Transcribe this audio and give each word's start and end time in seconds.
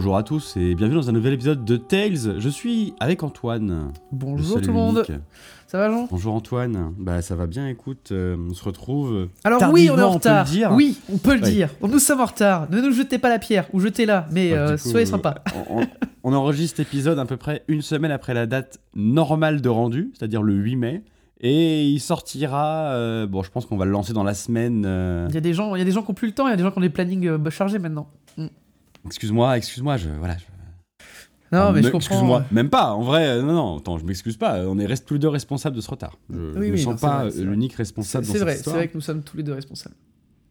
Bonjour 0.00 0.16
à 0.16 0.22
tous 0.22 0.56
et 0.56 0.76
bienvenue 0.76 0.94
dans 1.00 1.08
un 1.08 1.12
nouvel 1.12 1.32
épisode 1.32 1.64
de 1.64 1.76
Tales. 1.76 2.38
Je 2.38 2.48
suis 2.48 2.94
avec 3.00 3.24
Antoine. 3.24 3.90
Bonjour 4.12 4.60
tout 4.60 4.68
le 4.68 4.72
monde. 4.72 5.04
Ça 5.66 5.78
va 5.78 5.90
Jean? 5.90 6.06
Bonjour 6.08 6.34
Antoine. 6.34 6.94
Bah 6.96 7.20
ça 7.20 7.34
va 7.34 7.48
bien, 7.48 7.66
écoute, 7.66 8.10
euh, 8.12 8.36
on 8.48 8.54
se 8.54 8.62
retrouve. 8.62 9.26
Alors 9.42 9.60
oui, 9.72 9.90
on 9.92 9.98
est 9.98 10.02
en 10.02 10.06
on 10.06 10.10
peut 10.10 10.14
retard. 10.14 10.44
le 10.44 10.50
dire. 10.52 10.70
Oui, 10.72 11.00
on 11.12 11.18
peut 11.18 11.34
le 11.34 11.42
Ouais. 11.42 11.50
dire. 11.50 11.70
Nous 11.82 11.98
sommes 11.98 12.20
en 12.20 12.26
retard. 12.26 12.70
Ne 12.70 12.80
nous 12.80 12.92
jetez 12.92 13.18
pas 13.18 13.28
la 13.28 13.40
pierre 13.40 13.66
ou 13.72 13.80
jetez-la, 13.80 14.28
mais 14.30 14.52
Ouais, 14.52 14.56
euh, 14.58 14.76
coup, 14.76 14.88
soyez 14.88 15.04
euh, 15.04 15.10
sympa. 15.10 15.42
On, 15.68 15.80
on 16.22 16.32
enregistre 16.32 16.80
l'épisode 16.80 17.18
à 17.18 17.24
peu 17.24 17.36
près 17.36 17.64
une 17.66 17.82
semaine 17.82 18.12
après 18.12 18.34
la 18.34 18.46
date 18.46 18.78
normale 18.94 19.60
de 19.60 19.68
rendu, 19.68 20.12
c'est-à-dire 20.16 20.44
le 20.44 20.54
8 20.54 20.76
mai. 20.76 21.02
Et 21.40 21.88
il 21.88 21.98
sortira. 21.98 22.92
euh, 22.92 23.26
bon, 23.26 23.42
je 23.42 23.50
pense 23.50 23.66
qu'on 23.66 23.76
va 23.76 23.84
le 23.84 23.90
lancer 23.90 24.12
dans 24.12 24.22
la 24.24 24.34
semaine. 24.34 24.84
euh, 24.86 25.26
Il 25.28 25.34
y 25.34 25.38
a 25.38 25.40
des 25.40 25.54
gens, 25.54 25.74
il 25.74 25.80
y 25.80 25.82
a 25.82 25.84
des 25.84 25.90
gens 25.90 26.02
qui 26.04 26.10
ont 26.12 26.14
plus 26.14 26.28
le 26.28 26.34
temps, 26.34 26.46
il 26.46 26.50
y 26.50 26.52
a 26.52 26.56
des 26.56 26.62
gens 26.62 26.70
qui 26.70 26.78
ont 26.78 26.82
des 26.82 26.88
plannings 26.88 27.26
euh, 27.26 27.50
chargés 27.50 27.80
maintenant. 27.80 28.08
Excuse-moi, 29.08 29.56
excuse-moi, 29.56 29.96
je 29.96 30.08
voilà. 30.10 30.36
je- 30.38 30.44
Non, 31.56 31.72
mais 31.72 31.82
je 31.82 31.88
comprends. 31.90 31.98
Excuse-moi, 31.98 32.44
même 32.52 32.68
pas. 32.70 32.92
En 32.92 33.02
vrai, 33.02 33.26
euh, 33.26 33.42
non, 33.42 33.52
non. 33.54 33.78
Attends, 33.78 33.98
je 33.98 34.04
m'excuse 34.04 34.36
pas. 34.36 34.60
On 34.66 34.78
est 34.78 34.86
reste 34.86 35.06
tous 35.06 35.14
les 35.14 35.20
deux 35.20 35.28
responsables 35.28 35.74
de 35.76 35.80
ce 35.80 35.90
retard. 35.90 36.16
Je 36.30 36.36
Oui, 36.36 36.42
ne 36.42 36.58
me 36.58 36.70
oui, 36.72 36.78
sens 36.78 36.94
non, 37.02 37.08
pas 37.08 37.28
l'unique 37.30 37.74
responsable 37.74 38.26
dans 38.26 38.32
c'est 38.32 38.38
cette 38.38 38.46
vrai, 38.46 38.56
c'est 38.56 38.70
vrai 38.70 38.88
que 38.88 38.94
nous 38.94 39.00
sommes 39.00 39.22
tous 39.22 39.36
les 39.36 39.42
deux 39.42 39.54
responsables. 39.54 39.94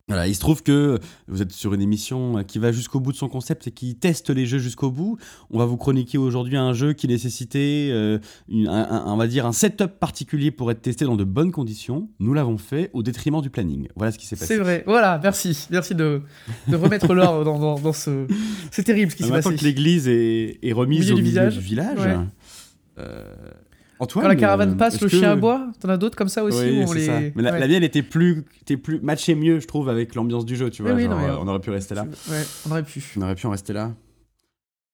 Voilà, 0.09 0.25
il 0.25 0.35
se 0.35 0.39
trouve 0.39 0.63
que 0.63 0.99
vous 1.27 1.41
êtes 1.41 1.51
sur 1.51 1.73
une 1.73 1.81
émission 1.81 2.41
qui 2.45 2.59
va 2.59 2.71
jusqu'au 2.71 3.01
bout 3.01 3.11
de 3.11 3.17
son 3.17 3.27
concept 3.27 3.67
et 3.67 3.71
qui 3.71 3.93
teste 3.95 4.29
les 4.29 4.45
jeux 4.45 4.57
jusqu'au 4.57 4.89
bout. 4.89 5.17
On 5.51 5.57
va 5.59 5.65
vous 5.65 5.75
chroniquer 5.75 6.17
aujourd'hui 6.17 6.55
un 6.55 6.71
jeu 6.71 6.93
qui 6.93 7.09
nécessitait, 7.09 7.89
euh, 7.91 8.17
une- 8.47 8.69
un, 8.69 8.89
un- 8.89 9.03
on 9.13 9.17
va 9.17 9.27
dire, 9.27 9.45
un 9.45 9.51
setup 9.51 9.99
particulier 9.99 10.49
pour 10.51 10.71
être 10.71 10.81
testé 10.81 11.03
dans 11.03 11.17
de 11.17 11.25
bonnes 11.25 11.51
conditions. 11.51 12.07
Nous 12.21 12.33
l'avons 12.33 12.57
fait 12.57 12.89
au 12.93 13.03
détriment 13.03 13.41
du 13.41 13.49
planning. 13.49 13.89
Voilà 13.97 14.13
ce 14.13 14.17
qui 14.17 14.25
s'est 14.27 14.37
passé. 14.37 14.53
C'est 14.55 14.59
vrai. 14.61 14.85
Voilà, 14.87 15.19
merci, 15.21 15.67
merci 15.71 15.93
de, 15.93 16.21
de 16.69 16.75
remettre 16.77 17.13
l'ordre 17.13 17.43
dans, 17.43 17.59
dans, 17.59 17.77
dans 17.77 17.91
ce. 17.93 18.27
C'est 18.71 18.83
terrible 18.83 19.11
ce 19.11 19.17
qui 19.17 19.23
Ah, 19.23 19.25
s'est 19.25 19.31
Maintenant 19.33 19.51
passé. 19.51 19.59
que 19.61 19.65
l'église 19.67 20.07
est, 20.07 20.57
est 20.63 20.71
remise 20.71 21.01
Milieu 21.01 21.13
au 21.15 21.17
du 21.17 21.21
milieu 21.23 21.31
village. 21.33 21.53
du 21.57 21.59
village, 21.65 21.99
Ouais. 21.99 22.15
euh, 22.99 23.25
Antoine, 23.99 24.23
Quand 24.23 24.29
la 24.29 24.35
caravane 24.35 24.71
euh, 24.73 24.75
passe, 24.75 25.01
le 25.01 25.07
que- 25.09 25.17
chien 25.17 25.31
aboie. 25.31 25.71
T'en 25.79 25.89
as 25.89 25.97
d'autres 25.97 26.15
comme 26.15 26.29
ça 26.29 26.43
aussi 26.43 26.57
Oui, 26.59 26.79
où 26.79 26.83
on 26.83 26.87
c'est 26.87 26.95
les. 26.99 27.05
ça. 27.05 27.19
Mais 27.35 27.41
la, 27.41 27.51
Ouais. 27.53 27.59
la 27.59 27.67
mienne 27.67 27.83
était 27.83 28.03
plus, 28.03 28.45
était 28.61 28.77
plus 28.77 28.99
matchée 29.01 29.33
mieux, 29.35 29.59
je 29.59 29.67
trouve, 29.67 29.89
avec 29.89 30.13
l'ambiance 30.15 30.45
du 30.45 30.55
jeu. 30.55 30.69
Tu 30.69 30.83
vois, 30.83 30.91
oui, 30.93 31.03
genre, 31.03 31.11
non, 31.15 31.17
mais- 31.19 31.29
euh, 31.29 31.37
on 31.39 31.47
aurait 31.47 31.59
pu 31.59 31.69
rester 31.71 31.95
là. 31.95 32.03
Ouais, 32.03 32.43
on 32.67 32.71
aurait 32.71 32.83
pu. 32.83 33.03
On 33.17 33.21
aurait 33.23 33.35
pu 33.35 33.47
en 33.47 33.51
rester 33.51 33.73
là. 33.73 33.93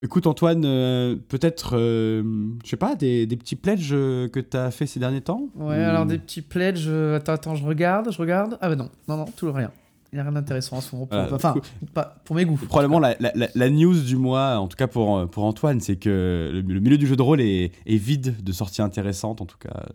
Écoute 0.01 0.27
Antoine, 0.27 0.63
euh, 0.65 1.15
peut-être, 1.29 1.77
euh, 1.77 2.23
je 2.65 2.69
sais 2.69 2.75
pas, 2.77 2.95
des, 2.95 3.25
des 3.25 3.37
petits 3.37 3.55
pledges 3.55 3.91
que 3.91 4.39
tu 4.41 4.57
as 4.57 4.69
fait 4.69 4.85
ces 4.85 4.99
derniers 4.99 5.21
temps 5.21 5.47
Ouais, 5.55 5.77
Ou- 5.77 5.89
alors 5.89 6.05
des 6.05 6.17
petits 6.17 6.41
pledges. 6.41 6.89
Attends, 6.89 7.31
attends, 7.33 7.55
je 7.55 7.63
regarde, 7.65 8.11
je 8.11 8.17
regarde. 8.17 8.57
Ah 8.59 8.67
bah 8.67 8.75
non, 8.75 8.89
non, 9.07 9.15
non, 9.17 9.25
tout 9.37 9.49
rien. 9.53 9.71
Il 10.13 10.17
n'y 10.17 10.19
a 10.19 10.23
rien 10.23 10.31
d'intéressant 10.31 10.77
en 10.77 10.81
ce 10.81 10.95
moment. 10.95 11.07
pour- 11.07 11.33
enfin, 11.33 11.55
pas 11.95 12.21
pour 12.23 12.35
mes 12.35 12.45
goûts. 12.45 12.55
Probablement 12.67 12.99
la, 12.99 13.15
la- 13.19 13.31
la- 13.33 13.47
la 13.53 13.69
news 13.71 13.99
du 13.99 14.15
mois, 14.15 14.57
en 14.59 14.67
tout 14.67 14.77
cas 14.77 14.85
pour, 14.87 15.17
euh, 15.17 15.25
pour 15.25 15.43
Antoine, 15.43 15.81
c'est 15.81 15.95
que 15.95 16.51
le, 16.53 16.61
le 16.61 16.79
milieu 16.79 16.97
du 16.99 17.07
jeu 17.07 17.15
de 17.15 17.21
rôle 17.23 17.41
est, 17.41 17.71
est 17.87 17.97
vide 17.97 18.35
de 18.43 18.51
sorties 18.51 18.83
intéressantes, 18.83 19.41
en 19.41 19.45
tout 19.47 19.57
cas. 19.57 19.85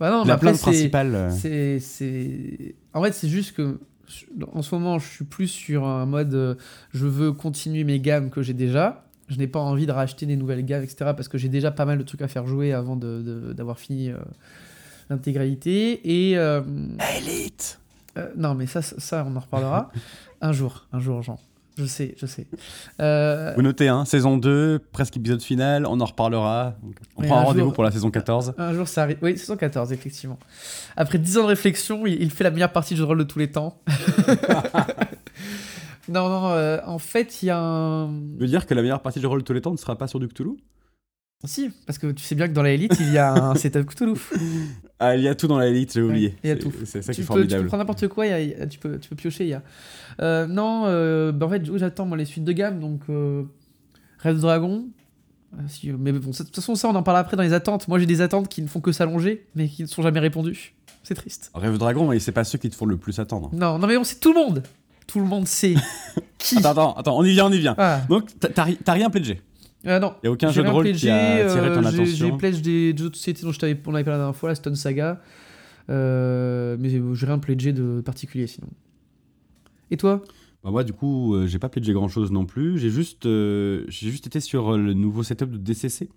Bah 0.00 0.10
non, 0.10 0.24
la 0.24 0.36
plainte 0.38 0.58
principale. 0.60 1.30
c'est, 1.32 1.80
c'est. 1.80 2.76
En 2.94 3.02
fait, 3.02 3.12
c'est 3.12 3.28
juste 3.28 3.56
que 3.56 3.80
en 4.52 4.62
ce 4.62 4.74
moment, 4.74 4.98
je 5.00 5.08
suis 5.08 5.24
plus 5.24 5.48
sur 5.48 5.84
un 5.86 6.06
mode 6.06 6.34
euh, 6.34 6.54
je 6.92 7.06
veux 7.06 7.32
continuer 7.32 7.82
mes 7.82 7.98
gammes 7.98 8.30
que 8.30 8.42
j'ai 8.42 8.54
déjà. 8.54 9.04
Je 9.28 9.38
n'ai 9.38 9.46
pas 9.48 9.60
envie 9.60 9.86
de 9.86 9.92
racheter 9.92 10.26
des 10.26 10.36
nouvelles 10.36 10.64
gammes, 10.64 10.82
etc. 10.84 11.12
Parce 11.16 11.26
que 11.28 11.38
j'ai 11.38 11.48
déjà 11.48 11.70
pas 11.72 11.84
mal 11.84 11.98
de 11.98 12.02
trucs 12.04 12.22
à 12.22 12.28
faire 12.28 12.46
jouer 12.46 12.72
avant 12.72 12.94
de, 12.96 13.22
de- 13.22 13.52
d'avoir 13.54 13.78
fini 13.80 14.10
euh, 14.10 14.16
l'intégralité. 15.10 16.00
Et. 16.30 16.38
euh, 16.38 16.60
Elite 17.18 17.78
euh, 18.18 18.28
non, 18.36 18.54
mais 18.54 18.66
ça, 18.66 18.82
ça, 18.82 19.24
on 19.28 19.34
en 19.36 19.40
reparlera. 19.40 19.90
un 20.40 20.52
jour, 20.52 20.86
un 20.92 21.00
jour, 21.00 21.22
Jean. 21.22 21.38
Je 21.78 21.86
sais, 21.86 22.14
je 22.18 22.26
sais. 22.26 22.46
Euh, 23.00 23.54
Vous 23.56 23.62
notez, 23.62 23.88
hein, 23.88 24.04
saison 24.04 24.36
2, 24.36 24.78
presque 24.92 25.16
épisode 25.16 25.40
final, 25.40 25.86
on 25.86 25.98
en 26.00 26.04
reparlera. 26.04 26.74
On 27.16 27.22
Oui, 27.22 27.26
prend 27.28 27.38
un 27.38 27.40
un 27.40 27.44
rendez-vous 27.44 27.72
pour 27.72 27.82
la 27.82 27.90
saison 27.90 28.10
14. 28.10 28.52
Un 28.58 28.74
jour, 28.74 28.86
ça 28.86 29.04
arrive. 29.04 29.16
Oui, 29.22 29.38
saison 29.38 29.56
14, 29.56 29.90
effectivement. 29.90 30.38
Après 30.96 31.16
10 31.16 31.38
ans 31.38 31.42
de 31.44 31.48
réflexion, 31.48 32.06
il, 32.06 32.20
il 32.20 32.30
fait 32.30 32.44
la 32.44 32.50
meilleure 32.50 32.72
partie 32.72 32.92
de 32.92 32.98
jeu 32.98 33.04
de 33.04 33.08
rôle 33.08 33.18
de 33.18 33.24
tous 33.24 33.38
les 33.38 33.50
temps. 33.50 33.80
non, 36.08 36.28
non, 36.28 36.50
euh, 36.50 36.78
en 36.84 36.98
fait, 36.98 37.42
il 37.42 37.46
y 37.46 37.50
a 37.50 37.58
un. 37.58 38.08
Je 38.36 38.40
veux 38.40 38.46
dire 38.48 38.66
que 38.66 38.74
la 38.74 38.82
meilleure 38.82 39.00
partie 39.00 39.20
du 39.20 39.26
rôle 39.26 39.40
de 39.40 39.44
tous 39.44 39.54
les 39.54 39.62
temps 39.62 39.72
ne 39.72 39.76
sera 39.78 39.96
pas 39.96 40.08
sur 40.08 40.20
du 40.20 40.28
Cthulhu 40.28 40.56
Si, 41.44 41.70
parce 41.86 41.98
que 41.98 42.12
tu 42.12 42.22
sais 42.22 42.34
bien 42.34 42.46
que 42.48 42.52
dans 42.52 42.62
la 42.62 42.70
Elite, 42.70 42.96
il 43.00 43.12
y 43.12 43.18
a 43.18 43.32
un 43.32 43.54
setup 43.54 43.86
Cthulhu. 43.86 44.14
Ah, 45.04 45.16
il 45.16 45.22
y 45.24 45.26
a 45.28 45.34
tout 45.34 45.48
dans 45.48 45.58
la 45.58 45.66
Elite, 45.66 45.94
j'ai 45.94 46.00
oublié. 46.00 46.36
il 46.44 46.48
y 46.48 46.52
a 46.52 46.56
tout. 46.56 46.72
C'est 46.84 47.02
ça 47.02 47.12
qui 47.12 47.22
tu, 47.22 47.22
est 47.22 47.26
peux, 47.26 47.40
tu 47.40 47.40
peux 47.40 47.48
formidable. 47.48 47.66
prendre 47.66 47.80
n'importe 47.82 48.06
quoi, 48.06 48.24
il 48.28 48.50
y 48.50 48.54
a- 48.54 48.66
tu, 48.68 48.78
peux, 48.78 49.00
tu 49.00 49.08
peux 49.08 49.16
piocher. 49.16 49.42
Il 49.42 49.50
y 49.50 49.54
a. 49.54 49.62
Euh, 50.20 50.46
non, 50.46 50.84
euh, 50.86 51.32
bah, 51.32 51.46
en 51.46 51.50
fait, 51.50 51.62
j'attends 51.76 52.06
moi, 52.06 52.16
les 52.16 52.24
suites 52.24 52.44
de 52.44 52.52
gamme, 52.52 52.78
donc. 52.78 53.00
Euh, 53.10 53.42
Rêve 54.20 54.36
de 54.36 54.40
Dragon. 54.42 54.84
Euh, 55.54 55.56
si, 55.66 55.90
mais 55.90 56.12
bon, 56.12 56.30
de 56.30 56.36
toute 56.36 56.54
façon, 56.54 56.76
ça, 56.76 56.88
on 56.88 56.94
en 56.94 57.02
parle 57.02 57.16
après 57.16 57.36
dans 57.36 57.42
les 57.42 57.52
attentes. 57.52 57.88
Moi, 57.88 57.98
j'ai 57.98 58.06
des 58.06 58.20
attentes 58.20 58.46
qui 58.48 58.62
ne 58.62 58.68
font 58.68 58.78
que 58.80 58.92
s'allonger, 58.92 59.44
mais 59.56 59.66
qui 59.66 59.82
ne 59.82 59.88
sont 59.88 60.02
jamais 60.02 60.20
répondues. 60.20 60.72
C'est 61.02 61.16
triste. 61.16 61.50
Rêve 61.52 61.78
Dragon, 61.78 62.06
mais 62.06 62.20
c'est 62.20 62.30
pas 62.30 62.44
ceux 62.44 62.58
qui 62.58 62.70
te 62.70 62.76
font 62.76 62.86
le 62.86 62.96
plus 62.96 63.18
attendre. 63.18 63.50
Non, 63.52 63.80
non, 63.80 63.88
mais 63.88 63.96
on 63.96 64.04
sait 64.04 64.20
tout 64.20 64.32
le 64.32 64.38
monde. 64.38 64.62
Tout 65.08 65.18
le 65.18 65.26
monde 65.26 65.48
sait 65.48 65.74
qui. 66.38 66.58
Attends, 66.58 66.70
attends, 66.70 66.92
attends, 66.94 67.18
on 67.18 67.24
y 67.24 67.32
vient, 67.32 67.46
on 67.46 67.52
y 67.52 67.58
vient. 67.58 67.74
Ah, 67.76 68.02
Donc, 68.08 68.28
t'as 68.38 68.92
rien 68.92 69.10
pledgé 69.10 69.40
euh, 69.86 69.98
non. 69.98 70.14
Il 70.22 70.26
y 70.26 70.28
a 70.28 70.32
aucun 70.32 70.50
jeu 70.50 70.62
de 70.62 70.68
rôle 70.68 70.92
qui 70.92 71.08
a 71.08 71.34
attiré 71.46 71.72
ton 71.72 71.78
euh, 71.84 71.90
j'ai- 71.90 72.02
attention 72.02 72.36
pledge 72.36 72.60
des 72.62 72.94
jeux 72.96 73.10
de 73.10 73.16
société 73.16 73.42
dont 73.42 73.52
je 73.52 73.58
t'avais, 73.58 73.78
on 73.86 73.94
avait 73.94 74.04
parlé 74.04 74.18
la 74.18 74.24
dernière 74.24 74.36
fois, 74.36 74.48
la 74.48 74.54
Stone 74.54 74.76
Saga. 74.76 75.20
Euh, 75.90 76.76
mais 76.78 76.88
j'ai 76.90 77.26
rien 77.26 77.38
pledgé 77.38 77.72
de 77.72 78.00
particulier 78.00 78.46
sinon. 78.46 78.68
Et 79.90 79.96
toi? 79.96 80.22
Bah, 80.62 80.70
Moi, 80.70 80.84
du 80.84 80.92
coup, 80.92 81.34
euh, 81.34 81.46
j'ai 81.46 81.58
pas 81.58 81.68
pledgé 81.68 81.92
grand 81.92 82.08
chose 82.08 82.30
non 82.30 82.46
plus. 82.46 82.78
J'ai 82.78 82.90
juste, 82.90 83.26
euh, 83.26 83.84
j'ai 83.88 84.10
juste 84.10 84.26
été 84.26 84.40
sur 84.40 84.74
euh, 84.74 84.78
le 84.78 84.94
nouveau 84.94 85.22
setup 85.22 85.50
de 85.50 85.58
DCC. 85.58 86.08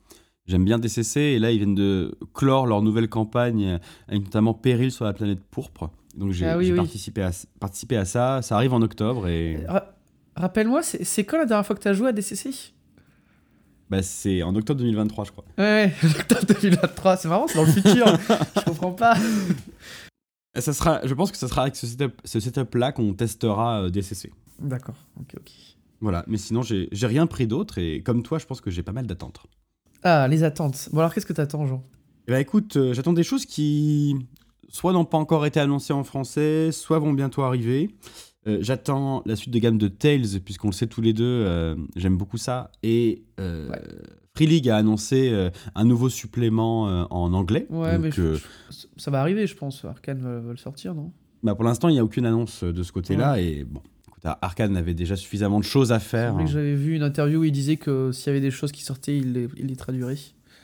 J'aime 0.46 0.64
bien 0.64 0.78
DCC 0.78 1.20
et 1.20 1.40
là, 1.40 1.52
ils 1.52 1.58
viennent 1.58 1.74
de 1.74 2.16
clore 2.36 2.68
leur 2.68 2.84
nouvelle 2.84 3.09
campagne 3.09 3.66
euh, 3.66 3.78
avec 4.08 4.22
notamment 4.24 4.54
Péril 4.54 4.92
sur 4.92 5.04
la 5.06 5.14
planète 5.14 5.40
pourpre. 5.50 5.89
Donc, 6.16 6.31
j'ai 6.31 6.45
Ah 6.45 6.57
oui, 6.57 6.66
j'ai 6.66 6.72
oui. 6.74 6.78
participé, 6.78 7.24
à, 7.24 7.31
participé 7.60 7.98
à 7.98 8.06
ça. 8.06 8.42
Ça 8.44 8.56
arrive 8.56 8.74
en 8.74 8.81
octobre 8.84 9.28
et 9.28 9.66
Ra- 9.68 9.92
Rappelle-moi, 10.36 10.84
c'est, 10.84 11.24
quand 11.24 11.38
la 11.38 11.45
dernière 11.45 11.66
fois 11.66 11.75
que 11.78 11.81
t'as 11.81 11.94
joué 11.94 12.10
à 12.10 12.12
DCC 12.12 12.51
bah, 13.90 14.02
c'est 14.02 14.44
en 14.44 14.56
octobre 14.56 14.80
2023, 14.80 15.26
je 15.26 15.32
crois. 15.32 15.46
Ouais, 15.58 15.94
ouais, 16.04 16.10
octobre 16.20 16.46
2023, 16.62 17.18
c'est 17.18 17.28
marrant, 17.28 17.48
c'est 17.48 17.56
dans 17.56 17.66
le 17.66 17.72
futur. 17.72 18.06
je 18.56 18.64
comprends 18.64 18.92
pas. 18.92 19.16
Ça 20.58 20.74
sera, 20.74 21.06
je 21.06 21.14
pense 21.14 21.32
que 21.32 21.38
ce 21.38 21.48
sera 21.48 21.64
avec 21.64 21.76
ce 21.76 21.86
setup, 21.86 22.22
ce 22.24 22.40
setup-là 22.40 22.92
qu'on 22.92 23.14
testera 23.14 23.84
euh, 23.84 23.90
DCC. 23.90 24.32
D'accord, 24.60 24.96
ok, 25.20 25.36
ok. 25.38 25.52
Voilà, 26.02 26.24
mais 26.28 26.38
sinon, 26.38 26.62
j'ai 26.62 26.90
rien 27.08 27.28
pris 27.28 27.48
d'autre 27.48 27.78
et 27.78 28.02
comme 28.02 28.24
toi, 28.24 28.38
je 28.38 28.46
pense 28.46 28.62
que 28.62 28.70
j'ai 28.70 28.84
pas 28.84 28.92
mal 28.92 29.08
d'attentes. 29.08 29.42
Ah, 30.04 30.28
les 30.28 30.44
attentes. 30.44 30.90
Bon 30.92 31.00
alors, 31.00 31.14
qu'est-ce 31.14 31.26
que 31.26 31.34
t'attends, 31.34 31.66
Jean? 31.66 31.84
Eh 32.28 32.32
ben 32.32 32.40
écoute, 32.40 32.78
euh, 32.78 32.94
j'attends 32.94 33.14
des 33.14 33.24
choses 33.24 33.46
qui 33.46 34.16
soit 34.70 34.94
n'ont 34.94 35.06
pas 35.06 35.18
encore 35.18 35.46
été 35.46 35.60
annoncées 35.60 35.94
en 35.94 36.04
français, 36.04 36.72
soit 36.72 37.00
vont 37.00 37.14
bientôt 37.14 37.44
arriver. 37.44 37.96
Euh, 38.47 38.59
j'attends 38.62 39.24
la 39.25 39.36
suite 39.36 39.53
de 39.53 39.59
gamme 39.59 39.77
de 39.77 39.88
Tales, 39.88 40.39
puisqu'on 40.44 40.68
le 40.68 40.74
sait 40.74 40.88
tous 40.88 41.01
les 41.01 41.13
deux, 41.13 41.24
euh, 41.25 41.75
j'aime 41.95 42.18
beaucoup 42.18 42.38
ça. 42.38 42.71
Et 42.83 43.24
euh, 43.39 43.69
Ouais. 43.69 43.81
Free 44.36 44.47
League 44.47 44.68
a 44.69 44.75
annoncé 44.75 45.33
un 45.75 45.86
nouveau 45.86 46.09
supplément 46.09 46.83
en 47.09 47.31
anglais. 47.33 47.68
Ouais, 47.69 47.94
Donc, 47.94 48.01
mais 48.01 48.12
je- 48.12 48.36
je- 48.36 48.86
ça 48.97 49.09
va 49.09 49.21
arriver, 49.21 49.47
je 49.47 49.56
pense. 49.56 49.86
Arkane 49.86 50.19
va, 50.19 50.39
va 50.42 50.51
le 50.51 50.57
sortir, 50.57 50.94
non? 50.94 51.13
Bah, 51.42 51.56
pour 51.56 51.63
l'instant, 51.63 51.88
il 51.88 51.94
n'y 51.94 52.00
a 52.00 52.03
aucune 52.03 52.25
annonce 52.25 52.65
de 52.65 52.83
ce 52.83 52.92
côté-là. 52.92 53.39
Et 53.39 53.63
bon, 53.63 53.80
Arkane 54.42 54.75
avait 54.75 54.94
déjà 54.94 55.15
suffisamment 55.15 55.59
de 55.59 55.63
choses 55.63 55.94
à 55.94 56.00
faire. 56.00 56.36
j'avais 56.48 56.75
vu 56.75 56.95
une 56.98 57.03
interview 57.03 57.39
où 57.39 57.44
il 57.45 57.53
disait 57.53 57.77
que 57.77 58.12
s'il 58.12 58.27
y 58.27 58.30
avait 58.31 58.41
des 58.41 58.51
choses 58.51 58.74
qui 58.74 58.83
sortaient, 58.83 59.18
il 59.18 59.31
les, 59.31 59.48
il 59.56 59.68
les 59.68 59.75
traduirait. 59.77 60.18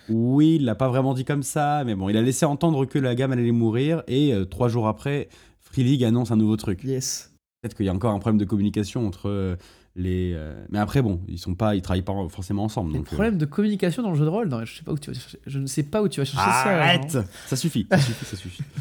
Oui, 0.09 0.55
il 0.55 0.65
l'a 0.65 0.75
pas 0.75 0.89
vraiment 0.89 1.13
dit 1.13 1.23
comme 1.23 1.43
ça, 1.43 1.83
mais 1.85 1.95
bon, 1.95 2.09
il 2.09 2.17
a 2.17 2.21
laissé 2.21 2.45
entendre 2.45 2.83
que 2.85 2.99
la 2.99 3.15
gamme 3.15 3.31
allait 3.31 3.51
mourir. 3.53 4.03
Et 4.09 4.33
euh, 4.33 4.43
trois 4.43 4.67
jours 4.67 4.89
après, 4.89 5.29
Free 5.61 5.83
League 5.85 6.03
annonce 6.03 6.31
un 6.31 6.35
nouveau 6.35 6.57
truc. 6.57 6.83
Yes. 6.83 7.30
Peut-être 7.61 7.75
qu'il 7.75 7.85
y 7.85 7.89
a 7.89 7.93
encore 7.93 8.11
un 8.13 8.19
problème 8.19 8.39
de 8.39 8.45
communication 8.45 9.05
entre 9.05 9.29
euh, 9.29 9.55
les. 9.95 10.33
euh, 10.35 10.65
Mais 10.71 10.79
après, 10.79 11.03
bon, 11.03 11.21
ils 11.27 11.37
sont 11.37 11.53
pas, 11.53 11.75
ils 11.75 11.81
travaillent 11.83 12.01
pas 12.01 12.13
forcément 12.29 12.63
ensemble. 12.63 12.91
Des 12.91 12.97
donc, 12.97 13.07
euh, 13.07 13.15
problèmes 13.15 13.37
de 13.37 13.45
communication 13.45 14.01
dans 14.01 14.09
le 14.09 14.15
jeu 14.17 14.25
de 14.25 14.29
rôle 14.29 14.47
non, 14.49 14.65
je, 14.65 14.77
sais 14.77 14.83
pas 14.83 14.91
où 14.93 14.97
tu 14.97 15.11
vas 15.11 15.17
chercher- 15.19 15.39
je 15.45 15.59
ne 15.59 15.67
sais 15.67 15.83
pas 15.83 16.01
où 16.01 16.07
tu 16.09 16.19
vas 16.19 16.25
chercher 16.25 16.43
ça. 16.43 16.81
Arrête 16.81 17.11
Jean. 17.11 17.23
Ça 17.45 17.55
suffit, 17.55 17.85
ça 17.91 17.99
suffit, 17.99 18.25
ça 18.25 18.35
suffit. 18.37 18.63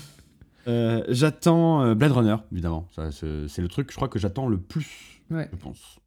Euh, 0.68 1.02
j'attends 1.08 1.94
Blade 1.94 2.12
Runner, 2.12 2.36
évidemment. 2.52 2.86
Ça, 2.94 3.10
c'est 3.10 3.48
c'est 3.48 3.62
le 3.62 3.68
truc, 3.68 3.90
je 3.90 3.96
crois, 3.96 4.08
que 4.08 4.18
j'attends 4.18 4.46
le 4.46 4.58
plus, 4.58 5.22
Ouais. 5.30 5.48
je 5.50 5.56
pense. 5.56 5.98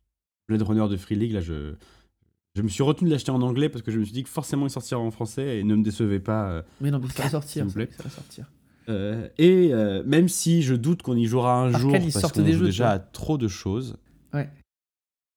Blade 0.47 0.61
Runner 0.61 0.87
de 0.87 0.95
Free 0.95 1.15
League, 1.15 1.31
là, 1.33 1.41
je. 1.41 1.73
Je 2.55 2.61
me 2.61 2.67
suis 2.67 2.83
retenu 2.83 3.09
de 3.09 3.13
l'acheter 3.13 3.31
en 3.31 3.41
anglais 3.41 3.67
parce 3.67 3.81
que 3.81 3.89
je 3.91 3.97
me 3.97 4.03
suis 4.03 4.13
dit 4.13 4.23
que 4.23 4.29
forcément 4.29 4.67
il 4.67 4.69
sortira 4.69 4.99
en 5.01 5.09
français 5.09 5.57
et 5.57 5.63
ne 5.63 5.73
me 5.75 5.81
décevez 5.83 6.19
pas. 6.19 6.61
Mais 6.81 6.91
non, 6.91 6.99
mais 6.99 7.09
ça 7.09 7.23
va 7.23 7.29
sortir. 7.31 7.49
S'il 7.49 7.63
vous 7.63 7.73
plaît. 7.73 7.89
Ça 7.97 8.03
va 8.03 8.09
sortir. 8.11 8.45
Euh, 8.89 9.27
et 9.37 9.73
euh, 9.73 10.03
même 10.05 10.27
si 10.27 10.61
je 10.61 10.75
doute 10.75 11.01
qu'on 11.01 11.15
y 11.15 11.25
jouera 11.25 11.61
un 11.61 11.77
jour 11.77 11.91
ils 11.95 12.11
parce 12.11 12.31
qu'on 12.31 12.41
des 12.41 12.51
joue 12.53 12.59
jeux, 12.59 12.65
déjà 12.65 12.91
à 12.91 12.99
trop 12.99 13.37
de 13.37 13.47
choses. 13.47 13.95
Ouais. 14.33 14.49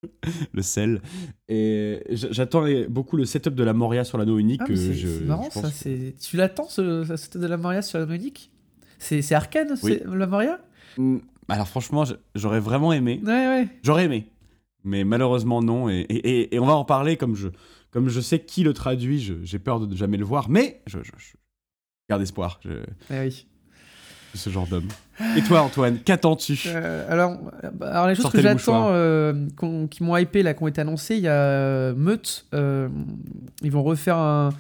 le 0.53 0.63
sel. 0.63 1.01
Et 1.49 2.03
j'attends 2.11 2.65
beaucoup 2.89 3.17
le 3.17 3.25
setup 3.25 3.55
de 3.55 3.65
la 3.65 3.73
Moria 3.73 4.05
sur 4.05 4.19
l'anneau 4.19 4.39
unique. 4.39 4.61
Ah, 4.63 4.67
c'est 4.69 4.95
je, 4.95 5.09
c'est 5.09 5.25
marrant 5.25 5.49
je 5.55 5.61
ça. 5.61 5.69
que- 5.71 6.11
Tu 6.21 6.37
l'attends, 6.37 6.69
ce, 6.69 7.05
ce- 7.05 7.17
c'était 7.17 7.39
de 7.39 7.47
la 7.47 7.57
Maria 7.57 7.83
sur 7.83 7.99
la 7.99 8.07
Monique 8.07 8.51
C'est 8.99 9.23
Oui. 9.83 9.99
c'est 10.01 10.05
la 10.07 10.27
Maria 10.27 10.61
Mm, 10.99 11.19
Alors 11.49 11.69
franchement, 11.69 12.05
j'aurais 12.35 12.61
vraiment 12.61 12.93
aimé. 12.93 13.21
Ouais, 13.25 13.31
ouais. 13.49 13.69
J'aurais 13.83 14.05
aimé. 14.07 14.29
Mais 14.85 15.05
malheureusement, 15.05 15.63
non. 15.63 15.89
Et, 15.91 16.01
et- 16.09 16.41
et- 16.41 16.55
et 16.55 16.59
on 16.59 16.67
va 16.67 16.75
en 16.77 16.85
parler 16.85 17.17
comme 17.17 17.35
je, 17.35 17.49
comme 17.91 18.09
je 18.09 18.21
sais 18.21 18.39
qui 18.41 18.63
le 18.63 18.73
traduit. 18.73 19.35
J'ai 19.43 19.59
peur 19.59 19.79
de 19.81 19.87
ne 19.87 19.95
jamais 19.97 20.17
le 20.17 20.25
voir. 20.25 20.49
Mais 20.49 20.81
je 20.87 20.99
garde 22.08 22.23
espoir. 22.23 22.61
Je, 22.64 22.70
Eh 23.11 23.20
oui. 23.20 23.47
de 24.32 24.38
ce 24.38 24.50
genre 24.50 24.67
d'homme. 24.67 24.88
Et 25.37 25.43
toi, 25.43 25.62
Antoine, 25.62 25.99
qu'attends-tu? 25.99 26.58
Euh, 26.67 27.06
alors, 27.11 27.37
bah, 27.75 27.91
alors, 27.91 28.06
les 28.06 28.14
choses 28.14 28.25
Sortez 28.25 28.38
que 28.38 28.43
j'attends, 28.43 28.88
euh, 28.91 29.47
qui 29.91 30.03
m'ont 30.03 30.17
hypé, 30.17 30.43
là, 30.43 30.55
qui 30.55 30.62
ont 30.62 30.69
été 30.69 30.81
annoncées, 30.81 31.17
il 31.17 31.23
y 31.23 31.29
a 31.29 31.32
euh, 31.32 31.94
Meute. 31.97 32.47
euh, 32.55 32.88
ils 33.62 33.73
vont 33.73 33.82
refaire 33.82 34.19
un, 34.19 34.50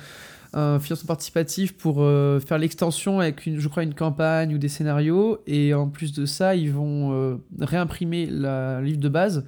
un 0.54 0.80
financement 0.80 1.06
participatif 1.08 1.76
pour 1.76 1.96
faire 1.96 2.58
l'extension 2.58 3.20
avec, 3.20 3.46
une, 3.46 3.60
je 3.60 3.68
crois, 3.68 3.82
une 3.84 3.94
campagne 3.94 4.54
ou 4.54 4.58
des 4.58 4.68
scénarios. 4.68 5.38
Et 5.46 5.72
en 5.74 5.88
plus 5.88 6.12
de 6.14 6.24
ça, 6.26 6.56
ils 6.56 6.72
vont 6.72 7.38
réimprimer 7.60 8.26
la- 8.26 8.80
le 8.80 8.86
livre 8.86 9.00
de 9.00 9.08
base. 9.08 9.44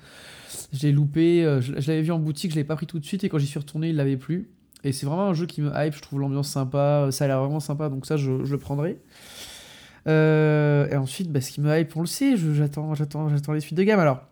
Je 0.72 0.82
l'ai 0.86 0.92
loupé, 0.92 1.42
je, 1.62 1.72
je 1.80 1.88
l'avais 1.90 2.02
vu 2.02 2.12
en 2.12 2.18
boutique, 2.18 2.50
je 2.50 2.56
l'avais 2.56 2.66
pas 2.66 2.76
pris 2.76 2.86
tout 2.86 2.98
de 2.98 3.04
suite. 3.04 3.24
Et 3.24 3.28
quand 3.30 3.38
j'y 3.38 3.46
suis 3.46 3.58
retourné, 3.58 3.88
il 3.88 3.96
l'avait 3.96 4.18
plus. 4.18 4.50
Et 4.84 4.92
c'est 4.92 5.06
vraiment 5.06 5.26
un 5.28 5.34
jeu 5.34 5.46
qui 5.46 5.60
me 5.60 5.70
hype, 5.75 5.94
je 5.94 6.00
trouve 6.02 6.20
l'ambiance 6.20 6.48
sympa, 6.48 7.08
ça 7.10 7.25
a 7.25 7.28
l'air 7.28 7.40
vraiment 7.40 7.60
sympa, 7.60 7.88
donc 7.88 8.06
ça 8.06 8.16
je, 8.16 8.44
je 8.44 8.52
le 8.52 8.58
prendrai. 8.58 8.98
Euh, 10.06 10.88
et 10.90 10.96
ensuite, 10.96 11.30
bah, 11.30 11.40
ce 11.40 11.50
qui 11.50 11.60
me 11.60 11.76
hype, 11.78 11.94
on 11.96 12.00
le 12.00 12.06
sait, 12.06 12.36
j'attends, 12.54 12.94
j'attends, 12.94 13.28
j'attends 13.28 13.52
les 13.52 13.60
suites 13.60 13.76
de 13.76 13.82
gamme. 13.82 14.00
Alors, 14.00 14.22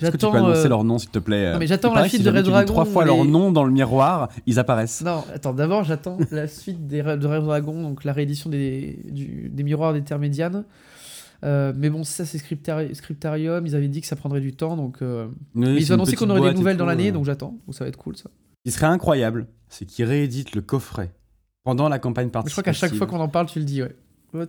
Est-ce 0.00 0.10
que 0.12 0.16
tu 0.16 0.26
peux 0.30 0.38
annoncer 0.38 0.66
euh, 0.66 0.68
leur 0.68 0.84
nom, 0.84 0.98
s'il 0.98 1.10
te 1.10 1.18
plaît 1.18 1.52
Non, 1.52 1.58
mais 1.58 1.66
j'attends 1.66 1.92
la 1.94 2.08
suite 2.08 2.20
si 2.22 2.24
de 2.24 2.30
Red 2.30 2.44
Dragon, 2.46 2.66
trois 2.72 2.84
fois 2.86 3.04
les- 3.04 3.08
leur 3.14 3.24
nom 3.24 3.52
dans 3.52 3.64
le 3.64 3.72
miroir, 3.72 4.28
ils 4.46 4.58
apparaissent. 4.58 5.02
non, 5.02 5.22
attends, 5.34 5.52
d'abord 5.52 5.84
j'attends 5.84 6.16
la 6.30 6.48
suite 6.48 6.86
des, 6.86 7.02
Red- 7.02 7.18
de 7.20 7.26
Red 7.26 7.42
Dragon, 7.42 7.82
donc 7.82 8.04
la 8.04 8.12
réédition 8.14 8.48
des, 8.48 8.98
du- 9.10 9.50
des 9.52 9.62
miroirs 9.64 9.92
d'Intermédiane. 9.92 10.64
Euh, 11.44 11.74
mais 11.76 11.90
bon, 11.90 12.02
ça 12.02 12.24
c'est 12.24 12.38
Scriptari- 12.38 12.94
Scriptarium, 12.94 13.66
ils 13.66 13.74
avaient 13.76 13.88
dit 13.88 14.00
que 14.00 14.06
ça 14.06 14.16
prendrait 14.16 14.40
du 14.40 14.54
temps, 14.54 14.74
donc 14.76 15.02
euh, 15.02 15.26
Oui, 15.54 15.76
ils 15.76 15.92
ont 15.92 15.94
annoncé 15.96 16.16
qu'on 16.16 16.30
aurait 16.30 16.40
des 16.40 16.54
nouvelles 16.60 16.78
dans 16.78 16.86
l'année, 16.86 17.10
euh. 17.10 17.12
donc 17.12 17.26
j'attends, 17.26 17.56
donc 17.66 17.74
ça 17.74 17.84
va 17.84 17.88
être 17.88 17.98
cool 17.98 18.16
ça. 18.16 18.30
Ce 18.66 18.70
qui 18.72 18.78
serait 18.78 18.86
incroyable, 18.92 19.46
c'est 19.68 19.84
qu'ils 19.86 20.04
rééditent 20.06 20.54
le 20.56 20.60
coffret 20.62 21.12
pendant 21.64 21.88
la 21.88 21.98
campagne 21.98 22.26
Mais 22.26 22.30
je 22.46 22.50
crois 22.50 22.62
participative. 22.62 22.64
qu'à 22.64 22.72
chaque 22.88 22.96
fois 22.98 23.06
qu'on 23.06 23.20
en 23.20 23.28
parle, 23.28 23.46
tu 23.46 23.58
le 23.60 23.64
dis, 23.64 23.82
ouais. 23.82 23.94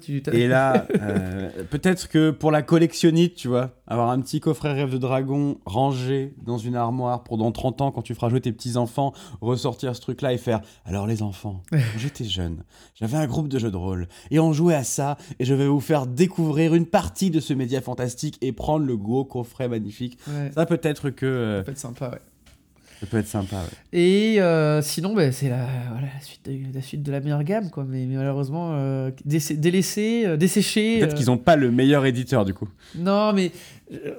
Tu- 0.02 0.22
Et 0.34 0.48
là, 0.50 0.86
euh, 1.02 1.50
peut-être 1.70 2.10
que 2.10 2.32
pour 2.32 2.52
la 2.52 2.62
collectionnite, 2.62 3.36
tu 3.36 3.48
vois, 3.48 3.76
avoir 3.86 4.10
un 4.10 4.20
petit 4.20 4.40
coffret 4.42 4.74
Rêve 4.74 4.90
de 4.92 4.98
Dragon 4.98 5.60
rangé 5.66 6.34
dans 6.44 6.58
une 6.58 6.76
armoire 6.76 7.24
pour 7.24 7.38
dans 7.38 7.52
30 7.54 7.80
ans, 7.82 7.92
quand 7.92 8.02
tu 8.02 8.14
feras 8.16 8.28
jouer 8.30 8.42
tes 8.42 8.52
petits-enfants, 8.52 9.14
ressortir 9.40 9.96
ce 9.96 10.02
truc-là 10.02 10.34
et 10.34 10.38
faire 10.38 10.60
Alors 10.84 11.08
les 11.08 11.22
enfants, 11.22 11.62
quand 11.72 11.78
j'étais 11.98 12.26
jeune, 12.26 12.64
j'avais 12.96 13.16
un 13.18 13.28
groupe 13.28 13.48
de 13.48 13.60
jeux 13.60 13.72
de 13.72 13.78
rôle 13.78 14.08
et 14.30 14.40
on 14.40 14.52
jouait 14.52 14.76
à 14.76 14.84
ça 14.84 15.16
et 15.40 15.46
je 15.46 15.54
vais 15.54 15.68
vous 15.68 15.80
faire 15.80 16.06
découvrir 16.08 16.74
une 16.74 16.88
partie 16.88 17.30
de 17.32 17.40
ce 17.40 17.54
média 17.54 17.80
fantastique 17.80 18.38
et 18.42 18.52
prendre 18.52 18.86
le 18.86 18.98
gros 18.98 19.24
coffret 19.24 19.70
magnifique. 19.70 20.18
ouais, 20.28 20.52
Ça 20.54 20.66
peut-être 20.66 21.12
que 21.12 21.26
euh, 21.26 21.58
ça 21.60 21.64
peut 21.64 21.72
être 21.72 21.78
sympa, 21.78 22.10
ouais. 22.10 22.20
Ça 23.00 23.06
peut 23.06 23.18
être 23.18 23.28
sympa. 23.28 23.58
ouais. 23.58 24.00
Et 24.00 24.42
euh, 24.42 24.82
sinon, 24.82 25.14
bah, 25.14 25.32
c'est 25.32 25.50
la, 25.50 25.68
voilà, 25.92 26.08
la, 26.14 26.22
suite 26.22 26.50
de, 26.50 26.74
la 26.76 26.82
suite 26.82 27.04
de 27.04 27.12
la 27.12 27.20
meilleure 27.20 27.44
gamme, 27.44 27.70
quoi. 27.70 27.86
Mais, 27.88 28.06
mais 28.06 28.16
malheureusement, 28.16 28.72
euh, 28.74 29.12
délaissé, 29.26 30.24
euh, 30.26 30.38
desséché. 30.38 31.00
Peut-être 31.00 31.14
qu'ils 31.16 31.28
n'ont 31.28 31.38
pas 31.38 31.56
le 31.56 31.70
meilleur 31.72 32.06
éditeur 32.06 32.44
du 32.44 32.54
coup. 32.54 32.68
Non, 32.96 33.34
mais 33.34 33.52
euh, 33.94 34.14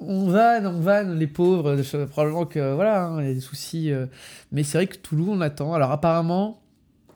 on 0.00 0.26
vanne, 0.28 0.66
on 0.66 0.80
vanne 0.80 1.16
les 1.16 1.28
pauvres. 1.28 1.76
je- 1.76 2.04
probablement 2.06 2.44
que 2.44 2.74
voilà, 2.74 3.04
hein, 3.04 3.22
il 3.22 3.28
y 3.28 3.30
a 3.30 3.34
des 3.34 3.40
soucis. 3.40 3.92
mais 4.50 4.64
c'est 4.64 4.78
vrai 4.78 4.86
que 4.88 4.96
Toulouse, 4.96 5.28
on 5.30 5.38
l'attend. 5.38 5.72
Alors 5.72 5.92
apparemment, 5.92 6.60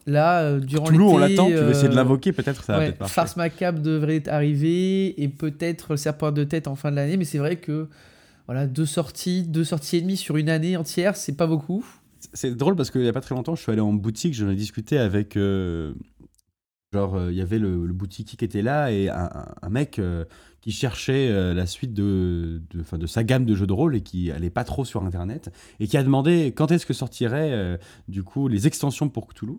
là, 0.06 0.58
durant 0.60 0.86
Toulouse, 0.86 1.12
on 1.14 1.18
l'attend, 1.18 1.48
tu 1.48 1.54
veux 1.54 1.70
essayer 1.70 1.88
de 1.88 1.96
l'invoquer, 1.96 2.32
peut-être 2.32 2.62
ça 2.62 2.74
va 2.74 2.78
ouais, 2.78 2.94
marcher. 2.98 3.12
Farce 3.14 3.36
macabre 3.36 3.80
devrait 3.80 4.22
arriver 4.28 5.20
et 5.20 5.28
peut-être 5.28 5.88
le 5.90 5.96
serpent 5.96 6.30
de 6.30 6.44
tête 6.44 6.68
en 6.68 6.76
fin 6.76 6.92
de 6.92 6.96
l'année. 6.96 7.16
Mais 7.16 7.24
c'est 7.24 7.38
vrai 7.38 7.56
que 7.56 7.88
voilà, 8.48 8.66
deux 8.66 8.86
sorties, 8.86 9.42
deux 9.42 9.62
sorties 9.62 9.98
et 9.98 10.00
demie 10.00 10.16
sur 10.16 10.38
une 10.38 10.48
année 10.48 10.78
entière, 10.78 11.16
c'est 11.16 11.36
pas 11.36 11.46
beaucoup. 11.46 11.84
C'est 12.32 12.56
drôle 12.56 12.76
parce 12.76 12.90
qu'il 12.90 13.02
y 13.02 13.08
a 13.08 13.12
pas 13.12 13.20
très 13.20 13.34
longtemps, 13.34 13.54
je 13.54 13.60
suis 13.60 13.70
allé 13.70 13.82
en 13.82 13.92
boutique, 13.92 14.32
j'en 14.32 14.48
ai 14.48 14.56
discuté 14.56 14.98
avec. 14.98 15.36
euh, 15.36 15.92
genre, 16.94 17.14
euh, 17.16 17.30
il 17.30 17.36
y 17.36 17.42
avait 17.42 17.58
le, 17.58 17.84
le 17.84 17.92
boutiquier 17.92 18.38
qui 18.38 18.44
était 18.46 18.62
là 18.62 18.90
et 18.90 19.10
un, 19.10 19.68
mec 19.68 19.98
euh, 19.98 20.24
qui 20.62 20.72
cherchait 20.72 21.30
la 21.52 21.66
suite 21.66 21.92
de, 21.92 22.62
enfin, 22.80 22.96
de 22.96 23.06
sa 23.06 23.22
gamme 23.22 23.44
de 23.44 23.54
jeux 23.54 23.66
de 23.66 23.72
rôle 23.74 23.94
et 23.94 24.00
qui 24.00 24.30
allait 24.30 24.48
pas 24.48 24.64
trop 24.64 24.86
sur 24.86 25.04
internet 25.04 25.52
et 25.78 25.86
qui 25.86 25.98
a 25.98 26.02
demandé 26.02 26.54
quand 26.56 26.72
est-ce 26.72 26.86
que 26.86 26.94
sortiraient 26.94 27.78
du 28.08 28.22
coup 28.22 28.48
les 28.48 28.66
extensions 28.66 29.10
pour 29.10 29.28
Cthulhu. 29.28 29.58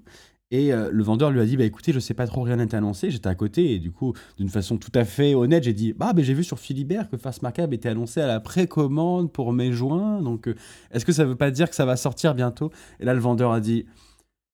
Et 0.51 0.73
euh, 0.73 0.89
le 0.91 1.03
vendeur 1.03 1.29
lui 1.29 1.39
a 1.39 1.45
dit 1.45 1.57
bah 1.57 1.63
écoutez 1.63 1.93
je 1.93 1.99
sais 1.99 2.15
pas 2.15 2.25
trop 2.25 2.41
rien 2.41 2.55
n'est 2.55 2.73
annoncé. 2.73 3.11
J'étais 3.11 3.27
à 3.27 3.35
côté 3.35 3.73
et 3.73 3.79
du 3.79 3.91
coup 3.91 4.13
d'une 4.37 4.49
façon 4.49 4.77
tout 4.77 4.91
à 4.95 5.05
fait 5.05 5.35
honnête 5.35 5.63
j'ai 5.63 5.73
dit 5.73 5.93
bah 5.93 6.11
mais 6.15 6.23
j'ai 6.23 6.33
vu 6.33 6.43
sur 6.43 6.59
Philibert 6.59 7.09
que 7.09 7.17
Face 7.17 7.41
Macabre 7.41 7.73
était 7.73 7.89
annoncé 7.89 8.19
à 8.19 8.27
la 8.27 8.39
précommande 8.39 9.31
pour 9.31 9.53
mai 9.53 9.71
juin. 9.71 10.21
Donc 10.21 10.47
euh, 10.47 10.55
est-ce 10.91 11.05
que 11.05 11.11
ça 11.11 11.25
veut 11.25 11.35
pas 11.35 11.51
dire 11.51 11.69
que 11.69 11.75
ça 11.75 11.85
va 11.85 11.95
sortir 11.95 12.33
bientôt? 12.33 12.71
Et 12.99 13.05
là 13.05 13.13
le 13.13 13.19
vendeur 13.19 13.51
a 13.51 13.59
dit 13.59 13.85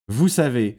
vous 0.08 0.28
savez 0.28 0.76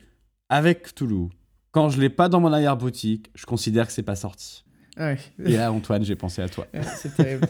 avec 0.49 0.83
Cthulhu 0.83 1.29
quand 1.71 1.89
je 1.89 1.99
l'ai 1.99 2.09
pas 2.09 2.29
dans 2.29 2.39
mon 2.39 2.53
arrière 2.53 2.77
boutique 2.77 3.31
je 3.33 3.45
considère 3.47 3.87
que 3.87 3.93
c'est 3.93 4.03
pas 4.03 4.15
sorti 4.15 4.66
Ouais. 4.99 5.17
et 5.45 5.57
là 5.57 5.71
Antoine 5.71 6.03
j'ai 6.03 6.15
pensé 6.15 6.41
à 6.41 6.49
toi 6.49 6.65
Ouais, 6.73 6.81
c'est 6.95 7.15
terrible. 7.15 7.47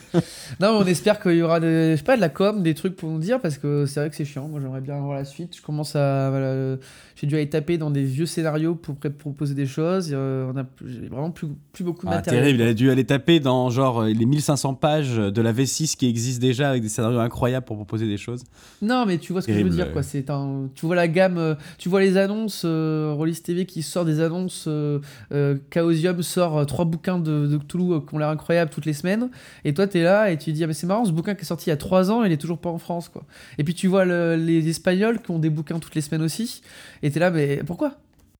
non, 0.59 0.79
mais 0.79 0.83
on 0.83 0.85
espère 0.85 1.19
qu'il 1.21 1.35
y 1.35 1.41
aura 1.41 1.59
des, 1.59 1.91
je 1.91 1.95
sais 1.97 2.03
pas, 2.03 2.15
de 2.15 2.21
la 2.21 2.29
com, 2.29 2.61
des 2.61 2.73
trucs 2.73 2.95
pour 2.95 3.09
nous 3.09 3.19
dire, 3.19 3.39
parce 3.39 3.57
que 3.57 3.85
c'est 3.85 3.99
vrai 4.01 4.09
que 4.09 4.15
c'est 4.15 4.25
chiant. 4.25 4.47
Moi, 4.47 4.59
j'aimerais 4.61 4.81
bien 4.81 4.99
voir 4.99 5.15
la 5.15 5.25
suite. 5.25 5.55
Je 5.55 5.61
commence 5.61 5.95
à. 5.95 6.29
voilà, 6.29 6.75
j'ai 7.15 7.27
dû 7.27 7.35
aller 7.35 7.49
taper 7.49 7.77
dans 7.77 7.89
des 7.91 8.03
vieux 8.03 8.25
scénarios 8.25 8.75
pour 8.75 8.95
proposer 9.17 9.53
des 9.53 9.65
choses. 9.65 10.09
Euh, 10.13 10.51
on 10.53 10.57
a 10.57 10.65
j'ai 10.85 11.07
vraiment 11.07 11.31
plus, 11.31 11.47
plus 11.71 11.83
beaucoup 11.83 12.05
de 12.05 12.11
Ah, 12.11 12.15
matériel. 12.15 12.43
terrible, 12.43 12.63
il 12.63 12.67
a 12.67 12.73
dû 12.73 12.91
aller 12.91 13.05
taper 13.05 13.39
dans 13.39 13.69
genre 13.69 14.01
euh, 14.03 14.09
les 14.09 14.25
1500 14.25 14.73
pages 14.75 15.15
de 15.17 15.41
la 15.41 15.53
V6 15.53 15.95
qui 15.95 16.07
existent 16.07 16.41
déjà 16.41 16.69
avec 16.69 16.81
des 16.81 16.89
scénarios 16.89 17.19
incroyables 17.19 17.65
pour 17.65 17.75
proposer 17.77 18.07
des 18.07 18.17
choses. 18.17 18.43
Non, 18.81 19.05
mais 19.05 19.17
tu 19.17 19.31
vois 19.33 19.41
ce 19.41 19.47
que 19.47 19.53
je 19.53 19.63
veux 19.63 19.69
dire, 19.69 19.91
quoi. 19.93 20.03
C'est 20.03 20.29
un, 20.29 20.69
tu 20.75 20.85
vois 20.85 20.95
la 20.95 21.07
gamme, 21.07 21.37
euh, 21.37 21.55
tu 21.77 21.89
vois 21.89 22.01
les 22.01 22.17
annonces. 22.17 22.63
Euh, 22.65 23.13
Rollis 23.15 23.41
TV 23.41 23.65
qui 23.65 23.81
sort 23.83 24.05
des 24.05 24.19
annonces. 24.21 24.65
Euh, 24.67 24.99
euh, 25.31 25.55
Chaosium 25.73 26.21
sort 26.21 26.65
trois 26.65 26.85
bouquins 26.85 27.19
de, 27.19 27.36
de 27.45 27.57
Cthulhu 27.57 27.91
euh, 27.93 27.99
qui 27.99 28.15
ont 28.15 28.17
l'air 28.17 28.29
incroyables 28.29 28.71
toutes 28.71 28.85
les 28.85 28.93
semaines. 28.93 29.29
Et 29.65 29.73
toi, 29.75 29.85
t'es 29.85 30.01
là 30.01 30.31
et 30.31 30.37
tu 30.37 30.51
dis, 30.53 30.63
ah, 30.63 30.67
mais 30.67 30.73
c'est 30.73 30.87
marrant, 30.87 31.05
ce 31.05 31.11
bouquin 31.11 31.35
qui 31.35 31.41
est 31.41 31.45
sorti 31.45 31.65
il 31.67 31.69
y 31.69 31.73
a 31.73 31.77
trois 31.77 32.09
ans, 32.09 32.23
il 32.23 32.31
est 32.31 32.37
toujours 32.37 32.57
pas 32.57 32.69
en 32.69 32.79
France, 32.79 33.09
quoi. 33.09 33.23
Et 33.59 33.63
puis 33.63 33.73
tu 33.75 33.87
vois 33.87 34.05
le- 34.05 34.35
les 34.35 34.67
Espagnols 34.69 35.21
qui 35.21 35.29
ont 35.31 35.39
des 35.39 35.49
bouquins 35.51 35.77
toutes 35.77 35.93
les 35.95 36.01
semaines 36.01 36.23
aussi. 36.23 36.61
Et 37.03 37.11
t'es 37.11 37.19
là, 37.19 37.29
mais 37.29 37.57
pourquoi? 37.65 37.91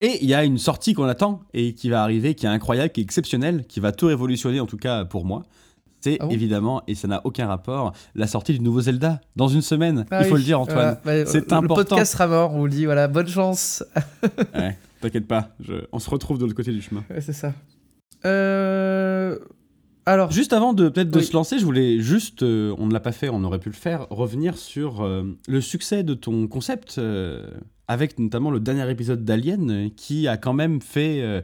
Et 0.02 0.20
il 0.24 0.30
y 0.30 0.34
a 0.34 0.44
une 0.44 0.58
sortie 0.58 0.94
qu'on 0.94 1.06
attend 1.06 1.42
et 1.54 1.74
qui 1.74 1.90
va 1.90 2.02
arriver, 2.04 2.34
qui 2.36 2.46
est 2.46 2.50
incroyable, 2.50 2.92
qui 2.92 3.02
est 3.02 3.04
exceptionnelle, 3.04 3.66
qui 3.68 3.80
va 3.80 3.92
tout 3.92 4.08
révolutionner 4.08 4.60
en 4.60 4.66
tout 4.68 4.78
cas 4.78 5.06
pour 5.06 5.26
moi. 5.26 5.44
C'est 6.00 6.18
Ah 6.20 6.28
bon? 6.28 6.32
évidemment, 6.32 6.84
et 6.88 6.94
ça 6.94 7.08
n'a 7.08 7.22
aucun 7.24 7.48
rapport, 7.48 7.92
la 8.14 8.28
sortie 8.28 8.54
du 8.54 8.60
nouveau 8.60 8.82
Zelda 8.82 9.20
dans 9.36 9.48
une 9.48 9.64
semaine. 9.64 10.06
Ah 10.12 10.22
il 10.22 10.28
faut 10.28 10.38
le 10.38 10.44
dire 10.44 10.60
Antoine. 10.62 11.00
voilà. 11.04 11.24
Bah, 11.24 11.30
c'est 11.30 11.52
important. 11.52 11.62
Le 11.62 11.68
podcast 11.86 12.12
sera 12.14 12.28
mort, 12.28 12.54
on 12.54 12.60
vous 12.60 12.66
le 12.66 12.72
dit, 12.72 12.86
voilà, 12.86 13.08
bonne 13.08 13.28
chance. 13.28 13.84
Ouais, 14.54 14.78
T'inquiète 15.02 15.28
pas, 15.28 15.50
je- 15.60 15.86
on 15.92 15.98
se 15.98 16.10
retrouve 16.10 16.38
de 16.38 16.44
l'autre 16.44 16.56
côté 16.56 16.72
du 16.72 16.82
chemin. 16.84 17.04
Ouais, 17.10 17.20
c'est 17.22 17.34
ça. 17.34 17.52
Euh... 18.26 19.38
Alors, 20.08 20.32
Juste 20.32 20.54
avant 20.54 20.72
de 20.72 20.88
peut-être 20.88 21.12
de 21.12 21.20
Oui. 21.20 21.26
se 21.26 21.34
lancer, 21.34 21.60
je 21.60 21.66
voulais 21.66 22.00
juste, 22.00 22.42
euh, 22.42 22.74
on 22.78 22.88
ne 22.88 22.94
l'a 22.94 23.02
pas 23.02 23.12
fait, 23.12 23.28
on 23.28 23.44
aurait 23.44 23.60
pu 23.60 23.68
le 23.68 23.76
faire, 23.76 24.08
revenir 24.10 24.58
sur 24.58 25.02
euh, 25.02 25.24
le 25.50 25.60
succès 25.60 26.04
de 26.04 26.14
ton 26.14 26.48
concept, 26.48 26.96
euh, 26.98 27.46
avec 27.90 28.18
notamment 28.18 28.50
le 28.50 28.62
dernier 28.62 28.90
épisode 28.90 29.26
d'Alien, 29.26 29.90
qui 29.98 30.30
a 30.30 30.38
quand 30.38 30.54
même 30.54 30.80
fait 30.82 31.44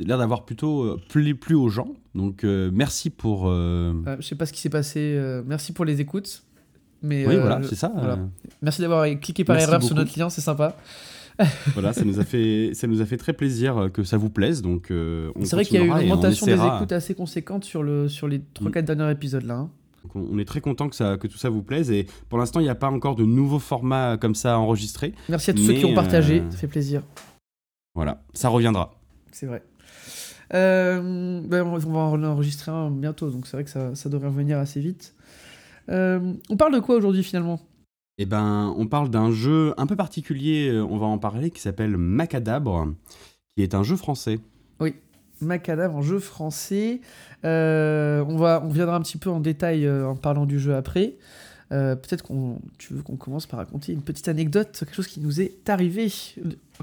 l'air 0.00 0.18
d'avoir 0.18 0.44
plutôt 0.44 0.96
plu, 1.08 1.36
plu 1.36 1.54
aux 1.54 1.68
gens. 1.68 1.94
Donc 2.16 2.44
merci 2.44 3.10
pour. 3.10 3.48
je 3.48 4.16
sais 4.20 4.34
pas 4.34 4.46
ce 4.46 4.52
qui 4.52 4.60
s'est 4.60 4.70
passé. 4.70 5.20
merci 5.46 5.72
pour 5.72 5.84
les 5.84 6.00
écoutes. 6.00 6.42
Mais, 7.02 7.26
Oui, 7.26 7.36
voilà, 7.36 7.60
c'est 7.64 7.74
ça. 7.74 7.92
voilà. 7.94 8.18
Merci 8.62 8.80
d'avoir 8.80 9.06
cliqué 9.20 9.44
par 9.44 9.54
Merci 9.56 9.68
erreur 9.68 9.82
sur 9.82 9.96
notre 9.96 10.16
lien, 10.16 10.30
c'est 10.30 10.40
sympa. 10.40 10.76
voilà, 11.74 11.92
ça 11.92 12.04
nous 12.04 12.18
a 12.20 12.24
fait, 12.24 12.70
ça 12.74 12.86
nous 12.86 13.00
a 13.00 13.06
fait 13.06 13.16
très 13.16 13.32
plaisir 13.32 13.90
que 13.92 14.04
ça 14.04 14.16
vous 14.16 14.30
plaise. 14.30 14.62
Donc 14.62 14.90
euh, 14.90 15.30
C'est 15.42 15.56
vrai 15.56 15.64
qu'il 15.64 15.76
y 15.76 15.80
a 15.80 15.84
eu 15.84 15.88
une 15.88 15.94
augmentation 16.12 16.46
des 16.46 16.54
écoutes 16.54 16.92
assez 16.92 17.14
conséquente 17.14 17.64
sur, 17.64 17.82
le, 17.82 18.08
sur 18.08 18.28
les 18.28 18.38
3-4 18.38 18.82
derniers 18.82 19.10
épisodes 19.10 19.44
là. 19.44 19.54
hein. 19.54 19.70
Donc, 20.04 20.28
on 20.32 20.38
est 20.38 20.44
très 20.44 20.60
content 20.60 20.88
que, 20.88 20.96
ça, 20.96 21.16
que 21.16 21.28
tout 21.28 21.38
ça 21.38 21.48
vous 21.48 21.62
plaise. 21.62 21.90
Et 21.92 22.06
pour 22.28 22.38
l'instant, 22.38 22.58
il 22.58 22.64
n'y 22.64 22.68
a 22.68 22.74
pas 22.74 22.90
encore 22.90 23.14
de 23.14 23.24
nouveaux 23.24 23.60
formats 23.60 24.16
comme 24.16 24.34
ça 24.34 24.58
enregistrés. 24.58 25.14
Merci 25.28 25.50
à 25.50 25.54
tous 25.54 25.62
ceux 25.62 25.74
qui 25.74 25.84
ont 25.84 25.94
partagé, 25.94 26.40
euh, 26.40 26.50
ça 26.50 26.56
fait 26.56 26.66
plaisir. 26.66 27.02
Voilà, 27.94 28.22
ça 28.34 28.48
reviendra. 28.48 28.94
C'est 29.30 29.46
vrai. 29.46 29.62
Euh, 30.54 31.40
ben, 31.46 31.62
on 31.62 31.76
va 31.78 32.00
en 32.00 32.22
enregistrer 32.24 32.72
un 32.72 32.90
bientôt, 32.90 33.30
donc 33.30 33.46
c'est 33.46 33.56
vrai 33.56 33.64
que 33.64 33.70
ça, 33.70 33.94
ça 33.94 34.08
devrait 34.08 34.28
revenir 34.28 34.58
assez 34.58 34.80
vite. 34.80 35.14
Euh, 35.88 36.34
on 36.50 36.56
parle 36.56 36.74
de 36.74 36.80
quoi 36.80 36.96
aujourd'hui 36.96 37.22
finalement? 37.22 37.60
Eh 38.18 38.26
ben, 38.26 38.74
on 38.76 38.86
parle 38.86 39.10
d'un 39.10 39.30
jeu 39.30 39.74
un 39.76 39.86
peu 39.86 39.96
particulier, 39.96 40.68
euh, 40.68 40.84
on 40.84 40.98
va 40.98 41.06
en 41.06 41.18
parler, 41.18 41.50
qui 41.50 41.60
s'appelle 41.60 41.96
Macadabre, 41.96 42.88
qui 43.56 43.62
est 43.62 43.74
un 43.74 43.82
jeu 43.82 43.96
français. 43.96 44.40
Macadam 45.40 45.96
en 45.96 46.02
jeu 46.02 46.20
français. 46.20 47.00
Euh, 47.44 48.24
on, 48.28 48.36
va, 48.36 48.62
on 48.64 48.68
viendra 48.68 48.94
un 48.94 49.00
petit 49.00 49.18
peu 49.18 49.28
en 49.28 49.40
détail 49.40 49.86
euh, 49.86 50.06
en 50.06 50.14
parlant 50.14 50.46
du 50.46 50.60
jeu 50.60 50.76
après. 50.76 51.16
Euh, 51.72 51.96
Peut-être 51.96 52.22
qu'on 52.22 52.60
tu 52.78 52.94
veux 52.94 53.02
qu'on 53.02 53.16
commence 53.16 53.46
par 53.46 53.58
raconter 53.58 53.92
une 53.92 54.02
petite 54.02 54.28
anecdote, 54.28 54.76
quelque 54.78 54.94
chose 54.94 55.08
qui 55.08 55.18
nous 55.20 55.40
est 55.40 55.68
arrivé 55.68 56.12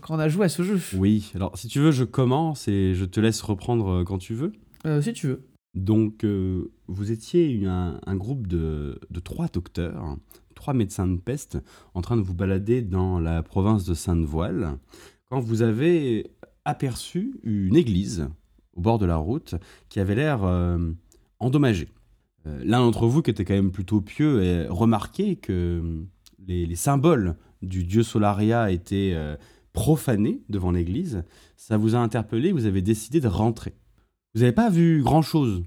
quand 0.02 0.14
on 0.16 0.20
a 0.20 0.28
joué 0.28 0.48
à 0.48 0.50
ce 0.50 0.64
jeu. 0.64 0.78
Oui, 0.98 1.32
alors 1.36 1.58
si 1.58 1.70
tu 1.70 1.80
veux, 1.80 1.92
je 1.92 2.04
commence 2.04 2.68
et 2.68 2.96
je 2.96 3.06
te 3.06 3.22
laisse 3.22 3.42
reprendre 3.42 4.04
quand 4.04 4.18
tu 4.18 4.34
veux. 4.34 4.52
Euh, 4.86 5.02
si 5.02 5.14
tu 5.14 5.28
veux. 5.28 5.42
Donc, 5.74 6.26
euh, 6.26 6.70
vous 6.88 7.12
étiez 7.14 7.66
un, 7.66 8.02
un 8.06 8.16
groupe 8.18 8.46
de, 8.48 9.00
de 9.10 9.20
trois 9.22 9.48
docteurs, 9.48 10.18
trois 10.60 10.74
médecins 10.74 11.08
de 11.08 11.18
peste, 11.18 11.58
en 11.94 12.02
train 12.02 12.18
de 12.18 12.22
vous 12.22 12.34
balader 12.34 12.82
dans 12.82 13.18
la 13.18 13.42
province 13.42 13.86
de 13.86 13.94
Sainte-Voile, 13.94 14.78
quand 15.30 15.40
vous 15.40 15.62
avez 15.62 16.32
aperçu 16.66 17.40
une 17.44 17.78
église 17.78 18.28
au 18.76 18.82
bord 18.82 19.00
de 19.00 19.06
la 19.06 19.16
route 19.16 19.56
qui 19.88 20.02
avait 20.02 20.16
l'air 20.16 20.44
euh, 20.44 20.92
endommagée. 21.40 21.88
Euh, 22.46 22.62
L'un 22.66 22.80
d'entre 22.80 23.08
vous, 23.08 23.22
qui 23.22 23.32
était 23.32 23.46
quand 23.46 23.54
même 23.54 23.72
plutôt 23.72 24.02
pieux, 24.02 24.44
et 24.44 24.68
remarqué 24.68 25.38
que 25.38 26.04
les, 26.46 26.66
les 26.66 26.76
symboles 26.76 27.38
du 27.62 27.86
dieu 27.86 28.04
Solaria 28.04 28.70
étaient 28.70 29.14
euh, 29.16 29.38
profanés 29.72 30.42
devant 30.50 30.72
l'église. 30.72 31.24
Ça 31.56 31.78
vous 31.78 31.96
a 31.96 32.00
interpellé, 32.00 32.52
vous 32.52 32.66
avez 32.66 32.82
décidé 32.82 33.22
de 33.22 33.30
rentrer. 33.30 33.76
Vous 34.36 34.42
n'avez 34.42 34.52
pas 34.52 34.70
vu 34.70 35.02
grand-chose 35.04 35.64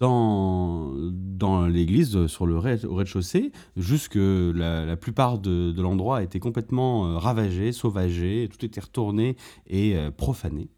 dans, 0.00 0.92
dans 0.96 1.66
l'église, 1.66 2.26
sur 2.26 2.46
le 2.46 2.58
rez- 2.58 2.84
au 2.84 2.94
rez-de-chaussée, 2.94 3.52
juste 3.76 4.08
que 4.08 4.52
la, 4.54 4.84
la 4.84 4.96
plupart 4.96 5.38
de, 5.38 5.72
de 5.72 5.82
l'endroit 5.82 6.22
était 6.22 6.40
complètement 6.40 7.06
euh, 7.06 7.18
ravagé, 7.18 7.72
sauvagé, 7.72 8.48
tout 8.50 8.64
était 8.64 8.80
retourné 8.80 9.36
et 9.66 9.96
euh, 9.96 10.10
profané. 10.10 10.62
Et 10.62 10.68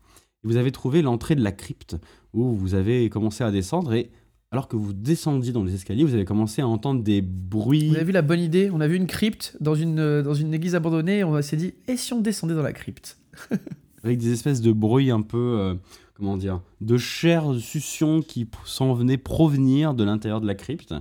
vous 0.44 0.56
avez 0.56 0.72
trouvé 0.72 1.02
l'entrée 1.02 1.34
de 1.36 1.42
la 1.42 1.52
crypte, 1.52 1.96
où 2.32 2.52
vous 2.52 2.74
avez 2.74 3.08
commencé 3.10 3.44
à 3.44 3.50
descendre, 3.50 3.94
et 3.94 4.10
alors 4.50 4.68
que 4.68 4.76
vous 4.76 4.92
descendiez 4.92 5.52
dans 5.52 5.64
les 5.64 5.74
escaliers, 5.74 6.04
vous 6.04 6.14
avez 6.14 6.26
commencé 6.26 6.60
à 6.60 6.66
entendre 6.68 7.02
des 7.02 7.22
bruits. 7.22 7.88
Vous 7.88 7.94
avez 7.96 8.04
vu 8.04 8.12
la 8.12 8.20
bonne 8.22 8.40
idée 8.40 8.70
On 8.70 8.80
a 8.82 8.86
vu 8.88 8.96
une 8.96 9.06
crypte 9.06 9.56
dans 9.60 9.74
une, 9.74 9.98
euh, 9.98 10.22
dans 10.22 10.34
une 10.34 10.52
église 10.52 10.74
abandonnée 10.74 11.20
et 11.20 11.24
on 11.24 11.40
s'est 11.40 11.56
dit 11.56 11.72
et 11.88 11.96
si 11.96 12.12
on 12.12 12.20
descendait 12.20 12.54
dans 12.54 12.62
la 12.62 12.72
crypte? 12.74 13.18
Avec 14.04 14.18
des 14.18 14.32
espèces 14.32 14.60
de 14.60 14.72
bruits 14.72 15.10
un 15.12 15.22
peu, 15.22 15.56
euh, 15.60 15.74
comment 16.22 16.36
dire, 16.36 16.62
de 16.80 16.96
chair, 16.98 17.50
de 17.50 17.58
succion 17.58 18.22
qui 18.22 18.48
s'en 18.64 18.94
venaient 18.94 19.18
provenir 19.18 19.92
de 19.92 20.04
l'intérieur 20.04 20.40
de 20.40 20.46
la 20.46 20.54
crypte. 20.54 20.94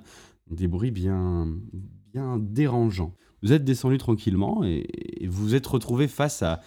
Des 0.50 0.68
bruits 0.68 0.90
bien, 0.90 1.48
bien 2.12 2.40
dérangeants. 2.40 3.14
Vous 3.44 3.54
êtes 3.54 3.64
descendu 3.64 4.00
tranquillement 4.00 4.64
et, 4.64 4.84
et 5.20 5.28
vous 5.28 5.44
vous 5.44 5.56
êtes 5.56 5.68
retrouvé 5.68 6.08
face 6.08 6.42
à 6.42 6.62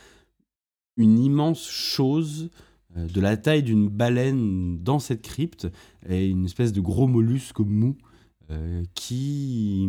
une 0.96 1.18
immense 1.18 1.68
chose 1.68 2.50
euh, 2.96 3.08
de 3.08 3.20
la 3.20 3.36
taille 3.36 3.64
d'une 3.64 3.88
baleine 3.88 4.78
dans 4.84 5.00
cette 5.00 5.22
crypte 5.22 5.66
et 6.08 6.28
une 6.28 6.44
espèce 6.44 6.72
de 6.72 6.80
gros 6.80 7.08
mollusque 7.08 7.58
mou 7.58 7.96
euh, 8.52 8.84
qui 8.94 9.88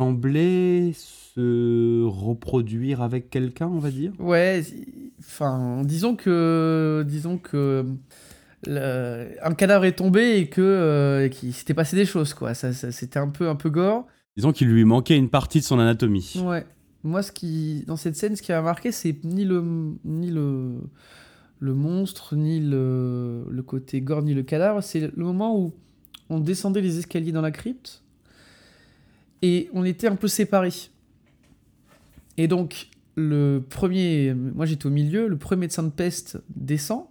semblait 0.00 0.92
se 0.94 2.04
reproduire 2.06 3.02
avec 3.02 3.28
quelqu'un, 3.28 3.66
on 3.68 3.78
va 3.78 3.90
dire? 3.90 4.12
Ouais, 4.18 4.62
enfin, 5.18 5.82
disons 5.84 6.16
que, 6.16 7.04
disons 7.06 7.36
que 7.36 7.84
le- 8.66 9.28
un 9.42 9.54
cadavre 9.54 9.84
est 9.84 9.92
tombé 9.96 10.38
et 10.38 10.48
que 10.48 10.62
euh, 10.62 11.28
qu'il 11.28 11.52
s'était 11.52 11.74
passé 11.74 11.96
des 11.96 12.06
choses, 12.06 12.32
quoi. 12.32 12.54
Ça, 12.54 12.72
ça- 12.72 12.92
c'était 12.92 13.18
un 13.18 13.28
peu, 13.28 13.48
un 13.50 13.56
peu 13.56 13.68
gore. 13.68 14.06
Disons 14.36 14.52
qu'il 14.52 14.68
lui 14.68 14.84
manquait 14.86 15.18
une 15.18 15.28
partie 15.28 15.58
de 15.60 15.64
son 15.64 15.78
anatomie. 15.78 16.34
Ouais. 16.42 16.64
Moi, 17.04 17.22
ce 17.22 17.30
qui, 17.32 17.84
dans 17.86 17.96
cette 17.96 18.16
scène, 18.16 18.36
ce 18.36 18.42
qui 18.42 18.52
m'a 18.52 18.62
marqué, 18.62 18.92
c'est 18.92 19.22
ni 19.24 19.44
le, 19.44 19.62
ni 20.04 20.30
le, 20.30 20.76
le 21.58 21.74
monstre, 21.74 22.36
ni 22.36 22.58
le, 22.60 23.44
le 23.50 23.62
côté 23.62 24.00
gore, 24.00 24.22
ni 24.22 24.32
le 24.32 24.42
cadavre. 24.44 24.82
C'est 24.82 25.14
le 25.14 25.24
moment 25.24 25.58
où 25.58 25.74
on 26.30 26.38
descendait 26.40 26.80
les 26.80 26.98
escaliers 26.98 27.32
dans 27.32 27.40
la 27.42 27.50
crypte 27.50 28.02
et 29.42 29.70
on 29.72 29.84
était 29.84 30.08
un 30.08 30.16
peu 30.16 30.28
séparés. 30.28 30.90
Et 32.36 32.48
donc, 32.48 32.88
le 33.16 33.64
premier, 33.68 34.34
moi 34.34 34.66
j'étais 34.66 34.86
au 34.86 34.90
milieu, 34.90 35.28
le 35.28 35.36
premier 35.36 35.60
médecin 35.60 35.82
de 35.82 35.90
peste 35.90 36.38
descend, 36.54 37.04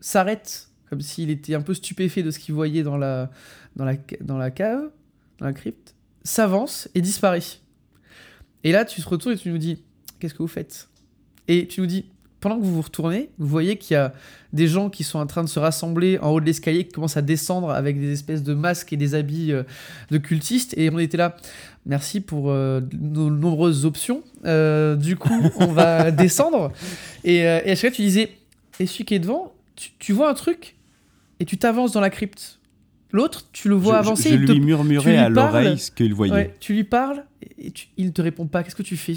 s'arrête, 0.00 0.68
comme 0.88 1.00
s'il 1.00 1.30
était 1.30 1.54
un 1.54 1.62
peu 1.62 1.74
stupéfait 1.74 2.22
de 2.22 2.30
ce 2.30 2.38
qu'il 2.38 2.54
voyait 2.54 2.82
dans 2.82 2.96
la, 2.96 3.30
dans, 3.76 3.84
la, 3.84 3.94
dans 4.20 4.38
la 4.38 4.50
cave, 4.50 4.90
dans 5.38 5.46
la 5.46 5.52
crypte, 5.52 5.94
s'avance 6.24 6.88
et 6.94 7.00
disparaît. 7.00 7.40
Et 8.64 8.72
là, 8.72 8.84
tu 8.84 9.00
te 9.02 9.08
retournes 9.08 9.34
et 9.34 9.38
tu 9.38 9.50
nous 9.50 9.58
dis 9.58 9.82
Qu'est-ce 10.18 10.34
que 10.34 10.42
vous 10.42 10.46
faites? 10.48 10.88
Et 11.48 11.66
tu 11.66 11.80
nous 11.80 11.86
dis 11.86 12.06
Pendant 12.42 12.58
que 12.58 12.64
vous 12.64 12.74
vous 12.74 12.82
retournez, 12.82 13.30
vous 13.38 13.46
voyez 13.46 13.78
qu'il 13.78 13.94
y 13.94 13.96
a 13.96 14.12
des 14.52 14.66
gens 14.68 14.90
qui 14.90 15.04
sont 15.04 15.18
en 15.18 15.26
train 15.26 15.42
de 15.44 15.48
se 15.48 15.58
rassembler 15.58 16.18
en 16.18 16.30
haut 16.30 16.40
de 16.40 16.44
l'escalier, 16.44 16.84
qui 16.86 16.92
commencent 16.92 17.16
à 17.16 17.22
descendre 17.22 17.70
avec 17.70 17.98
des 17.98 18.12
espèces 18.12 18.42
de 18.42 18.52
masques 18.52 18.92
et 18.92 18.96
des 18.98 19.14
habits 19.14 19.52
euh, 19.52 19.62
de 20.10 20.18
cultistes. 20.18 20.74
Et 20.76 20.90
on 20.90 20.98
était 20.98 21.16
là 21.16 21.36
Merci 21.86 22.20
pour 22.20 22.50
euh, 22.50 22.80
nos 23.00 23.30
nombreuses 23.30 23.86
options. 23.86 24.22
Euh, 24.44 24.94
du 24.96 25.16
coup, 25.16 25.32
on 25.56 25.66
va 25.66 26.10
descendre. 26.12 26.72
Et, 27.24 27.46
euh, 27.46 27.60
et 27.64 27.70
à 27.72 27.74
chaque 27.76 27.90
fois, 27.92 27.96
tu 27.96 28.02
disais 28.02 28.36
Et 28.78 28.86
celui 28.86 29.04
qui 29.04 29.14
est 29.14 29.18
devant, 29.20 29.52
tu, 29.74 29.90
tu 29.98 30.12
vois 30.12 30.28
un 30.28 30.34
truc 30.34 30.76
et 31.40 31.44
tu 31.44 31.56
t'avances 31.58 31.92
dans 31.92 32.00
la 32.00 32.10
crypte. 32.10 32.58
L'autre, 33.12 33.46
tu 33.52 33.68
le 33.68 33.74
vois 33.74 33.94
je, 33.94 33.98
avancer. 33.98 34.28
je 34.30 34.34
il 34.34 34.44
te- 34.46 34.52
lui 34.52 34.60
tu 34.60 34.64
murmurais 34.66 35.10
lui 35.12 35.16
à 35.18 35.28
l'oreille 35.28 35.78
ce 35.78 35.90
qu'il 35.90 36.14
voyait. 36.14 36.32
Ouais, 36.32 36.56
tu 36.60 36.72
lui 36.72 36.84
parles 36.84 37.24
et 37.58 37.70
tu- 37.70 37.88
il 37.96 38.06
ne 38.06 38.10
te 38.10 38.22
répond 38.22 38.46
pas. 38.46 38.62
Qu'est-ce 38.62 38.74
que 38.76 38.82
tu 38.82 38.96
fais? 38.96 39.14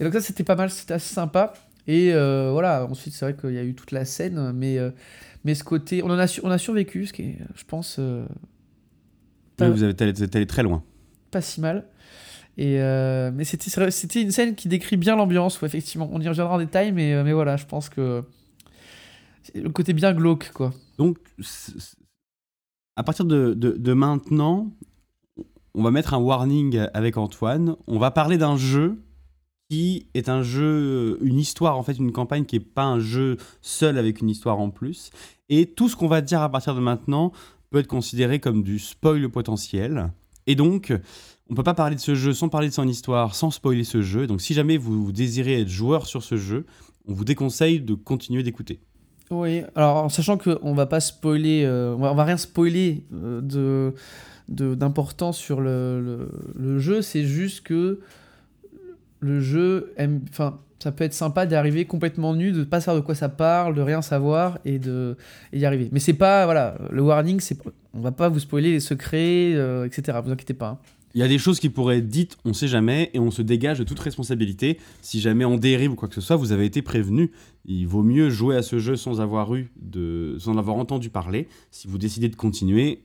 Et 0.00 0.04
donc 0.04 0.12
ça, 0.12 0.20
c'était 0.20 0.44
pas 0.44 0.54
mal, 0.56 0.70
c'était 0.70 0.94
assez 0.94 1.12
sympa. 1.14 1.52
Et 1.88 2.12
euh, 2.12 2.50
voilà, 2.52 2.84
ensuite, 2.84 3.14
c'est 3.14 3.24
vrai 3.24 3.34
qu'il 3.34 3.54
y 3.54 3.58
a 3.58 3.64
eu 3.64 3.74
toute 3.74 3.90
la 3.92 4.04
scène, 4.04 4.52
mais, 4.52 4.78
euh, 4.78 4.90
mais 5.44 5.54
ce 5.54 5.64
côté, 5.64 6.02
on, 6.02 6.10
en 6.10 6.18
a, 6.18 6.40
on 6.42 6.50
a 6.50 6.58
survécu, 6.58 7.06
ce 7.06 7.12
qui 7.14 7.22
est, 7.22 7.38
je 7.56 7.64
pense, 7.64 7.96
euh, 7.98 8.24
Oui, 9.60 9.70
vous 9.70 9.82
êtes 9.84 10.00
allé, 10.02 10.46
très 10.46 10.62
loin. 10.62 10.84
pas 11.30 11.40
si 11.40 11.60
mal. 11.60 11.86
Et 12.58 12.80
euh, 12.80 13.30
mais 13.32 13.44
c'était 13.44 14.20
une 14.22 14.30
scène 14.32 14.54
qui 14.54 14.68
décrit 14.68 14.96
bien 14.96 15.16
l'ambiance, 15.16 15.60
ouais, 15.62 15.66
effectivement. 15.68 16.10
On 16.12 16.20
y 16.20 16.28
reviendra 16.28 16.54
en 16.54 16.58
détail, 16.58 16.92
mais, 16.92 17.22
mais 17.24 17.32
voilà, 17.32 17.56
je 17.56 17.64
pense 17.66 17.88
que 17.88 18.22
c'est 19.42 19.56
le 19.60 19.70
côté 19.70 19.92
bien 19.94 20.12
glauque, 20.12 20.50
quoi. 20.52 20.74
Donc, 20.98 21.16
à 22.96 23.02
partir 23.04 23.24
de, 23.24 23.54
de- 23.54 23.76
de 23.78 23.92
maintenant, 23.92 24.70
on 25.74 25.82
va 25.82 25.90
mettre 25.92 26.12
un 26.14 26.18
warning 26.18 26.86
avec 26.92 27.16
Antoine. 27.16 27.76
On 27.86 27.98
va 27.98 28.10
parler 28.10 28.36
d'un 28.38 28.56
jeu 28.56 29.00
qui 29.68 30.06
est 30.14 30.28
un 30.28 30.42
jeu, 30.42 31.18
une 31.22 31.38
histoire, 31.38 31.76
en 31.76 31.82
fait, 31.82 31.98
une 31.98 32.12
campagne 32.12 32.44
qui 32.44 32.56
n'est 32.56 32.64
pas 32.64 32.84
un 32.84 33.00
jeu 33.00 33.36
seul 33.60 33.98
avec 33.98 34.20
une 34.20 34.30
histoire 34.30 34.58
en 34.58 34.70
plus. 34.70 35.10
Et 35.48 35.66
tout 35.66 35.88
ce 35.88 35.96
qu'on 35.96 36.08
va 36.08 36.20
dire 36.20 36.40
à 36.40 36.50
partir 36.50 36.74
de 36.74 36.80
maintenant 36.80 37.32
peut 37.70 37.78
être 37.78 37.86
considéré 37.86 38.40
comme 38.40 38.62
du 38.62 38.78
spoil 38.78 39.28
potentiel. 39.28 40.10
Et 40.46 40.54
donc, 40.54 40.92
on 41.50 41.54
peut 41.54 41.62
pas 41.62 41.74
parler 41.74 41.96
de 41.96 42.00
ce 42.00 42.14
jeu 42.14 42.32
sans 42.32 42.48
parler 42.48 42.68
de 42.68 42.74
son 42.74 42.88
histoire, 42.88 43.34
sans 43.34 43.50
spoiler 43.50 43.84
ce 43.84 44.00
jeu. 44.00 44.26
Donc, 44.26 44.40
si 44.40 44.54
jamais 44.54 44.78
vous 44.78 45.12
désirez 45.12 45.60
être 45.60 45.68
joueur 45.68 46.06
sur 46.06 46.22
ce 46.22 46.36
jeu, 46.36 46.64
on 47.06 47.12
vous 47.12 47.24
déconseille 47.24 47.80
de 47.80 47.94
continuer 47.94 48.42
d'écouter. 48.42 48.80
Oui, 49.30 49.62
alors 49.74 49.96
en 50.04 50.08
sachant 50.08 50.38
qu'on 50.38 50.72
va 50.72 50.86
pas 50.86 51.00
spoiler, 51.00 51.62
euh, 51.64 51.94
on, 51.94 51.98
va, 51.98 52.12
on 52.12 52.14
va 52.14 52.24
rien 52.24 52.38
spoiler 52.38 53.04
euh, 53.12 53.40
de 53.42 53.94
d'important 54.48 55.32
sur 55.32 55.60
le, 55.60 56.30
le 56.54 56.78
jeu, 56.78 57.02
c'est 57.02 57.24
juste 57.24 57.60
que 57.60 58.00
le 59.20 59.40
jeu, 59.40 59.92
aime- 59.96 60.20
enfin, 60.30 60.60
ça 60.78 60.92
peut 60.92 61.04
être 61.04 61.12
sympa 61.14 61.44
d'arriver 61.46 61.84
complètement 61.86 62.34
nu, 62.34 62.52
de 62.52 62.62
pas 62.64 62.80
savoir 62.80 63.02
de 63.02 63.06
quoi 63.06 63.14
ça 63.14 63.28
parle, 63.28 63.74
de 63.74 63.80
rien 63.80 64.00
savoir 64.02 64.58
et 64.64 64.78
de 64.78 65.16
d'y 65.52 65.64
arriver. 65.66 65.88
Mais 65.92 65.98
c'est 66.00 66.12
pas, 66.14 66.44
voilà, 66.44 66.78
le 66.90 67.02
warning, 67.02 67.40
c'est, 67.40 67.58
on 67.94 68.00
va 68.00 68.12
pas 68.12 68.28
vous 68.28 68.38
spoiler 68.38 68.70
les 68.72 68.80
secrets, 68.80 69.52
euh, 69.54 69.86
etc. 69.86 70.18
Vous 70.24 70.30
inquiétez 70.30 70.54
pas. 70.54 70.68
hein. 70.68 70.78
Il 71.14 71.20
y 71.20 71.24
a 71.24 71.28
des 71.28 71.38
choses 71.38 71.58
qui 71.58 71.70
pourraient 71.70 71.98
être 71.98 72.06
dites, 72.06 72.36
on 72.44 72.52
sait 72.52 72.68
jamais, 72.68 73.10
et 73.14 73.18
on 73.18 73.30
se 73.30 73.40
dégage 73.42 73.78
de 73.78 73.84
toute 73.84 73.98
responsabilité. 73.98 74.78
Si 75.00 75.20
jamais 75.20 75.44
on 75.46 75.56
dérive 75.56 75.92
ou 75.92 75.94
quoi 75.96 76.06
que 76.06 76.14
ce 76.14 76.20
soit, 76.20 76.36
vous 76.36 76.52
avez 76.52 76.66
été 76.66 76.82
prévenu. 76.82 77.32
Il 77.64 77.86
vaut 77.88 78.02
mieux 78.02 78.28
jouer 78.30 78.54
à 78.56 78.62
ce 78.62 78.78
jeu 78.78 78.94
sans 78.94 79.20
avoir 79.20 79.54
eu 79.54 79.72
de, 79.80 80.36
sans 80.38 80.52
en 80.52 80.58
avoir 80.58 80.76
entendu 80.76 81.08
parler. 81.08 81.48
Si 81.70 81.88
vous 81.88 81.96
décidez 81.98 82.28
de 82.28 82.36
continuer, 82.36 83.02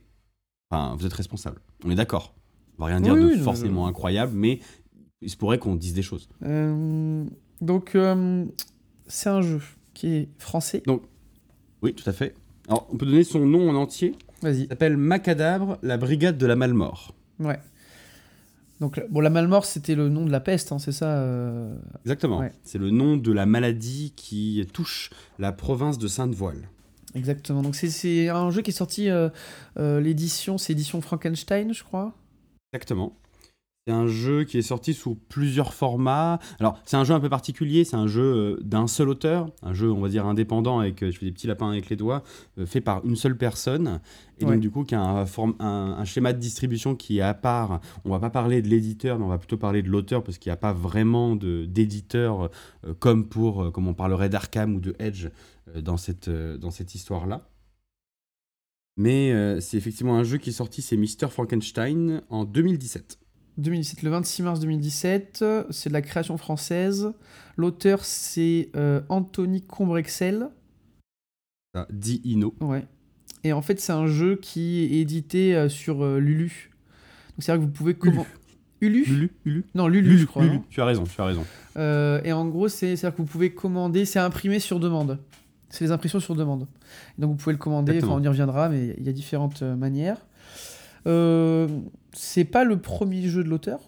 enfin, 0.70 0.94
vous 0.96 1.06
êtes 1.06 1.12
responsable. 1.14 1.60
On 1.84 1.90
est 1.90 1.94
d'accord. 1.96 2.34
On 2.78 2.82
va 2.82 2.88
rien 2.90 3.00
dire 3.00 3.14
de 3.16 3.20
oui, 3.22 3.38
forcément 3.38 3.86
incroyable, 3.86 4.32
mais 4.34 4.58
il 5.24 5.30
se 5.30 5.36
pourrait 5.36 5.58
qu'on 5.58 5.74
dise 5.74 5.94
des 5.94 6.02
choses. 6.02 6.28
Euh, 6.44 7.24
donc 7.60 7.94
euh, 7.94 8.44
c'est 9.06 9.28
un 9.30 9.42
jeu 9.42 9.60
qui 9.94 10.08
est 10.14 10.28
français. 10.38 10.82
Oui, 11.82 11.94
tout 11.94 12.08
à 12.08 12.12
fait. 12.12 12.34
Alors, 12.68 12.86
on 12.92 12.96
peut 12.96 13.06
donner 13.06 13.24
son 13.24 13.44
nom 13.46 13.68
en 13.68 13.74
entier. 13.74 14.14
Vas-y. 14.42 14.62
Il 14.62 14.68
s'appelle 14.68 14.96
Macadabre, 14.96 15.78
la 15.82 15.96
brigade 15.96 16.38
de 16.38 16.46
la 16.46 16.56
Malmort. 16.56 17.14
Ouais. 17.40 17.58
Donc, 18.80 19.00
bon, 19.10 19.20
la 19.20 19.30
Malmort, 19.30 19.64
c'était 19.66 19.94
le 19.94 20.08
nom 20.08 20.24
de 20.24 20.30
la 20.30 20.40
peste, 20.40 20.72
hein, 20.72 20.78
c'est 20.78 20.92
ça 20.92 21.06
euh, 21.18 21.76
Exactement. 22.04 22.40
Ouais. 22.40 22.52
C'est 22.64 22.78
le 22.78 22.90
nom 22.90 23.16
de 23.16 23.32
la 23.32 23.46
maladie 23.46 24.12
qui 24.16 24.66
touche 24.72 25.10
la 25.38 25.52
province 25.52 25.98
de 25.98 26.08
Sainte-Voile. 26.08 26.68
Exactement. 27.14 27.62
Donc, 27.62 27.76
c'est- 27.76 27.90
c'est 27.90 28.28
un 28.28 28.50
jeu 28.50 28.62
qui 28.62 28.70
est 28.70 28.74
sorti, 28.74 29.08
euh, 29.08 29.28
euh, 29.78 30.00
l'édition, 30.00 30.58
c'est 30.58 30.72
édition 30.72 31.00
Frankenstein, 31.00 31.72
je 31.72 31.84
crois. 31.84 32.12
Exactement. 32.72 33.14
C'est 33.86 33.92
un 33.92 34.06
jeu 34.06 34.44
qui 34.44 34.56
est 34.56 34.62
sorti 34.62 34.94
sous 34.94 35.14
plusieurs 35.14 35.74
formats. 35.74 36.38
Alors, 36.58 36.80
c'est 36.86 36.96
un 36.96 37.04
jeu 37.04 37.12
un 37.12 37.20
peu 37.20 37.28
particulier, 37.28 37.84
c'est 37.84 37.96
un 37.96 38.06
jeu 38.06 38.22
euh, 38.22 38.56
d'un 38.62 38.86
seul 38.86 39.10
auteur, 39.10 39.50
un 39.62 39.74
jeu, 39.74 39.92
on 39.92 40.00
va 40.00 40.08
dire, 40.08 40.24
indépendant, 40.24 40.78
avec, 40.78 41.02
euh, 41.02 41.10
je 41.10 41.18
fais 41.18 41.26
des 41.26 41.32
petits 41.32 41.46
lapins 41.46 41.68
avec 41.70 41.90
les 41.90 41.96
doigts, 41.96 42.22
euh, 42.56 42.64
fait 42.64 42.80
par 42.80 43.04
une 43.04 43.14
seule 43.14 43.36
personne. 43.36 44.00
Et 44.40 44.46
Ouais. 44.46 44.52
donc, 44.52 44.60
du 44.62 44.70
coup, 44.70 44.84
qui 44.84 44.94
a 44.94 45.02
un, 45.02 45.26
form- 45.26 45.54
un- 45.58 45.96
un 45.98 46.04
schéma 46.06 46.32
de 46.32 46.38
distribution 46.38 46.94
qui 46.96 47.18
est 47.18 47.20
à 47.20 47.34
part. 47.34 47.82
On 48.06 48.10
va 48.10 48.18
pas 48.20 48.30
parler 48.30 48.62
de 48.62 48.68
l'éditeur, 48.68 49.18
mais 49.18 49.26
on 49.26 49.28
va 49.28 49.36
plutôt 49.36 49.58
parler 49.58 49.82
de 49.82 49.90
l'auteur, 49.90 50.24
parce 50.24 50.38
qu'il 50.38 50.48
n'y 50.48 50.54
a 50.54 50.56
pas 50.56 50.72
vraiment 50.72 51.36
de- 51.36 51.66
d'éditeur, 51.66 52.48
euh, 52.86 52.94
comme 52.98 53.28
pour, 53.28 53.64
euh, 53.64 53.70
comme 53.70 53.86
on 53.86 53.92
parlerait 53.94 54.30
d'Arkham 54.30 54.74
ou 54.76 54.80
de 54.80 54.96
Edge 54.98 55.26
euh, 55.76 55.82
dans 55.82 55.98
cette, 55.98 56.30
dans 56.30 56.70
cette 56.70 56.94
histoire-là. 56.94 57.46
Mais 58.96 59.60
c'est 59.60 59.76
effectivement 59.76 60.16
un 60.16 60.22
jeu 60.22 60.38
qui 60.38 60.50
est 60.50 60.52
sorti, 60.54 60.80
c'est 60.80 60.96
Mr. 60.96 61.28
Frankenstein 61.28 62.22
en 62.30 62.44
2017. 62.44 63.18
2017, 63.58 64.02
le 64.02 64.10
26 64.10 64.42
mars 64.42 64.60
2017, 64.60 65.44
c'est 65.70 65.88
de 65.88 65.92
la 65.94 66.02
création 66.02 66.36
française. 66.36 67.12
L'auteur, 67.56 68.04
c'est 68.04 68.70
euh, 68.76 69.00
Anthony 69.08 69.62
Combrexel. 69.62 70.48
Ça, 71.74 71.86
dit 71.90 72.20
Ino. 72.24 72.54
Ouais. 72.60 72.84
Et 73.44 73.52
en 73.52 73.62
fait, 73.62 73.80
c'est 73.80 73.92
un 73.92 74.06
jeu 74.06 74.36
qui 74.36 74.80
est 74.84 75.00
édité 75.00 75.54
euh, 75.54 75.68
sur 75.68 76.02
euh, 76.04 76.18
Lulu. 76.18 76.70
Donc 77.36 77.44
c'est-à-dire 77.44 77.62
que 77.64 77.66
vous 77.66 77.72
pouvez 77.76 77.94
comment 77.94 78.26
Ulu 78.80 79.04
Lulu, 79.04 79.30
Lulu. 79.44 79.64
Non, 79.74 79.88
Lulu, 79.88 80.18
je 80.18 80.24
crois. 80.26 80.44
Lulu. 80.44 80.60
Tu 80.70 80.80
as 80.80 80.84
raison, 80.84 81.04
tu 81.04 81.20
as 81.20 81.24
raison. 81.24 81.44
Et 82.24 82.32
en 82.32 82.46
gros, 82.46 82.68
c'est- 82.68 82.96
c'est-à-dire 82.96 83.16
que 83.16 83.22
vous 83.22 83.28
pouvez 83.28 83.52
commander, 83.52 84.04
c'est 84.04 84.18
imprimé 84.18 84.58
sur 84.60 84.78
demande. 84.80 85.18
C'est 85.70 85.84
les 85.84 85.90
impressions 85.90 86.20
sur 86.20 86.34
demande. 86.36 86.66
Donc 87.18 87.30
vous 87.30 87.36
pouvez 87.36 87.52
le 87.52 87.58
commander, 87.58 87.98
enfin 87.98 88.12
on 88.12 88.22
y 88.22 88.28
reviendra, 88.28 88.68
mais 88.68 88.94
il 88.98 89.04
y 89.04 89.08
a 89.08 89.12
différentes 89.12 89.62
manières. 89.62 90.18
Euh, 91.06 91.68
c'est 92.12 92.44
pas 92.44 92.64
le 92.64 92.78
premier 92.78 93.22
jeu 93.28 93.44
de 93.44 93.48
l'auteur. 93.48 93.80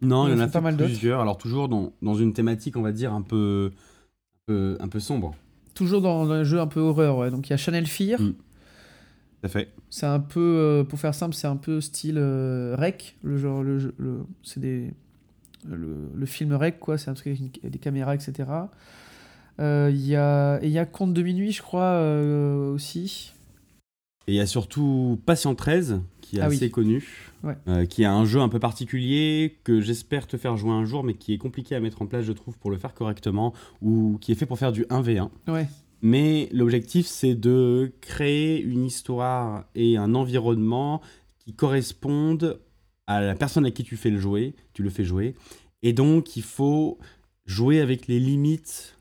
Non, 0.00 0.26
il 0.26 0.32
y 0.32 0.34
en 0.34 0.40
a 0.40 0.48
pas 0.48 0.60
mal 0.60 0.76
d'autres. 0.76 0.90
plusieurs. 0.90 1.20
Alors 1.20 1.38
toujours 1.38 1.68
dans, 1.68 1.92
dans 2.02 2.14
une 2.14 2.32
thématique, 2.32 2.76
on 2.76 2.82
va 2.82 2.92
dire, 2.92 3.12
un 3.12 3.22
peu, 3.22 3.70
un 3.72 4.46
peu, 4.46 4.76
un 4.80 4.88
peu 4.88 4.98
sombre. 5.00 5.34
Toujours 5.74 6.00
dans 6.02 6.30
un 6.30 6.42
jeu 6.44 6.60
un 6.60 6.66
peu 6.66 6.80
horreur, 6.80 7.16
ouais. 7.18 7.30
Donc 7.30 7.48
il 7.48 7.50
y 7.50 7.54
a 7.54 7.56
Chanel 7.56 7.86
Fear. 7.86 8.20
Mm. 8.20 8.32
Tout 8.32 9.46
à 9.46 9.48
fait. 9.48 9.68
C'est 9.90 10.06
un 10.06 10.20
peu, 10.20 10.40
euh, 10.40 10.84
pour 10.84 10.98
faire 10.98 11.14
simple, 11.14 11.34
c'est 11.34 11.46
un 11.46 11.56
peu 11.56 11.80
style 11.80 12.16
euh, 12.18 12.74
Rec. 12.76 13.16
Le 13.22 13.36
genre, 13.38 13.62
le, 13.62 13.94
le- 13.96 14.24
c'est 14.42 14.60
des, 14.60 14.92
le, 15.68 16.10
le 16.14 16.26
film 16.26 16.52
Rec, 16.54 16.78
quoi. 16.80 16.98
C'est 16.98 17.10
un 17.10 17.14
truc 17.14 17.28
avec 17.28 17.40
une- 17.62 17.70
des 17.70 17.78
caméras, 17.78 18.14
etc. 18.14 18.48
Il 19.60 20.06
y 20.06 20.16
a, 20.16 20.58
et 20.62 20.66
il 20.66 20.72
y 20.72 20.78
a 20.78 20.84
Conte 20.86 21.12
de 21.14 21.22
minuit, 21.22 21.52
je 21.52 21.62
crois, 21.62 22.00
aussi. 22.72 23.32
Et 24.28 24.32
il 24.32 24.34
y 24.36 24.40
a 24.40 24.46
surtout 24.46 25.20
Patient 25.26 25.54
13, 25.54 26.00
qui 26.20 26.36
est 26.36 26.40
Ah 26.40 26.48
oui. 26.48 26.56
assez 26.56 26.70
connu, 26.70 27.04
Ouais. 27.42 27.56
euh, 27.68 27.86
qui 27.86 28.04
a 28.04 28.12
un 28.14 28.24
jeu 28.24 28.40
un 28.40 28.48
peu 28.48 28.60
particulier 28.60 29.58
que 29.64 29.80
j'espère 29.80 30.26
te 30.26 30.36
faire 30.36 30.56
jouer 30.56 30.70
un 30.70 30.84
jour, 30.84 31.02
mais 31.02 31.14
qui 31.14 31.32
est 31.34 31.38
compliqué 31.38 31.74
à 31.74 31.80
mettre 31.80 32.02
en 32.02 32.06
place, 32.06 32.24
je 32.24 32.32
trouve, 32.32 32.56
pour 32.58 32.70
le 32.70 32.76
faire 32.78 32.94
correctement, 32.94 33.52
ou 33.80 34.18
qui 34.20 34.30
est 34.32 34.36
fait 34.36 34.46
pour 34.46 34.58
faire 34.58 34.72
du 34.72 34.84
1v1. 34.90 35.30
Ouais. 35.48 35.66
Mais 36.02 36.48
l'objectif, 36.52 37.06
c'est 37.06 37.34
de 37.34 37.92
créer 38.00 38.60
une 38.60 38.84
histoire 38.84 39.64
et 39.74 39.96
un 39.96 40.14
environnement 40.14 41.00
qui 41.38 41.52
correspondent 41.54 42.60
à 43.08 43.20
la 43.20 43.34
personne 43.34 43.66
à 43.66 43.70
qui 43.72 43.82
tu 43.84 43.96
fais 43.96 44.10
le 44.10 44.18
jouer, 44.18 44.54
tu 44.72 44.82
le 44.82 44.90
fais 44.90 45.04
jouer. 45.04 45.34
Et 45.82 45.92
donc, 45.92 46.36
il 46.36 46.42
faut 46.42 46.98
jouer 47.46 47.80
avec 47.80 48.06
les 48.06 48.20
limites 48.20 48.96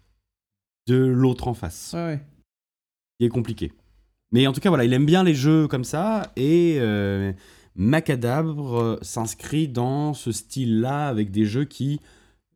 de 0.87 0.95
l'autre 0.97 1.47
en 1.47 1.53
face 1.53 1.91
ouais. 1.93 2.19
qui 3.19 3.25
est 3.25 3.29
compliqué. 3.29 3.71
Mais 4.31 4.47
en 4.47 4.53
tout 4.53 4.61
cas, 4.61 4.69
voilà, 4.69 4.85
il 4.85 4.93
aime 4.93 5.05
bien 5.05 5.23
les 5.23 5.33
jeux 5.35 5.67
comme 5.67 5.83
ça 5.83 6.31
et 6.37 6.77
euh, 6.79 7.33
Macadabre 7.75 8.79
euh, 8.79 8.97
s'inscrit 9.01 9.67
dans 9.67 10.13
ce 10.13 10.31
style-là 10.31 11.07
avec 11.07 11.31
des 11.31 11.45
jeux 11.45 11.65
qui, 11.65 11.99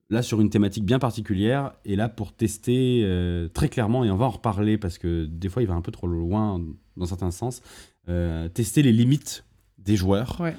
là, 0.09 0.21
sur 0.21 0.39
une 0.39 0.49
thématique 0.49 0.85
bien 0.85 0.99
particulière, 0.99 1.73
est 1.85 1.95
là 1.95 2.07
pour 2.09 2.31
tester 2.33 3.01
euh, 3.03 3.47
très 3.49 3.67
clairement, 3.69 4.03
et 4.05 4.11
on 4.11 4.15
va 4.17 4.25
en 4.25 4.29
reparler 4.29 4.77
parce 4.77 4.97
que 4.97 5.25
des 5.25 5.49
fois 5.49 5.61
il 5.63 5.67
va 5.67 5.73
un 5.73 5.81
peu 5.81 5.91
trop 5.91 6.07
loin 6.07 6.61
dans 6.95 7.05
certains 7.05 7.31
sens, 7.31 7.61
euh, 8.07 8.47
tester 8.49 8.81
les 8.81 8.91
limites 8.93 9.43
des 9.79 9.95
joueurs 9.97 10.39
Ouais. 10.39 10.55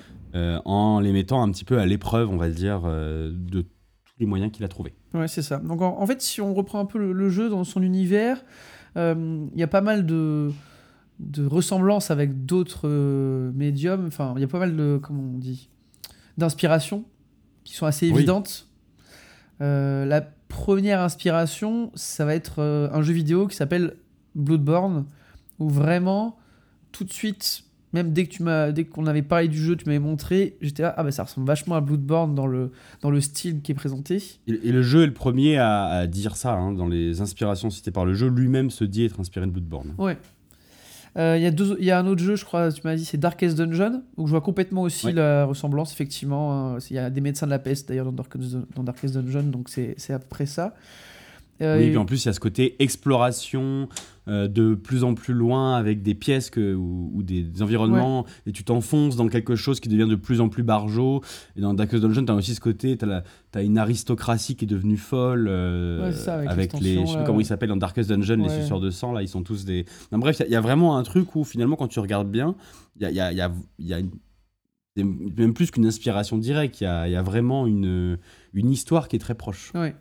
en 0.64 1.00
les 1.00 1.12
mettant 1.12 1.42
un 1.42 1.50
petit 1.50 1.64
peu 1.64 1.78
à 1.78 1.86
l'épreuve, 1.86 2.28
on 2.30 2.36
va 2.36 2.46
le 2.48 2.54
dire, 2.54 2.82
de 2.82 3.62
tous 3.62 4.14
les 4.20 4.26
moyens 4.26 4.52
qu'il 4.52 4.64
a 4.64 4.68
trouvés. 4.68 4.94
Ouais, 5.14 5.26
c'est 5.28 5.42
ça. 5.42 5.56
Donc 5.58 5.80
en, 5.82 5.98
en 6.00 6.06
fait, 6.06 6.20
si 6.22 6.40
on 6.40 6.52
reprend 6.54 6.78
un 6.78 6.84
peu 6.84 6.98
le, 6.98 7.12
le 7.12 7.28
jeu 7.30 7.48
dans 7.48 7.64
son 7.64 7.82
univers, 7.82 8.44
il 8.96 9.48
y 9.56 9.62
a 9.62 9.66
pas 9.66 9.80
mal 9.80 10.06
de, 10.06 10.50
de 11.18 11.46
ressemblances 11.46 12.10
avec 12.10 12.44
d'autres 12.46 12.88
euh, 12.88 13.50
médiums. 13.54 14.06
Enfin, 14.06 14.32
il 14.36 14.40
y 14.40 14.44
a 14.44 14.48
pas 14.48 14.58
mal 14.58 14.76
de, 14.76 14.98
comment 15.02 15.22
on 15.34 15.38
dit, 15.38 15.68
d'inspirations 16.36 17.04
qui 17.64 17.74
sont 17.74 17.86
assez 17.86 18.06
Oui. 18.10 18.16
évidentes. 18.16 18.68
Euh, 19.62 20.04
la 20.04 20.20
première 20.20 21.00
inspiration, 21.00 21.90
ça 21.94 22.24
va 22.24 22.34
être 22.34 22.56
euh, 22.58 22.88
un 22.92 23.02
jeu 23.02 23.14
vidéo 23.14 23.46
qui 23.46 23.56
s'appelle 23.56 23.96
Bloodborne, 24.34 25.06
où 25.58 25.68
vraiment, 25.70 26.36
tout 26.92 27.04
de 27.04 27.12
suite, 27.12 27.64
même 27.94 28.12
dès 28.12 28.26
que 28.26 28.30
tu 28.32 28.42
m'as, 28.42 28.70
dès 28.70 28.84
qu'on 28.84 29.06
avait 29.06 29.22
parlé 29.22 29.48
du 29.48 29.56
jeu, 29.56 29.74
tu 29.76 29.86
m'avais 29.86 29.98
montré, 29.98 30.58
j'étais 30.60 30.82
là, 30.82 30.92
ah 30.98 31.02
bah 31.02 31.10
ça 31.10 31.24
ressemble 31.24 31.46
vachement 31.46 31.74
à 31.76 31.80
Bloodborne 31.80 32.34
dans 32.34 32.46
le, 32.46 32.70
dans 33.00 33.10
le 33.10 33.22
style 33.22 33.62
qui 33.62 33.72
est 33.72 33.74
présenté. 33.74 34.22
Et, 34.46 34.52
et 34.68 34.72
le 34.72 34.82
jeu 34.82 35.02
est 35.04 35.06
le 35.06 35.14
premier 35.14 35.56
à, 35.56 35.84
à 35.86 36.06
dire 36.06 36.36
ça, 36.36 36.52
hein, 36.52 36.72
dans 36.72 36.86
les 36.86 37.22
inspirations 37.22 37.70
citées 37.70 37.90
par 37.90 38.04
le 38.04 38.12
jeu, 38.12 38.28
lui-même 38.28 38.68
se 38.70 38.84
dit 38.84 39.06
être 39.06 39.18
inspiré 39.18 39.46
de 39.46 39.50
Bloodborne. 39.52 39.94
Ouais. 39.96 40.18
Euh, 41.16 41.36
Il 41.38 41.42
y, 41.42 41.46
a 41.46 41.50
deux- 41.50 41.76
y 41.80 41.90
a 41.90 41.98
un 41.98 42.06
autre 42.06 42.22
jeu, 42.22 42.36
je 42.36 42.44
crois, 42.44 42.70
tu 42.70 42.82
m'as 42.84 42.94
dit, 42.94 43.04
c'est 43.06 43.16
Darkest 43.16 43.56
Dungeon, 43.56 44.02
où 44.18 44.26
je 44.26 44.30
vois 44.32 44.42
complètement 44.42 44.82
aussi 44.82 45.06
Ouais. 45.06 45.12
la 45.12 45.46
ressemblance, 45.46 45.92
effectivement. 45.92 46.74
hein. 46.74 46.78
Il 46.90 46.96
y 46.96 46.98
a 46.98 47.08
des 47.08 47.20
médecins 47.22 47.46
de 47.46 47.50
la 47.52 47.58
peste, 47.58 47.88
d'ailleurs, 47.88 48.04
dans 48.04 48.12
Darkest, 48.12 48.56
dans 48.74 48.82
Darkest 48.82 49.14
Dungeon, 49.16 49.44
donc 49.44 49.68
c'est 49.70 49.94
c'est 49.96 50.12
à 50.12 50.18
peu 50.18 50.26
près 50.28 50.44
ça. 50.46 50.74
Euh, 51.62 51.78
Oui, 51.78 51.84
et- 51.84 51.88
puis 51.88 51.96
en 51.98 52.04
plus, 52.04 52.24
il 52.24 52.26
y 52.26 52.28
a 52.28 52.32
ce 52.32 52.40
côté 52.40 52.76
exploration 52.82 53.88
euh, 54.28 54.48
de 54.48 54.74
plus 54.74 55.04
en 55.04 55.14
plus 55.14 55.32
loin 55.34 55.76
avec 55.76 56.02
des 56.02 56.14
pièces 56.16 56.50
que, 56.50 56.74
ou, 56.74 57.12
ou 57.14 57.22
des, 57.22 57.42
des 57.42 57.62
environnements, 57.62 58.26
et 58.46 58.50
tu 58.52 58.64
t'enfonces 58.64 59.14
dans 59.14 59.28
quelque 59.28 59.54
chose 59.54 59.78
qui 59.78 59.88
devient 59.88 60.08
de 60.08 60.16
plus 60.16 60.40
en 60.40 60.48
plus 60.48 60.64
barjot. 60.64 61.22
Et 61.56 61.60
dans 61.60 61.74
Darkest 61.74 62.02
Dungeon, 62.02 62.24
tu 62.24 62.32
as 62.32 62.34
aussi 62.34 62.54
ce 62.56 62.60
côté, 62.60 62.96
tu 62.98 63.04
as, 63.06 63.62
une 63.62 63.78
aristocratie 63.78 64.56
qui 64.56 64.64
est 64.64 64.68
devenue 64.68 64.96
folle, 64.96 65.46
euh, 65.48 66.06
Ouais, 66.08 66.12
ça, 66.12 66.34
avec 66.38 66.50
avec 66.50 66.72
les. 66.80 67.00
Je 67.00 67.06
sais 67.06 67.16
plus 67.16 67.24
comment 67.24 67.38
ils 67.40 67.46
s'appellent 67.46 67.68
dans 67.68 67.76
Darkest 67.76 68.10
Dungeon, 68.10 68.36
les 68.36 68.42
Ouais. 68.48 68.60
suceurs 68.62 68.80
de 68.80 68.90
sang, 68.90 69.12
là, 69.12 69.22
ils 69.22 69.28
sont 69.28 69.42
tous 69.44 69.64
des. 69.64 69.84
Non, 70.10 70.18
bref, 70.18 70.36
il 70.38 70.42
y 70.42 70.44
a- 70.44 70.48
il 70.48 70.52
y, 70.52 70.56
a 70.56 70.60
vraiment 70.60 70.96
un 70.98 71.02
truc 71.04 71.36
où 71.36 71.44
finalement, 71.44 71.76
quand 71.76 71.86
tu 71.88 72.00
regardes 72.00 72.30
bien, 72.30 72.56
il 73.00 73.02
y 73.02 73.20
a, 73.20 73.32
y 73.32 73.40
a- 73.40 73.52
y 73.78 73.92
a- 73.94 74.00
une- 74.96 75.30
même 75.36 75.52
plus 75.54 75.70
qu'une 75.70 75.86
inspiration 75.86 76.38
directe, 76.38 76.80
il 76.80 76.84
y 76.84 77.10
y 77.12 77.16
a 77.16 77.22
vraiment 77.22 77.66
une, 77.66 78.18
une 78.54 78.70
histoire 78.70 79.08
qui 79.08 79.16
est 79.16 79.20
très 79.20 79.34
proche. 79.34 79.70
Ouais. 79.74 79.94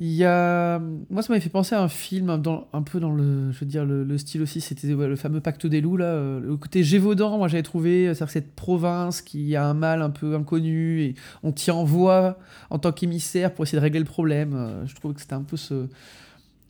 Il 0.00 0.12
y 0.12 0.24
a... 0.24 0.78
Moi, 1.10 1.22
ça 1.22 1.32
m'avait 1.32 1.40
fait 1.40 1.48
penser 1.50 1.74
à 1.74 1.82
un 1.82 1.88
film 1.88 2.40
dans, 2.40 2.68
un 2.72 2.82
peu 2.82 3.00
dans 3.00 3.10
le, 3.12 3.50
je 3.50 3.58
veux 3.58 3.66
dire, 3.66 3.84
le, 3.84 4.04
le 4.04 4.16
style 4.18 4.42
aussi, 4.42 4.60
c'était 4.60 4.94
ouais, 4.94 5.08
le 5.08 5.16
fameux 5.16 5.40
Pacte 5.40 5.66
des 5.66 5.80
loups, 5.80 5.96
là. 5.96 6.04
euh, 6.06 6.38
Le 6.40 6.56
côté 6.56 6.84
Gévaudan, 6.84 7.36
moi, 7.36 7.48
j'avais 7.48 7.64
trouvé, 7.64 8.06
euh, 8.06 8.14
c'est-à-dire 8.14 8.30
cette 8.30 8.54
province 8.54 9.22
qui 9.22 9.56
a 9.56 9.66
un 9.66 9.74
mal 9.74 10.00
un 10.02 10.10
peu 10.10 10.36
inconnu, 10.36 11.00
et 11.02 11.14
on 11.42 11.50
t'y 11.50 11.72
envoie 11.72 12.38
en 12.70 12.78
tant 12.78 12.92
qu'émissaire 12.92 13.52
pour 13.52 13.64
essayer 13.64 13.78
de 13.78 13.82
régler 13.82 13.98
le 13.98 14.04
problème. 14.04 14.54
Euh, 14.54 14.86
Je 14.86 14.94
trouve 14.94 15.14
que 15.14 15.20
c'était 15.20 15.34
un 15.34 15.42
peu 15.42 15.56
ce... 15.56 15.88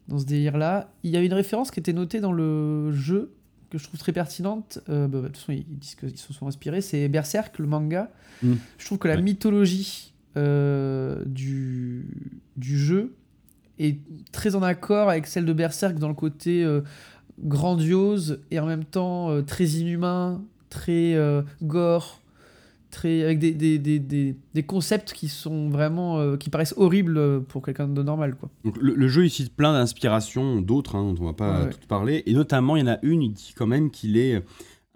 dans 0.08 0.18
ce 0.18 0.24
délire-là. 0.24 0.90
Il 1.02 1.10
y 1.10 1.16
a 1.18 1.20
une 1.22 1.34
référence 1.34 1.70
qui 1.70 1.80
était 1.80 1.92
notée 1.92 2.20
dans 2.20 2.32
le 2.32 2.92
jeu, 2.92 3.34
que 3.68 3.76
je 3.76 3.84
trouve 3.84 4.00
très 4.00 4.12
pertinente. 4.12 4.78
Euh, 4.88 5.06
bah, 5.06 5.20
de 5.20 5.26
toute 5.26 5.36
façon, 5.36 5.52
ils 5.52 5.66
disent 5.78 5.96
qu'ils 5.96 6.16
se 6.16 6.32
sont 6.32 6.46
inspirés. 6.46 6.80
C'est 6.80 7.06
Berserk, 7.08 7.58
le 7.58 7.66
manga. 7.66 8.10
Mm. 8.42 8.54
Je 8.78 8.86
trouve 8.86 8.96
que 8.96 9.08
la 9.08 9.16
Ouais. 9.16 9.22
mythologie 9.22 10.14
du, 11.26 12.06
du 12.56 12.78
jeu 12.78 13.14
est 13.78 13.98
très 14.32 14.54
en 14.54 14.62
accord 14.62 15.08
avec 15.08 15.26
celle 15.26 15.44
de 15.44 15.52
Berserk 15.52 15.98
dans 15.98 16.08
le 16.08 16.14
côté 16.14 16.64
euh, 16.64 16.80
grandiose 17.40 18.40
et 18.50 18.58
en 18.58 18.66
même 18.66 18.84
temps 18.84 19.30
euh, 19.30 19.42
très 19.42 19.64
inhumain, 19.64 20.42
très 20.70 21.14
euh, 21.14 21.42
gore, 21.62 22.20
très, 22.90 23.22
avec 23.22 23.38
des, 23.38 23.52
des, 23.52 23.78
des, 23.78 23.98
des, 24.54 24.62
concepts 24.62 25.12
qui 25.12 25.28
sont 25.28 25.68
vraiment 25.68 26.36
qui 26.36 26.50
paraissent 26.50 26.74
horribles 26.76 27.42
pour 27.44 27.62
quelqu'un 27.62 27.88
de 27.88 28.02
normal 28.02 28.34
quoi. 28.34 28.48
Donc, 28.64 28.76
le, 28.80 28.94
le 28.94 29.08
jeu 29.08 29.24
il 29.24 29.30
cite 29.30 29.54
plein 29.54 29.72
d'inspirations, 29.72 30.60
d'autres 30.60 30.96
hein, 30.96 31.12
dont 31.12 31.22
on 31.22 31.26
va 31.26 31.32
pas 31.32 31.58
Ouais, 31.58 31.64
ouais. 31.66 31.70
toutes 31.70 31.86
parler, 31.86 32.22
et 32.26 32.32
notamment 32.32 32.76
il 32.76 32.80
y 32.80 32.82
en 32.82 32.92
a 32.92 32.98
une, 33.02 33.22
il 33.22 33.32
dit 33.32 33.54
quand 33.56 33.66
même 33.66 33.90
qu'il 33.90 34.16
est 34.16 34.42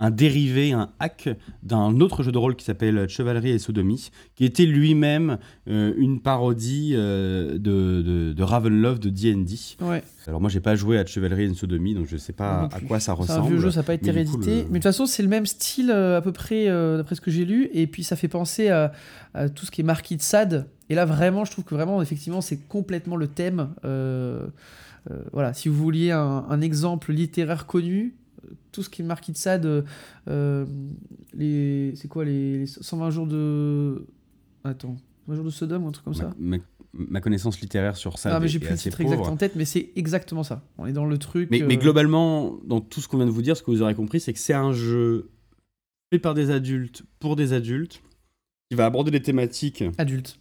un 0.05 0.11
dérivé, 0.11 0.73
un 0.73 0.91
hack 0.99 1.29
d'un 1.63 2.01
autre 2.01 2.23
jeu 2.25 2.33
de 2.33 2.39
rôle 2.39 2.57
qui 2.57 2.65
s'appelle 2.65 3.09
Chevalerie 3.09 3.51
et 3.51 3.59
Sodomie, 3.61 4.11
qui 4.35 4.45
était 4.45 4.67
lui-même 4.67 5.39
euh, 5.69 5.95
une 5.97 6.21
parodie 6.21 6.93
euh, 6.95 7.53
de, 7.53 8.03
de, 8.03 8.33
de 8.33 8.43
Ravenlove 8.43 8.99
de 8.99 9.11
D&D. 9.11 9.55
Ouais. 9.81 10.03
Alors 10.27 10.41
moi 10.41 10.51
j'ai 10.51 10.61
pas 10.61 10.75
joué 10.75 10.99
à 10.99 11.07
Chevalerie 11.07 11.45
et 11.45 11.55
Sodomie, 11.55 11.95
donc 11.95 12.07
je 12.09 12.17
sais 12.17 12.33
pas 12.33 12.69
à 12.73 12.81
quoi 12.81 12.99
ça 13.01 13.15
C'est 13.25 13.33
un 13.33 13.37
ressemble. 13.37 13.49
vieux 13.49 13.59
jeu, 13.61 13.71
ça 13.71 13.79
n'a 13.81 13.85
pas 13.85 13.95
été 13.95 14.13
mais 14.13 14.25
du 14.25 14.31
coup, 14.31 14.39
réédité. 14.39 14.57
le- 14.63 14.65
Mais 14.65 14.69
de 14.71 14.75
toute 14.75 14.83
façon, 14.83 15.07
c'est 15.07 15.23
le 15.23 15.29
même 15.29 15.47
style 15.47 15.91
euh, 15.91 16.19
à 16.19 16.21
peu 16.21 16.33
près, 16.33 16.67
d'après 16.67 17.15
ce 17.15 17.21
que 17.21 17.31
j'ai 17.31 17.45
lu. 17.45 17.69
Et 17.73 17.87
puis 17.87 18.03
ça 18.05 18.17
fait 18.17 18.29
penser 18.29 18.69
à, 18.71 18.93
à 19.35 19.49
tout 19.49 19.65
ce 19.67 19.71
qui 19.71 19.83
est 19.83 19.85
Marquis 19.85 20.17
de 20.17 20.23
Sade. 20.23 20.67
Et 20.91 20.95
là, 20.97 21.05
vraiment, 21.05 21.45
je 21.45 21.53
trouve 21.53 21.65
que 21.65 21.75
vraiment, 21.75 22.03
effectivement, 22.03 22.41
c'est 22.41 22.59
complètement 22.69 23.17
le 23.17 23.29
thème. 23.29 23.69
Euh, 23.85 24.47
voilà, 25.33 25.53
si 25.55 25.69
vous 25.69 25.77
vouliez 25.77 26.11
un, 26.13 26.45
un 26.49 26.61
exemple 26.61 27.13
littéraire 27.13 27.67
connu, 27.67 28.15
tout 28.73 28.83
ce 28.83 28.91
qui 28.91 29.03
est 29.03 29.05
Marquis 29.05 29.33
de 29.33 29.37
Sade, 29.37 29.85
euh, 30.29 30.67
les, 31.35 31.93
c'est 31.97 32.09
quoi 32.09 32.25
les, 32.25 32.59
les 32.61 32.67
120 32.67 33.11
jours 33.11 33.27
de. 33.27 34.07
Attends, 34.65 34.97
120 35.27 35.37
jours 35.37 35.45
de 35.45 35.51
Sodome 35.51 35.85
ou 35.85 35.89
un 35.89 35.93
truc 35.93 36.05
comme 36.05 36.15
ça 36.15 36.31
ma, 36.39 36.57
ma- 36.59 36.63
ma 36.93 37.21
connaissance 37.21 37.61
littéraire 37.61 37.97
sur 37.97 38.19
ça 38.19 38.35
Ah, 38.37 38.41
mais 38.41 38.49
j'ai 38.49 38.59
plus 38.59 38.71
le 38.71 38.77
titre 38.77 39.01
exact 39.01 39.21
en 39.27 39.37
tête, 39.37 39.57
mais 39.57 39.65
c'est 39.65 39.91
exactement 39.97 40.43
ça. 40.43 40.63
On 40.79 40.87
est 40.87 40.93
dans 40.93 41.07
le 41.07 41.19
truc. 41.19 41.49
Mais, 41.51 41.61
mais 41.67 41.77
euh, 41.77 41.81
globalement, 41.81 42.59
dans 42.65 42.81
tout 42.81 43.01
ce 43.01 43.09
qu'on 43.09 43.17
vient 43.19 43.27
de 43.27 43.31
vous 43.31 43.43
dire, 43.43 43.57
ce 43.57 43.63
que 43.63 43.71
vous 43.71 43.83
aurez 43.83 43.95
compris, 43.95 44.21
c'est 44.21 44.33
que 44.33 44.39
c'est 44.39 44.53
un 44.55 44.73
jeu 44.73 45.31
fait 46.13 46.19
par 46.19 46.35
des 46.35 46.51
adultes 46.51 47.03
pour 47.21 47.37
des 47.37 47.53
adultes 47.55 48.03
qui 48.71 48.77
va 48.77 48.87
aborder 48.87 49.11
des 49.11 49.23
thématiques 49.23 49.83
Adulte. 49.99 50.39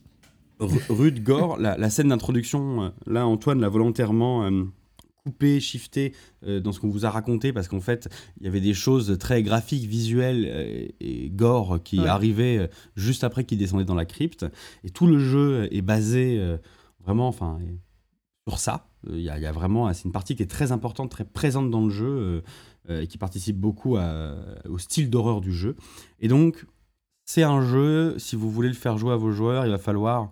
ru- 0.60 0.80
rudes, 0.89 1.24
gore. 1.24 1.58
La, 1.60 1.78
la 1.78 1.89
scène 1.89 2.10
d'introduction, 2.10 2.84
euh, 2.84 2.89
là, 3.08 3.26
Antoine 3.26 3.60
l'a 3.62 3.70
volontairement 3.70 4.46
euh, 4.46 4.63
coupé, 5.26 5.60
shifté 5.60 6.14
euh, 6.46 6.60
dans 6.60 6.72
ce 6.72 6.80
qu'on 6.80 6.90
vous 6.90 7.06
a 7.06 7.10
raconté 7.10 7.54
parce 7.54 7.68
qu'en 7.68 7.80
fait, 7.82 8.10
il 8.40 8.46
y 8.46 8.48
avait 8.48 8.62
des 8.62 8.74
choses 8.74 9.18
très 9.20 9.44
graphiques, 9.44 9.86
visuelles 9.88 10.46
euh, 10.50 10.88
et 11.00 11.30
gore 11.30 11.80
qui 11.84 12.00
Ouais. 12.00 12.08
arrivaient 12.08 12.58
euh, 12.58 12.68
juste 12.96 13.24
après 13.24 13.44
qu'il 13.44 13.58
descendait 13.58 13.86
dans 13.86 13.96
la 13.96 14.06
crypte. 14.06 14.46
Et 14.84 14.90
tout 14.90 15.06
le 15.08 15.20
jeu 15.20 15.68
est 15.72 15.82
basé 15.84 16.38
euh, 16.40 16.58
vraiment 17.04 17.28
enfin, 17.28 17.60
sur 18.48 18.58
ça. 18.60 18.88
Il 19.08 19.20
y, 19.22 19.30
a- 19.30 19.38
il 19.38 19.44
y 19.44 19.48
a 19.48 19.52
vraiment, 19.52 19.92
c'est 19.94 20.06
une 20.06 20.12
partie 20.12 20.36
qui 20.36 20.44
est 20.44 20.50
très 20.52 20.72
importante, 20.72 21.10
très 21.12 21.26
présente 21.26 21.70
dans 21.72 21.84
le 21.84 21.90
jeu 21.90 22.44
et 22.90 23.08
qui 23.08 23.18
participe 23.18 23.58
beaucoup 23.58 23.98
à- 23.98 24.36
au 24.70 24.78
style 24.78 25.10
d'horreur 25.10 25.42
du 25.42 25.52
jeu. 25.54 25.76
Et 26.20 26.28
donc, 26.28 26.66
c'est 27.26 27.44
un 27.44 27.64
jeu, 27.66 28.16
si 28.20 28.36
vous 28.36 28.50
voulez 28.52 28.68
le 28.68 28.74
faire 28.76 28.98
jouer 28.98 29.14
à 29.14 29.16
vos 29.16 29.32
joueurs, 29.32 29.66
il 29.66 29.72
va 29.72 29.78
falloir 29.80 30.32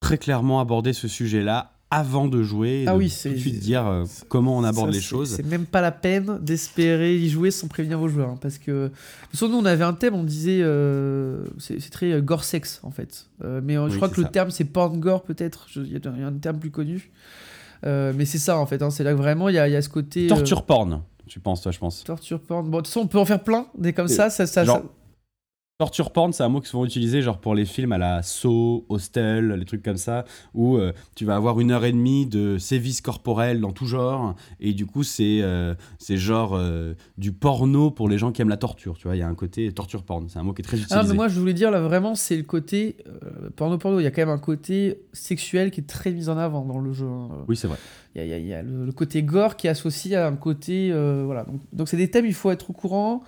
très 0.00 0.18
clairement 0.18 0.60
aborder 0.60 0.92
ce 0.92 1.08
sujet-là 1.08 1.77
avant 1.90 2.28
de 2.28 2.42
jouer. 2.42 2.84
Ah 2.86 2.92
de 2.92 2.98
oui, 2.98 3.08
tout 3.22 3.28
de 3.30 3.36
suite 3.36 3.60
dire 3.60 3.86
euh, 3.86 4.04
comment 4.28 4.56
on 4.58 4.64
aborde 4.64 4.90
Ça, 4.90 4.94
les 4.96 5.00
choses. 5.00 5.34
C'est 5.36 5.46
même 5.46 5.64
pas 5.64 5.80
la 5.80 5.90
peine 5.92 6.38
d'espérer 6.42 7.16
y 7.16 7.30
jouer 7.30 7.50
sans 7.50 7.66
prévenir 7.66 7.98
vos 7.98 8.08
joueurs. 8.08 8.28
hein, 8.30 8.38
parce 8.40 8.58
que. 8.58 8.90
Surtout, 9.32 9.54
nous, 9.54 9.58
on 9.60 9.64
avait 9.64 9.84
un 9.84 9.94
thème, 9.94 10.14
on 10.14 10.24
disait. 10.24 10.60
euh, 10.62 11.44
c'est 11.58 11.78
très 11.90 12.12
euh, 12.12 12.20
gore 12.20 12.44
sexe, 12.44 12.80
en 12.82 12.90
fait. 12.90 13.26
Euh, 13.42 13.60
mais 13.64 13.76
euh, 13.78 13.88
je 13.88 13.96
crois 13.96 14.08
que 14.08 14.20
le 14.20 14.28
terme, 14.28 14.50
c'est 14.50 14.64
porn 14.64 14.98
gore, 15.00 15.22
peut-être. 15.22 15.66
Il 15.76 15.82
y, 15.92 15.96
a 15.96 15.98
il 16.14 16.20
y 16.20 16.24
a 16.24 16.26
un 16.26 16.32
terme 16.32 16.58
plus 16.58 16.70
connu. 16.70 17.10
Mais 17.84 18.24
c'est 18.24 18.38
ça, 18.38 18.58
en 18.58 18.66
fait. 18.66 18.82
hein, 18.82 18.90
c'est 18.90 19.04
là 19.04 19.12
que 19.12 19.18
vraiment, 19.18 19.48
il 19.48 19.54
y 19.54 19.58
a, 19.58 19.66
il 19.68 19.72
y 19.72 19.76
a 19.76 19.82
ce 19.82 19.88
côté. 19.88 20.26
Torture 20.26 20.64
porn, 20.64 21.02
tu 21.26 21.40
penses, 21.40 21.62
toi, 21.62 21.72
je 21.72 21.78
pense. 21.78 22.04
torture 22.04 22.40
porn. 22.40 22.64
Bon, 22.68 22.78
de 22.78 22.82
toute 22.82 22.88
façon, 22.88 23.00
on 23.00 23.06
peut 23.06 23.18
en 23.18 23.24
faire 23.24 23.42
plein, 23.42 23.66
des 23.78 23.92
comme 23.92 24.08
ça. 24.08 24.28
ça, 24.30 24.46
ça, 24.46 24.64
genre, 24.64 24.76
ça- 24.78 24.82
Torture 25.80 26.10
porn, 26.10 26.32
c'est 26.32 26.42
un 26.42 26.48
mot 26.48 26.60
qui 26.60 26.66
souvent 26.68 26.84
utilisé 26.84 27.22
genre 27.22 27.38
pour 27.38 27.54
les 27.54 27.64
films 27.64 27.92
à 27.92 27.98
la 27.98 28.20
Saw, 28.24 28.84
Hostel, 28.88 29.52
les 29.52 29.64
trucs 29.64 29.84
comme 29.84 29.96
ça, 29.96 30.24
où 30.52 30.76
euh, 30.76 30.92
tu 31.14 31.24
vas 31.24 31.36
avoir 31.36 31.60
une 31.60 31.70
heure 31.70 31.84
et 31.84 31.92
demie 31.92 32.26
de 32.26 32.58
sévices 32.58 33.00
corporels 33.00 33.60
dans 33.60 33.70
tout 33.70 33.86
genre, 33.86 34.34
et 34.58 34.72
du 34.72 34.86
coup 34.86 35.04
c'est 35.04 35.38
euh, 35.40 35.76
c'est 36.00 36.16
genre 36.16 36.56
euh, 36.56 36.94
du 37.16 37.30
porno 37.30 37.92
pour 37.92 38.08
les 38.08 38.18
gens 38.18 38.32
qui 38.32 38.42
aiment 38.42 38.48
la 38.48 38.56
torture, 38.56 38.98
tu 38.98 39.06
vois, 39.06 39.14
il 39.14 39.20
y 39.20 39.22
a 39.22 39.28
un 39.28 39.36
côté 39.36 39.70
torture 39.70 40.02
porn, 40.02 40.28
c'est 40.28 40.40
un 40.40 40.42
mot 40.42 40.52
qui 40.52 40.62
est 40.62 40.64
très 40.64 40.78
utilisé. 40.78 40.96
Ah, 40.98 41.04
mais 41.06 41.14
moi, 41.14 41.28
je 41.28 41.38
voulais 41.38 41.54
dire, 41.54 41.70
là, 41.70 41.80
vraiment, 41.80 42.16
c'est 42.16 42.36
le 42.36 42.42
côté. 42.42 42.96
porno, 43.54 43.78
porno. 43.78 44.00
Il 44.00 44.02
y 44.02 44.06
a 44.06 44.10
quand 44.10 44.22
même 44.22 44.30
un 44.30 44.38
côté 44.38 44.98
sexuel 45.12 45.70
qui 45.70 45.78
est 45.82 45.84
très 45.88 46.10
mis 46.10 46.28
en 46.28 46.38
avant 46.38 46.64
dans 46.64 46.80
le 46.80 46.92
jeu. 46.92 47.06
hein. 47.06 47.28
Oui, 47.46 47.56
c'est 47.56 47.68
vrai. 47.68 47.78
Il 48.16 48.22
y 48.22 48.24
a, 48.24 48.26
y 48.26 48.32
a- 48.32 48.38
y 48.40 48.52
a 48.52 48.62
le, 48.62 48.84
le 48.84 48.90
côté 48.92 49.22
gore 49.22 49.54
qui 49.54 49.68
est 49.68 49.70
associé 49.70 50.16
à 50.16 50.26
un 50.26 50.34
côté. 50.34 50.90
voilà. 51.24 51.44
Donc, 51.44 51.60
donc 51.72 51.88
c'est 51.88 51.96
des 51.96 52.10
thèmes, 52.10 52.26
il 52.26 52.34
faut 52.34 52.50
être 52.50 52.68
au 52.70 52.72
courant. 52.72 53.22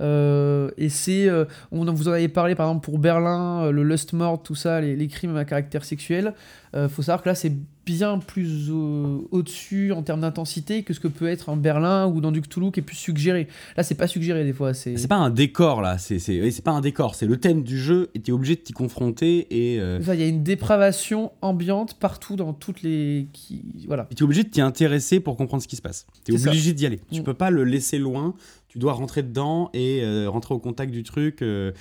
Euh, 0.00 0.70
et 0.76 0.88
c'est. 0.88 1.28
euh, 1.28 1.44
on 1.72 1.84
vous 1.92 2.08
en 2.08 2.12
avez 2.12 2.28
parlé, 2.28 2.54
par 2.54 2.66
exemple, 2.68 2.84
pour 2.84 2.98
Berlin, 2.98 3.64
euh, 3.64 3.70
le 3.72 3.82
lust 3.82 4.12
mort, 4.12 4.42
tout 4.42 4.54
ça, 4.54 4.80
les, 4.80 4.96
les 4.96 5.08
crimes 5.08 5.36
à 5.36 5.44
caractère 5.44 5.84
sexuel. 5.84 6.34
Il 6.74 6.88
faut 6.90 7.00
savoir 7.00 7.22
que 7.22 7.28
là, 7.30 7.34
c'est 7.34 7.52
bien 7.86 8.18
plus 8.18 8.70
au- 8.70 9.26
au-dessus 9.32 9.90
en 9.92 10.02
termes 10.02 10.20
d'intensité 10.20 10.82
que 10.82 10.92
ce 10.92 11.00
que 11.00 11.08
peut 11.08 11.26
être 11.26 11.48
en 11.48 11.56
Berlin 11.56 12.06
ou 12.06 12.20
dans 12.20 12.30
du 12.30 12.42
Cthulhu 12.42 12.70
qui 12.70 12.80
est 12.80 12.82
plus 12.82 12.94
suggéré. 12.94 13.48
Là, 13.74 13.82
c'est 13.82 13.94
pas 13.94 14.06
suggéré 14.06 14.44
des 14.44 14.52
fois. 14.52 14.74
C'est. 14.74 15.08
Pas 15.08 15.16
un 15.16 15.30
décor 15.30 15.80
là, 15.80 15.96
c'est 15.96 16.18
pas 16.62 16.72
un 16.72 16.82
décor, 16.82 17.14
c'est 17.14 17.24
le 17.24 17.38
thème 17.38 17.62
du 17.62 17.78
jeu 17.78 18.10
et 18.14 18.20
t'es 18.20 18.32
obligé 18.32 18.54
de 18.56 18.60
t'y 18.60 18.74
confronter 18.74 19.46
et 19.50 19.80
euh, 19.80 20.02
Ça, 20.02 20.14
Il 20.14 20.20
y 20.20 20.24
a 20.24 20.26
une 20.26 20.42
dépravation 20.42 21.32
ambiante 21.40 21.94
partout 21.98 22.36
dans 22.36 22.52
toutes 22.52 22.82
les. 22.82 23.28
Qui... 23.32 23.62
Voilà. 23.86 24.06
Et 24.10 24.14
tu 24.14 24.22
es 24.22 24.24
obligé 24.24 24.44
de 24.44 24.50
t'y 24.50 24.60
intéresser 24.60 25.20
pour 25.20 25.36
comprendre 25.38 25.62
ce 25.62 25.68
qui 25.68 25.76
se 25.76 25.82
passe. 25.82 26.06
Tu 26.26 26.34
es 26.34 26.36
C'est 26.36 26.44
ça. 26.44 26.50
obligé 26.50 26.74
d'y 26.74 26.84
aller. 26.84 27.00
Tu 27.10 27.22
Mm. 27.22 27.24
peux 27.24 27.34
pas 27.34 27.48
le 27.50 27.64
laisser 27.64 27.98
loin. 27.98 28.34
Tu 28.68 28.78
dois 28.78 28.92
rentrer 28.92 29.22
dedans 29.22 29.70
et 29.72 30.00
euh, 30.02 30.28
rentrer 30.30 30.54
au 30.54 30.58
contact 30.58 30.92
du 30.92 31.02
truc. 31.02 31.42
euh, 31.42 31.72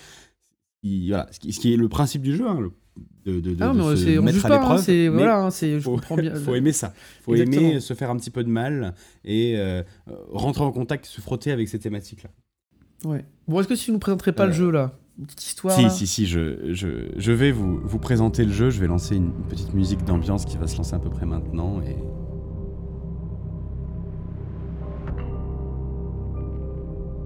voilà, 0.84 1.28
ce 1.32 1.40
qui, 1.40 1.52
ce 1.54 1.60
qui 1.60 1.74
est 1.74 1.78
le 1.78 1.90
principe 1.90 2.22
du 2.22 2.36
jeu, 2.36 2.48
hein, 2.48 2.60
le- 2.62 2.72
de, 3.26 3.40
de, 3.42 3.54
de- 3.54 3.58
Ah, 3.64 3.74
de 3.74 3.96
se 3.96 4.20
mettre 4.22 4.46
à 4.46 4.50
hein, 4.56 4.78
l'épreuve. 4.78 5.14
voilà, 5.14 5.44
hein, 5.46 5.50
je 5.52 5.80
faut, 5.80 5.92
comprends 5.96 6.16
bien. 6.16 6.34
faut 6.46 6.56
aimer 6.56 6.72
ça. 6.72 6.94
faut 7.24 7.36
Exactement. 7.36 7.70
aimer 7.72 7.80
se 7.82 7.94
faire 7.94 8.10
un 8.10 8.16
petit 8.16 8.32
peu 8.32 8.44
de 8.44 8.50
mal 8.50 8.96
et 9.26 9.56
euh, 9.58 9.84
rentrer 10.32 10.64
en 10.64 10.72
contact, 10.72 11.06
se 11.06 11.20
frotter 11.22 11.52
avec 11.52 11.68
ces 11.68 11.78
thématiques-là. 11.78 12.30
Ouais. 13.04 13.26
Bon, 13.48 13.60
est-ce 13.60 13.68
que 13.68 13.76
si 13.76 13.92
vous 13.92 13.98
ne 13.98 14.02
présenterez 14.02 14.32
pas 14.32 14.46
le 14.48 14.54
jeu 14.54 14.72
là, 14.72 14.98
une 15.20 15.26
petite 15.26 15.44
histoire 15.44 15.76
Si, 15.76 15.84
là 15.84 15.90
si, 15.90 16.08
si, 16.08 16.26
je, 16.26 16.74
je, 16.74 16.88
je 17.18 17.32
vais 17.34 17.52
vous, 17.52 17.80
vous 17.84 18.00
présenter 18.00 18.46
le 18.46 18.52
jeu. 18.54 18.70
Je 18.70 18.80
vais 18.80 18.88
lancer 18.88 19.16
une 19.18 19.34
petite 19.50 19.74
musique 19.74 20.04
d'ambiance 20.06 20.46
qui 20.46 20.58
va 20.58 20.66
se 20.68 20.78
lancer 20.78 20.96
à 20.96 21.00
peu 21.00 21.10
près 21.10 21.26
maintenant. 21.26 21.82
Et... 21.82 21.98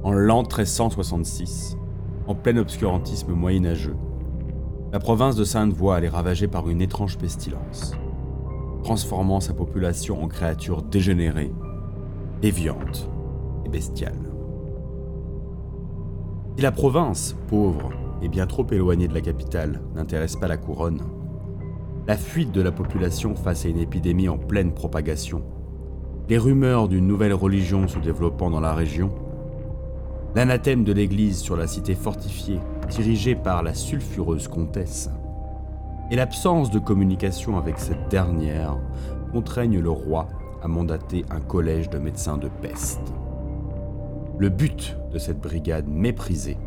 En 0.03 0.13
l'an 0.13 0.41
1366, 0.41 1.77
en 2.25 2.33
plein 2.33 2.57
obscurantisme 2.57 3.33
moyenâgeux, 3.33 3.95
la 4.91 4.99
province 4.99 5.35
de 5.35 5.43
Sainte-Voile 5.43 6.05
est 6.05 6.09
ravagée 6.09 6.47
par 6.47 6.69
une 6.69 6.81
étrange 6.81 7.19
pestilence, 7.19 7.93
transformant 8.83 9.39
sa 9.39 9.53
population 9.53 10.23
en 10.23 10.27
créatures 10.27 10.81
dégénérées, 10.81 11.51
déviantes 12.41 13.11
et 13.63 13.69
bestiales. 13.69 14.31
Si 16.55 16.63
la 16.63 16.71
province, 16.71 17.35
pauvre 17.47 17.91
et 18.23 18.27
bien 18.27 18.47
trop 18.47 18.65
éloignée 18.71 19.07
de 19.07 19.13
la 19.13 19.21
capitale, 19.21 19.81
n'intéresse 19.93 20.35
pas 20.35 20.47
la 20.47 20.57
couronne, 20.57 21.03
la 22.07 22.17
fuite 22.17 22.51
de 22.51 22.61
la 22.61 22.71
population 22.71 23.35
face 23.35 23.65
à 23.65 23.69
une 23.69 23.77
épidémie 23.77 24.29
en 24.29 24.39
pleine 24.39 24.73
propagation, 24.73 25.43
les 26.27 26.39
rumeurs 26.39 26.87
d'une 26.87 27.05
nouvelle 27.05 27.35
religion 27.35 27.87
se 27.87 27.99
développant 27.99 28.49
dans 28.49 28.59
la 28.59 28.73
région, 28.73 29.13
l'anathème 30.35 30.83
de 30.83 30.93
l'Église 30.93 31.39
sur 31.39 31.57
la 31.57 31.67
cité 31.67 31.93
fortifiée 31.93 32.59
dirigée 32.89 33.35
par 33.35 33.63
la 33.63 33.73
sulfureuse 33.73 34.47
comtesse, 34.47 35.09
et 36.09 36.15
l'absence 36.15 36.71
de 36.71 36.79
communication 36.79 37.57
avec 37.57 37.79
cette 37.79 38.09
dernière 38.09 38.77
contraignent 39.31 39.79
le 39.79 39.89
roi 39.89 40.27
à 40.61 40.67
mandater 40.67 41.25
un 41.29 41.39
collège 41.39 41.89
de 41.89 41.97
médecins 41.97 42.37
de 42.37 42.49
peste. 42.61 43.13
Le 44.37 44.49
but 44.49 44.97
de 45.11 45.19
cette 45.19 45.39
brigade 45.39 45.87
méprisée, 45.87 46.57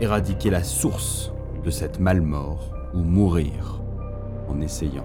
éradiquer 0.00 0.50
la 0.50 0.62
source 0.62 1.32
de 1.64 1.70
cette 1.70 2.00
malmort 2.00 2.72
ou 2.94 2.98
mourir 2.98 3.82
en 4.48 4.60
essayant. 4.60 5.04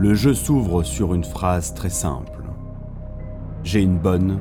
Le 0.00 0.14
jeu 0.14 0.32
s'ouvre 0.32 0.82
sur 0.82 1.12
une 1.12 1.24
phrase 1.24 1.74
très 1.74 1.90
simple. 1.90 2.40
J'ai 3.62 3.82
une 3.82 3.98
bonne 3.98 4.40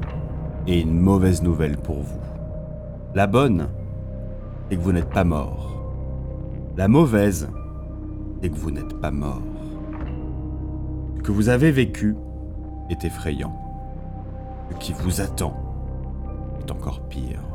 et 0.67 0.79
une 0.79 0.97
mauvaise 0.97 1.43
nouvelle 1.43 1.75
pour 1.75 1.97
vous. 1.97 2.21
La 3.13 3.27
bonne, 3.27 3.67
c'est 4.69 4.77
que 4.77 4.81
vous 4.81 4.93
n'êtes 4.93 5.09
pas 5.09 5.25
mort. 5.25 5.83
La 6.77 6.87
mauvaise, 6.87 7.49
c'est 8.41 8.49
que 8.49 8.55
vous 8.55 8.71
n'êtes 8.71 9.01
pas 9.01 9.11
mort. 9.11 9.41
Ce 11.17 11.23
que 11.23 11.33
vous 11.33 11.49
avez 11.49 11.71
vécu 11.71 12.15
est 12.89 13.03
effrayant. 13.03 13.53
Ce 14.71 14.77
qui 14.77 14.93
vous 14.93 15.19
attend 15.19 15.57
est 16.61 16.71
encore 16.71 17.01
pire. 17.09 17.48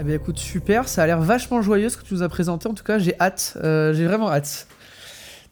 Eh 0.00 0.04
ben 0.04 0.14
écoute, 0.14 0.38
super, 0.38 0.88
ça 0.88 1.02
a 1.02 1.06
l'air 1.06 1.20
vachement 1.20 1.60
joyeux 1.60 1.90
ce 1.90 1.96
que 1.98 2.04
tu 2.04 2.14
nous 2.14 2.22
as 2.22 2.28
présenté. 2.28 2.68
En 2.68 2.74
tout 2.74 2.84
cas, 2.84 2.98
j'ai 2.98 3.18
hâte, 3.20 3.58
euh, 3.62 3.92
j'ai 3.92 4.06
vraiment 4.06 4.30
hâte. 4.30 4.66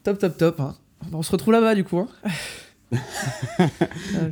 Top, 0.03 0.17
top, 0.17 0.37
top. 0.37 0.59
hein. 0.59 0.75
On 1.13 1.21
se 1.21 1.31
retrouve 1.31 1.53
là-bas 1.53 1.75
du 1.75 1.83
coup. 1.83 1.99
hein. 1.99 2.07
Ah. 3.59 3.67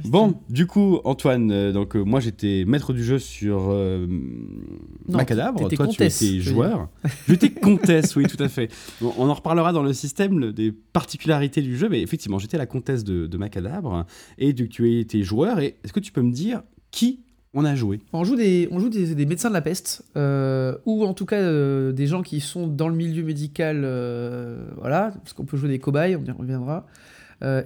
Bon, 0.05 0.33
du 0.49 0.65
coup, 0.65 0.99
Antoine, 1.03 1.51
euh, 1.51 1.71
donc 1.71 1.95
euh, 1.95 2.01
moi 2.01 2.19
j'étais 2.19 2.63
maître 2.65 2.91
du 2.91 3.03
jeu 3.03 3.19
sur 3.19 3.69
Non, 3.69 4.07
Macadabre. 5.07 5.59
Toi, 5.69 5.85
comtesse, 5.85 6.17
tu 6.17 6.25
étais 6.25 6.39
joueur. 6.39 6.89
J'étais 7.29 7.51
comtesse, 7.51 8.15
oui, 8.15 8.25
tout 8.25 8.41
à 8.41 8.49
fait. 8.49 8.71
Bon, 8.99 9.13
on 9.19 9.29
en 9.29 9.35
reparlera 9.35 9.73
dans 9.73 9.83
le 9.83 9.93
système 9.93 10.39
le- 10.39 10.53
des 10.53 10.71
particularités 10.71 11.61
du 11.61 11.77
jeu, 11.77 11.87
mais 11.87 12.01
effectivement, 12.01 12.39
j'étais 12.39 12.57
la 12.57 12.65
comtesse 12.65 13.03
de, 13.03 13.27
de 13.27 13.37
Macadabre 13.37 14.07
et 14.39 14.55
tu 14.55 14.99
étais 14.99 15.21
joueur. 15.21 15.59
Et 15.59 15.77
est-ce 15.83 15.93
que 15.93 15.99
tu 15.99 16.11
peux 16.11 16.23
me 16.23 16.31
dire 16.31 16.63
qui 16.89 17.19
on 17.53 17.65
a 17.65 17.75
joué. 17.75 18.01
On 18.13 18.23
joue 18.23 18.35
des, 18.35 18.67
on 18.71 18.79
joue 18.79 18.89
des, 18.89 19.25
médecins 19.25 19.49
de 19.49 19.53
la 19.53 19.61
peste, 19.61 20.03
euh, 20.15 20.75
ou 20.85 21.05
en 21.05 21.13
tout 21.13 21.25
cas 21.25 21.37
euh, 21.37 21.91
des 21.91 22.07
gens 22.07 22.21
qui 22.21 22.39
sont 22.39 22.67
dans 22.67 22.89
le 22.89 22.95
milieu 22.95 23.23
médical, 23.23 23.81
euh, 23.83 24.67
voilà, 24.77 25.13
parce 25.23 25.33
qu'on 25.33 25.45
peut 25.45 25.57
jouer 25.57 25.69
des 25.69 25.79
cobayes, 25.79 26.15
on 26.15 26.23
y 26.23 26.31
reviendra, 26.31 26.85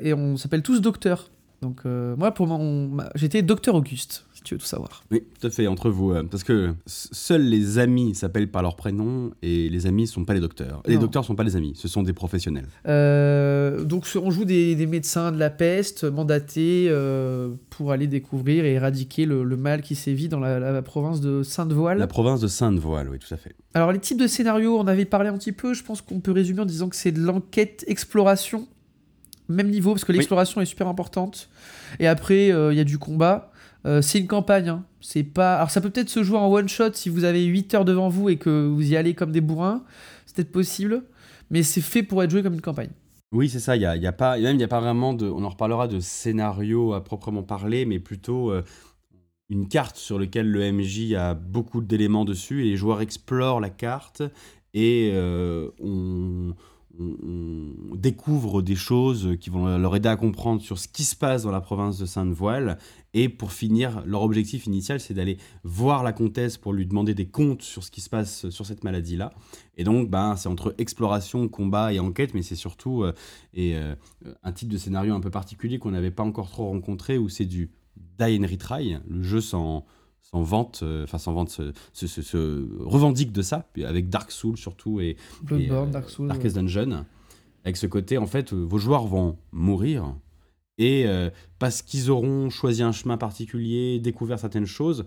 et 0.01 0.13
on 0.13 0.37
s'appelle 0.37 0.61
tous 0.63 0.81
docteurs. 0.81 1.29
Donc 1.61 1.85
moi, 1.85 2.31
pour 2.31 2.47
ma- 2.47 3.09
j'étais 3.15 3.41
docteur 3.41 3.75
Auguste, 3.75 4.25
si 4.41 4.45
tu 4.45 4.55
veux 4.55 4.59
tout 4.59 4.65
savoir. 4.65 5.03
Oui, 5.11 5.21
tout 5.39 5.45
à 5.47 5.49
fait, 5.51 5.67
entre 5.67 5.89
vous. 5.91 6.11
euh, 6.13 6.23
parce 6.23 6.43
que 6.43 6.73
seuls 6.87 7.43
les 7.43 7.77
amis 7.77 8.15
s'appellent 8.15 8.49
par 8.49 8.63
leur 8.63 8.75
prénom 8.75 9.31
et 9.43 9.69
les 9.69 9.85
amis 9.85 10.03
ne 10.03 10.07
sont 10.07 10.25
pas 10.25 10.33
les 10.33 10.39
docteurs. 10.39 10.81
Les 10.87 10.95
Non. 10.95 11.01
docteurs 11.01 11.21
ne 11.21 11.27
sont 11.27 11.35
pas 11.35 11.43
les 11.43 11.55
amis, 11.55 11.73
ce 11.75 11.87
sont 11.87 12.01
des 12.01 12.13
professionnels. 12.13 12.65
Euh, 12.87 13.83
donc 13.83 14.07
on 14.21 14.31
joue 14.31 14.45
des, 14.45 14.75
des 14.75 14.87
médecins 14.87 15.31
de 15.31 15.37
la 15.37 15.49
peste 15.51 16.03
mandatés 16.05 16.87
euh, 16.89 17.51
pour 17.69 17.91
aller 17.91 18.07
découvrir 18.07 18.65
et 18.65 18.73
éradiquer 18.73 19.25
le, 19.25 19.43
le 19.43 19.57
mal 19.57 19.81
qui 19.83 19.93
sévit 19.95 20.27
dans 20.27 20.39
la, 20.39 20.59
la 20.59 20.81
province 20.81 21.21
de 21.21 21.43
Sainte-Voile. 21.43 21.99
La 21.99 22.07
province 22.07 22.41
de 22.41 22.47
Sainte-Voile, 22.47 23.09
oui, 23.09 23.19
tout 23.19 23.33
à 23.33 23.37
fait. 23.37 23.53
Alors 23.75 23.91
les 23.91 23.99
types 23.99 24.19
de 24.19 24.27
scénarios, 24.27 24.77
on 24.79 24.87
avait 24.87 25.05
parlé 25.05 25.29
un 25.29 25.37
petit 25.37 25.51
peu, 25.51 25.73
je 25.75 25.83
pense 25.83 26.01
qu'on 26.01 26.19
peut 26.19 26.31
résumer 26.31 26.61
en 26.61 26.65
disant 26.65 26.89
que 26.89 26.95
c'est 26.95 27.11
de 27.11 27.21
l'enquête 27.21 27.83
exploration, 27.87 28.67
même 29.49 29.69
niveau, 29.69 29.91
parce 29.91 30.05
que 30.05 30.11
l'exploration 30.13 30.61
est 30.61 30.65
super 30.65 30.87
importante. 30.87 31.49
Et 31.99 32.07
après, 32.07 32.47
il 32.47 32.73
y 32.77 32.79
a 32.79 32.83
du 32.85 32.97
combat. 32.97 33.50
Euh, 33.85 34.01
c'est 34.01 34.19
une 34.19 34.27
campagne. 34.27 34.69
hein. 34.69 34.85
C'est 35.01 35.23
pas. 35.23 35.55
Alors, 35.55 35.71
ça 35.71 35.81
peut 35.81 35.89
peut-être 35.89 36.09
se 36.09 36.23
jouer 36.23 36.37
en 36.37 36.51
one 36.51 36.69
shot 36.69 36.93
si 36.93 37.09
vous 37.09 37.23
avez 37.23 37.43
8 37.45 37.73
heures 37.73 37.85
devant 37.85 38.09
vous 38.09 38.29
et 38.29 38.37
que 38.37 38.67
vous 38.67 38.91
y 38.91 38.95
allez 38.95 39.13
comme 39.13 39.31
des 39.31 39.41
bourrins. 39.41 39.83
C'est 40.25 40.35
peut-être 40.35 40.51
possible. 40.51 41.03
Mais 41.49 41.63
c'est 41.63 41.81
fait 41.81 42.03
pour 42.03 42.23
être 42.23 42.29
joué 42.29 42.43
comme 42.43 42.53
une 42.53 42.61
campagne. 42.61 42.91
Oui, 43.33 43.49
c'est 43.49 43.59
ça. 43.59 43.75
Il 43.75 43.81
y 43.81 43.85
a, 43.85 43.95
y 43.95 44.07
a 44.07 44.11
pas, 44.11 44.37
même 44.37 44.57
il 44.57 44.63
a 44.63 44.67
pas 44.67 44.79
vraiment 44.81 45.13
de. 45.13 45.27
On 45.27 45.43
en 45.43 45.49
reparlera 45.49 45.87
de 45.87 45.99
scénario 45.99 46.93
à 46.93 47.03
proprement 47.03 47.43
parler, 47.43 47.85
mais 47.85 47.99
plutôt 47.99 48.51
euh, 48.51 48.63
une 49.49 49.67
carte 49.67 49.97
sur 49.97 50.17
laquelle 50.19 50.49
le 50.49 50.71
MJ 50.71 51.13
a 51.13 51.33
beaucoup 51.33 51.81
d'éléments 51.81 52.25
dessus 52.25 52.61
et 52.65 52.69
les 52.69 52.77
joueurs 52.77 53.01
explorent 53.01 53.59
la 53.59 53.69
carte 53.69 54.21
et 54.73 55.11
euh, 55.13 55.69
on, 55.81 56.53
on- 57.23 57.95
découvre 57.95 58.61
des 58.61 58.75
choses 58.75 59.37
qui 59.39 59.49
vont 59.49 59.77
leur 59.77 59.95
aider 59.95 60.09
à 60.09 60.15
comprendre 60.15 60.61
sur 60.61 60.79
ce 60.79 60.87
qui 60.87 61.03
se 61.03 61.15
passe 61.15 61.43
dans 61.43 61.51
la 61.51 61.61
province 61.61 61.99
de 61.99 62.05
Sainte-Voile. 62.05 62.77
Et 63.13 63.29
pour 63.29 63.51
finir, 63.51 64.01
leur 64.05 64.21
objectif 64.23 64.65
initial, 64.65 64.99
c'est 64.99 65.13
d'aller 65.13 65.37
voir 65.63 66.01
la 66.03 66.13
comtesse 66.13 66.57
pour 66.57 66.73
lui 66.73 66.85
demander 66.85 67.13
des 67.13 67.27
comptes 67.27 67.61
sur 67.61 67.83
ce 67.83 67.91
qui 67.91 68.01
se 68.01 68.09
passe 68.09 68.49
sur 68.49 68.65
cette 68.65 68.83
maladie-là. 68.83 69.33
Et 69.77 69.83
donc, 69.83 70.09
ben, 70.09 70.35
c'est 70.35 70.47
entre 70.49 70.73
exploration, 70.77 71.47
combat 71.47 71.93
et 71.93 71.99
enquête, 71.99 72.33
mais 72.33 72.41
c'est 72.41 72.55
surtout 72.55 73.03
euh, 73.03 73.13
et, 73.53 73.75
euh, 73.75 73.93
un 74.43 74.51
type 74.51 74.69
de 74.69 74.77
scénario 74.77 75.13
un 75.13 75.19
peu 75.19 75.29
particulier 75.29 75.77
qu'on 75.77 75.91
n'avait 75.91 76.11
pas 76.11 76.23
encore 76.23 76.49
trop 76.49 76.65
rencontré, 76.69 77.17
où 77.17 77.29
c'est 77.29 77.45
du 77.45 77.69
die 78.19 78.39
and 78.39 78.47
retry. 78.49 78.95
Le 79.07 79.21
jeu 79.21 79.41
s'en 79.41 79.85
s'en 80.33 80.41
vante, 80.43 80.79
euh, 80.83 81.03
enfin 81.03 81.17
s'en 81.17 81.33
vante, 81.33 81.49
se, 81.49 81.73
se- 81.93 82.07
se- 82.07 82.21
se 82.21 82.67
revendique 82.79 83.31
de 83.31 83.41
ça, 83.41 83.67
avec 83.83 84.09
Dark 84.09 84.31
Souls 84.31 84.57
surtout 84.57 84.99
et, 85.01 85.17
Bloodborne, 85.43 85.87
et, 85.87 85.89
euh, 85.89 85.91
Dark 85.91 86.09
Souls. 86.09 86.27
Darkest 86.27 86.55
Dungeon, 86.55 87.05
avec 87.65 87.77
ce 87.77 87.87
côté, 87.87 88.17
en 88.17 88.27
fait, 88.27 88.53
euh, 88.53 88.63
vos 88.63 88.77
joueurs 88.77 89.05
vont 89.05 89.37
mourir, 89.51 90.15
et 90.77 91.03
euh, 91.05 91.29
parce 91.59 91.81
qu'ils 91.81 92.09
auront 92.09 92.49
choisi 92.49 92.81
un 92.81 92.91
chemin 92.93 93.17
particulier, 93.17 93.99
découvert 93.99 94.39
certaines 94.39 94.65
choses, 94.65 95.05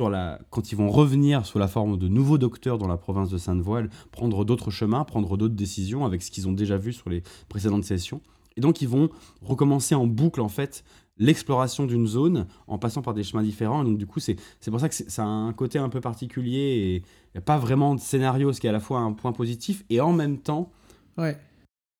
sur 0.00 0.10
la, 0.10 0.40
quand 0.50 0.72
ils 0.72 0.76
vont 0.76 0.90
revenir 0.90 1.44
sous 1.46 1.58
la 1.58 1.68
forme 1.68 1.98
de 1.98 2.08
nouveaux 2.08 2.38
docteurs 2.38 2.78
dans 2.78 2.88
la 2.88 2.96
province 2.96 3.28
de 3.30 3.36
Sainte-Voile, 3.38 3.90
prendre 4.12 4.44
d'autres 4.44 4.70
chemins, 4.70 5.04
prendre 5.04 5.36
d'autres 5.36 5.54
décisions 5.54 6.04
avec 6.06 6.22
ce 6.22 6.30
qu'ils 6.30 6.48
ont 6.48 6.52
déjà 6.52 6.76
vu 6.78 6.92
sur 6.94 7.10
les 7.10 7.22
précédentes 7.50 7.84
sessions. 7.84 8.22
Et 8.56 8.62
donc 8.62 8.80
ils 8.82 8.88
vont 8.88 9.10
recommencer 9.42 9.94
en 9.94 10.06
boucle, 10.06 10.40
en 10.40 10.48
fait, 10.48 10.84
l'exploration 11.20 11.86
d'une 11.86 12.08
zone 12.08 12.46
en 12.66 12.78
passant 12.78 13.02
par 13.02 13.14
des 13.14 13.22
chemins 13.22 13.42
différents. 13.42 13.84
Donc 13.84 13.98
du 13.98 14.06
coup, 14.06 14.18
c'est 14.18 14.36
pour 14.68 14.80
ça 14.80 14.88
que 14.88 14.94
ça 14.94 15.22
a 15.22 15.26
un 15.26 15.52
côté 15.52 15.78
un 15.78 15.88
peu 15.88 16.00
particulier 16.00 16.58
et 16.58 16.96
il 16.96 17.36
n'y 17.36 17.38
a 17.38 17.42
pas 17.42 17.58
vraiment 17.58 17.94
de 17.94 18.00
scénario, 18.00 18.52
ce 18.52 18.60
qui 18.60 18.66
est 18.66 18.70
à 18.70 18.72
la 18.72 18.80
fois 18.80 18.98
un 19.00 19.12
point 19.12 19.32
positif 19.32 19.84
et 19.90 20.00
en 20.00 20.12
même 20.12 20.38
temps. 20.38 20.72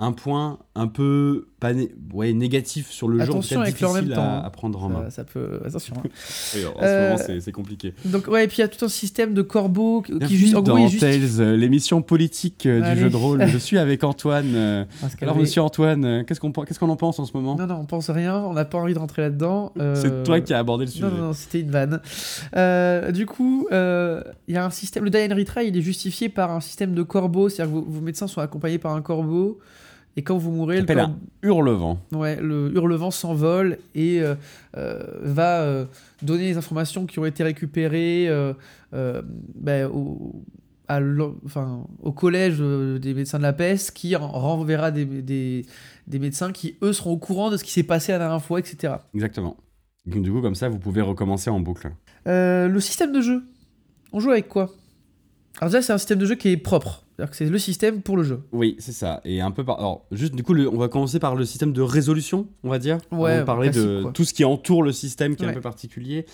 Un 0.02 0.12
point 0.12 0.58
un 0.74 0.86
peu 0.86 1.48
pas 1.60 1.74
né- 1.74 1.92
ouais, 2.14 2.32
négatif 2.32 2.90
sur 2.90 3.06
le 3.06 3.18
jeu, 3.18 3.24
Attention 3.24 3.60
avec 3.60 3.74
en 3.82 3.92
même 3.92 4.04
difficile 4.04 4.14
temps, 4.16 4.22
à, 4.22 4.36
hein. 4.38 4.42
à 4.46 4.48
prendre 4.48 4.82
en 4.82 4.88
main. 4.88 5.02
Ça, 5.04 5.10
ça 5.10 5.24
peut. 5.24 5.60
Attention. 5.62 5.94
hein. 5.98 6.08
Oui, 6.54 6.62
en 6.64 6.82
Euh, 6.82 6.86
ce 6.86 7.10
moment, 7.12 7.22
c'est- 7.26 7.40
c'est 7.42 7.52
compliqué. 7.52 7.92
Donc, 8.06 8.26
ouais, 8.28 8.44
et 8.44 8.48
puis 8.48 8.56
il 8.58 8.60
y 8.62 8.64
a 8.64 8.68
tout 8.68 8.82
un 8.82 8.88
système 8.88 9.34
de 9.34 9.42
corbeaux 9.42 10.00
qui, 10.00 10.12
Bienvenue 10.14 10.38
juste. 10.38 10.54
En 10.56 10.62
dans 10.62 10.88
juste. 10.88 11.00
Tales, 11.02 11.40
euh, 11.40 11.54
l'émission 11.56 12.00
politique 12.00 12.64
euh, 12.64 12.80
du 12.80 12.86
Allez. 12.86 13.00
jeu 13.02 13.10
de 13.10 13.16
rôle. 13.16 13.46
Je 13.46 13.58
suis 13.58 13.76
avec 13.76 14.02
Antoine. 14.02 14.54
euh, 14.54 14.84
Alors, 15.20 15.36
monsieur 15.36 15.60
Antoine, 15.60 16.04
euh, 16.06 16.24
qu'est-ce 16.24 16.40
qu'on 16.40 16.50
qu'est-ce 16.50 16.78
qu'on 16.80 16.88
en 16.88 16.96
pense 16.96 17.18
en 17.18 17.26
ce 17.26 17.36
moment? 17.36 17.56
Non, 17.56 17.66
non, 17.66 17.76
on 17.82 17.84
pense 17.84 18.08
rien, 18.08 18.38
on 18.38 18.54
n'a 18.54 18.64
pas 18.64 18.78
envie 18.78 18.94
de 18.94 18.98
rentrer 18.98 19.20
là-dedans. 19.20 19.72
euh, 19.78 19.94
C'est 19.96 20.22
toi 20.24 20.40
qui 20.40 20.54
as 20.54 20.58
abordé 20.58 20.86
le 20.86 20.90
sujet. 20.90 21.04
Non, 21.04 21.10
non, 21.14 21.22
non, 21.26 21.32
c'était 21.34 21.60
une 21.60 21.70
vanne. 21.70 22.00
Euh, 22.56 23.12
du 23.12 23.26
coup, 23.26 23.66
euh, 23.70 24.22
il 24.48 24.54
y 24.54 24.56
a 24.56 24.64
un 24.64 24.70
système. 24.70 25.04
Le 25.04 25.10
die 25.10 25.18
and 25.30 25.36
retry, 25.36 25.66
il 25.68 25.76
est 25.76 25.82
justifié 25.82 26.30
par 26.30 26.50
un 26.52 26.60
système 26.60 26.94
de 26.94 27.02
corbeaux, 27.02 27.50
c'est-à-dire 27.50 27.74
que 27.74 27.78
vos, 27.80 27.84
vos 27.86 28.00
médecins 28.00 28.26
sont 28.28 28.40
accompagnés 28.40 28.78
par 28.78 28.94
un 28.94 29.02
corbeau, 29.02 29.58
et 30.16 30.22
quand 30.22 30.36
vous 30.36 30.50
mourrez, 30.50 30.76
Ça 30.76 30.82
le, 30.82 30.86
corbeau- 31.00 31.12
un 31.12 31.18
hurlevent. 31.42 31.98
ouais, 32.12 32.36
le 32.40 32.72
hurlevent 32.74 33.10
s'envole 33.10 33.78
et 33.94 34.20
euh, 34.20 34.34
euh, 34.76 35.02
va 35.22 35.60
euh, 35.62 35.84
donner 36.22 36.44
les 36.48 36.56
informations 36.56 37.06
qui 37.06 37.18
ont 37.18 37.24
été 37.26 37.42
récupérées 37.44 38.28
ben, 38.92 39.86
au, 39.92 40.42
à 40.88 41.00
l'en- 41.00 41.34
enfin, 41.44 41.86
au 42.02 42.12
collège 42.12 42.58
des 42.58 43.14
médecins 43.14 43.38
de 43.38 43.42
la 43.44 43.52
peste, 43.52 43.92
qui 43.92 44.16
en- 44.16 44.28
renverra 44.28 44.90
des, 44.90 45.04
des, 45.04 45.64
des 46.06 46.18
médecins 46.18 46.50
qui, 46.52 46.76
eux, 46.82 46.92
seront 46.92 47.12
au 47.12 47.18
courant 47.18 47.50
de 47.50 47.56
ce 47.56 47.64
qui 47.64 47.70
s'est 47.70 47.82
passé 47.84 48.12
la 48.12 48.18
dernière 48.18 48.42
fois, 48.42 48.58
etc. 48.58 48.94
Exactement. 49.14 49.56
Du 50.06 50.32
coup, 50.32 50.40
comme 50.40 50.54
ça, 50.54 50.68
vous 50.68 50.78
pouvez 50.78 51.02
recommencer 51.02 51.50
en 51.50 51.60
boucle. 51.60 51.92
Le 52.26 52.78
système 52.80 53.12
de 53.12 53.20
jeu. 53.20 53.42
On 54.12 54.18
joue 54.18 54.30
avec 54.30 54.48
quoi? 54.48 54.70
Alors 55.60 55.70
déjà, 55.70 55.82
c'est 55.82 55.92
un 55.92 55.98
système 55.98 56.18
de 56.18 56.26
jeu 56.26 56.34
qui 56.34 56.48
est 56.48 56.56
propre. 56.56 57.04
C'est-à-dire 57.20 57.30
que 57.32 57.36
c'est 57.36 57.50
le 57.50 57.58
système 57.58 58.00
pour 58.00 58.16
le 58.16 58.22
jeu. 58.22 58.40
Oui, 58.52 58.76
c'est 58.78 58.92
ça. 58.92 59.20
Et 59.26 59.42
un 59.42 59.50
peu 59.50 59.62
par. 59.62 59.78
Alors, 59.78 60.06
juste 60.10 60.34
du 60.34 60.42
coup, 60.42 60.54
le- 60.54 60.70
on 60.72 60.78
va 60.78 60.88
commencer 60.88 61.18
par 61.18 61.34
le 61.36 61.44
système 61.44 61.72
de 61.74 61.82
résolution, 61.82 62.48
on 62.64 62.70
va 62.70 62.78
dire. 62.78 62.96
Ouais, 63.12 63.34
on 63.34 63.36
va 63.38 63.44
parler 63.44 63.68
de 63.68 64.02
quoi. 64.02 64.12
tout 64.12 64.24
ce 64.24 64.32
qui 64.32 64.42
entoure 64.44 64.82
le 64.82 64.92
système 64.92 65.36
qui 65.36 65.44
est 65.44 65.48
un 65.48 65.52
peu 65.52 65.60
particulier. 65.60 66.24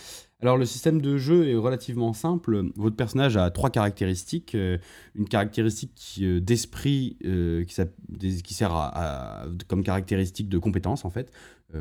Alors, 0.43 0.57
le 0.59 0.65
système 0.67 1.01
de 1.01 1.17
jeu 1.19 1.49
est 1.49 1.57
relativement 1.57 2.13
simple. 2.13 2.63
Votre 2.77 2.95
personnage 2.95 3.37
a 3.37 3.51
trois 3.51 3.71
caractéristiques. 3.71 4.55
Euh, 4.55 4.79
une 5.17 5.27
caractéristique 5.27 6.19
euh, 6.23 6.41
d'esprit 6.41 7.17
euh, 7.25 7.65
qui, 7.65 8.55
sert 8.55 8.73
à, 8.73 9.43
à- 9.43 9.47
comme 9.67 9.83
caractéristique 9.83 10.49
de 10.49 10.59
compétence, 10.59 11.05
en 11.05 11.11
fait, 11.11 11.33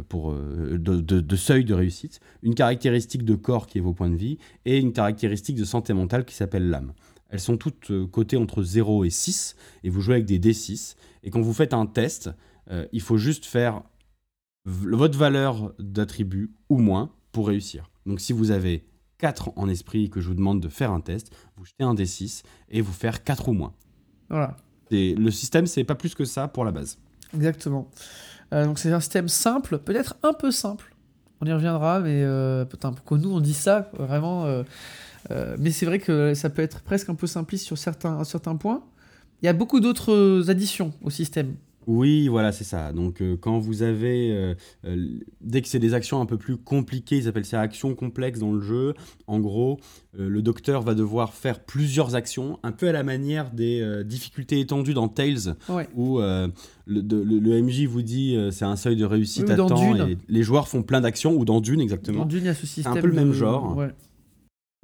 pour, 0.10 0.34
de, 0.34 0.78
de- 0.78 1.20
de 1.22 1.36
seuil 1.36 1.63
de 1.63 1.74
réussite. 1.76 2.22
Une 2.41 2.56
caractéristique 2.56 3.24
de 3.24 3.36
corps 3.36 3.68
qui 3.68 3.78
est 3.78 3.82
vos 3.82 3.94
points 3.94 4.10
de 4.10 4.15
vie. 4.15 4.39
Et 4.65 4.80
une 4.80 4.94
caractéristique 4.94 5.58
de 5.58 5.65
santé 5.65 5.94
mentale 5.94 6.26
qui 6.26 6.34
s'appelle 6.34 6.70
l'âme. 6.72 6.94
Elles 7.36 7.41
sont 7.41 7.58
toutes 7.58 7.91
euh, 7.91 8.08
cotées 8.08 8.38
entre 8.38 8.63
0 8.63 9.04
et 9.04 9.10
6, 9.10 9.58
et 9.84 9.89
vous 9.89 10.00
jouez 10.00 10.15
avec 10.15 10.26
des 10.26 10.39
D6. 10.39 10.95
Et 11.24 11.30
quand 11.32 11.41
vous 11.41 11.52
faites 11.54 11.74
un 11.74 11.86
test, 11.86 12.30
euh, 12.71 12.86
il 12.93 13.02
faut 13.02 13.17
juste 13.17 13.43
faire 13.45 13.82
votre 14.63 15.17
valeur 15.17 15.74
d'attribut 15.80 16.54
ou 16.69 16.78
moins 16.78 17.12
pour 17.34 17.48
réussir. 17.48 17.89
Donc 18.06 18.21
si 18.21 18.32
vous 18.32 18.52
avez 18.52 18.86
4 19.17 19.52
en 19.58 19.67
esprit 19.67 20.06
et 20.06 20.10
que 20.10 20.21
je 20.21 20.30
vous 20.30 20.34
demande 20.34 20.62
de 20.62 20.69
faire 20.69 20.91
un 20.91 21.02
test, 21.02 21.32
vous 21.58 21.65
jetez 21.65 21.84
un 21.84 21.93
D6 21.93 22.43
et 22.69 22.80
vous 22.80 22.93
faire 22.93 23.24
4 23.24 23.50
ou 23.50 23.54
moins. 23.54 23.74
Voilà, 24.30 24.56
Et 24.91 25.13
le 25.13 25.30
système, 25.30 25.67
c'est 25.67 25.84
pas 25.84 25.95
plus 25.95 26.15
que 26.15 26.24
ça 26.26 26.48
pour 26.48 26.63
la 26.65 26.71
base. 26.71 26.98
exactement. 27.34 27.89
Euh, 28.54 28.63
donc 28.65 28.80
c'est 28.80 28.91
un 28.93 29.00
système 29.02 29.28
simple, 29.28 29.80
peut-être 29.80 30.15
un 30.24 30.32
peu 30.34 30.52
simple. 30.52 30.95
On 31.41 31.45
y 31.45 31.52
reviendra, 31.52 32.00
mais 32.00 32.24
euh, 32.24 32.63
putain, 32.63 32.93
pourquoi 32.93 33.17
nous 33.17 33.32
on 33.32 33.41
dit 33.41 33.54
ça 33.54 33.91
Vraiment. 34.00 34.45
euh, 34.45 34.63
euh, 35.32 35.56
mais 35.60 35.72
c'est 35.72 35.86
vrai 35.86 36.00
que 36.00 36.34
ça 36.34 36.50
peut 36.50 36.62
être 36.62 36.82
presque 36.82 37.10
un 37.10 37.16
peu 37.16 37.28
simpliste 37.28 37.66
sur 37.66 37.78
certains, 37.78 38.24
points. 38.56 38.84
Il 39.42 39.46
y 39.46 39.50
a 39.50 39.54
beaucoup 39.54 39.80
d'autres 39.80 40.46
additions 40.50 40.94
au 41.04 41.10
système. 41.10 41.56
Oui, 41.88 42.30
voilà, 42.30 42.52
c'est 42.52 42.64
ça. 42.64 42.92
Donc, 42.94 43.22
euh, 43.22 43.38
quand 43.40 43.60
vous 43.60 43.84
avez. 43.84 44.32
euh, 44.32 44.56
euh, 44.88 45.08
dès 45.42 45.62
que 45.62 45.68
c'est 45.68 45.78
des 45.78 45.94
actions 45.94 46.20
un 46.20 46.26
peu 46.26 46.36
plus 46.36 46.58
compliquées, 46.58 47.18
ils 47.18 47.28
appellent 47.28 47.46
ça 47.46 47.62
actions 47.62 47.94
complexes 47.94 48.40
dans 48.40 48.52
le 48.54 48.60
jeu. 48.60 48.96
En 49.28 49.40
gros, 49.40 49.80
euh, 50.20 50.28
le 50.28 50.42
docteur 50.42 50.82
va 50.82 50.96
devoir 50.96 51.36
faire 51.36 51.60
plusieurs 51.60 52.16
actions, 52.16 52.58
un 52.64 52.72
peu 52.72 52.88
à 52.88 52.92
la 52.92 53.04
manière 53.04 53.52
des 53.52 53.82
euh, 53.82 54.04
difficultés 54.04 54.60
étendues 54.60 54.96
dans 54.96 55.08
Tales, 55.10 55.56
Ouais. 55.70 55.88
où 55.96 56.20
euh, 56.20 56.48
le, 56.88 57.04
de- 57.04 57.22
le- 57.22 57.38
le 57.38 57.62
MJ 57.62 57.86
vous 57.86 58.02
dit 58.02 58.36
euh, 58.36 58.50
c'est 58.50 58.66
un 58.66 58.78
seuil 58.78 58.96
de 58.96 59.06
réussite 59.06 59.46
Oui, 59.46 59.52
à 59.54 59.56
temps, 59.58 59.96
et 60.08 60.18
les 60.28 60.42
joueurs 60.42 60.68
font 60.68 60.82
plein 60.82 61.02
d'actions, 61.02 61.36
ou 61.38 61.46
dans 61.46 61.62
Dune, 61.62 61.82
exactement. 61.82 62.22
Dans 62.22 62.26
Dune, 62.26 62.46
il 62.46 62.48
y 62.48 62.50
a 62.50 62.56
ce 62.56 62.66
système. 62.66 62.94
un 62.98 63.02
peu 63.02 63.06
le 63.06 63.14
même 63.14 63.28
de- 63.30 63.34
genre. 63.34 63.78
Ouais. 63.78 63.90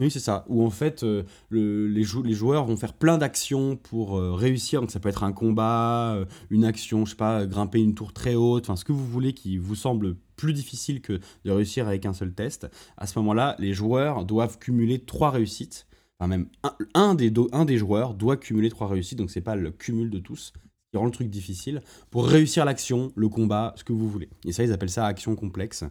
Oui, 0.02 0.10
c'est 0.12 0.20
ça. 0.20 0.44
Où 0.50 0.66
en 0.66 0.70
fait, 0.72 1.04
euh, 1.04 1.24
le- 1.50 1.88
les, 1.88 2.04
jou- 2.04 2.24
les 2.24 2.34
joueurs 2.34 2.66
vont 2.66 2.76
faire 2.76 2.94
plein 2.94 3.18
d'actions 3.18 3.76
pour 3.78 4.18
euh, 4.18 4.34
réussir. 4.34 4.82
Donc 4.82 4.90
ça 4.92 5.00
peut 5.00 5.10
être 5.10 5.24
un 5.24 5.32
combat, 5.32 6.16
euh, 6.16 6.26
une 6.50 6.66
action, 6.66 7.06
je 7.06 7.12
sais 7.12 7.16
pas, 7.16 7.46
grimper 7.46 7.80
une 7.80 7.94
tour 7.94 8.12
très 8.12 8.34
haute, 8.36 8.64
enfin 8.66 8.76
ce 8.76 8.84
que 8.84 8.92
vous 8.92 9.06
voulez 9.06 9.34
qui 9.34 9.58
vous 9.58 9.76
semble 9.76 10.16
plus 10.36 10.54
difficile 10.54 11.02
que 11.02 11.20
de 11.46 11.52
réussir 11.52 11.88
avec 11.88 12.06
un 12.08 12.14
seul 12.14 12.34
test. 12.34 12.68
À 12.98 13.06
ce 13.06 13.18
moment-là, 13.20 13.56
les 13.60 13.74
joueurs 13.74 14.26
doivent 14.26 14.58
cumuler 14.58 15.00
trois 15.06 15.30
réussites. 15.30 15.86
Enfin 16.20 16.28
même 16.28 16.48
un, 16.96 17.16
des, 17.16 17.32
un 17.52 17.66
des 17.66 17.78
joueurs 17.78 18.14
doit 18.16 18.38
cumuler 18.38 18.70
trois 18.70 18.88
réussites, 18.88 19.18
donc 19.20 19.30
c'est 19.32 19.42
pas 19.42 19.56
le 19.56 19.72
cumul 19.72 20.10
de 20.10 20.20
tous 20.20 20.52
qui 20.92 20.98
rend 20.98 21.06
le 21.06 21.12
truc 21.12 21.30
difficile, 21.30 21.82
pour 22.10 22.28
réussir 22.28 22.66
l'action, 22.66 23.14
le 23.16 23.30
combat, 23.30 23.74
ce 23.78 23.84
que 23.86 23.94
vous 23.94 24.10
voulez. 24.10 24.30
Et 24.46 24.52
ça, 24.52 24.64
ils 24.64 24.74
appellent 24.74 24.90
ça 24.90 25.06
action 25.06 25.36
complexe. 25.38 25.86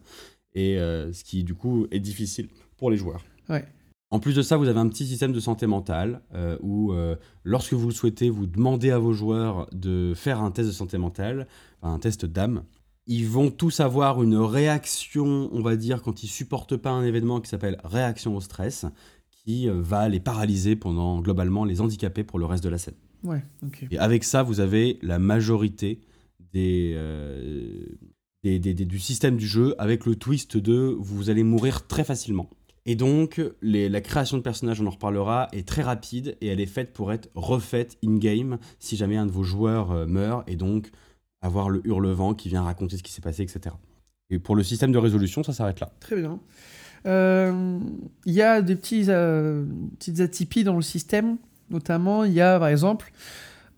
Et 0.54 0.76
ce 0.76 1.24
qui, 1.24 1.42
du 1.42 1.54
coup, 1.54 1.86
est 1.90 2.00
difficile 2.00 2.48
pour 2.76 2.90
les 2.90 2.98
joueurs. 2.98 3.24
Ouais. 3.48 3.64
En 4.12 4.18
plus 4.18 4.34
de 4.34 4.42
ça, 4.42 4.56
vous 4.56 4.66
avez 4.66 4.80
un 4.80 4.88
petit 4.88 5.06
système 5.06 5.32
de 5.32 5.38
santé 5.38 5.66
mentale 5.68 6.22
euh, 6.34 6.56
où, 6.62 6.92
euh, 6.92 7.14
lorsque 7.44 7.74
vous 7.74 7.86
le 7.88 7.94
souhaitez, 7.94 8.28
vous 8.28 8.46
demandez 8.46 8.90
à 8.90 8.98
vos 8.98 9.12
joueurs 9.12 9.68
de 9.72 10.14
faire 10.16 10.40
un 10.40 10.50
test 10.50 10.68
de 10.68 10.72
santé 10.74 10.98
mentale, 10.98 11.46
un 11.82 11.98
test 12.00 12.26
d'âme. 12.26 12.64
Ils 13.06 13.28
vont 13.28 13.50
tous 13.50 13.78
avoir 13.80 14.22
une 14.22 14.36
réaction, 14.36 15.48
on 15.52 15.62
va 15.62 15.76
dire, 15.76 16.02
quand 16.02 16.22
ils 16.24 16.28
supportent 16.28 16.76
pas 16.76 16.90
un 16.90 17.04
événement 17.04 17.40
qui 17.40 17.48
s'appelle 17.48 17.78
réaction 17.84 18.34
au 18.36 18.40
stress, 18.40 18.84
qui 19.44 19.68
euh, 19.68 19.80
va 19.80 20.08
les 20.08 20.20
paralyser 20.20 20.74
pendant, 20.74 21.20
globalement, 21.20 21.64
les 21.64 21.80
handicaper 21.80 22.24
pour 22.24 22.38
le 22.40 22.46
reste 22.46 22.64
de 22.64 22.68
la 22.68 22.78
scène. 22.78 22.94
Ouais, 23.22 23.42
ok. 23.64 23.86
Et 23.92 23.98
avec 23.98 24.24
ça, 24.24 24.42
vous 24.42 24.58
avez 24.60 24.98
la 25.02 25.18
majorité 25.20 26.00
des, 26.52 26.94
euh, 26.96 27.86
des- 28.42 28.58
des- 28.58 28.74
des- 28.74 28.84
du 28.86 28.98
système 28.98 29.36
du 29.36 29.46
jeu, 29.46 29.74
avec 29.78 30.04
le 30.04 30.16
twist 30.16 30.56
de 30.56 30.96
vous 30.98 31.30
allez 31.30 31.44
mourir 31.44 31.86
très 31.86 32.02
facilement. 32.04 32.50
Et 32.86 32.96
donc, 32.96 33.40
la 33.62 34.00
création 34.00 34.36
de 34.36 34.42
personnages, 34.42 34.80
on 34.80 34.86
en 34.86 34.90
reparlera, 34.90 35.48
est 35.52 35.66
très 35.66 35.82
rapide 35.82 36.36
et 36.40 36.48
elle 36.48 36.60
est 36.60 36.66
faite 36.66 36.92
pour 36.92 37.12
être 37.12 37.28
refaite 37.34 37.98
in-game 38.04 38.58
si 38.78 38.96
jamais 38.96 39.16
un 39.16 39.26
de 39.26 39.30
vos 39.30 39.42
joueurs 39.42 39.90
euh, 39.90 40.06
meurt 40.06 40.48
et 40.48 40.56
donc 40.56 40.90
avoir 41.42 41.68
le 41.68 41.82
hurlevent 41.86 42.34
qui 42.34 42.48
vient 42.48 42.62
raconter 42.62 42.96
ce 42.96 43.02
qui 43.02 43.12
s'est 43.12 43.20
passé, 43.20 43.42
etc. 43.42 43.74
Et 44.30 44.38
pour 44.38 44.56
le 44.56 44.62
système 44.62 44.92
de 44.92 44.98
résolution, 44.98 45.42
ça 45.42 45.52
s'arrête 45.52 45.80
là. 45.80 45.90
Très 46.00 46.16
bien. 46.16 46.38
Euh, 47.06 47.78
Il 48.24 48.32
y 48.32 48.42
a 48.42 48.62
des 48.62 48.76
petits, 48.76 49.06
euh, 49.08 49.64
petites 49.98 50.20
atypies 50.20 50.64
dans 50.64 50.76
le 50.76 50.82
système. 50.82 51.36
Notamment, 51.70 52.24
il 52.24 52.32
y 52.32 52.40
a 52.40 52.58
par 52.58 52.68
exemple, 52.68 53.12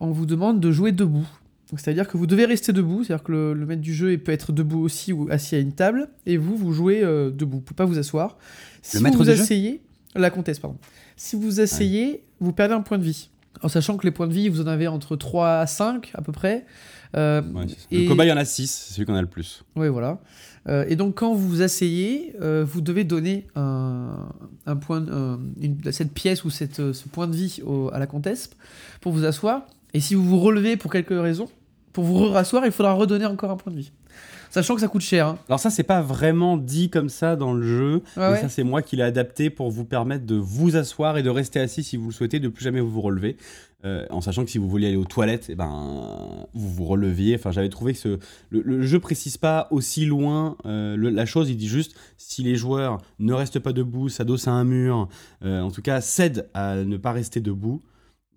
on 0.01 0.11
vous 0.11 0.27
demande 0.27 0.61
de 0.61 0.71
jouer 0.71 0.93
debout. 0.93 1.29
Donc, 1.73 1.81
C'est-à-dire 1.81 2.07
que 2.07 2.17
vous 2.19 2.27
devez 2.27 2.45
rester 2.45 2.73
debout, 2.73 3.03
c'est-à-dire 3.03 3.25
que 3.25 3.33
le, 3.33 3.55
le 3.55 3.65
maître 3.67 3.81
du 3.83 3.95
jeu 3.95 4.13
il 4.13 4.23
peut 4.23 4.31
être 4.31 4.53
debout 4.53 4.81
aussi 4.81 5.13
ou 5.13 5.27
assis 5.31 5.57
à 5.57 5.59
une 5.59 5.73
table, 5.73 6.09
et 6.27 6.37
vous, 6.37 6.55
vous 6.57 6.73
jouez 6.73 7.03
euh, 7.03 7.31
debout, 7.31 7.57
vous 7.57 7.63
pouvez 7.63 7.77
pas 7.77 7.87
vous 7.87 7.99
asseoir. 7.99 8.37
Si 8.83 8.99
maître 9.03 9.17
vous 9.17 9.25
asseyez, 9.43 9.81
la 10.15 10.29
comtesse, 10.31 10.59
pardon. 10.59 10.77
Si 11.17 11.35
vous 11.35 11.61
asseyez, 11.61 12.25
vous 12.41 12.53
perdez 12.53 12.75
un 12.75 12.83
point 12.83 12.99
de 12.99 13.05
vie. 13.05 13.31
En 13.63 13.69
sachant 13.69 13.97
que 13.97 14.05
les 14.07 14.11
points 14.11 14.27
de 14.27 14.33
vie, 14.35 14.49
vous 14.51 14.61
en 14.61 14.67
avez 14.67 14.87
entre 14.87 15.17
3 15.17 15.49
à 15.61 15.67
5 15.67 16.11
à 16.15 16.21
peu 16.23 16.33
près. 16.33 16.67
Euh, 17.17 17.43
Ouais, 17.55 17.67
et- 17.91 18.03
Le 18.05 18.09
cobaye, 18.09 18.27
il 18.29 18.31
y 18.31 18.33
en 18.33 18.37
a 18.39 18.45
6, 18.45 18.67
c'est 18.71 18.95
celui 18.95 19.07
qu'on 19.07 19.15
a 19.15 19.21
le 19.21 19.27
plus. 19.29 19.63
Ouais, 19.77 19.89
voilà. 19.89 20.21
Euh, 20.69 20.85
et 20.89 20.97
donc, 20.97 21.15
quand 21.17 21.35
vous 21.35 21.49
vous 21.49 21.63
asseyez, 21.63 22.35
euh, 22.41 22.65
vous 22.67 22.81
devez 22.81 23.05
donner 23.05 23.47
un, 23.55 24.29
un 24.67 24.77
point, 24.77 25.05
une- 25.61 25.79
cette 25.93 26.13
pièce 26.13 26.45
ou 26.45 26.51
cette, 26.51 26.93
ce 26.93 27.09
point 27.09 27.27
de 27.29 27.35
vie 27.37 27.61
au- 27.65 27.91
à 27.93 27.99
la 27.99 28.07
comtesse 28.07 28.51
pour 29.01 29.13
vous 29.13 29.25
asseoir. 29.25 29.67
Et 29.95 30.01
si 30.01 30.15
vous 30.15 30.25
vous 30.25 30.41
relevez 30.41 30.77
pour 30.79 30.91
quelque 30.91 31.13
raison, 31.15 31.49
pour 31.92 32.05
vous 32.05 32.28
rasseoir, 32.28 32.64
il 32.66 32.72
faudra 32.72 32.92
redonner 32.92 33.26
encore 33.26 33.50
un 33.50 33.57
point 33.57 33.72
de 33.72 33.78
vie. 33.78 33.92
Sachant 34.50 34.74
que 34.74 34.83
ça 34.83 34.88
coûte 34.88 35.00
cher. 35.00 35.28
hein. 35.28 35.38
Alors 35.48 35.59
ça, 35.61 35.70
c'est 35.70 35.83
pas 35.83 36.02
vraiment 36.02 36.59
dit 36.59 36.90
comme 36.90 37.09
ça 37.09 37.37
dans 37.37 37.55
le 37.55 37.66
jeu, 37.66 38.02
mais 38.18 38.22
ouais. 38.33 38.40
ça, 38.40 38.50
c'est 38.50 38.64
moi 38.64 38.83
qui 38.83 38.96
l'ai 38.96 39.02
adapté 39.02 39.48
pour 39.48 39.70
vous 39.70 39.85
permettre 39.87 40.26
de 40.26 40.35
vous 40.35 40.76
asseoir 40.76 41.16
et 41.16 41.22
de 41.22 41.31
rester 41.31 41.59
assis 41.59 41.83
si 41.83 41.96
vous 41.96 42.09
le 42.09 42.12
souhaitez, 42.12 42.38
de 42.38 42.48
plus 42.48 42.62
jamais 42.64 42.81
vous 42.81 42.90
vous 42.90 43.00
relever. 43.00 43.37
Euh, 43.85 44.07
en 44.11 44.20
sachant 44.20 44.44
que 44.44 44.50
si 44.50 44.59
vous 44.59 44.68
vouliez 44.68 44.87
aller 44.88 44.96
aux 44.96 45.05
toilettes, 45.07 45.46
eh 45.48 45.55
ben, 45.57 46.46
vous 46.55 46.68
vous 46.68 46.85
releviez. 46.85 47.35
Enfin, 47.35 47.50
j'avais 47.50 47.70
trouvé 47.70 47.94
que 47.94 47.98
ce, 47.98 48.18
le, 48.50 48.61
le 48.61 48.83
jeu 48.83 49.00
précise 49.00 49.38
pas 49.38 49.66
aussi 49.70 50.05
loin 50.07 50.57
euh, 50.66 50.96
le- 50.96 51.09
la 51.11 51.26
chose. 51.26 51.48
Il 51.50 51.57
dit 51.57 51.66
juste 51.66 51.96
si 52.18 52.42
les 52.42 52.55
joueurs 52.55 52.98
ne 53.18 53.33
restent 53.33 53.59
pas 53.59 53.72
debout, 53.72 54.09
s'adossent 54.09 54.46
à 54.48 54.52
un 54.52 54.64
mur, 54.64 55.09
euh, 55.44 55.62
en 55.62 55.70
tout 55.72 55.83
cas 55.83 56.00
cèdent 56.00 56.48
à 56.55 56.76
ne 56.76 56.96
pas 56.96 57.11
rester 57.11 57.40
debout, 57.40 57.81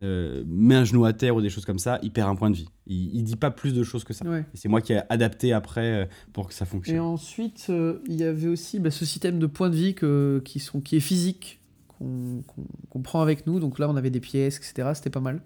euh, 0.03 0.43
met 0.47 0.75
un 0.75 0.83
genou 0.83 1.05
à 1.05 1.13
terre 1.13 1.35
ou 1.35 1.41
des 1.41 1.49
choses 1.49 1.65
comme 1.65 1.79
ça, 1.79 1.99
il 2.03 2.11
perd 2.11 2.29
un 2.29 2.35
point 2.35 2.49
de 2.49 2.55
vie. 2.55 2.67
Il, 2.87 3.15
il 3.15 3.23
dit 3.23 3.35
pas 3.37 3.49
plus 3.51 3.73
de 3.73 3.83
choses 3.83 4.03
que 4.03 4.13
ça. 4.13 4.25
Ouais. 4.25 4.41
Et 4.53 4.57
c'est 4.57 4.67
moi 4.69 4.81
qui 4.81 4.93
ai 4.93 5.01
adapté 5.09 5.53
après 5.53 6.03
euh, 6.03 6.05
pour 6.33 6.47
que 6.47 6.53
ça 6.53 6.65
fonctionne. 6.65 6.97
Et 6.97 6.99
ensuite, 6.99 7.67
euh, 7.69 7.99
il 8.07 8.15
y 8.15 8.23
avait 8.23 8.47
aussi 8.47 8.79
bah, 8.79 8.91
ce 8.91 9.05
système 9.05 9.39
de 9.39 9.47
points 9.47 9.69
de 9.69 9.75
vie 9.75 9.95
que- 9.95 10.41
qui, 10.45 10.59
sont, 10.59 10.81
qui 10.81 10.97
est 10.97 10.99
physique, 11.01 11.59
qu'on 11.87 12.43
qu'on 12.89 13.01
prend 13.01 13.21
avec 13.21 13.47
nous. 13.47 13.59
Donc 13.59 13.79
là, 13.79 13.89
on 13.89 13.95
avait 13.95 14.09
des 14.09 14.19
pièces, 14.19 14.57
etc. 14.57 14.89
C'était 14.95 15.09
pas 15.09 15.21
mal. 15.21 15.41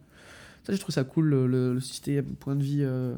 Ça, 0.65 0.73
j'ai 0.73 0.79
trouvé 0.79 0.93
ça 0.93 1.03
cool, 1.03 1.27
le, 1.27 1.47
le- 1.47 1.73
le 1.75 1.79
système 1.79 2.25
point 2.25 2.55
de 2.55 2.63
vie. 2.63 2.79
euh. 2.81 3.15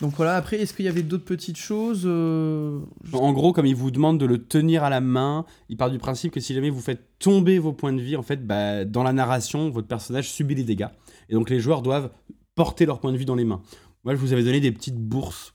Donc 0.00 0.14
voilà, 0.16 0.36
après, 0.36 0.60
est-ce 0.60 0.74
qu'il 0.74 0.84
y 0.84 0.88
avait 0.88 1.02
d'autres 1.02 1.24
petites 1.24 1.56
choses 1.56 2.02
euh, 2.04 2.80
En 3.12 3.32
gros, 3.32 3.52
comme 3.52 3.64
il 3.64 3.74
vous 3.74 3.90
demande 3.90 4.18
de 4.18 4.26
le 4.26 4.38
tenir 4.38 4.84
à 4.84 4.90
la 4.90 5.00
main, 5.00 5.46
il 5.70 5.76
part 5.76 5.90
du 5.90 5.98
principe 5.98 6.32
que 6.32 6.40
si 6.40 6.52
jamais 6.54 6.68
vous 6.68 6.80
faites 6.80 7.18
tomber 7.18 7.58
vos 7.58 7.72
points 7.72 7.94
de 7.94 8.02
vie, 8.02 8.16
en 8.16 8.22
fait, 8.22 8.46
bah, 8.46 8.84
dans 8.84 9.02
la 9.02 9.14
narration, 9.14 9.70
votre 9.70 9.88
personnage 9.88 10.30
subit 10.30 10.54
des 10.54 10.64
dégâts. 10.64 10.88
Et 11.30 11.34
donc 11.34 11.48
les 11.48 11.60
joueurs 11.60 11.80
doivent 11.80 12.10
porter 12.54 12.84
leurs 12.84 13.00
points 13.00 13.12
de 13.12 13.16
vie 13.16 13.24
dans 13.24 13.34
les 13.34 13.44
mains. 13.44 13.62
Moi, 14.04 14.14
je 14.14 14.20
vous 14.20 14.32
avais 14.32 14.44
donné 14.44 14.60
des 14.60 14.72
petites 14.72 14.98
bourses 14.98 15.54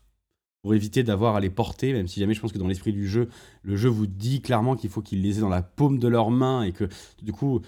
pour 0.61 0.73
éviter 0.73 1.03
d'avoir 1.03 1.35
à 1.35 1.39
les 1.39 1.49
porter, 1.49 1.93
même 1.93 2.07
si 2.07 2.19
jamais 2.19 2.33
je 2.33 2.41
pense 2.41 2.51
que 2.51 2.57
dans 2.57 2.67
l'esprit 2.67 2.93
du 2.93 3.07
jeu, 3.07 3.29
le 3.63 3.75
jeu 3.75 3.89
vous 3.89 4.07
dit 4.07 4.41
clairement 4.41 4.75
qu'il 4.75 4.89
faut 4.89 5.01
qu'ils 5.01 5.21
les 5.21 5.37
aient 5.37 5.41
dans 5.41 5.49
la 5.49 5.63
paume 5.63 5.97
de 5.99 6.07
leurs 6.07 6.29
mains 6.29 6.63
et 6.63 6.71
que 6.71 6.87
du 7.21 7.31
coup, 7.31 7.61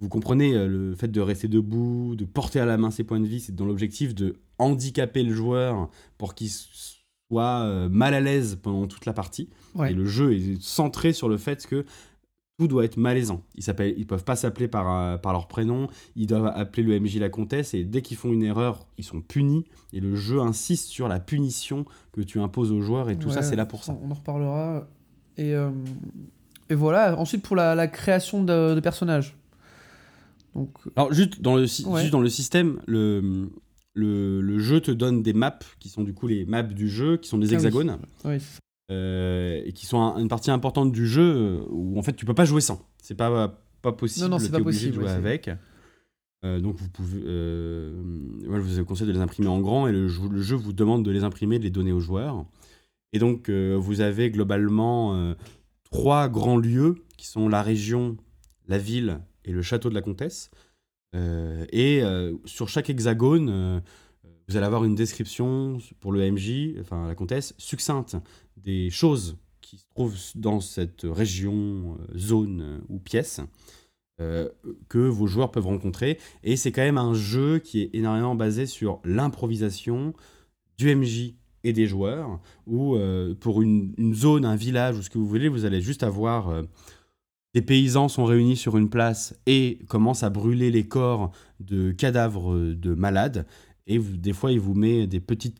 vous 0.00 0.08
comprenez 0.08 0.54
euh, 0.54 0.66
le 0.66 0.94
fait 0.94 1.08
de 1.08 1.20
rester 1.20 1.48
debout, 1.48 2.14
de 2.16 2.24
porter 2.24 2.60
à 2.60 2.66
la 2.66 2.76
main 2.76 2.90
ses 2.90 3.04
points 3.04 3.20
de 3.20 3.26
vie, 3.26 3.40
c'est 3.40 3.54
dans 3.54 3.64
l'objectif 3.64 4.14
de 4.14 4.36
handicaper 4.58 5.22
le 5.22 5.32
joueur 5.32 5.90
pour 6.18 6.34
qu'il 6.34 6.50
soit 6.50 7.62
euh, 7.62 7.88
mal 7.88 8.14
à 8.14 8.20
l'aise 8.20 8.58
pendant 8.62 8.86
toute 8.86 9.06
la 9.06 9.12
partie. 9.12 9.48
Ouais. 9.74 9.90
Et 9.90 9.94
le 9.94 10.04
jeu 10.04 10.34
est 10.34 10.60
centré 10.62 11.12
sur 11.12 11.28
le 11.28 11.36
fait 11.36 11.66
que 11.66 11.84
tout 12.58 12.66
doit 12.66 12.84
être 12.84 12.96
malaisant. 12.96 13.42
Ils 13.54 13.62
s'appellent, 13.62 13.94
ils 13.96 14.06
peuvent 14.06 14.24
pas 14.24 14.34
s'appeler 14.34 14.66
par, 14.66 14.92
euh, 14.92 15.16
par 15.16 15.32
leur 15.32 15.46
prénom, 15.46 15.86
ils 16.16 16.26
doivent 16.26 16.52
appeler 16.54 16.82
le 16.82 16.98
MJ 16.98 17.18
la 17.18 17.28
comtesse, 17.28 17.72
et 17.72 17.84
dès 17.84 18.02
qu'ils 18.02 18.16
font 18.16 18.32
une 18.32 18.42
erreur, 18.42 18.86
ils 18.98 19.04
sont 19.04 19.20
punis. 19.20 19.64
Et 19.92 20.00
le 20.00 20.16
jeu 20.16 20.40
insiste 20.40 20.88
sur 20.88 21.06
la 21.06 21.20
punition 21.20 21.84
que 22.12 22.20
tu 22.20 22.40
imposes 22.40 22.72
aux 22.72 22.80
joueurs, 22.80 23.10
et 23.10 23.18
tout 23.18 23.30
ça, 23.30 23.42
c'est 23.42 23.56
là 23.56 23.64
pour 23.64 23.84
ça. 23.84 23.96
On 24.02 24.10
en 24.10 24.14
reparlera. 24.14 24.88
Et, 25.36 25.54
euh, 25.54 25.70
et 26.68 26.74
voilà, 26.74 27.16
ensuite 27.16 27.42
pour 27.42 27.54
la, 27.54 27.76
la 27.76 27.86
création 27.86 28.42
de, 28.42 28.74
de 28.74 28.80
personnages. 28.80 29.37
Donc, 30.54 30.70
Alors, 30.96 31.12
juste 31.12 31.40
dans 31.40 31.56
le, 31.56 31.66
sy- 31.66 31.84
Ouais. 31.86 32.00
juste 32.00 32.12
dans 32.12 32.20
le 32.20 32.28
système, 32.28 32.80
le, 32.86 33.48
le, 33.94 34.40
le 34.40 34.58
jeu 34.58 34.80
te 34.80 34.90
donne 34.90 35.22
des 35.22 35.32
maps, 35.32 35.58
qui 35.78 35.88
sont 35.88 36.02
du 36.02 36.14
coup 36.14 36.26
les 36.26 36.44
maps 36.46 36.62
du 36.62 36.88
jeu, 36.88 37.16
qui 37.16 37.28
sont 37.28 37.38
des 37.38 37.50
Ah 37.50 37.54
hexagones. 37.54 37.98
oui. 38.24 38.38
euh, 38.90 39.60
et 39.64 39.72
qui 39.72 39.86
sont 39.86 40.00
un- 40.00 40.18
une 40.18 40.28
partie 40.28 40.50
importante 40.50 40.92
du 40.92 41.06
jeu 41.06 41.22
euh, 41.36 41.60
où 41.70 41.98
en 41.98 42.02
fait 42.02 42.14
tu 42.14 42.24
peux 42.24 42.34
pas 42.34 42.44
jouer 42.46 42.60
sans. 42.60 42.80
C'est 43.02 43.14
pas 43.16 43.60
pas 43.82 43.92
possible. 43.92 44.24
Non, 44.24 44.30
non, 44.30 44.38
c'est 44.38 44.46
t'es 44.46 44.52
pas 44.52 44.60
obligé 44.60 44.88
de 44.88 44.94
jouer 44.94 45.04
ouais, 45.04 45.10
avec. 45.10 45.50
Euh, 46.44 46.58
donc 46.60 46.76
vous 46.76 46.88
pouvez. 46.88 47.20
euh, 47.24 48.00
moi, 48.46 48.58
je 48.60 48.62
vous 48.80 48.84
conseille 48.84 49.06
de 49.08 49.12
les 49.12 49.20
imprimer 49.20 49.48
en 49.48 49.60
grand 49.60 49.86
et 49.88 49.92
le, 49.92 50.08
jeu- 50.08 50.28
le 50.30 50.40
jeu 50.40 50.56
vous 50.56 50.72
demande 50.72 51.04
de 51.04 51.10
les 51.10 51.22
imprimer, 51.24 51.58
de 51.58 51.64
les 51.64 51.70
donner 51.70 51.92
aux 51.92 52.00
joueurs. 52.00 52.44
Et 53.12 53.18
donc 53.18 53.48
vous 53.50 54.00
avez 54.00 54.30
globalement 54.30 55.34
trois 55.90 56.28
grands 56.28 56.56
lieux 56.58 56.96
qui 57.16 57.26
sont 57.26 57.48
la 57.48 57.62
région, 57.62 58.16
la 58.68 58.78
ville 58.78 59.20
et 59.48 59.52
le 59.52 59.62
château 59.62 59.88
de 59.88 59.94
la 59.94 60.02
comtesse. 60.02 60.50
Euh, 61.14 61.64
et 61.72 62.02
euh, 62.02 62.34
sur 62.44 62.68
chaque 62.68 62.90
hexagone, 62.90 63.48
euh, 63.50 63.80
vous 64.48 64.56
allez 64.56 64.66
avoir 64.66 64.84
une 64.84 64.94
description 64.94 65.78
pour 66.00 66.12
le 66.12 66.30
MJ, 66.30 66.78
enfin 66.80 67.08
la 67.08 67.14
comtesse, 67.14 67.54
succincte 67.58 68.16
des 68.56 68.90
choses 68.90 69.38
qui 69.60 69.78
se 69.78 69.84
trouvent 69.94 70.16
dans 70.34 70.60
cette 70.60 71.02
région, 71.04 71.98
zone 72.16 72.80
ou 72.88 72.98
pièce 72.98 73.40
que 74.88 74.98
vos 74.98 75.28
joueurs 75.28 75.52
peuvent 75.52 75.66
rencontrer. 75.66 76.18
Et 76.42 76.56
c'est 76.56 76.72
quand 76.72 76.82
même 76.82 76.98
un 76.98 77.14
jeu 77.14 77.60
qui 77.60 77.82
est 77.82 77.90
énormément 77.92 78.34
basé 78.34 78.66
sur 78.66 79.00
l'improvisation 79.04 80.12
du 80.76 80.92
MJ 80.92 81.34
et 81.62 81.72
des 81.72 81.86
joueurs, 81.86 82.40
où 82.66 82.98
pour 83.38 83.62
une, 83.62 83.94
zone, 84.14 84.44
un 84.44 84.56
village 84.56 84.98
ou 84.98 85.02
ce 85.02 85.10
que 85.10 85.18
vous 85.18 85.28
voulez, 85.28 85.48
vous 85.48 85.66
allez 85.66 85.80
juste 85.80 86.02
avoir 86.02 86.64
des 87.54 87.62
paysans 87.62 88.08
sont 88.08 88.24
réunis 88.24 88.56
sur 88.56 88.76
une 88.76 88.90
place 88.90 89.34
et 89.46 89.78
commencent 89.88 90.22
à 90.22 90.30
brûler 90.30 90.70
les 90.70 90.86
corps 90.86 91.32
de 91.60 91.92
cadavres 91.92 92.58
de 92.58 92.94
malades. 92.94 93.46
Et 93.86 93.98
des 93.98 94.34
fois, 94.34 94.52
il 94.52 94.60
vous 94.60 94.74
met 94.74 95.06
des 95.06 95.18
petites, 95.18 95.56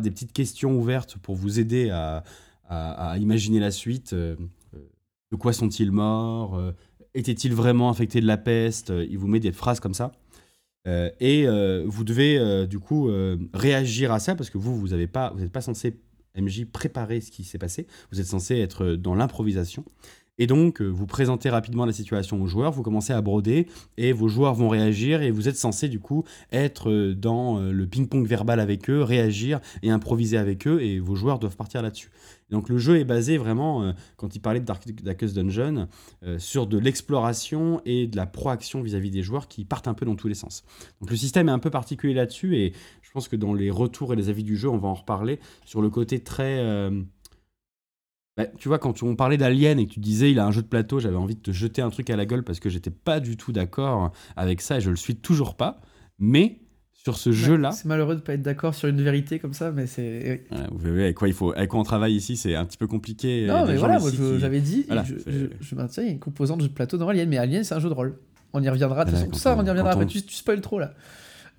des 0.00 0.10
petites 0.10 0.32
questions 0.32 0.78
ouvertes 0.78 1.18
pour 1.18 1.34
vous 1.34 1.58
aider 1.58 1.90
à, 1.90 2.22
imaginer 3.18 3.60
la 3.60 3.70
suite. 3.72 4.12
Euh, 4.12 4.36
euh, 4.74 4.78
de 5.32 5.36
quoi 5.36 5.52
sont-ils 5.52 5.90
morts? 5.90 6.56
Euh, 6.56 6.72
Étaient-ils 7.14 7.54
vraiment 7.54 7.90
infectés 7.90 8.20
de 8.20 8.26
la 8.26 8.36
peste? 8.36 8.92
Il 9.08 9.18
vous 9.18 9.26
met 9.26 9.40
des 9.40 9.52
phrases 9.52 9.80
comme 9.80 9.94
ça. 9.94 10.12
Et 11.18 11.46
vous 11.86 12.04
devez 12.04 12.66
du 12.68 12.78
coup 12.78 13.10
réagir 13.54 14.12
à 14.12 14.20
ça 14.20 14.34
parce 14.36 14.50
que 14.50 14.58
vous, 14.58 14.76
vous 14.76 14.88
n'êtes 14.88 15.10
pas, 15.10 15.34
pas 15.50 15.62
censé 15.62 15.98
MJ 16.36 16.66
préparer 16.66 17.22
ce 17.22 17.30
qui 17.30 17.42
s'est 17.42 17.58
passé. 17.58 17.86
Vous 18.12 18.20
êtes 18.20 18.26
censé 18.26 18.58
être 18.58 18.94
dans 18.96 19.14
l'improvisation. 19.14 19.84
Et 20.38 20.46
donc, 20.46 20.82
euh, 20.82 20.86
vous 20.86 21.06
présentez 21.06 21.48
rapidement 21.48 21.86
la 21.86 21.92
situation 21.92 22.40
aux 22.42 22.46
joueurs, 22.46 22.72
vous 22.72 22.82
commencez 22.82 23.12
à 23.12 23.22
broder, 23.22 23.66
et 23.96 24.12
vos 24.12 24.28
joueurs 24.28 24.54
vont 24.54 24.68
réagir, 24.68 25.22
et 25.22 25.30
vous 25.30 25.48
êtes 25.48 25.56
censé 25.56 25.88
du 25.88 25.98
coup 25.98 26.24
être 26.52 26.90
euh, 26.90 27.14
dans 27.14 27.58
euh, 27.58 27.72
le 27.72 27.86
ping-pong 27.86 28.26
verbal 28.26 28.60
avec 28.60 28.90
eux, 28.90 29.02
réagir 29.02 29.60
et 29.82 29.90
improviser 29.90 30.36
avec 30.36 30.66
eux, 30.66 30.82
et 30.82 30.98
vos 30.98 31.14
joueurs 31.14 31.38
doivent 31.38 31.56
partir 31.56 31.80
là-dessus. 31.80 32.10
Donc 32.50 32.68
le 32.68 32.78
jeu 32.78 32.98
est 32.98 33.04
basé 33.04 33.38
vraiment, 33.38 33.92
quand 34.16 34.36
il 34.36 34.38
parlait 34.38 34.60
de 34.60 34.64
Dark- 34.64 35.02
Darkest 35.02 35.34
Dungeon, 35.34 35.88
sur 36.38 36.68
de 36.68 36.78
l'exploration 36.78 37.80
et 37.84 38.06
de 38.06 38.16
la 38.16 38.24
proaction 38.24 38.82
vis-à-vis 38.82 39.10
des 39.10 39.24
joueurs 39.24 39.48
qui 39.48 39.64
partent 39.64 39.88
un 39.88 39.94
peu 39.94 40.06
dans 40.06 40.14
tous 40.14 40.28
les 40.28 40.34
sens. 40.34 40.62
Donc 41.00 41.10
le 41.10 41.16
système 41.16 41.48
est 41.48 41.52
un 41.52 41.58
peu 41.58 41.70
particulier 41.70 42.14
là-dessus, 42.14 42.56
et 42.56 42.72
je 43.02 43.10
pense 43.10 43.26
que 43.26 43.34
dans 43.34 43.52
les 43.52 43.68
retours 43.68 44.12
et 44.12 44.16
les 44.16 44.28
avis 44.28 44.44
du 44.44 44.56
jeu, 44.56 44.68
on 44.68 44.78
va 44.78 44.86
en 44.86 44.94
reparler, 44.94 45.40
sur 45.64 45.82
le 45.82 45.90
côté 45.90 46.20
très... 46.20 46.62
bah, 48.36 48.46
tu 48.58 48.68
vois, 48.68 48.78
quand 48.78 49.02
on 49.02 49.16
parlait 49.16 49.36
d'Alien 49.38 49.78
et 49.78 49.86
que 49.86 49.92
tu 49.92 50.00
disais 50.00 50.30
il 50.30 50.38
a 50.38 50.46
un 50.46 50.50
jeu 50.52 50.62
de 50.62 50.66
plateau, 50.66 50.98
j'avais 51.00 51.16
envie 51.16 51.36
de 51.36 51.40
te 51.40 51.52
jeter 51.52 51.80
un 51.82 51.90
truc 51.90 52.10
à 52.10 52.16
la 52.16 52.26
gueule 52.26 52.42
parce 52.44 52.60
que 52.60 52.68
j'étais 52.68 52.90
pas 52.90 53.20
du 53.20 53.36
tout 53.36 53.52
d'accord 53.52 54.12
avec 54.36 54.60
ça 54.60 54.76
et 54.78 54.80
je 54.80 54.90
le 54.90 54.96
suis 54.96 55.16
toujours 55.16 55.54
pas. 55.56 55.80
Mais 56.18 56.58
sur 56.92 57.16
ce 57.16 57.30
jeu-là, 57.30 57.70
C'est 57.70 57.84
malheureux 57.86 58.16
de 58.16 58.20
pas 58.20 58.34
être 58.34 58.42
d'accord 58.42 58.74
sur 58.74 58.88
une 58.88 59.00
vérité 59.00 59.38
comme 59.38 59.52
ça, 59.52 59.70
mais 59.70 59.86
c'est. 59.86 60.44
voilà, 60.50 60.66
vous 60.72 60.86
avec 60.88 61.16
quoi, 61.16 61.28
il 61.28 61.34
faut, 61.34 61.52
avec 61.52 61.70
quoi 61.70 61.78
on 61.80 61.84
travaille 61.84 62.14
ici, 62.14 62.36
c'est 62.36 62.54
un 62.56 62.64
petit 62.64 62.78
peu 62.78 62.86
compliqué. 62.88 63.48
A 63.48 63.60
Non, 63.60 63.66
mais 63.66 63.76
voilà, 63.76 63.98
moi 64.00 64.10
qui- 64.10 64.38
j'avais 64.40 64.60
dit, 64.60 64.84
Voilà, 64.88 65.04
je, 65.04 65.14
je, 65.30 65.46
je 65.60 65.74
maintiens, 65.76 66.02
il 66.02 66.06
y 66.06 66.08
a 66.10 66.12
une 66.12 66.18
composante 66.18 66.58
de 66.58 66.62
jeu 66.64 66.68
de 66.68 66.74
plateau 66.74 66.98
dans 66.98 67.08
Alien, 67.08 67.28
mais 67.28 67.38
Alien 67.38 67.62
c'est 67.64 67.74
un 67.74 67.80
jeu 67.80 67.88
de 67.88 67.94
rôle. 67.94 68.18
On 68.52 68.62
y 68.62 68.68
reviendra, 68.68 69.04
de 69.04 69.10
toute 69.10 69.18
façon, 69.18 69.30
tout 69.30 69.38
ça, 69.38 69.54
on- 69.54 69.60
on 69.60 69.64
y 69.64 69.68
reviendra 69.68 69.92
après, 69.92 70.04
on- 70.04 70.08
tu, 70.08 70.20
tu 70.22 70.34
spoil 70.34 70.60
trop 70.60 70.78
là. 70.80 70.94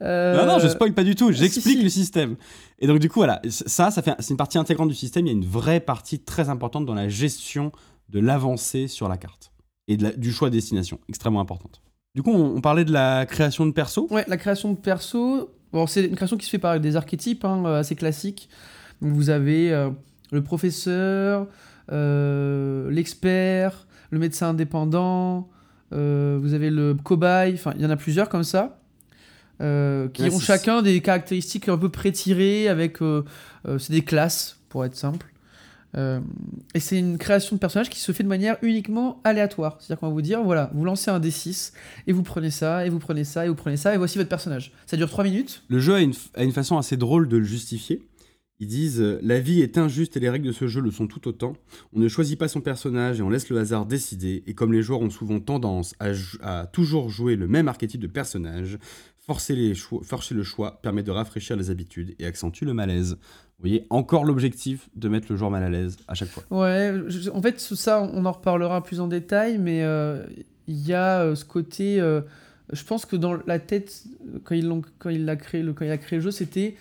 Euh, 0.01 0.37
Non, 0.37 0.45
non, 0.53 0.59
je 0.59 0.67
spoil 0.67 0.93
pas 0.93 1.03
du 1.03 1.15
tout, 1.15 1.31
j'explique 1.31 1.77
si. 1.77 1.83
le 1.83 1.89
système. 1.89 2.35
Et 2.79 2.87
donc, 2.87 2.99
du 2.99 3.09
coup, 3.09 3.19
voilà, 3.19 3.41
ça, 3.49 3.89
ça 3.91 4.01
fait, 4.01 4.13
c'est 4.19 4.31
une 4.31 4.37
partie 4.37 4.57
intégrante 4.57 4.89
du 4.89 4.95
système. 4.95 5.25
Il 5.25 5.29
y 5.29 5.31
a 5.31 5.37
une 5.37 5.45
vraie 5.45 5.79
partie 5.79 6.19
très 6.19 6.49
importante 6.49 6.85
dans 6.85 6.93
la 6.93 7.09
gestion 7.09 7.71
de 8.09 8.19
l'avancée 8.19 8.87
sur 8.87 9.07
la 9.09 9.17
carte 9.17 9.51
et 9.87 9.97
de 9.97 10.03
la- 10.03 10.11
du 10.11 10.31
choix 10.31 10.49
de 10.49 10.53
destination, 10.53 10.99
extrêmement 11.09 11.41
importante. 11.41 11.81
Du 12.15 12.23
coup, 12.23 12.31
on, 12.31 12.55
on 12.57 12.61
parlait 12.61 12.85
de 12.85 12.91
la 12.93 13.25
création 13.25 13.65
de 13.65 13.71
perso. 13.71 14.07
Ouais, 14.11 14.25
la 14.27 14.37
création 14.37 14.71
de 14.71 14.77
perso, 14.77 15.49
bon, 15.73 15.87
c'est 15.87 16.05
une 16.05 16.15
création 16.15 16.37
qui 16.37 16.45
se 16.45 16.49
fait 16.51 16.57
par 16.59 16.79
des 16.79 16.95
archétypes 16.95 17.43
hein, 17.45 17.63
euh, 17.65 17.79
assez 17.79 17.95
classiques. 17.95 18.49
Donc 19.01 19.11
vous 19.13 19.29
avez 19.29 19.71
euh, 19.73 19.89
le 20.31 20.41
professeur, 20.43 21.47
euh, 21.91 22.89
l'expert, 22.91 23.87
le 24.11 24.19
médecin 24.19 24.49
indépendant, 24.49 25.49
vous 25.91 26.53
avez 26.53 26.69
le 26.69 26.93
cobaye, 26.95 27.53
enfin 27.53 27.73
il 27.77 27.81
y 27.81 27.85
en 27.85 27.89
a 27.89 27.95
plusieurs 27.95 28.27
comme 28.29 28.43
ça. 28.43 28.79
Euh, 29.61 30.07
qui 30.09 30.23
Ouais, 30.23 30.33
ont 30.33 30.39
chacun 30.39 30.81
des 30.81 31.01
caractéristiques 31.01 31.67
un 31.69 31.77
peu 31.77 31.89
prétirées 31.89 32.67
avec 32.67 33.01
euh, 33.01 33.23
euh, 33.67 33.79
c'est 33.79 33.93
des 33.93 34.03
classes 34.03 34.59
pour 34.69 34.85
être 34.85 34.95
simple 34.95 35.27
et 36.75 36.79
c'est 36.79 36.99
une 36.99 37.17
création 37.17 37.55
de 37.55 37.59
personnage 37.59 37.89
qui 37.89 37.99
se 37.99 38.11
fait 38.11 38.21
de 38.21 38.27
manière 38.27 38.57
uniquement 38.61 39.19
aléatoire 39.23 39.77
c'est 39.79 39.85
à 39.85 39.95
dire 39.95 39.99
qu'on 39.99 40.07
va 40.09 40.13
vous 40.13 40.21
dire 40.21 40.43
voilà 40.43 40.69
vous 40.75 40.85
lancez 40.85 41.09
un 41.09 41.19
d6 41.19 41.71
et 42.05 42.11
vous 42.11 42.21
prenez 42.21 42.51
ça 42.51 42.85
et 42.85 42.89
vous 42.89 42.99
prenez 42.99 43.23
ça 43.23 43.45
et 43.45 43.49
vous 43.49 43.55
prenez 43.55 43.77
ça 43.77 43.95
et 43.95 43.97
voici 43.97 44.19
votre 44.19 44.29
personnage 44.29 44.73
ça 44.85 44.95
dure 44.95 45.09
3 45.09 45.23
minutes 45.23 45.63
Le 45.69 45.79
jeu 45.79 45.95
a 45.95 46.01
une, 46.01 46.13
a 46.35 46.43
une 46.43 46.51
façon 46.51 46.77
assez 46.77 46.97
drôle 46.97 47.27
de 47.27 47.37
le 47.37 47.43
justifier. 47.45 48.03
Ils 48.59 48.67
disent 48.67 49.01
La 49.21 49.39
vie 49.39 49.61
est 49.61 49.77
injuste 49.77 50.17
et 50.17 50.19
les 50.19 50.29
règles 50.29 50.47
de 50.47 50.51
ce 50.51 50.67
jeu 50.67 50.81
le 50.81 50.91
sont 50.91 51.07
tout 51.07 51.27
autant. 51.27 51.53
On 51.93 51.99
ne 51.99 52.07
choisit 52.07 52.37
pas 52.39 52.47
son 52.47 52.61
personnage 52.61 53.19
et 53.19 53.23
on 53.23 53.29
laisse 53.29 53.49
le 53.49 53.57
hasard 53.57 53.85
décider. 53.85 54.43
Et 54.47 54.53
comme 54.55 54.73
les 54.73 54.81
joueurs 54.81 55.01
ont 55.01 55.11
souvent 55.11 55.39
tendance 55.39 55.93
à, 55.99 56.11
à 56.41 56.65
toujours 56.65 57.09
jouer 57.09 57.35
le 57.35 57.47
même 57.47 57.67
archétype 57.67 58.01
de 58.01 58.07
personnage, 58.07 58.79
forcer, 59.27 59.55
le 59.55 60.43
choix 60.43 60.79
permet 60.81 61.03
de 61.03 61.11
rafraîchir 61.11 61.57
les 61.57 61.69
habitudes 61.69 62.15
et 62.17 62.25
accentue 62.25 62.63
le 62.63 62.73
malaise. 62.73 63.17
Vous 63.59 63.63
voyez, 63.63 63.85
encore 63.89 64.23
l'objectif 64.23 64.87
de 64.95 65.09
mettre 65.09 65.27
le 65.29 65.35
joueur 65.35 65.51
mal 65.51 65.63
à 65.63 65.69
l'aise 65.69 65.97
à 66.07 66.13
chaque 66.13 66.29
fois. 66.29 66.43
Ouais, 66.51 66.93
en 67.33 67.41
fait, 67.41 67.59
ça, 67.59 68.01
on 68.01 68.25
en 68.25 68.31
reparlera 68.31 68.83
plus 68.83 68.99
en 68.99 69.07
détail, 69.07 69.57
mais 69.57 69.83
euh, 69.83 70.23
il 70.67 70.87
y 70.87 70.93
a 70.93 71.21
euh, 71.21 71.35
ce 71.35 71.43
côté. 71.43 71.99
euh, 71.99 72.21
je 72.71 72.83
pense 72.83 73.05
que 73.05 73.15
dans 73.15 73.33
la 73.47 73.59
tête, 73.59 74.03
quand 74.43 74.55
il, 74.55 74.69
quand 74.99 75.09
il, 75.09 75.27
a, 75.29 75.35
créé 75.35 75.63
le, 75.63 75.73
quand 75.73 75.85
il 75.85 75.91
a 75.91 75.97
créé 75.97 76.19
le 76.19 76.23
jeu, 76.23 76.31
c'était 76.31 76.75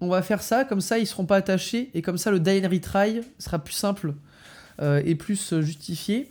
on 0.00 0.08
va 0.08 0.22
faire 0.22 0.42
ça, 0.42 0.64
comme 0.64 0.80
ça 0.80 0.98
ils 0.98 1.06
seront 1.06 1.26
pas 1.26 1.36
attachés, 1.36 1.90
et 1.94 2.02
comme 2.02 2.18
ça 2.18 2.30
le 2.30 2.40
die 2.40 2.62
and 2.64 2.70
retry 2.70 3.20
sera 3.38 3.58
plus 3.58 3.74
simple 3.74 4.14
et 4.82 5.14
plus 5.14 5.54
justifié. 5.60 6.28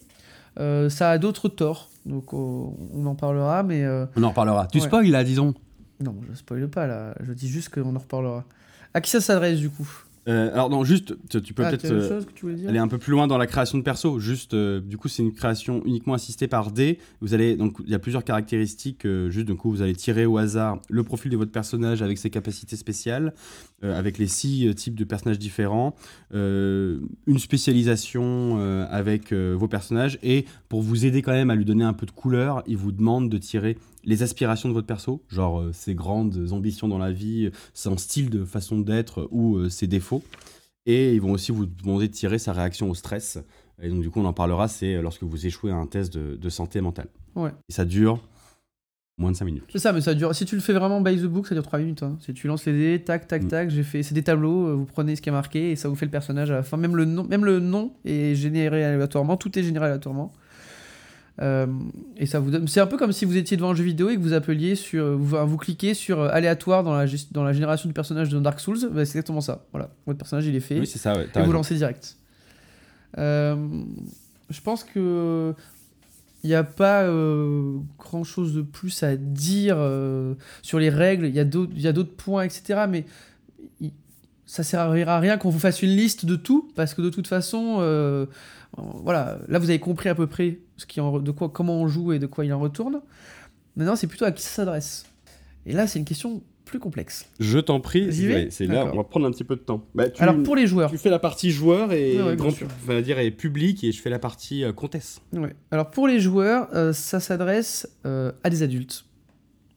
Ça 0.57 1.09
a 1.09 1.17
d'autres 1.17 1.49
torts, 1.49 1.89
donc 2.05 2.33
euh, 2.33 2.37
on 2.37 3.05
en 3.05 3.15
parlera, 3.15 3.63
mais 3.63 3.83
euh, 3.83 4.05
On 4.15 4.23
en 4.23 4.29
reparlera. 4.29 4.67
Tu 4.67 4.79
Ouais. 4.79 4.85
spoil 4.85 5.07
là, 5.09 5.23
disons? 5.23 5.53
Non, 5.99 6.15
je 6.29 6.35
spoil 6.35 6.67
pas 6.69 6.87
là, 6.87 7.13
je 7.21 7.31
dis 7.33 7.47
juste 7.47 7.69
qu'on 7.69 7.95
en 7.95 7.99
reparlera. 7.99 8.43
À 8.93 9.01
qui 9.01 9.09
ça 9.09 9.21
s'adresse 9.21 9.59
du 9.59 9.69
coup? 9.69 9.87
Euh, 10.27 10.53
Alors, 10.53 10.69
non, 10.69 10.83
juste, 10.83 11.15
tu, 11.29 11.41
tu 11.41 11.53
peux 11.53 11.65
Ah, 11.65 11.69
peut-être. 11.69 11.91
euh, 11.91 12.21
aller 12.67 12.79
un 12.79 12.87
peu 12.87 12.97
plus 12.97 13.11
loin 13.11 13.27
dans 13.27 13.37
la 13.37 13.47
création 13.47 13.77
de 13.77 13.83
perso. 13.83 14.19
Juste, 14.19 14.53
euh, 14.53 14.79
du 14.79 14.97
coup, 14.97 15.07
c'est 15.09 15.21
une 15.21 15.33
création 15.33 15.81
uniquement 15.85 16.13
assistée 16.13 16.47
par 16.47 16.71
dés. 16.71 16.99
Vous 17.19 17.33
allez 17.33 17.55
donc 17.57 17.77
il 17.83 17.91
y 17.91 17.95
a 17.95 17.99
plusieurs 17.99 18.23
caractéristiques. 18.23 19.05
juste, 19.29 19.47
du 19.47 19.55
coup, 19.55 19.69
vous 19.71 19.81
allez 19.81 19.95
tirer 19.95 20.25
au 20.25 20.37
hasard 20.37 20.79
le 20.89 21.03
profil 21.03 21.31
de 21.31 21.37
votre 21.37 21.51
personnage 21.51 22.01
avec 22.01 22.17
ses 22.17 22.29
capacités 22.29 22.75
spéciales, 22.75 23.33
avec 23.81 24.17
les 24.17 24.27
six 24.27 24.73
types 24.75 24.95
de 24.95 25.03
personnages 25.03 25.39
différents, 25.39 25.95
une 26.31 26.99
spécialisation 27.39 28.57
avec 28.89 29.33
vos 29.33 29.67
personnages 29.67 30.19
et 30.23 30.45
pour 30.69 30.81
vous 30.81 31.05
aider 31.05 31.21
quand 31.21 31.31
même 31.33 31.49
à 31.49 31.55
lui 31.55 31.65
donner 31.65 31.83
un 31.83 31.93
peu 31.93 32.05
de 32.05 32.11
couleur, 32.11 32.63
il 32.67 32.77
vous 32.77 32.91
demande 32.91 33.29
de 33.29 33.37
tirer 33.37 33.77
les 34.03 34.23
aspirations 34.23 34.69
de 34.69 34.73
votre 34.73 34.87
perso, 34.87 35.21
genre 35.29 35.59
euh, 35.61 35.71
ses 35.73 35.95
grandes 35.95 36.49
ambitions 36.51 36.87
dans 36.87 36.97
la 36.97 37.11
vie, 37.11 37.49
son 37.73 37.97
style 37.97 38.29
de 38.29 38.43
façon 38.45 38.79
d'être 38.79 39.27
ou 39.31 39.55
euh, 39.57 39.69
ses 39.69 39.87
défauts. 39.87 40.23
Et 40.85 41.13
ils 41.15 41.21
vont 41.21 41.31
aussi 41.31 41.51
vous 41.53 41.65
demander 41.65 42.07
de 42.09 42.13
tirer 42.13 42.37
sa 42.39 42.51
réaction 42.53 42.89
au 42.89 42.93
stress. 42.95 43.37
Et 43.81 43.89
donc, 43.89 44.01
du 44.01 44.09
coup, 44.09 44.19
on 44.19 44.25
en 44.25 44.33
parlera, 44.33 44.67
c'est 44.67 45.01
lorsque 45.01 45.23
vous 45.23 45.45
échouez 45.47 45.71
à 45.71 45.75
un 45.75 45.87
test 45.87 46.13
de, 46.13 46.35
de 46.35 46.49
santé 46.49 46.81
mentale. 46.81 47.07
Ouais. 47.35 47.51
Et 47.69 47.73
ça 47.73 47.85
dure 47.85 48.19
moins 49.17 49.31
de 49.31 49.37
5 49.37 49.45
minutes. 49.45 49.63
C'est 49.69 49.79
ça, 49.79 49.93
mais 49.93 50.01
ça 50.01 50.13
dure. 50.13 50.35
Si 50.35 50.43
tu 50.43 50.55
le 50.55 50.61
fais 50.61 50.73
vraiment 50.73 50.99
by 50.99 51.15
the 51.15 51.25
book, 51.25 51.47
ça 51.47 51.55
dure 51.55 51.63
3 51.63 51.79
minutes. 51.79 52.03
hein. 52.03 52.17
Si 52.19 52.33
tu 52.33 52.47
lances 52.47 52.65
les 52.65 52.73
dés, 52.73 53.03
tac, 53.03 53.27
tac, 53.27 53.43
Mm. 53.43 53.47
tac, 53.47 53.69
j'ai 53.69 53.83
fait. 53.83 54.03
C'est 54.03 54.13
des 54.15 54.23
tableaux, 54.23 54.67
euh, 54.67 54.73
vous 54.73 54.85
prenez 54.85 55.15
ce 55.15 55.21
qui 55.21 55.29
est 55.29 55.33
marqué 55.33 55.71
et 55.71 55.75
ça 55.77 55.87
vous 55.87 55.95
fait 55.95 56.05
le 56.05 56.11
personnage 56.11 56.51
à 56.51 56.55
la 56.55 56.63
fin. 56.63 56.75
Même 56.77 56.95
le 56.95 57.05
nom, 57.05 57.23
même 57.23 57.45
le 57.45 57.59
nom 57.59 57.93
est 58.05 58.35
généré 58.35 58.83
aléatoirement, 58.83 59.37
tout 59.37 59.57
est 59.57 59.63
généré 59.63 59.85
aléatoirement. 59.85 60.33
Euh, 61.41 61.65
et 62.17 62.27
ça 62.27 62.39
vous 62.39 62.51
donne. 62.51 62.67
C'est 62.67 62.79
un 62.79 62.85
peu 62.85 62.95
comme 62.97 63.11
si 63.11 63.25
vous 63.25 63.37
étiez 63.37 63.57
devant 63.57 63.71
un 63.71 63.75
jeu 63.75 63.83
vidéo 63.83 64.09
et 64.09 64.15
que 64.15 64.21
vous 64.21 64.33
appeliez 64.33 64.75
sur. 64.75 65.17
Vous, 65.17 65.35
vous 65.47 65.57
cliquez 65.57 65.95
sur 65.95 66.19
euh, 66.21 66.29
aléatoire 66.31 66.83
dans 66.83 66.93
la, 66.93 67.05
dans 67.31 67.43
la 67.43 67.53
génération 67.53 67.87
du 67.89 67.93
personnage 67.93 68.29
de 68.29 68.39
Dark 68.39 68.59
Souls. 68.59 68.77
bah, 68.91 69.03
c'est 69.05 69.11
exactement 69.17 69.41
ça. 69.41 69.65
Voilà. 69.71 69.89
Votre 70.05 70.19
personnage, 70.19 70.45
il 70.45 70.55
est 70.55 70.59
fait 70.59 70.79
Oui, 70.79 70.85
c'est 70.87 70.99
ça, 70.99 71.15
ouais. 71.17 71.27
et 71.35 71.41
vous 71.41 71.51
lancez 71.51 71.73
direct. 71.75 72.17
Euh, 73.17 73.55
je 74.49 74.61
pense 74.61 74.83
que 74.83 75.53
il 76.43 76.49
n'y 76.49 76.55
a 76.55 76.63
pas 76.63 77.03
euh, 77.03 77.77
grand 77.97 78.23
chose 78.25 78.53
de 78.53 78.61
plus 78.61 79.01
à 79.01 79.15
dire 79.15 79.77
sur 80.61 80.77
les 80.77 80.89
règles. 80.91 81.25
Il 81.25 81.33
y 81.35 81.39
a 81.39 81.45
d'autres 81.45 81.71
y 81.75 82.03
points, 82.15 82.43
etc. 82.43 82.81
Mais 82.87 83.05
il- 83.81 83.91
ça 84.45 84.61
servira 84.61 85.15
à 85.15 85.19
rien 85.19 85.37
qu'on 85.37 85.49
vous 85.49 85.57
fasse 85.59 85.81
une 85.81 85.95
liste 85.95 86.25
de 86.27 86.35
tout 86.35 86.69
parce 86.75 86.93
que 86.93 87.01
de 87.01 87.09
toute 87.09 87.27
façon, 87.27 87.77
voilà, 88.77 89.39
là 89.47 89.57
vous 89.57 89.69
avez 89.69 89.79
compris 89.79 90.09
à 90.09 90.15
peu 90.15 90.27
près 90.27 90.59
ce 90.83 90.85
qui 90.85 90.99
en, 91.01 91.17
re- 91.17 91.23
de 91.23 91.31
quoi, 91.31 91.47
comment 91.49 91.81
on 91.81 91.87
joue 91.87 92.11
et 92.13 92.19
de 92.19 92.27
quoi 92.27 92.45
il 92.45 92.53
en 92.53 92.59
retourne. 92.59 93.01
Maintenant, 93.77 93.95
c'est 93.95 94.07
plutôt 94.07 94.25
à 94.25 94.31
qui 94.31 94.43
ça 94.43 94.49
s'adresse. 94.49 95.05
Et 95.65 95.71
là, 95.73 95.87
c'est 95.87 95.97
une 95.97 96.05
question 96.05 96.41
plus 96.65 96.79
complexe. 96.79 97.25
Je 97.39 97.59
t'en 97.59 97.79
prie, 97.79 98.11
c'est 98.51 98.65
là, 98.67 98.89
on 98.91 98.97
va 98.97 99.03
prendre 99.03 99.25
un 99.27 99.31
petit 99.31 99.43
peu 99.43 99.55
de 99.55 99.61
temps. 99.61 99.83
Bah, 99.95 100.09
tu, 100.09 100.21
Alors 100.21 100.41
pour 100.43 100.55
les 100.55 100.67
joueurs, 100.67 100.89
tu 100.91 100.97
fais 100.97 101.09
la 101.09 101.19
partie 101.19 101.51
joueur 101.51 101.91
et 101.93 102.17
Ouais, 102.17 102.23
ouais, 102.23 102.35
grand, 102.35 103.01
dire 103.01 103.19
et 103.19 103.31
public 103.31 103.83
et 103.83 103.91
je 103.91 104.01
fais 104.01 104.09
la 104.09 104.19
partie 104.19 104.63
euh, 104.63 104.71
comtesse. 104.73 105.21
Ouais. 105.33 105.55
Alors 105.71 105.89
pour 105.89 106.07
les 106.07 106.19
joueurs, 106.19 106.67
euh, 106.73 106.91
ça 106.93 107.19
s'adresse 107.19 107.87
euh, 108.05 108.31
à 108.43 108.49
des 108.49 108.63
adultes. 108.63 109.05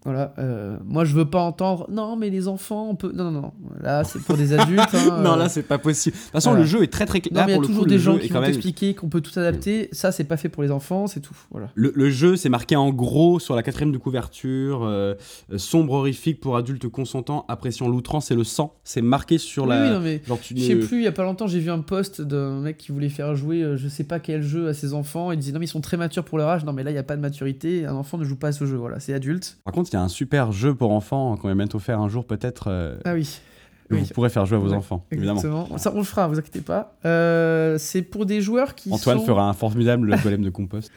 Voilà. 0.06 0.32
euh, 0.38 0.76
moi, 0.86 1.04
je 1.04 1.14
veux 1.14 1.28
pas 1.28 1.40
entendre. 1.40 1.86
Non, 1.90 2.16
mais 2.16 2.30
les 2.30 2.48
enfants, 2.48 2.88
on 2.90 2.94
peut. 2.94 3.12
Non, 3.12 3.30
non, 3.30 3.40
non. 3.42 3.52
Là, 3.82 4.04
c'est 4.04 4.20
pour 4.22 4.36
des 4.36 4.52
adultes. 4.54 4.80
hein, 4.94 5.20
non, 5.22 5.32
euh, 5.32 5.36
là, 5.36 5.48
c'est 5.50 5.62
pas 5.64 5.76
possible. 5.78 6.16
De 6.16 6.22
toute 6.22 6.30
façon, 6.30 6.50
voilà. 6.50 6.64
le 6.64 6.68
jeu 6.70 6.82
est 6.82 6.92
très 6.92 7.04
très 7.04 7.20
clair. 7.20 7.34
Non, 7.34 7.46
mais 7.46 7.52
il 7.52 7.56
y 7.56 7.58
a 7.58 7.66
toujours 7.66 7.82
coup, 7.82 7.88
des 7.88 7.98
gens 7.98 8.16
qui 8.16 8.28
vont 8.28 8.40
même- 8.40 8.50
t'expliquer 8.50 8.94
qu'on 8.94 9.08
peut 9.08 9.20
tout 9.20 9.36
adapter. 9.38 9.88
Ça, 9.92 10.12
c'est 10.12 10.24
pas 10.24 10.36
fait 10.36 10.48
pour 10.48 10.62
les 10.62 10.70
enfants, 10.70 11.06
c'est 11.06 11.20
tout. 11.20 11.36
Voilà. 11.50 11.68
Le, 11.74 11.92
le 11.94 12.08
jeu, 12.08 12.36
c'est 12.36 12.48
marqué 12.48 12.76
en 12.76 12.90
gros 12.90 13.38
sur 13.40 13.54
la 13.56 13.62
quatrième 13.62 13.92
de 13.92 13.98
couverture, 13.98 14.84
euh, 14.84 15.14
euh, 15.52 15.58
sombre 15.58 15.94
horrifique 15.94 16.40
pour 16.40 16.56
adultes 16.56 16.88
consentants, 16.88 17.44
appréciant 17.48 17.88
l'outrance 17.88 18.30
et 18.30 18.34
le 18.34 18.44
sang. 18.44 18.74
C'est 18.84 19.02
marqué 19.02 19.38
sur 19.38 19.64
Oui, 19.64 19.68
la. 19.70 19.82
oui, 19.84 19.90
non, 19.90 20.00
mais. 20.00 20.22
Genre, 20.26 20.38
tu 20.40 20.56
Je 20.56 20.62
sais 20.62 20.76
plus, 20.76 20.98
il 20.98 21.04
y 21.04 21.08
a 21.08 21.12
pas 21.12 21.24
longtemps, 21.24 21.46
j'ai 21.46 21.58
vu 21.60 21.70
un 21.70 21.80
post 21.80 22.20
d'un 22.22 22.60
mec 22.60 22.76
qui 22.78 22.92
voulait 22.92 23.08
faire 23.08 23.34
jouer 23.34 23.62
euh, 23.62 23.76
je 23.76 23.88
sais 23.88 24.04
pas 24.04 24.20
quel 24.20 24.42
jeu 24.42 24.68
à 24.68 24.74
ses 24.74 24.94
enfants. 24.94 25.32
Il 25.32 25.38
disait 25.38 25.52
non, 25.52 25.58
mais 25.58 25.66
ils 25.66 25.68
sont 25.68 25.80
très 25.80 25.96
matures 25.96 26.24
pour 26.24 26.38
leur 26.38 26.48
âge. 26.48 26.64
Non, 26.64 26.72
mais 26.72 26.82
là, 26.84 26.90
il 26.90 26.94
y 26.94 26.98
a 26.98 27.02
pas 27.02 27.16
de 27.16 27.20
maturité. 27.20 27.84
Un 27.86 27.94
enfant 27.94 28.18
ne 28.18 28.24
joue 28.24 28.36
pas 28.36 28.48
à 28.48 28.52
ce 28.52 28.64
jeu. 28.66 28.76
Voilà, 28.76 29.00
c'est 29.00 29.12
adulte. 29.14 29.58
Par 29.64 29.74
contre, 29.74 29.90
y 29.96 29.98
a 29.98 30.02
un 30.02 30.08
super 30.08 30.52
jeu 30.52 30.74
pour 30.74 30.92
enfants 30.92 31.36
qu'on 31.36 31.48
va 31.48 31.54
bientôt 31.54 31.78
faire 31.78 32.00
un 32.00 32.08
jour, 32.08 32.26
peut-être. 32.26 32.68
euh, 32.68 32.96
Ah 33.04 33.14
oui. 33.14 33.40
Vous 33.88 34.04
pourrez 34.14 34.30
faire 34.30 34.44
jouer 34.46 34.56
à 34.56 34.60
vos 34.60 34.70
Ouais, 34.70 34.76
enfants, 34.76 35.04
évidemment. 35.12 35.38
Exactement. 35.40 35.78
Ça, 35.78 35.92
on 35.94 35.98
le 35.98 36.04
fera, 36.04 36.26
vous 36.26 36.38
inquiétez 36.38 36.60
pas. 36.60 36.96
Euh, 37.04 37.78
c'est 37.78 38.02
pour 38.02 38.26
des 38.26 38.40
joueurs 38.40 38.74
qui 38.74 38.90
Antoine 38.92 39.18
sont. 39.20 39.24
fera 39.26 39.48
un 39.48 39.52
formidable 39.52 40.12
golem 40.24 40.42
de 40.42 40.50
compost. 40.50 40.90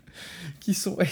qui 0.59 0.73
sont, 0.73 0.95
ouais, 0.95 1.07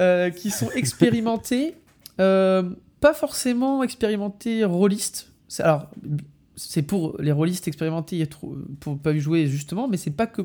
euh, 0.00 0.30
qui 0.30 0.50
sont 0.50 0.70
expérimentés, 0.70 1.74
pas 2.16 3.12
forcément 3.14 3.82
expérimentés 3.82 4.64
rôlistes. 4.64 5.32
Alors, 5.58 5.88
c'est 6.56 6.82
pour 6.82 7.16
les 7.20 7.32
rôlistes 7.32 7.68
expérimentés, 7.68 8.28
pour 8.80 8.98
pas 8.98 9.16
jouer 9.16 9.46
justement, 9.46 9.88
mais 9.88 9.96
c'est 9.96 10.10
pas 10.10 10.26
que. 10.26 10.42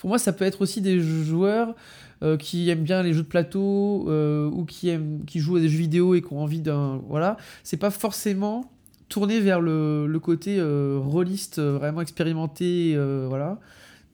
Pour 0.00 0.08
moi, 0.08 0.18
ça 0.18 0.32
peut 0.32 0.44
être 0.44 0.62
aussi 0.62 0.80
des 0.80 1.00
joueurs 1.00 1.74
euh, 2.22 2.36
qui 2.36 2.68
aiment 2.70 2.82
bien 2.82 3.02
les 3.02 3.12
jeux 3.12 3.22
de 3.22 3.28
plateau 3.28 4.06
euh, 4.08 4.48
ou 4.50 4.64
qui 4.64 4.88
aiment, 4.88 5.24
qui 5.26 5.40
jouent 5.40 5.56
à 5.56 5.60
des 5.60 5.68
jeux 5.68 5.78
vidéo 5.78 6.14
et 6.14 6.22
qui 6.22 6.32
ont 6.32 6.42
envie 6.42 6.60
d'un, 6.60 7.02
voilà. 7.08 7.36
C'est 7.62 7.76
pas 7.76 7.90
forcément 7.90 8.70
tourné 9.08 9.40
vers 9.40 9.60
le, 9.60 10.18
côté 10.22 10.56
euh, 10.58 10.98
rôliste 11.02 11.58
euh, 11.58 11.72
vraiment 11.72 12.00
expérimenté, 12.00 12.96
voilà 13.28 13.58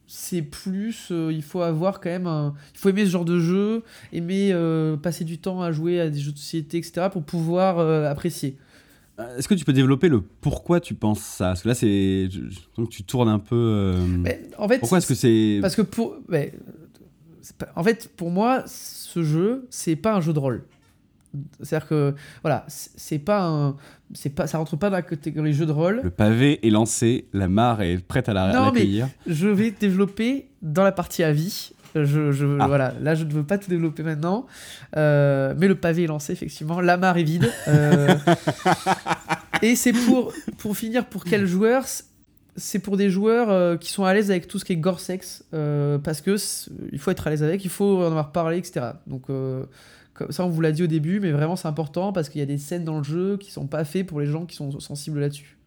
c'est 0.09 0.43
plus 0.43 1.11
il 1.11 1.43
faut 1.43 1.63
avoir 1.63 1.99
quand 1.99 2.11
même 2.11 2.29
un 2.29 2.55
il 2.75 2.79
faut 2.79 2.91
aimer 2.91 3.05
ce 3.05 3.11
genre 3.11 3.25
de 3.25 3.41
jeu 3.41 3.83
aimer 4.13 4.55
passer 5.03 5.25
du 5.25 5.39
temps 5.39 5.63
à 5.63 5.73
jouer 5.73 6.01
à 6.01 6.09
des 6.09 6.21
jeux 6.21 6.31
de 6.31 6.39
société 6.39 6.79
etc 6.79 7.09
pour 7.11 7.25
pouvoir 7.25 7.81
apprécier 8.09 8.57
Est-ce 9.39 9.49
que 9.49 9.55
tu 9.55 9.64
peux 9.64 9.73
développer 9.73 10.09
le 10.09 10.21
pourquoi 10.21 10.79
tu 10.81 10.95
penses 10.95 11.21
ça? 11.21 11.47
Parce 11.47 11.62
que 11.62 11.69
là, 11.69 11.75
c'est. 11.75 12.29
Donc, 12.77 12.91
tu 12.91 13.03
tournes 13.03 13.29
un 13.31 13.39
peu. 13.39 13.55
euh, 13.57 13.99
Mais, 14.07 14.43
en 14.59 14.69
fait 14.69 14.79
Pourquoi 14.79 14.99
est-ce 14.99 15.07
que 15.07 15.14
c'est. 15.14 15.59
parce 15.62 15.75
que 15.75 15.83
pour 15.83 16.17
mais, 16.29 16.53
c'est 17.41 17.57
pas- 17.57 17.69
en 17.77 17.83
fait 17.85 18.11
pour 18.17 18.31
moi 18.31 18.64
ce 18.67 19.23
jeu 19.23 19.67
c'est 19.71 19.95
pas 19.97 20.14
un 20.17 20.21
jeu 20.21 20.33
de 20.33 20.39
rôle 20.41 20.64
c'est 21.62 21.77
à 21.77 21.79
dire 21.81 21.89
que 21.89 22.14
voilà 22.43 22.64
c'est 22.69 23.19
pas 23.21 23.45
un 23.47 23.77
c'est 24.14 24.31
pas 24.31 24.47
ça 24.49 24.59
rentre 24.59 24.77
pas 24.77 24.91
dans 24.91 24.97
la 24.97 25.03
catégorie 25.03 25.53
jeu 25.53 25.64
de 25.67 25.71
rôle 25.73 26.01
Le 26.03 26.11
pavé 26.11 26.59
est 26.67 26.71
lancé, 26.71 27.29
la 27.33 27.47
mare 27.49 27.83
est 27.83 27.99
prête 27.99 28.29
à 28.29 28.33
la- 28.35 28.53
Non, 28.53 28.73
mais- 28.73 29.03
je 29.27 29.47
vais 29.49 29.71
développer 29.71 30.49
dans 30.62 30.83
la 30.83 30.93
partie 30.93 31.23
avis. 31.23 31.73
Je, 32.05 32.33
je- 32.33 32.59
Ah. 32.61 32.67
Voilà, 32.67 32.95
là 33.01 33.15
je 33.15 33.25
ne 33.25 33.33
veux 33.33 33.45
pas 33.45 33.59
tout 33.59 33.71
développer 33.71 34.03
maintenant, 34.03 34.47
Euh, 34.97 35.55
mais 35.59 35.69
le 35.69 35.75
pavé 35.75 36.05
est 36.05 36.07
lancé 36.07 36.33
effectivement, 36.33 36.81
la 36.81 36.97
mare 36.97 37.17
est 37.19 37.23
vide. 37.25 37.51
Euh, 37.69 38.15
et 39.63 39.75
c'est 39.77 39.93
pour, 39.93 40.33
pour 40.59 40.77
finir, 40.77 41.07
pour 41.07 41.25
quels 41.25 41.47
joueurs 41.47 41.85
C'est 42.57 42.79
pour 42.79 42.97
des 42.97 43.11
joueurs 43.11 43.51
euh, 43.51 43.77
qui 43.77 43.91
sont 43.93 44.05
à 44.05 44.15
l'aise 44.15 44.31
avec 44.31 44.49
tout 44.49 44.59
ce 44.59 44.65
qui 44.65 44.73
est 44.73 44.77
gore 44.77 45.01
euh, 45.55 45.99
parce 45.99 46.21
que 46.23 46.37
il 46.93 46.99
faut 46.99 47.11
être 47.11 47.27
à 47.27 47.31
l'aise 47.31 47.43
avec, 47.43 47.65
il 47.65 47.71
faut 47.71 47.99
en 48.03 48.07
avoir 48.07 48.33
parlé, 48.33 48.59
etc. 48.59 48.87
Donc 49.07 49.29
euh, 49.31 49.65
ça 50.31 50.45
on 50.47 50.49
vous 50.49 50.61
l'a 50.63 50.73
dit 50.73 50.83
au 50.83 50.87
début, 50.87 51.21
mais 51.21 51.33
vraiment 51.33 51.57
c'est 51.57 51.69
important 51.69 52.13
parce 52.13 52.29
qu'il 52.31 52.39
y 52.39 52.43
a 52.43 52.47
des 52.47 52.57
scènes 52.59 52.85
dans 52.85 52.97
le 52.99 53.05
jeu 53.05 53.37
qui 53.37 53.51
sont 53.51 53.67
pas 53.67 53.85
faites 53.85 54.07
pour 54.07 54.21
les 54.21 54.27
gens 54.27 54.47
qui 54.47 54.57
sont 54.57 54.79
sensibles 54.81 55.21
là-dessus. 55.21 55.59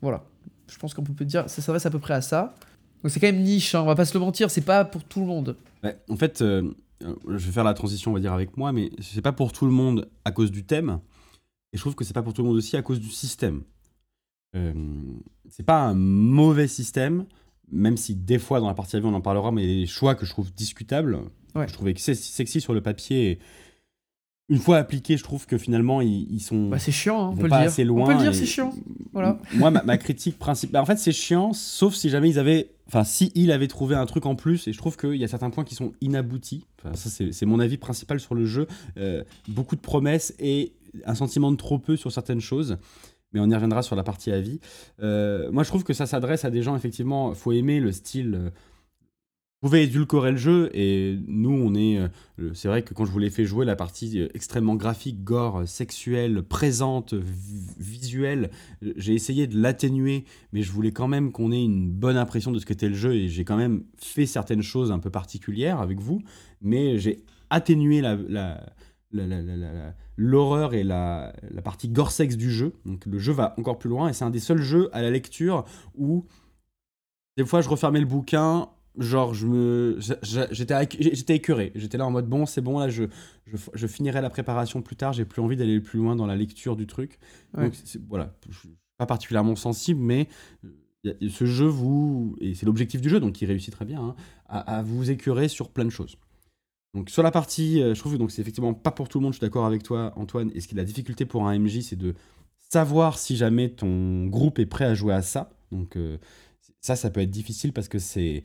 Voilà, 0.00 0.22
je 0.70 0.78
pense 0.78 0.94
qu'on 0.94 1.02
peut 1.02 1.24
dire, 1.24 1.44
ça 1.50 1.60
s'adresse 1.60 1.84
à 1.86 1.90
peu 1.90 1.98
près 1.98 2.14
à 2.14 2.20
ça. 2.22 2.54
Donc 3.02 3.10
c'est 3.12 3.20
quand 3.20 3.28
même 3.28 3.42
niche, 3.42 3.74
hein, 3.74 3.82
on 3.82 3.86
va 3.86 3.94
pas 3.94 4.04
se 4.04 4.14
le 4.14 4.20
mentir, 4.20 4.50
c'est 4.50 4.60
pas 4.64 4.84
pour 4.84 5.04
tout 5.04 5.20
le 5.20 5.26
monde. 5.26 5.56
Ouais, 5.84 5.96
en 6.08 6.16
fait, 6.16 6.42
euh, 6.42 6.70
euh, 7.04 7.14
je 7.28 7.46
vais 7.46 7.52
faire 7.52 7.64
la 7.64 7.74
transition, 7.74 8.10
on 8.10 8.14
va 8.14 8.20
dire, 8.20 8.32
avec 8.32 8.56
moi, 8.56 8.72
mais 8.72 8.90
c'est 9.00 9.22
pas 9.22 9.32
pour 9.32 9.52
tout 9.52 9.66
le 9.66 9.70
monde 9.72 10.08
à 10.24 10.32
cause 10.32 10.50
du 10.50 10.64
thème, 10.64 10.98
et 11.72 11.76
je 11.76 11.82
trouve 11.82 11.94
que 11.94 12.04
c'est 12.04 12.14
pas 12.14 12.22
pour 12.22 12.32
tout 12.32 12.42
le 12.42 12.48
monde 12.48 12.56
aussi 12.56 12.76
à 12.76 12.82
cause 12.82 12.98
du 13.00 13.10
système. 13.10 13.62
Euh, 14.56 14.72
c'est 15.50 15.62
pas 15.64 15.82
un 15.82 15.94
mauvais 15.94 16.66
système, 16.68 17.26
même 17.70 17.96
si 17.96 18.14
des 18.14 18.38
fois 18.38 18.60
dans 18.60 18.66
la 18.68 18.74
partie 18.74 18.96
avion 18.96 19.10
on 19.10 19.14
en 19.14 19.20
parlera, 19.20 19.52
mais 19.52 19.64
les 19.66 19.86
choix 19.86 20.14
que 20.14 20.24
je 20.26 20.30
trouve 20.30 20.52
discutables, 20.54 21.18
Ouais. 21.54 21.64
que 21.64 21.70
je 21.70 21.74
trouvais 21.76 21.94
sexy 21.96 22.60
sur 22.60 22.74
le 22.74 22.80
papier, 22.80 23.30
et 23.30 23.38
une 24.50 24.58
fois 24.58 24.78
appliqués, 24.78 25.16
je 25.18 25.22
trouve 25.24 25.46
que 25.46 25.58
finalement 25.58 26.00
ils, 26.00 26.26
ils 26.32 26.40
sont. 26.40 26.68
Bah 26.68 26.78
c'est 26.78 26.92
chiant, 26.92 27.22
hein, 27.26 27.30
on 27.32 27.36
peut 27.36 27.48
pas 27.48 27.58
assez 27.58 27.84
loin. 27.84 28.04
on 28.04 28.06
peut 28.06 28.14
le 28.14 28.18
dire, 28.20 28.34
c'est 28.34 28.46
chiant. 28.46 28.72
Voilà. 29.12 29.38
Moi, 29.54 29.70
ma, 29.70 29.82
ma 29.82 29.98
critique 29.98 30.38
principale. 30.38 30.80
En 30.82 30.86
fait, 30.86 30.96
c'est 30.96 31.12
chiant, 31.12 31.52
sauf 31.52 31.94
si 31.94 32.08
jamais 32.08 32.30
ils 32.30 32.38
avaient. 32.38 32.70
Enfin, 32.88 33.04
si 33.04 33.30
il 33.34 33.52
avait 33.52 33.68
trouvé 33.68 33.94
un 33.94 34.06
truc 34.06 34.24
en 34.24 34.34
plus, 34.34 34.66
et 34.66 34.72
je 34.72 34.78
trouve 34.78 34.96
qu'il 34.96 35.16
y 35.16 35.24
a 35.24 35.28
certains 35.28 35.50
points 35.50 35.64
qui 35.64 35.74
sont 35.74 35.92
inaboutis. 36.00 36.64
Ça, 36.94 37.10
c'est 37.10 37.46
mon 37.46 37.60
avis 37.60 37.76
principal 37.76 38.18
sur 38.18 38.34
le 38.34 38.46
jeu. 38.46 38.66
Euh, 38.96 39.24
beaucoup 39.46 39.76
de 39.76 39.80
promesses 39.80 40.34
et 40.38 40.72
un 41.04 41.14
sentiment 41.14 41.50
de 41.52 41.56
trop 41.56 41.78
peu 41.78 41.96
sur 41.96 42.10
certaines 42.10 42.40
choses. 42.40 42.78
Mais 43.32 43.40
on 43.40 43.50
y 43.50 43.54
reviendra 43.54 43.82
sur 43.82 43.94
la 43.94 44.02
partie 44.02 44.32
avis. 44.32 44.58
Euh, 45.02 45.50
moi, 45.52 45.62
je 45.64 45.68
trouve 45.68 45.84
que 45.84 45.92
ça 45.92 46.06
s'adresse 46.06 46.46
à 46.46 46.50
des 46.50 46.62
gens, 46.62 46.74
effectivement, 46.76 47.34
faut 47.34 47.52
aimer 47.52 47.78
le 47.78 47.92
style. 47.92 48.52
Vous 49.60 49.68
pouvez 49.68 49.82
édulcorer 49.82 50.30
le 50.30 50.36
jeu 50.36 50.70
et 50.72 51.18
nous 51.26 51.50
on 51.50 51.74
est 51.74 51.98
euh, 51.98 52.08
c'est 52.54 52.68
vrai 52.68 52.82
que 52.82 52.94
quand 52.94 53.04
je 53.04 53.10
vous 53.10 53.18
l'ai 53.18 53.28
fait 53.30 53.44
jouer 53.44 53.64
la 53.66 53.74
partie 53.74 54.20
euh, 54.20 54.28
extrêmement 54.32 54.76
graphique 54.76 55.24
gore 55.24 55.66
sexuelle 55.66 56.44
présente 56.44 57.12
vi- 57.14 57.74
visuelle 57.76 58.50
euh, 58.84 58.92
j'ai 58.96 59.14
essayé 59.14 59.48
de 59.48 59.60
l'atténuer 59.60 60.24
mais 60.52 60.62
je 60.62 60.70
voulais 60.70 60.92
quand 60.92 61.08
même 61.08 61.32
qu'on 61.32 61.50
ait 61.50 61.64
une 61.64 61.90
bonne 61.90 62.16
impression 62.16 62.52
de 62.52 62.60
ce 62.60 62.66
qu'était 62.66 62.88
le 62.88 62.94
jeu 62.94 63.14
et 63.16 63.28
j'ai 63.28 63.44
quand 63.44 63.56
même 63.56 63.82
fait 63.96 64.26
certaines 64.26 64.62
choses 64.62 64.92
un 64.92 65.00
peu 65.00 65.10
particulières 65.10 65.80
avec 65.80 65.98
vous 65.98 66.22
mais 66.60 66.98
j'ai 66.98 67.24
atténué 67.50 68.00
l'horreur 70.16 70.74
et 70.74 70.84
la, 70.84 71.32
la 71.50 71.62
partie 71.62 71.88
gore 71.88 72.10
sexe 72.12 72.36
du 72.36 72.50
jeu. 72.50 72.74
Donc 72.84 73.06
le 73.06 73.18
jeu 73.18 73.32
va 73.32 73.54
encore 73.58 73.78
plus 73.78 73.88
loin 73.88 74.08
et 74.08 74.12
c'est 74.12 74.24
un 74.24 74.30
des 74.30 74.38
seuls 74.40 74.60
jeux 74.62 74.88
à 74.92 75.02
la 75.02 75.10
lecture 75.10 75.64
où 75.96 76.26
des 77.36 77.44
fois 77.46 77.60
je 77.60 77.68
refermais 77.68 78.00
le 78.00 78.06
bouquin 78.06 78.68
genre 78.98 79.34
je 79.34 79.46
me 79.46 79.98
j'étais 80.50 80.74
j'étais 80.98 81.36
écœuré. 81.36 81.72
J'étais 81.74 81.98
là 81.98 82.06
en 82.06 82.10
mode 82.10 82.28
bon 82.28 82.46
c'est 82.46 82.60
bon 82.60 82.78
là 82.78 82.88
je, 82.88 83.04
je, 83.46 83.86
finirai 83.86 84.20
la 84.20 84.30
préparation 84.30 84.82
plus 84.82 84.96
tard. 84.96 85.12
J'ai 85.12 85.24
plus 85.24 85.40
envie 85.42 85.56
d'aller 85.56 85.80
plus 85.80 85.98
loin 85.98 86.16
dans 86.16 86.26
la 86.26 86.36
lecture 86.36 86.76
du 86.76 86.86
truc. 86.86 87.18
Ouais. 87.56 87.64
donc 87.64 87.74
voilà. 88.08 88.34
Je 88.48 88.58
suis 88.58 88.76
pas 88.96 89.06
particulièrement 89.06 89.56
sensible 89.56 90.00
mais 90.00 90.28
euh, 91.06 91.12
ce 91.28 91.46
jeu 91.46 91.66
vous 91.66 92.36
et 92.40 92.54
c'est 92.54 92.66
l'objectif 92.66 93.00
du 93.00 93.08
jeu 93.08 93.20
donc 93.20 93.40
il 93.40 93.46
réussit 93.46 93.72
très 93.72 93.84
bien 93.84 94.00
hein, 94.00 94.16
à, 94.46 94.78
à 94.78 94.82
vous 94.82 95.10
écœurer 95.10 95.48
sur 95.48 95.70
plein 95.70 95.84
de 95.84 95.90
choses. 95.90 96.16
Donc 96.94 97.10
sur 97.10 97.22
la 97.22 97.30
partie 97.30 97.80
euh, 97.80 97.94
je 97.94 98.00
trouve 98.00 98.14
que 98.14 98.18
donc 98.18 98.30
c'est 98.30 98.42
effectivement 98.42 98.74
pas 98.74 98.90
pour 98.90 99.08
tout 99.08 99.18
le 99.18 99.24
monde 99.24 99.32
je 99.32 99.38
suis 99.38 99.46
d'accord 99.46 99.66
avec 99.66 99.82
toi 99.82 100.12
Antoine 100.16 100.50
et 100.54 100.60
ce 100.60 100.66
qui 100.66 100.74
est 100.74 100.78
la 100.78 100.84
difficulté 100.84 101.26
pour 101.26 101.46
un 101.46 101.58
MJ 101.58 101.80
c'est 101.82 101.96
de 101.96 102.14
savoir 102.68 103.18
si 103.18 103.36
jamais 103.36 103.70
ton 103.70 104.26
groupe 104.26 104.58
est 104.58 104.66
prêt 104.66 104.84
à 104.84 104.94
jouer 104.94 105.14
à 105.14 105.22
ça. 105.22 105.50
Donc 105.72 105.96
euh, 105.96 106.18
ça 106.80 106.96
ça 106.96 107.10
peut 107.10 107.20
être 107.20 107.30
difficile 107.30 107.72
parce 107.72 107.88
que 107.88 107.98
c'est 107.98 108.42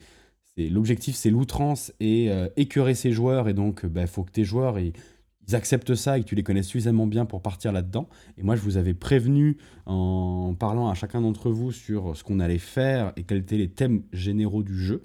l'objectif 0.56 1.16
c'est 1.16 1.30
l'outrance 1.30 1.92
et 2.00 2.30
euh, 2.30 2.48
écœurer 2.56 2.94
ses 2.94 3.12
joueurs. 3.12 3.48
Et 3.48 3.54
donc 3.54 3.80
il 3.84 3.88
bah, 3.88 4.06
faut 4.06 4.22
que 4.22 4.30
tes 4.30 4.44
joueurs 4.44 4.78
ils, 4.78 4.92
acceptent 5.52 5.94
ça 5.94 6.16
et 6.16 6.22
que 6.22 6.26
tu 6.26 6.34
les 6.34 6.42
connais 6.42 6.62
suffisamment 6.62 7.06
bien 7.06 7.26
pour 7.26 7.42
partir 7.42 7.72
là-dedans. 7.72 8.08
Et 8.38 8.42
moi 8.42 8.56
je 8.56 8.62
vous 8.62 8.78
avais 8.78 8.94
prévenu 8.94 9.58
en 9.84 10.54
parlant 10.58 10.88
à 10.88 10.94
chacun 10.94 11.20
d'entre 11.20 11.50
vous 11.50 11.70
sur 11.70 12.16
ce 12.16 12.24
qu'on 12.24 12.40
allait 12.40 12.58
faire 12.58 13.12
et 13.16 13.24
quels 13.24 13.38
étaient 13.38 13.58
les 13.58 13.68
thèmes 13.68 14.04
généraux 14.12 14.62
du 14.62 14.78
jeu. 14.78 15.04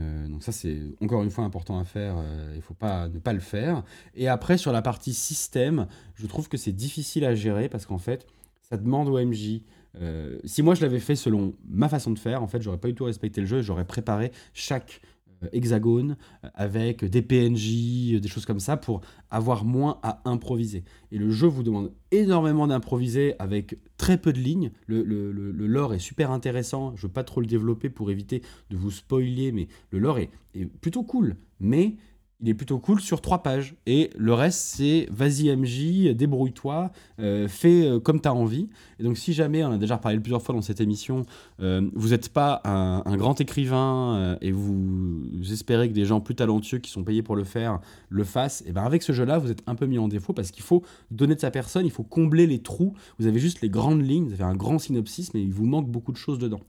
Euh, 0.00 0.28
donc 0.28 0.42
ça 0.42 0.52
c'est 0.52 0.80
encore 1.02 1.22
une 1.22 1.30
fois 1.30 1.44
important 1.44 1.78
à 1.78 1.84
faire 1.84 2.14
euh, 2.16 2.54
il 2.56 2.62
faut 2.62 2.72
pas 2.72 3.08
ne 3.08 3.18
pas 3.18 3.34
le 3.34 3.40
faire. 3.40 3.84
Et 4.14 4.28
après 4.28 4.56
sur 4.56 4.72
la 4.72 4.80
partie 4.80 5.12
système 5.12 5.88
je 6.14 6.26
trouve 6.26 6.48
que 6.48 6.56
c'est 6.56 6.72
difficile 6.72 7.26
à 7.26 7.34
gérer 7.34 7.68
parce 7.68 7.84
qu'en 7.84 7.98
fait 7.98 8.26
ça 8.62 8.78
demande 8.78 9.08
au 9.08 9.22
MJ 9.22 9.60
euh, 10.00 10.38
si 10.44 10.62
moi 10.62 10.74
je 10.74 10.82
l'avais 10.82 11.00
fait 11.00 11.16
selon 11.16 11.54
ma 11.68 11.88
façon 11.88 12.10
de 12.12 12.18
faire, 12.18 12.42
en 12.42 12.46
fait, 12.46 12.62
j'aurais 12.62 12.78
pas 12.78 12.88
du 12.88 12.94
tout 12.94 13.04
respecté 13.04 13.40
le 13.40 13.46
jeu, 13.46 13.62
j'aurais 13.62 13.86
préparé 13.86 14.30
chaque 14.54 15.00
euh, 15.42 15.48
hexagone 15.52 16.16
euh, 16.44 16.48
avec 16.54 17.04
des 17.04 17.22
PNJ, 17.22 18.20
des 18.20 18.28
choses 18.28 18.46
comme 18.46 18.60
ça 18.60 18.76
pour 18.76 19.00
avoir 19.30 19.64
moins 19.64 19.98
à 20.02 20.20
improviser. 20.24 20.84
Et 21.12 21.18
le 21.18 21.30
jeu 21.30 21.46
vous 21.48 21.62
demande 21.62 21.92
énormément 22.12 22.66
d'improviser 22.66 23.34
avec 23.38 23.76
très 23.96 24.16
peu 24.18 24.32
de 24.32 24.38
lignes. 24.38 24.70
Le, 24.86 25.02
le- 25.02 25.32
le- 25.32 25.50
le 25.52 25.66
lore 25.66 25.94
est 25.94 25.98
super 25.98 26.30
intéressant, 26.30 26.94
je 26.96 27.06
veux 27.06 27.12
pas 27.12 27.24
trop 27.24 27.40
le 27.40 27.46
développer 27.46 27.88
pour 27.90 28.10
éviter 28.10 28.42
de 28.70 28.76
vous 28.76 28.90
spoiler, 28.90 29.50
mais 29.52 29.68
le 29.90 29.98
lore 29.98 30.18
est, 30.18 30.30
est 30.54 30.66
plutôt 30.66 31.02
cool. 31.02 31.36
Mais 31.58 31.96
il 32.42 32.48
est 32.48 32.54
plutôt 32.54 32.78
cool 32.78 33.00
sur 33.00 33.20
trois 33.20 33.42
pages. 33.42 33.74
Et 33.86 34.10
le 34.16 34.32
reste, 34.32 34.60
c'est 34.60 35.06
vas-y 35.10 35.54
MJ, 35.54 36.14
débrouille-toi, 36.14 36.90
euh, 37.18 37.48
fais 37.48 37.86
euh, 37.86 38.00
comme 38.00 38.20
tu 38.20 38.28
as 38.28 38.34
envie. 38.34 38.68
Et 38.98 39.02
donc, 39.02 39.18
si 39.18 39.32
jamais, 39.32 39.62
on 39.64 39.72
a 39.72 39.78
déjà 39.78 39.98
parlé 39.98 40.18
plusieurs 40.18 40.42
fois 40.42 40.54
dans 40.54 40.62
cette 40.62 40.80
émission, 40.80 41.24
euh, 41.60 41.88
vous 41.94 42.08
n'êtes 42.08 42.30
pas 42.30 42.60
un, 42.64 43.16
grand 43.16 43.40
écrivain 43.40 44.38
et 44.40 44.50
vous, 44.50 45.26
vous 45.38 45.52
espérez 45.52 45.88
que 45.88 45.94
des 45.94 46.06
gens 46.06 46.20
plus 46.20 46.34
talentueux 46.34 46.78
qui 46.78 46.90
sont 46.90 47.04
payés 47.04 47.22
pour 47.22 47.36
le 47.36 47.44
faire 47.44 47.80
le 48.08 48.24
fassent, 48.24 48.62
et 48.66 48.72
ben 48.72 48.82
avec 48.82 49.02
ce 49.02 49.12
jeu-là, 49.12 49.38
vous 49.38 49.50
êtes 49.50 49.62
un 49.66 49.74
peu 49.74 49.86
mis 49.86 49.98
en 49.98 50.08
défaut 50.08 50.32
parce 50.32 50.50
qu'il 50.50 50.62
faut 50.62 50.82
donner 51.10 51.34
de 51.34 51.40
sa 51.40 51.50
personne, 51.50 51.84
il 51.84 51.92
faut 51.92 52.02
combler 52.02 52.46
les 52.46 52.60
trous. 52.60 52.94
Vous 53.18 53.26
avez 53.26 53.38
juste 53.38 53.60
les 53.60 53.68
grandes 53.68 54.06
lignes, 54.06 54.26
vous 54.26 54.32
avez 54.32 54.44
un 54.44 54.56
grand 54.56 54.78
synopsis, 54.78 55.34
mais 55.34 55.42
il 55.42 55.52
vous 55.52 55.66
manque 55.66 55.88
beaucoup 55.88 56.12
de 56.12 56.16
choses 56.16 56.38
dedans. 56.38 56.60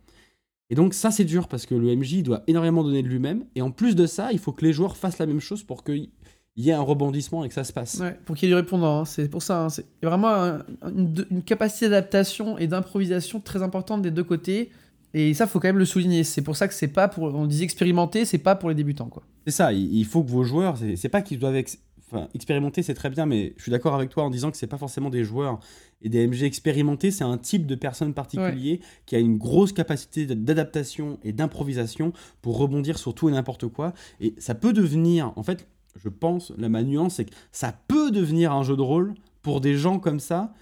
Et 0.71 0.75
donc 0.75 0.95
ça 0.95 1.11
c'est 1.11 1.25
dur 1.25 1.47
parce 1.47 1.67
que 1.67 1.75
le 1.75 1.95
MJ 1.95 2.13
il 2.13 2.23
doit 2.23 2.41
énormément 2.47 2.83
donner 2.83 3.03
de 3.03 3.07
lui-même 3.07 3.43
et 3.55 3.61
en 3.61 3.69
plus 3.69 3.95
de 3.95 4.07
ça 4.07 4.31
il 4.31 4.39
faut 4.39 4.51
que 4.53 4.65
les 4.65 4.73
joueurs 4.73 4.95
fassent 4.97 5.19
la 5.19 5.25
même 5.27 5.39
chose 5.41 5.61
pour 5.63 5.83
qu'il 5.83 6.09
y 6.57 6.69
ait 6.69 6.73
un 6.73 6.81
rebondissement 6.81 7.43
et 7.43 7.49
que 7.49 7.53
ça 7.53 7.63
se 7.63 7.73
passe. 7.73 7.99
Ouais, 7.99 8.17
pour 8.25 8.35
qu'il 8.35 8.47
y 8.49 8.51
ait 8.51 8.55
du 8.55 8.59
répondant, 8.59 9.01
hein, 9.01 9.05
c'est 9.05 9.27
pour 9.29 9.43
ça. 9.43 9.63
hein, 9.65 9.69
c'est 9.69 9.85
il 10.01 10.05
y 10.05 10.07
a 10.07 10.09
vraiment 10.09 10.29
un- 10.33 10.63
une, 10.89 11.25
une 11.29 11.43
capacité 11.43 11.89
d'adaptation 11.89 12.57
et 12.57 12.67
d'improvisation 12.67 13.39
très 13.39 13.61
importante 13.61 14.01
des 14.01 14.11
deux 14.11 14.23
côtés. 14.23 14.71
Et 15.13 15.33
ça, 15.33 15.45
faut 15.45 15.59
quand 15.59 15.67
même 15.67 15.77
le 15.77 15.83
souligner. 15.83 16.23
C'est 16.23 16.41
pour 16.41 16.55
ça 16.55 16.69
que 16.69 16.73
c'est 16.73 16.87
pas 16.87 17.09
pour. 17.09 17.23
On 17.35 17.45
dit 17.45 17.63
expérimenter, 17.63 18.23
c'est 18.23 18.37
pas 18.37 18.55
pour 18.55 18.69
les 18.69 18.75
débutants, 18.75 19.09
quoi. 19.09 19.23
C'est 19.45 19.51
ça, 19.51 19.73
il 19.73 20.05
faut 20.05 20.23
que 20.23 20.29
vos 20.29 20.43
joueurs, 20.45 20.77
c'est 20.77 20.95
c'est 20.95 21.09
pas 21.09 21.21
qu'ils 21.21 21.37
doivent 21.37 21.57
ex- 21.57 21.79
enfin, 22.11 22.27
expérimenter, 22.33 22.83
c'est 22.83 22.93
très 22.93 23.09
bien, 23.09 23.25
mais 23.25 23.53
je 23.57 23.63
suis 23.63 23.71
d'accord 23.71 23.95
avec 23.95 24.09
toi 24.09 24.23
en 24.23 24.29
disant 24.29 24.51
que 24.51 24.57
c'est 24.57 24.67
pas 24.67 24.77
forcément 24.77 25.09
des 25.09 25.23
joueurs 25.23 25.59
et 26.01 26.09
des 26.09 26.27
MG 26.27 26.43
expérimentés, 26.43 27.11
c'est 27.11 27.23
un 27.23 27.37
type 27.37 27.65
de 27.65 27.75
personne 27.75 28.13
particulier 28.13 28.81
qui 29.05 29.15
a 29.15 29.19
une 29.19 29.37
grosse 29.37 29.71
capacité 29.71 30.25
d'adaptation 30.25 31.19
et 31.23 31.31
d'improvisation 31.31 32.13
pour 32.41 32.57
rebondir 32.57 32.97
sur 32.97 33.13
tout 33.13 33.29
et 33.29 33.31
n'importe 33.31 33.67
quoi. 33.67 33.93
Et 34.19 34.33
ça 34.37 34.55
peut 34.55 34.73
devenir, 34.73 35.33
en 35.35 35.43
fait, 35.43 35.67
je 36.01 36.09
pense, 36.09 36.53
la 36.57 36.69
ma 36.69 36.83
nuance, 36.83 37.15
c'est 37.15 37.25
que 37.25 37.35
ça 37.51 37.73
peut 37.87 38.11
devenir 38.11 38.51
un 38.51 38.63
jeu 38.63 38.75
de 38.75 38.81
rôle 38.81 39.13
pour 39.41 39.61
des 39.61 39.75
gens 39.75 39.99
comme 39.99 40.19
ça 40.19 40.53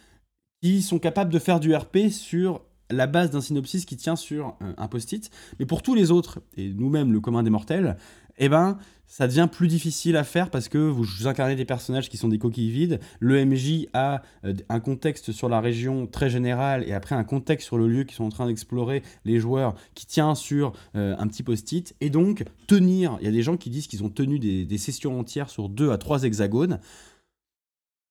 qui 0.61 0.81
sont 0.81 0.99
capables 0.99 1.31
de 1.31 1.39
faire 1.39 1.59
du 1.59 1.73
RP 1.73 2.09
sur 2.09 2.61
la 2.91 3.07
base 3.07 3.29
d'un 3.29 3.41
synopsis 3.41 3.85
qui 3.85 3.97
tient 3.97 4.15
sur 4.15 4.57
un, 4.59 4.73
un 4.77 4.87
post-it. 4.87 5.29
Mais 5.59 5.65
pour 5.65 5.81
tous 5.81 5.95
les 5.95 6.11
autres, 6.11 6.41
et 6.57 6.69
nous-mêmes, 6.69 7.13
le 7.13 7.19
commun 7.19 7.43
des 7.43 7.49
mortels, 7.49 7.97
eh 8.39 8.49
ben, 8.49 8.77
ça 9.09 9.27
devient 9.27 9.47
plus 9.51 9.67
difficile 9.67 10.15
à 10.15 10.23
faire 10.23 10.49
parce 10.51 10.69
que 10.69 10.77
vous, 10.77 11.27
incarnez 11.27 11.55
des 11.55 11.65
personnages 11.65 12.09
qui 12.09 12.17
sont 12.17 12.27
des 12.27 12.37
coquilles 12.37 12.69
vides. 12.69 12.99
Le 13.19 13.43
MJ 13.43 13.87
a 13.93 14.21
euh, 14.45 14.53
un 14.69 14.79
contexte 14.79 15.31
sur 15.31 15.49
la 15.49 15.59
région 15.59 16.05
très 16.05 16.29
général 16.29 16.87
et 16.87 16.93
après 16.93 17.15
un 17.15 17.23
contexte 17.23 17.65
sur 17.65 17.77
le 17.77 17.87
lieu 17.87 18.03
qu'ils 18.03 18.15
sont 18.15 18.25
en 18.25 18.29
train 18.29 18.45
d'explorer, 18.45 19.01
les 19.25 19.39
joueurs, 19.39 19.73
qui 19.95 20.05
tient 20.05 20.35
sur 20.35 20.73
euh, 20.95 21.15
un 21.17 21.27
petit 21.27 21.41
post-it. 21.41 21.95
Et 22.01 22.11
donc, 22.11 22.43
tenir, 22.67 23.17
il 23.19 23.25
y 23.25 23.29
a 23.29 23.31
des 23.31 23.41
gens 23.41 23.57
qui 23.57 23.71
disent 23.71 23.87
qu'ils 23.87 24.03
ont 24.03 24.09
tenu 24.09 24.37
des 24.39 24.77
sessions 24.77 25.19
entières 25.19 25.49
sur 25.49 25.69
deux 25.69 25.91
à 25.91 25.97
trois 25.97 26.23
hexagones. 26.23 26.79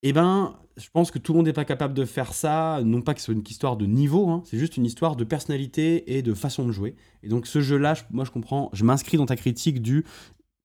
Eh 0.02 0.12
ben, 0.12 0.54
je 0.76 0.86
pense 0.92 1.10
que 1.10 1.18
tout 1.18 1.32
le 1.32 1.38
monde 1.38 1.46
n'est 1.46 1.52
pas 1.52 1.64
capable 1.64 1.92
de 1.94 2.04
faire 2.04 2.32
ça. 2.32 2.80
Non 2.84 3.02
pas 3.02 3.14
que 3.14 3.20
ce 3.20 3.26
soit 3.26 3.34
une 3.34 3.42
histoire 3.48 3.76
de 3.76 3.84
niveau, 3.86 4.28
hein, 4.28 4.42
c'est 4.46 4.58
juste 4.58 4.76
une 4.76 4.86
histoire 4.86 5.16
de 5.16 5.24
personnalité 5.24 6.16
et 6.16 6.22
de 6.22 6.34
façon 6.34 6.64
de 6.66 6.72
jouer. 6.72 6.94
Et 7.22 7.28
donc, 7.28 7.46
ce 7.46 7.60
jeu-là, 7.60 7.94
je- 7.94 8.02
moi, 8.10 8.24
je 8.24 8.30
comprends. 8.30 8.70
Je 8.72 8.84
m'inscris 8.84 9.16
dans 9.16 9.26
ta 9.26 9.34
critique 9.36 9.82
du 9.82 10.04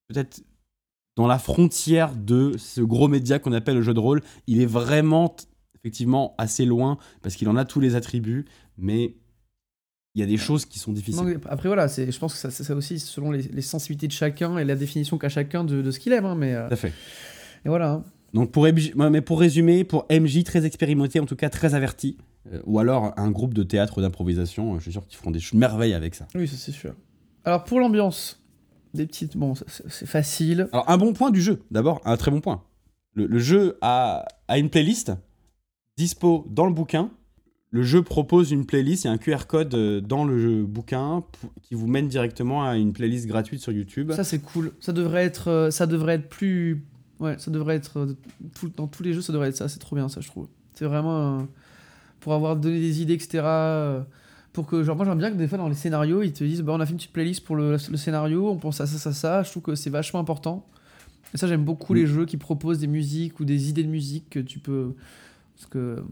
peut-être 0.08 0.42
dans 1.16 1.26
la 1.26 1.38
frontière 1.38 2.14
de 2.14 2.56
ce 2.58 2.80
gros 2.80 3.08
média 3.08 3.38
qu'on 3.38 3.52
appelle 3.52 3.76
le 3.76 3.82
jeu 3.82 3.94
de 3.94 4.00
rôle. 4.00 4.20
Il 4.46 4.60
est 4.60 4.66
vraiment, 4.66 5.34
effectivement, 5.76 6.34
assez 6.38 6.64
loin 6.64 6.98
parce 7.22 7.34
qu'il 7.34 7.48
en 7.48 7.56
a 7.56 7.64
tous 7.64 7.80
les 7.80 7.94
attributs, 7.96 8.44
mais 8.76 9.16
il 10.16 10.20
y 10.20 10.22
a 10.22 10.26
des 10.26 10.36
choses 10.36 10.64
qui 10.64 10.78
sont 10.78 10.92
difficiles. 10.92 11.24
Non, 11.24 11.40
après, 11.46 11.68
voilà, 11.68 11.88
c'est- 11.88 12.10
je 12.12 12.18
pense 12.20 12.34
que 12.34 12.38
ça, 12.38 12.52
c'est 12.52 12.62
ça 12.62 12.76
aussi 12.76 13.00
selon 13.00 13.32
les, 13.32 13.42
les 13.42 13.62
sensibilités 13.62 14.06
de 14.06 14.12
chacun 14.12 14.58
et 14.58 14.64
la 14.64 14.76
définition 14.76 15.18
qu'a 15.18 15.28
chacun 15.28 15.64
de, 15.64 15.82
de 15.82 15.90
ce 15.90 15.98
qu'il 15.98 16.12
aime. 16.12 16.24
hein, 16.24 16.36
mais, 16.36 16.54
euh, 16.54 16.68
Tout 16.68 16.74
à 16.74 16.76
fait. 16.76 16.92
et 17.64 17.68
voilà. 17.68 18.04
Donc 18.34 18.50
pour, 18.52 18.64
MJ 18.66 18.92
mais 18.96 19.20
pour 19.22 19.40
résumer, 19.40 19.84
pour 19.84 20.06
MJ 20.10 20.44
très 20.44 20.66
expérimenté, 20.66 21.20
en 21.20 21.24
tout 21.26 21.36
cas 21.36 21.48
très 21.50 21.74
averti, 21.74 22.16
euh, 22.52 22.60
ou 22.66 22.78
alors 22.80 23.14
un 23.16 23.30
groupe 23.30 23.54
de 23.54 23.62
théâtre 23.62 24.02
d'improvisation, 24.02 24.74
euh, 24.74 24.78
je 24.78 24.82
suis 24.82 24.92
sûr 24.92 25.06
qu'ils 25.06 25.16
feront 25.18 25.30
des 25.30 25.38
ch- 25.38 25.54
merveilles 25.54 25.94
avec 25.94 26.14
ça. 26.16 26.26
Oui, 26.34 26.46
ça 26.48 26.56
c'est 26.58 26.72
sûr. 26.72 26.94
Alors 27.44 27.64
pour 27.64 27.78
l'ambiance, 27.80 28.42
des 28.92 29.06
petites. 29.06 29.36
Bon, 29.36 29.54
c'est 29.54 30.06
facile. 30.06 30.68
Alors 30.72 30.90
un 30.90 30.96
bon 30.98 31.12
point 31.12 31.30
du 31.30 31.40
jeu, 31.40 31.62
d'abord, 31.70 32.00
un 32.04 32.16
très 32.16 32.30
bon 32.30 32.40
point. 32.40 32.62
Le, 33.14 33.26
le 33.26 33.38
jeu 33.38 33.78
a, 33.80 34.24
a 34.48 34.58
une 34.58 34.68
playlist 34.68 35.12
dispo 35.96 36.46
dans 36.50 36.66
le 36.66 36.72
bouquin. 36.72 37.10
le 37.70 37.82
jeu 37.82 38.02
propose 38.02 38.50
une 38.50 38.66
playlist, 38.66 39.04
il 39.04 39.06
y 39.06 39.10
a 39.10 39.12
un 39.12 39.18
QR 39.18 39.46
code 39.46 39.74
euh, 39.74 40.00
dans 40.00 40.24
le 40.24 40.38
jeu, 40.40 40.64
bouquin 40.64 41.22
qui 41.62 41.74
vous 41.74 41.86
mène 41.86 42.08
directement 42.08 42.64
à 42.68 42.76
une 42.76 42.92
playlist 42.92 43.26
gratuite 43.26 43.60
sur 43.60 43.72
YouTube. 43.72 44.10
Ça 44.12 44.24
c'est 44.24 44.40
cool. 44.40 44.72
Ça 44.80 44.92
devrait 44.92 45.24
être, 45.24 45.68
ça 45.70 45.86
devrait 45.86 46.14
être 46.14 46.28
plus, 46.28 46.84
ouais, 47.20 47.36
ça 47.38 47.50
devrait 47.50 47.76
être 47.76 47.98
euh, 47.98 48.16
dans 48.76 48.86
tous 48.86 49.02
les 49.02 49.12
jeux, 49.12 49.22
ça 49.22 49.32
devrait 49.32 49.48
être 49.48 49.56
ça. 49.56 49.68
C'est 49.68 49.78
trop 49.78 49.96
bien 49.96 50.08
ça, 50.08 50.20
je 50.20 50.28
trouve. 50.28 50.48
C'est 50.74 50.84
vraiment 50.84 51.46
pour 52.20 52.34
avoir 52.34 52.56
donné 52.56 52.80
des 52.80 53.02
idées, 53.02 53.14
etc. 53.14 53.42
pour 54.52 54.66
que 54.66 54.82
genre 54.82 54.96
moi 54.96 55.04
j'aime 55.04 55.18
bien 55.18 55.30
que 55.30 55.36
des 55.36 55.46
fois 55.46 55.58
dans 55.58 55.68
les 55.68 55.74
scénarios 55.74 56.22
ils 56.22 56.32
te 56.32 56.42
disent 56.42 56.62
bah 56.62 56.72
on 56.74 56.80
a 56.80 56.86
fait 56.86 56.92
une 56.92 56.96
petite 56.96 57.12
playlist 57.12 57.44
pour 57.44 57.54
le, 57.54 57.72
le 57.72 57.96
scénario, 57.96 58.48
on 58.48 58.56
pense 58.56 58.80
à 58.80 58.86
ça, 58.86 58.98
ça, 58.98 59.12
ça. 59.12 59.42
Je 59.42 59.50
trouve 59.50 59.62
que 59.62 59.74
c'est 59.74 59.90
vachement 59.90 60.20
important. 60.20 60.66
Et 61.32 61.38
ça 61.38 61.46
j'aime 61.46 61.64
beaucoup 61.64 61.92
mm. 61.92 61.96
les 61.96 62.06
jeux 62.06 62.26
qui 62.26 62.36
proposent 62.36 62.78
des 62.78 62.86
musiques 62.86 63.40
ou 63.40 63.44
des 63.44 63.68
idées 63.68 63.84
de 63.84 63.88
musique 63.88 64.30
que 64.30 64.40
tu 64.40 64.58
peux 64.58 64.94
parce 65.54 65.66
que 65.70 66.04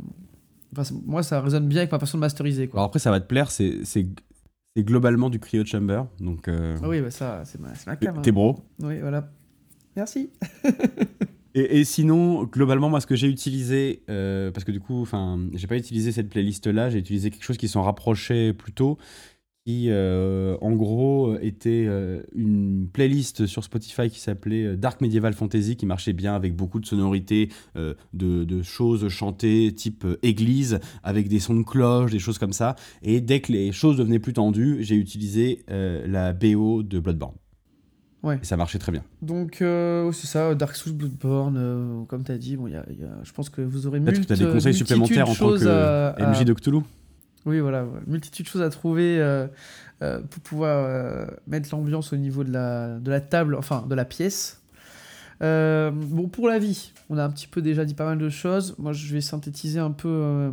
moi, 1.05 1.22
ça 1.22 1.40
résonne 1.40 1.68
bien 1.68 1.80
avec 1.80 1.92
ma 1.92 1.98
façon 1.98 2.18
de 2.18 2.20
masteriser. 2.20 2.68
Quoi. 2.68 2.80
Alors 2.80 2.88
après, 2.88 2.98
ça 2.98 3.11
va 3.11 3.20
te 3.20 3.26
plaire, 3.26 3.50
c'est 3.50 4.07
globalement 4.78 5.30
du 5.30 5.38
cryo 5.38 5.64
chamber. 5.64 6.03
Donc, 6.18 6.48
euh, 6.48 6.76
ah 6.82 6.88
oui, 6.88 7.00
bah 7.00 7.11
ça, 7.11 7.42
c'est 7.44 7.61
ma, 7.61 7.68
ma 7.86 7.96
cam. 7.96 8.22
T'es 8.22 8.32
bro. 8.32 8.59
Oui, 8.80 9.00
voilà. 9.00 9.30
Merci. 9.97 10.30
et, 11.55 11.84
sinon, 11.84 12.45
globalement, 12.45 12.88
moi, 12.88 13.01
ce 13.01 13.07
que 13.07 13.16
j'ai 13.16 13.28
utilisé, 13.28 14.03
euh, 14.09 14.51
parce 14.51 14.64
que 14.64 14.72
du 14.72 14.80
coup, 14.80 15.03
enfin, 15.03 15.40
j'ai 15.55 15.66
pas 15.66 15.76
utilisé 15.76 16.12
cette 16.12 16.28
playlist-là, 16.28 16.90
j'ai 16.90 16.99
utilisé 16.99 17.30
quelque 17.30 17.45
chose 17.45 17.59
qui 17.59 17.68
s'en 17.68 17.82
rapprochait 17.82 18.53
plutôt 18.53 18.99
qui 19.64 19.90
euh, 19.90 20.57
en 20.61 20.72
gros 20.72 21.38
était 21.38 21.84
euh, 21.86 22.24
une 22.34 22.88
playlist 22.93 23.47
sur 23.47 23.62
Spotify 23.62 24.11
qui 24.11 24.18
s'appelait 24.18 24.76
Dark 24.76 25.01
Medieval 25.01 25.34
Fantasy 25.34 25.76
qui 25.76 25.86
marchait 25.86 26.14
bien 26.14 26.34
avec 26.34 26.57
beaucoup 26.57 26.80
de 26.80 26.86
sonorités 26.86 27.49
de, 27.76 28.62
choses 28.64 29.07
chantées 29.07 29.72
type 29.72 30.05
église 30.24 30.80
avec 31.05 31.28
des 31.28 31.38
sons 31.38 31.55
de 31.55 31.62
cloche, 31.62 32.11
des 32.11 32.18
choses 32.18 32.38
comme 32.38 32.53
ça. 32.53 32.74
Et 33.03 33.20
dès 33.20 33.40
que 33.40 33.53
les 33.53 33.70
choses 33.70 33.99
devenaient 33.99 34.18
plus 34.18 34.32
tendues, 34.32 34.78
j'ai 34.80 34.97
utilisé 34.97 35.64
la 35.68 36.32
BO 36.32 36.82
de 36.82 36.99
Bloodborne. 36.99 37.36
Ouais. 38.23 38.39
Et 38.41 38.45
ça 38.45 38.57
marchait 38.57 38.79
très 38.79 38.93
bien. 38.93 39.03
Donc, 39.20 39.57
c'est 39.59 40.27
ça, 40.27 40.55
Dark 40.55 40.77
Souls, 40.77 40.93
Bloodborne, 40.93 42.07
comme 42.09 42.23
tu 42.23 42.33
as 42.33 42.39
dit, 42.39 42.57
bon, 42.57 42.68
y 42.68 42.77
a, 42.77 42.85
je 43.23 43.33
pense 43.33 43.51
que 43.51 43.61
vous 43.62 43.87
aurez 43.87 44.01
Peut-être 44.01 44.20
que 44.20 44.27
tu 44.27 44.33
as 44.33 44.37
des 44.37 44.47
conseils 44.47 44.75
supplémentaires 44.75 45.29
en 45.29 45.35
tant 45.35 45.51
que 45.51 46.31
MJ 46.31 46.45
de 46.45 46.53
Cthulhu 46.53 46.83
oui, 47.45 47.59
voilà, 47.59 47.87
multitude 48.07 48.47
de 48.47 48.51
choses 48.51 48.62
à 48.62 48.70
trouver 48.70 49.18
euh, 49.18 49.47
euh, 50.03 50.20
pour 50.20 50.43
pouvoir 50.43 50.85
euh, 50.85 51.27
mettre 51.49 51.68
l'ambiance 51.73 52.12
au 52.12 52.16
niveau 52.16 52.45
de 52.45 52.53
la, 52.53 52.99
de 53.01 53.11
la 53.11 53.20
table, 53.20 53.57
enfin 53.57 53.85
de 53.89 53.95
la 53.95 54.05
pièce. 54.05 54.62
bon, 55.41 56.29
pour 56.31 56.49
la 56.49 56.59
vie, 56.59 56.93
on 57.11 57.18
a 57.18 57.25
un 57.25 57.31
petit 57.31 57.49
peu 57.49 57.61
déjà 57.61 57.85
dit 57.85 57.95
pas 57.95 58.05
mal 58.05 58.18
de 58.18 58.29
choses. 58.29 58.77
Moi, 58.79 58.93
je 58.93 59.12
vais 59.12 59.20
synthétiser 59.20 59.81
un 59.81 59.91
peu. 59.91 60.53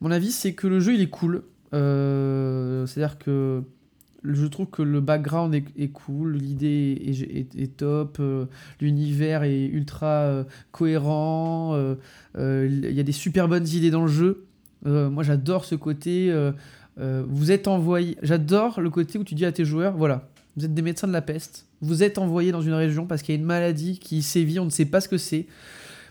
Mon 0.00 0.10
avis, 0.10 0.32
c'est 0.32 0.54
que 0.54 0.66
le 0.66 0.80
jeu, 0.80 0.94
il 0.94 1.02
est 1.02 1.10
cool. 1.10 1.42
C'est-à-dire 1.72 3.18
que 3.18 3.62
je 4.24 4.46
trouve 4.46 4.66
que 4.66 4.82
le 4.82 5.00
background 5.00 5.54
est, 5.54 5.88
cool, 5.88 6.36
l'idée 6.36 7.00
est, 7.56 7.76
top, 7.76 8.20
l'univers 8.80 9.44
est 9.44 9.66
ultra 9.66 10.44
cohérent, 10.72 11.78
il 12.36 12.92
y 12.92 13.00
a 13.00 13.04
des 13.04 13.12
super 13.12 13.48
bonnes 13.48 13.68
idées 13.68 13.90
dans 13.90 14.02
le 14.02 14.08
jeu. 14.08 14.48
Euh, 14.86 15.10
moi, 15.10 15.22
j'adore 15.22 15.64
ce 15.64 15.74
côté. 15.74 16.30
Euh, 16.30 16.52
euh, 16.98 17.24
vous 17.26 17.50
êtes 17.50 17.68
envoyé. 17.68 18.16
J'adore 18.22 18.80
le 18.80 18.90
côté 18.90 19.18
où 19.18 19.24
tu 19.24 19.34
dis 19.34 19.44
à 19.44 19.52
tes 19.52 19.64
joueurs 19.64 19.96
voilà, 19.96 20.28
vous 20.56 20.64
êtes 20.64 20.74
des 20.74 20.82
médecins 20.82 21.08
de 21.08 21.12
la 21.12 21.22
peste. 21.22 21.66
Vous 21.80 22.02
êtes 22.02 22.18
envoyés 22.18 22.52
dans 22.52 22.62
une 22.62 22.74
région 22.74 23.06
parce 23.06 23.22
qu'il 23.22 23.34
y 23.34 23.38
a 23.38 23.40
une 23.40 23.46
maladie 23.46 23.98
qui 23.98 24.22
sévit, 24.22 24.58
on 24.58 24.64
ne 24.64 24.70
sait 24.70 24.84
pas 24.84 25.00
ce 25.00 25.08
que 25.08 25.18
c'est. 25.18 25.46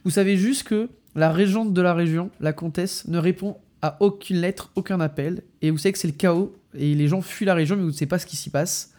Vous 0.06 0.12
savez 0.12 0.38
juste 0.38 0.64
que 0.64 0.90
la 1.16 1.32
régente 1.32 1.74
de 1.74 1.82
la 1.82 1.94
région, 1.94 2.30
la 2.40 2.54
comtesse, 2.54 3.08
ne 3.08 3.18
répond 3.18 3.58
à 3.82 3.98
aucune 4.00 4.38
lettre, 4.38 4.72
aucun 4.76 5.00
appel. 5.02 5.44
Et 5.62 5.72
vous 5.72 5.78
savez 5.78 5.94
que 5.94 6.00
c'est 6.00 6.08
le 6.08 6.14
chaos. 6.14 6.56
Et 6.74 6.94
les 6.96 7.08
gens 7.08 7.22
fuient 7.22 7.46
la 7.46 7.56
région, 7.56 7.76
mais 7.76 7.82
vous 7.82 7.90
ne 7.90 7.94
savez 7.94 8.08
pas 8.08 8.20
ce 8.20 8.26
qui 8.26 8.36
s'y 8.36 8.50
passe. 8.50 8.94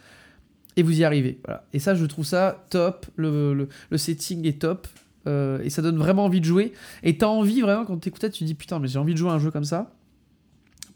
Et 0.75 0.83
vous 0.83 0.99
y 0.99 1.03
arrivez. 1.03 1.39
Voilà. 1.45 1.65
Et 1.73 1.79
ça, 1.79 1.95
je 1.95 2.05
trouve 2.05 2.25
ça 2.25 2.65
top. 2.69 3.05
Le, 3.15 3.67
le 3.89 3.97
setting 3.97 4.45
est 4.47 4.61
top. 4.61 4.87
Euh, 5.27 5.59
et 5.63 5.69
ça 5.69 5.81
donne 5.81 5.97
vraiment 5.97 6.25
envie 6.25 6.39
de 6.39 6.45
jouer. 6.45 6.73
Et 7.03 7.17
t'as 7.17 7.27
envie 7.27 7.61
vraiment, 7.61 7.85
quand 7.85 7.97
t'écoutes 7.97 8.31
tu 8.31 8.43
dis 8.43 8.55
putain, 8.55 8.79
mais 8.79 8.87
j'ai 8.87 8.99
envie 8.99 9.13
de 9.13 9.17
jouer 9.17 9.29
à 9.29 9.33
un 9.33 9.39
jeu 9.39 9.51
comme 9.51 9.65
ça. 9.65 9.91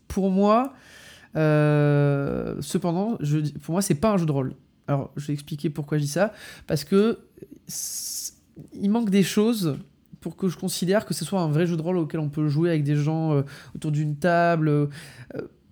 Pour 0.08 0.30
moi, 0.30 0.74
euh, 1.36 2.56
cependant, 2.62 3.18
je, 3.20 3.40
pour 3.40 3.74
moi, 3.74 3.82
c'est 3.82 3.96
pas 3.96 4.12
un 4.12 4.18
jeu 4.18 4.26
de 4.26 4.32
rôle. 4.32 4.56
Alors, 4.88 5.12
je 5.16 5.28
vais 5.28 5.34
expliquer 5.34 5.70
pourquoi 5.70 5.98
je 5.98 6.04
dis 6.04 6.10
ça. 6.10 6.34
Parce 6.68 6.84
que 6.84 7.20
il 8.74 8.90
manque 8.90 9.10
des 9.10 9.24
choses 9.24 9.78
pour 10.24 10.36
que 10.36 10.48
je 10.48 10.58
considère 10.58 11.06
que 11.06 11.14
ce 11.14 11.26
soit 11.26 11.42
un 11.42 11.50
vrai 11.50 11.68
jeu 11.68 11.78
de 11.78 11.82
rôle 11.82 11.98
auquel 11.98 12.20
on 12.20 12.30
peut 12.30 12.48
jouer 12.48 12.70
avec 12.70 12.84
des 12.84 12.96
gens 12.96 13.34
euh, 13.34 13.42
autour 13.76 13.92
d'une 13.92 14.16
table. 14.16 14.90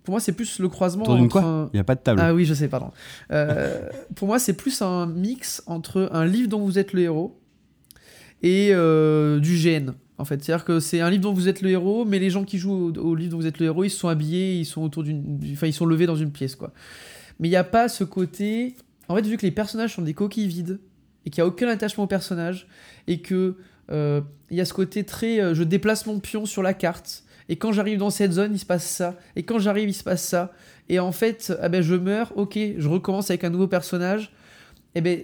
pour 0.04 0.12
moi, 0.12 0.20
c'est 0.20 0.34
plus 0.34 0.60
le 0.60 0.70
croisement 0.70 1.04
autour 1.04 1.16
entre. 1.16 1.70
Il 1.74 1.78
n'y 1.78 1.80
a 1.80 1.84
pas 1.84 1.95
de 1.95 2.02
table. 2.02 2.22
Ah 2.24 2.34
oui, 2.34 2.45
je 2.45 2.54
sais, 2.54 2.68
pardon. 2.68 2.91
pour 4.16 4.28
moi, 4.28 4.38
c'est 4.38 4.54
plus 4.54 4.82
un 4.82 5.08
mix 5.08 5.64
entre 5.66 6.10
un 6.12 6.26
livre 6.26 6.49
dont 6.49 6.60
vous 6.60 6.78
êtes 6.78 6.93
le 6.93 7.02
héros 7.02 7.41
et 8.43 8.70
euh, 8.72 9.39
du 9.39 9.58
GN. 9.58 9.91
En 10.18 10.26
fait, 10.26 10.43
c'est-à-dire 10.43 10.66
que 10.66 10.80
c'est 10.80 11.02
un 11.02 11.10
livre 11.10 11.24
dont 11.24 11.34
vous 11.34 11.47
êtes 11.47 11.62
le 11.62 11.70
héros, 11.70 12.06
mais 12.06 12.20
les 12.20 12.30
gens 12.30 12.43
qui 12.43 12.60
jouent 12.60 12.93
au, 12.95 13.16
livre 13.16 13.32
dont 13.32 13.38
vous 13.38 13.47
êtes 13.47 13.60
le 13.60 13.66
héros, 13.66 13.84
ils 13.84 13.89
sont 13.89 14.08
habillés, 14.08 14.56
ils 14.56 14.66
sont 14.66 14.84
autour 14.84 15.04
d'une, 15.04 15.39
enfin, 15.54 15.68
ils 15.68 15.74
sont 15.74 15.86
levés 15.86 16.06
dans 16.06 16.16
une 16.16 16.32
pièce, 16.32 16.56
quoi. 16.56 16.72
Mais 17.39 17.47
il 17.47 17.52
n'y 17.52 17.58
a 17.58 17.64
pas 17.64 17.89
ce 17.89 18.04
côté. 18.04 18.76
En 19.08 19.16
fait, 19.16 19.26
vu 19.26 19.38
que 19.38 19.41
les 19.41 19.52
personnages 19.52 19.95
sont 19.95 20.04
des 20.04 20.14
coquilles 20.14 20.47
vides 20.47 20.80
et 21.26 21.32
qu'il 21.32 21.41
n'y 21.41 21.45
a 21.45 21.47
aucun 21.47 21.68
attachement 21.68 22.04
au 22.04 22.08
personnage 22.08 22.68
et 23.08 23.20
que 23.22 23.36
euh, 23.36 23.56
il 24.51 24.57
y 24.57 24.61
a 24.61 24.65
ce 24.65 24.73
côté 24.73 25.03
très, 25.03 25.39
euh, 25.39 25.55
je 25.55 25.63
déplace 25.63 26.05
mon 26.05 26.19
pion 26.19 26.45
sur 26.45 26.61
la 26.61 26.73
carte. 26.73 27.23
Et 27.49 27.55
quand 27.55 27.71
j'arrive 27.71 27.97
dans 27.97 28.09
cette 28.09 28.33
zone, 28.33 28.53
il 28.53 28.59
se 28.59 28.65
passe 28.65 28.85
ça. 28.85 29.15
Et 29.35 29.43
quand 29.43 29.59
j'arrive, 29.59 29.89
il 29.89 29.93
se 29.93 30.03
passe 30.03 30.23
ça. 30.23 30.51
Et 30.89 30.99
en 30.99 31.11
fait, 31.11 31.53
ah 31.61 31.69
ben, 31.69 31.81
je 31.81 31.95
meurs, 31.95 32.31
ok, 32.35 32.57
je 32.77 32.87
recommence 32.87 33.29
avec 33.29 33.43
un 33.43 33.49
nouveau 33.49 33.67
personnage. 33.67 34.31
Et 34.93 35.01
ben, 35.01 35.21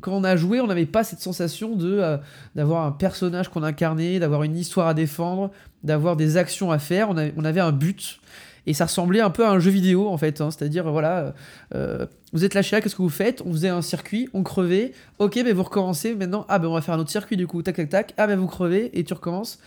quand 0.00 0.12
on 0.12 0.24
a 0.24 0.36
joué, 0.36 0.60
on 0.60 0.66
n'avait 0.66 0.86
pas 0.86 1.04
cette 1.04 1.20
sensation 1.20 1.76
de 1.76 1.98
euh, 2.00 2.16
d'avoir 2.54 2.84
un 2.84 2.92
personnage 2.92 3.48
qu'on 3.48 3.62
incarnait, 3.62 4.18
d'avoir 4.18 4.42
une 4.42 4.56
histoire 4.56 4.88
à 4.88 4.94
défendre, 4.94 5.50
d'avoir 5.82 6.16
des 6.16 6.36
actions 6.36 6.70
à 6.70 6.78
faire. 6.78 7.10
On, 7.10 7.16
on, 7.36 7.44
avait 7.44 7.60
un 7.60 7.72
but. 7.72 8.20
Et 8.66 8.74
ça 8.74 8.86
ressemblait 8.86 9.20
un 9.20 9.30
peu 9.30 9.44
à 9.44 9.50
un 9.50 9.58
jeu 9.58 9.70
vidéo, 9.70 10.08
en 10.08 10.16
fait. 10.16 10.40
Hein. 10.40 10.50
C'est-à-dire, 10.50 10.90
voilà, 10.90 11.34
euh, 11.74 12.06
vous 12.32 12.44
êtes 12.44 12.54
lâché 12.54 12.76
là, 12.76 12.80
qu'est-ce 12.80 12.96
que 12.96 13.02
vous 13.02 13.08
faites? 13.08 13.42
On 13.44 13.52
faisait 13.52 13.68
un 13.68 13.82
circuit, 13.82 14.28
on 14.32 14.42
crevait. 14.42 14.92
Ok, 15.18 15.34
ben 15.34 15.54
vous 15.54 15.62
recommencez 15.62 16.14
maintenant. 16.14 16.46
Ah, 16.48 16.58
ben 16.58 16.68
on 16.68 16.74
va 16.74 16.80
faire 16.80 16.94
un 16.94 16.98
autre 16.98 17.10
circuit, 17.10 17.36
du 17.36 17.46
coup. 17.46 17.62
Tac, 17.62 17.76
tac, 17.76 17.88
tac. 17.88 18.14
Ah, 18.16 18.26
ben 18.26 18.38
vous 18.38 18.46
crevez 18.46 18.98
et 18.98 19.04
tu 19.04 19.12
recommences. 19.12 19.58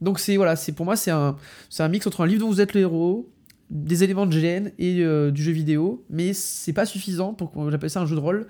Donc, 0.00 0.18
c'est 0.18 0.36
voilà, 0.36 0.56
c'est 0.56 0.72
pour 0.72 0.86
moi, 0.86 0.96
c'est 0.96 1.10
un, 1.10 1.36
un 1.78 1.88
mix 1.88 2.06
entre 2.06 2.22
un 2.22 2.26
livre 2.26 2.40
dont 2.40 2.48
vous 2.48 2.60
êtes 2.60 2.74
le 2.74 2.82
héros, 2.82 3.28
des 3.70 4.04
éléments 4.04 4.26
de 4.26 4.32
GN 4.32 4.70
et 4.78 5.00
euh, 5.00 5.30
du 5.30 5.42
jeu 5.42 5.52
vidéo, 5.52 6.04
mais 6.08 6.32
c'est 6.32 6.72
pas 6.72 6.86
suffisant 6.86 7.34
pour 7.34 7.52
que 7.52 7.70
j'appelle 7.70 7.90
ça 7.90 8.00
un 8.00 8.06
jeu 8.06 8.14
de 8.14 8.20
rôle 8.20 8.46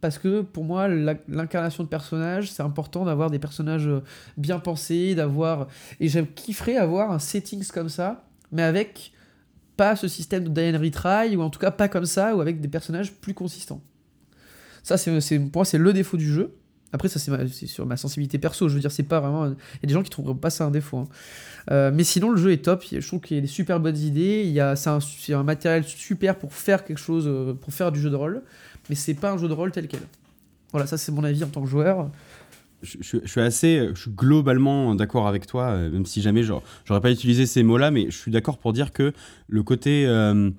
parce 0.00 0.18
que 0.18 0.40
pour 0.40 0.64
moi, 0.64 0.88
l'incarnation 0.88 1.84
de 1.84 1.88
personnages, 1.88 2.50
c'est 2.50 2.62
important 2.62 3.04
d'avoir 3.04 3.30
des 3.30 3.38
personnages 3.38 3.86
euh, 3.86 4.02
bien 4.36 4.58
pensés, 4.58 5.14
d'avoir. 5.14 5.66
Et 6.00 6.08
je 6.08 6.20
kifferais 6.20 6.76
avoir 6.76 7.12
un 7.12 7.18
settings 7.18 7.66
comme 7.68 7.88
ça, 7.88 8.24
mais 8.50 8.62
avec 8.62 9.12
pas 9.80 9.96
ce 9.96 10.08
système 10.08 10.44
de 10.44 10.50
die 10.50 10.76
retry, 10.76 11.36
ou 11.36 11.40
en 11.40 11.48
tout 11.48 11.58
cas 11.58 11.70
pas 11.70 11.88
comme 11.88 12.04
ça, 12.04 12.36
ou 12.36 12.42
avec 12.42 12.60
des 12.60 12.68
personnages 12.68 13.14
plus 13.14 13.32
consistants. 13.32 13.80
Ça, 14.82 14.98
c'est 14.98 15.38
pour 15.38 15.60
moi, 15.60 15.64
c'est 15.64 15.78
le 15.78 15.92
défaut 15.94 16.18
du 16.18 16.30
jeu. 16.30 16.54
Après, 16.92 17.08
ça, 17.08 17.18
c'est 17.20 17.66
sur 17.66 17.86
ma 17.86 17.96
sensibilité 17.96 18.38
perso. 18.38 18.68
Je 18.68 18.74
veux 18.74 18.80
dire, 18.80 18.92
c'est 18.92 19.04
pas 19.04 19.20
vraiment. 19.20 19.46
Il 19.46 19.50
y 19.82 19.84
a 19.84 19.86
des 19.86 19.94
gens 19.94 20.02
qui 20.02 20.10
trouveront 20.10 20.34
pas 20.34 20.50
ça 20.50 20.64
un 20.64 20.70
défaut. 20.70 20.98
Hein. 20.98 21.08
Euh, 21.70 21.90
mais 21.94 22.04
sinon, 22.04 22.30
le 22.30 22.36
jeu 22.36 22.52
est 22.52 22.64
top. 22.64 22.84
Je 22.90 23.06
trouve 23.06 23.20
qu'il 23.20 23.36
y 23.36 23.38
a 23.38 23.40
des 23.40 23.46
super 23.46 23.80
bonnes 23.80 23.96
idées. 23.96 24.42
Il 24.44 24.52
y 24.52 24.60
a, 24.60 24.76
c'est 24.76 24.90
un, 24.90 24.98
un, 25.30 25.42
matériel 25.44 25.84
super 25.84 26.36
pour 26.36 26.52
faire 26.52 26.84
quelque 26.84 26.98
chose, 26.98 27.24
euh, 27.26 27.54
pour 27.54 27.72
faire 27.72 27.92
du 27.92 28.00
jeu 28.00 28.10
de 28.10 28.16
rôle 28.16 28.42
mais 28.90 28.96
c'est 28.96 29.14
pas 29.14 29.30
un 29.30 29.38
jeu 29.38 29.48
de 29.48 29.52
rôle 29.54 29.70
tel 29.70 29.86
quel. 29.88 30.00
Voilà, 30.72 30.86
ça 30.86 30.98
c'est 30.98 31.12
mon 31.12 31.24
avis 31.24 31.42
en 31.44 31.48
tant 31.48 31.62
que 31.62 31.68
joueur. 31.68 32.10
Je, 32.82 33.18
suis 33.24 33.40
assez, 33.40 33.90
je 33.94 34.00
suis 34.00 34.10
globalement 34.10 34.94
d'accord 34.94 35.28
avec 35.28 35.46
toi, 35.46 35.70
euh, 35.70 35.90
même 35.90 36.06
si 36.06 36.22
jamais 36.22 36.42
j'aurais 36.42 37.00
pas 37.00 37.10
utilisé 37.10 37.46
ces 37.46 37.62
mots-là, 37.62 37.90
mais 37.90 38.06
je 38.10 38.16
suis 38.16 38.30
d'accord 38.30 38.58
pour 38.58 38.72
dire 38.72 38.92
que 38.92 39.12
le 39.48 39.62
côté, 39.62 40.06
euh, 40.06 40.50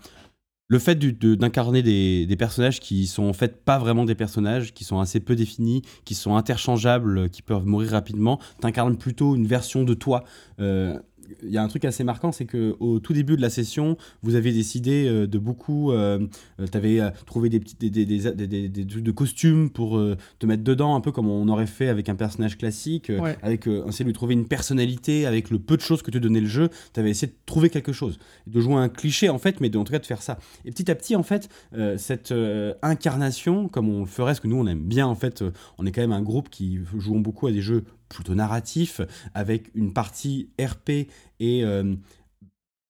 le 0.71 0.79
fait 0.79 0.95
d'incarner 0.95 1.83
des, 1.83 2.35
personnages 2.37 2.79
qui 2.79 3.05
sont 3.05 3.23
en 3.23 3.33
fait 3.33 3.65
pas 3.65 3.77
vraiment 3.77 4.05
des 4.05 4.15
personnages, 4.15 4.73
qui 4.73 4.85
sont 4.85 4.99
assez 4.99 5.19
peu 5.19 5.35
définis, 5.35 5.81
qui 6.05 6.15
sont 6.15 6.37
interchangeables, 6.37 7.29
qui 7.29 7.41
peuvent 7.41 7.65
mourir 7.65 7.91
rapidement, 7.91 8.39
t'incarnes 8.61 8.97
plutôt 8.97 9.35
une 9.35 9.45
version 9.45 9.83
de 9.83 9.93
toi. 9.93 10.23
Euh, 10.61 10.97
il 11.43 11.49
y 11.49 11.57
a 11.57 11.63
un 11.63 11.67
truc 11.67 11.85
assez 11.85 12.03
marquant, 12.03 12.31
c'est 12.31 12.45
que 12.45 12.75
au 12.79 12.99
tout 12.99 13.13
début 13.13 13.35
de 13.35 13.41
la 13.41 13.49
session, 13.49 13.97
vous 14.21 14.35
avez 14.35 14.51
décidé 14.51 15.07
euh, 15.07 15.27
de 15.27 15.37
beaucoup. 15.37 15.91
Euh, 15.91 16.19
euh, 16.59 16.67
tu 16.71 16.77
avais 16.77 16.99
trouvé 17.25 17.49
des 17.49 17.59
petits 17.59 17.75
des, 17.89 18.05
des, 18.05 18.67
des, 18.69 18.87
trucs 18.87 19.03
de 19.03 19.11
costumes 19.11 19.69
pour 19.69 20.01
te 20.39 20.45
mettre 20.45 20.63
dedans, 20.63 20.95
un 20.95 21.01
peu 21.01 21.11
comme 21.11 21.29
on 21.29 21.47
aurait 21.47 21.67
fait 21.67 21.87
avec 21.87 22.09
un 22.09 22.15
personnage 22.15 22.57
classique, 22.57 23.11
avec 23.41 23.67
essayer 23.67 24.05
de 24.05 24.09
lui 24.09 24.13
trouver 24.13 24.33
une 24.33 24.47
personnalité, 24.47 25.25
avec 25.25 25.49
le 25.49 25.59
peu 25.59 25.77
de 25.77 25.81
choses 25.81 26.01
que 26.01 26.11
te 26.11 26.17
donnait 26.17 26.41
le 26.41 26.47
jeu. 26.47 26.69
Tu 26.93 26.99
avais 26.99 27.09
essayé 27.09 27.31
de 27.31 27.37
trouver 27.45 27.69
quelque 27.69 27.93
chose, 27.93 28.19
de 28.47 28.59
jouer 28.59 28.75
un 28.75 28.89
cliché 28.89 29.29
en 29.29 29.37
fait, 29.37 29.61
mais 29.61 29.69
de, 29.69 29.77
en 29.77 29.83
tout 29.83 29.91
cas 29.91 29.99
de 29.99 30.05
faire 30.05 30.21
ça. 30.21 30.37
Et 30.65 30.71
petit 30.71 30.89
à 30.91 30.95
petit, 30.95 31.15
en 31.15 31.23
fait, 31.23 31.49
cette 31.97 32.33
incarnation, 32.81 33.67
comme 33.67 33.89
on 33.89 34.01
le 34.01 34.05
ferait, 34.05 34.35
ce 34.35 34.41
que 34.41 34.47
nous 34.47 34.57
on 34.57 34.67
aime 34.67 34.83
bien 34.83 35.07
en 35.07 35.15
fait, 35.15 35.43
on 35.77 35.85
est 35.85 35.91
quand 35.91 36.01
même 36.01 36.11
un 36.11 36.21
groupe 36.21 36.49
qui 36.49 36.79
joue 36.97 37.19
beaucoup 37.19 37.47
à 37.47 37.51
des 37.51 37.61
jeux 37.61 37.83
plutôt 38.15 38.35
narratif, 38.35 39.01
avec 39.33 39.69
une 39.75 39.93
partie 39.93 40.49
RP 40.59 41.07
et 41.39 41.63
euh, 41.63 41.95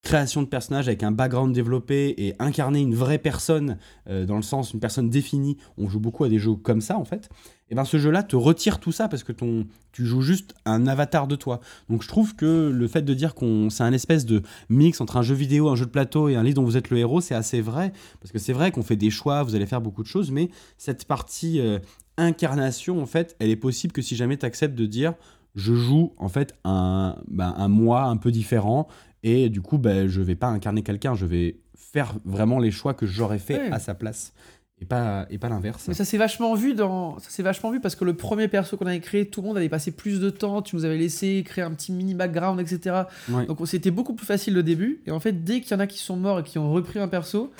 création 0.03 0.41
de 0.41 0.47
personnages 0.47 0.87
avec 0.87 1.03
un 1.03 1.11
background 1.11 1.53
développé 1.53 2.15
et 2.17 2.35
incarner 2.39 2.79
une 2.79 2.95
vraie 2.95 3.19
personne, 3.19 3.77
euh, 4.09 4.25
dans 4.25 4.35
le 4.35 4.41
sens 4.41 4.73
une 4.73 4.79
personne 4.79 5.09
définie, 5.09 5.57
on 5.77 5.87
joue 5.87 5.99
beaucoup 5.99 6.23
à 6.23 6.29
des 6.29 6.39
jeux 6.39 6.55
comme 6.55 6.81
ça 6.81 6.97
en 6.97 7.05
fait, 7.05 7.29
et 7.69 7.75
ben 7.75 7.85
ce 7.85 7.97
jeu-là 7.97 8.23
te 8.23 8.35
retire 8.35 8.79
tout 8.79 8.91
ça 8.91 9.07
parce 9.07 9.23
que 9.23 9.31
ton, 9.31 9.67
tu 9.91 10.05
joues 10.05 10.21
juste 10.21 10.55
un 10.65 10.87
avatar 10.87 11.27
de 11.27 11.35
toi. 11.35 11.61
Donc 11.89 12.01
je 12.01 12.07
trouve 12.07 12.35
que 12.35 12.69
le 12.73 12.87
fait 12.87 13.03
de 13.03 13.13
dire 13.13 13.35
qu'on 13.35 13.69
c'est 13.69 13.83
un 13.83 13.93
espèce 13.93 14.25
de 14.25 14.41
mix 14.69 14.99
entre 15.01 15.17
un 15.17 15.21
jeu 15.21 15.35
vidéo, 15.35 15.69
un 15.69 15.75
jeu 15.75 15.85
de 15.85 15.91
plateau 15.91 16.29
et 16.29 16.35
un 16.35 16.43
livre 16.43 16.55
dont 16.55 16.65
vous 16.65 16.77
êtes 16.77 16.89
le 16.89 16.97
héros, 16.97 17.21
c'est 17.21 17.35
assez 17.35 17.61
vrai, 17.61 17.93
parce 18.19 18.31
que 18.31 18.39
c'est 18.39 18.53
vrai 18.53 18.71
qu'on 18.71 18.83
fait 18.83 18.95
des 18.95 19.11
choix, 19.11 19.43
vous 19.43 19.55
allez 19.55 19.67
faire 19.67 19.81
beaucoup 19.81 20.01
de 20.01 20.07
choses, 20.07 20.31
mais 20.31 20.49
cette 20.77 21.05
partie 21.05 21.59
euh, 21.59 21.77
incarnation, 22.21 23.01
en 23.01 23.05
fait, 23.05 23.35
elle 23.39 23.49
est 23.49 23.55
possible 23.55 23.93
que 23.93 24.01
si 24.01 24.15
jamais 24.15 24.37
tu 24.37 24.45
acceptes 24.45 24.75
de 24.75 24.85
dire 24.85 25.13
je 25.55 25.73
joue 25.73 26.13
en 26.17 26.29
fait 26.29 26.53
un, 26.63 27.17
ben, 27.27 27.53
un 27.57 27.67
moi 27.67 28.03
un 28.03 28.15
peu 28.17 28.31
différent 28.31 28.87
et 29.23 29.49
du 29.49 29.61
coup, 29.61 29.77
ben, 29.77 30.07
je 30.07 30.21
vais 30.21 30.35
pas 30.35 30.47
incarner 30.47 30.81
quelqu'un, 30.81 31.13
je 31.13 31.25
vais 31.25 31.57
faire 31.75 32.13
vraiment 32.23 32.57
les 32.59 32.71
choix 32.71 32.93
que 32.93 33.05
j'aurais 33.05 33.37
fait 33.39 33.59
Ouais. 33.59 33.71
à 33.71 33.79
sa 33.79 33.93
place 33.93 34.31
et 34.79 34.85
pas, 34.85 35.27
et 35.29 35.37
pas 35.37 35.49
l'inverse. 35.49 35.85
Mais 35.89 35.93
ça 35.93 36.05
s'est 36.05 36.17
vachement 36.17 36.55
vu 36.55 36.73
dans. 36.73 37.19
Ça 37.19 37.29
s'est 37.29 37.43
vachement 37.43 37.69
vu 37.69 37.79
parce 37.81 37.95
que 37.95 38.03
le 38.05 38.15
premier 38.15 38.47
perso 38.47 38.77
qu'on 38.77 38.87
avait 38.87 38.99
créé, 39.01 39.27
tout 39.27 39.41
le 39.41 39.47
monde 39.47 39.57
avait 39.57 39.69
passé 39.69 39.91
plus 39.91 40.19
de 40.19 40.29
temps. 40.31 40.61
Tu 40.63 40.75
nous 40.75 40.85
avais 40.85 40.97
laissé 40.97 41.43
créer 41.45 41.63
un 41.63 41.71
petit 41.71 41.91
mini 41.91 42.15
background, 42.15 42.59
etc. 42.59 43.03
Ouais. 43.29 43.45
Donc 43.45 43.59
c'était 43.67 43.91
beaucoup 43.91 44.13
plus 44.15 44.25
facile 44.25 44.55
le 44.55 44.63
début. 44.63 45.01
Et 45.05 45.11
en 45.11 45.19
fait, 45.19 45.43
dès 45.43 45.61
qu'il 45.61 45.71
y 45.73 45.75
en 45.75 45.79
a 45.81 45.85
qui 45.85 45.99
sont 45.99 46.15
morts 46.15 46.39
et 46.39 46.43
qui 46.43 46.57
ont 46.57 46.71
repris 46.71 46.97
un 46.97 47.07
perso, 47.07 47.51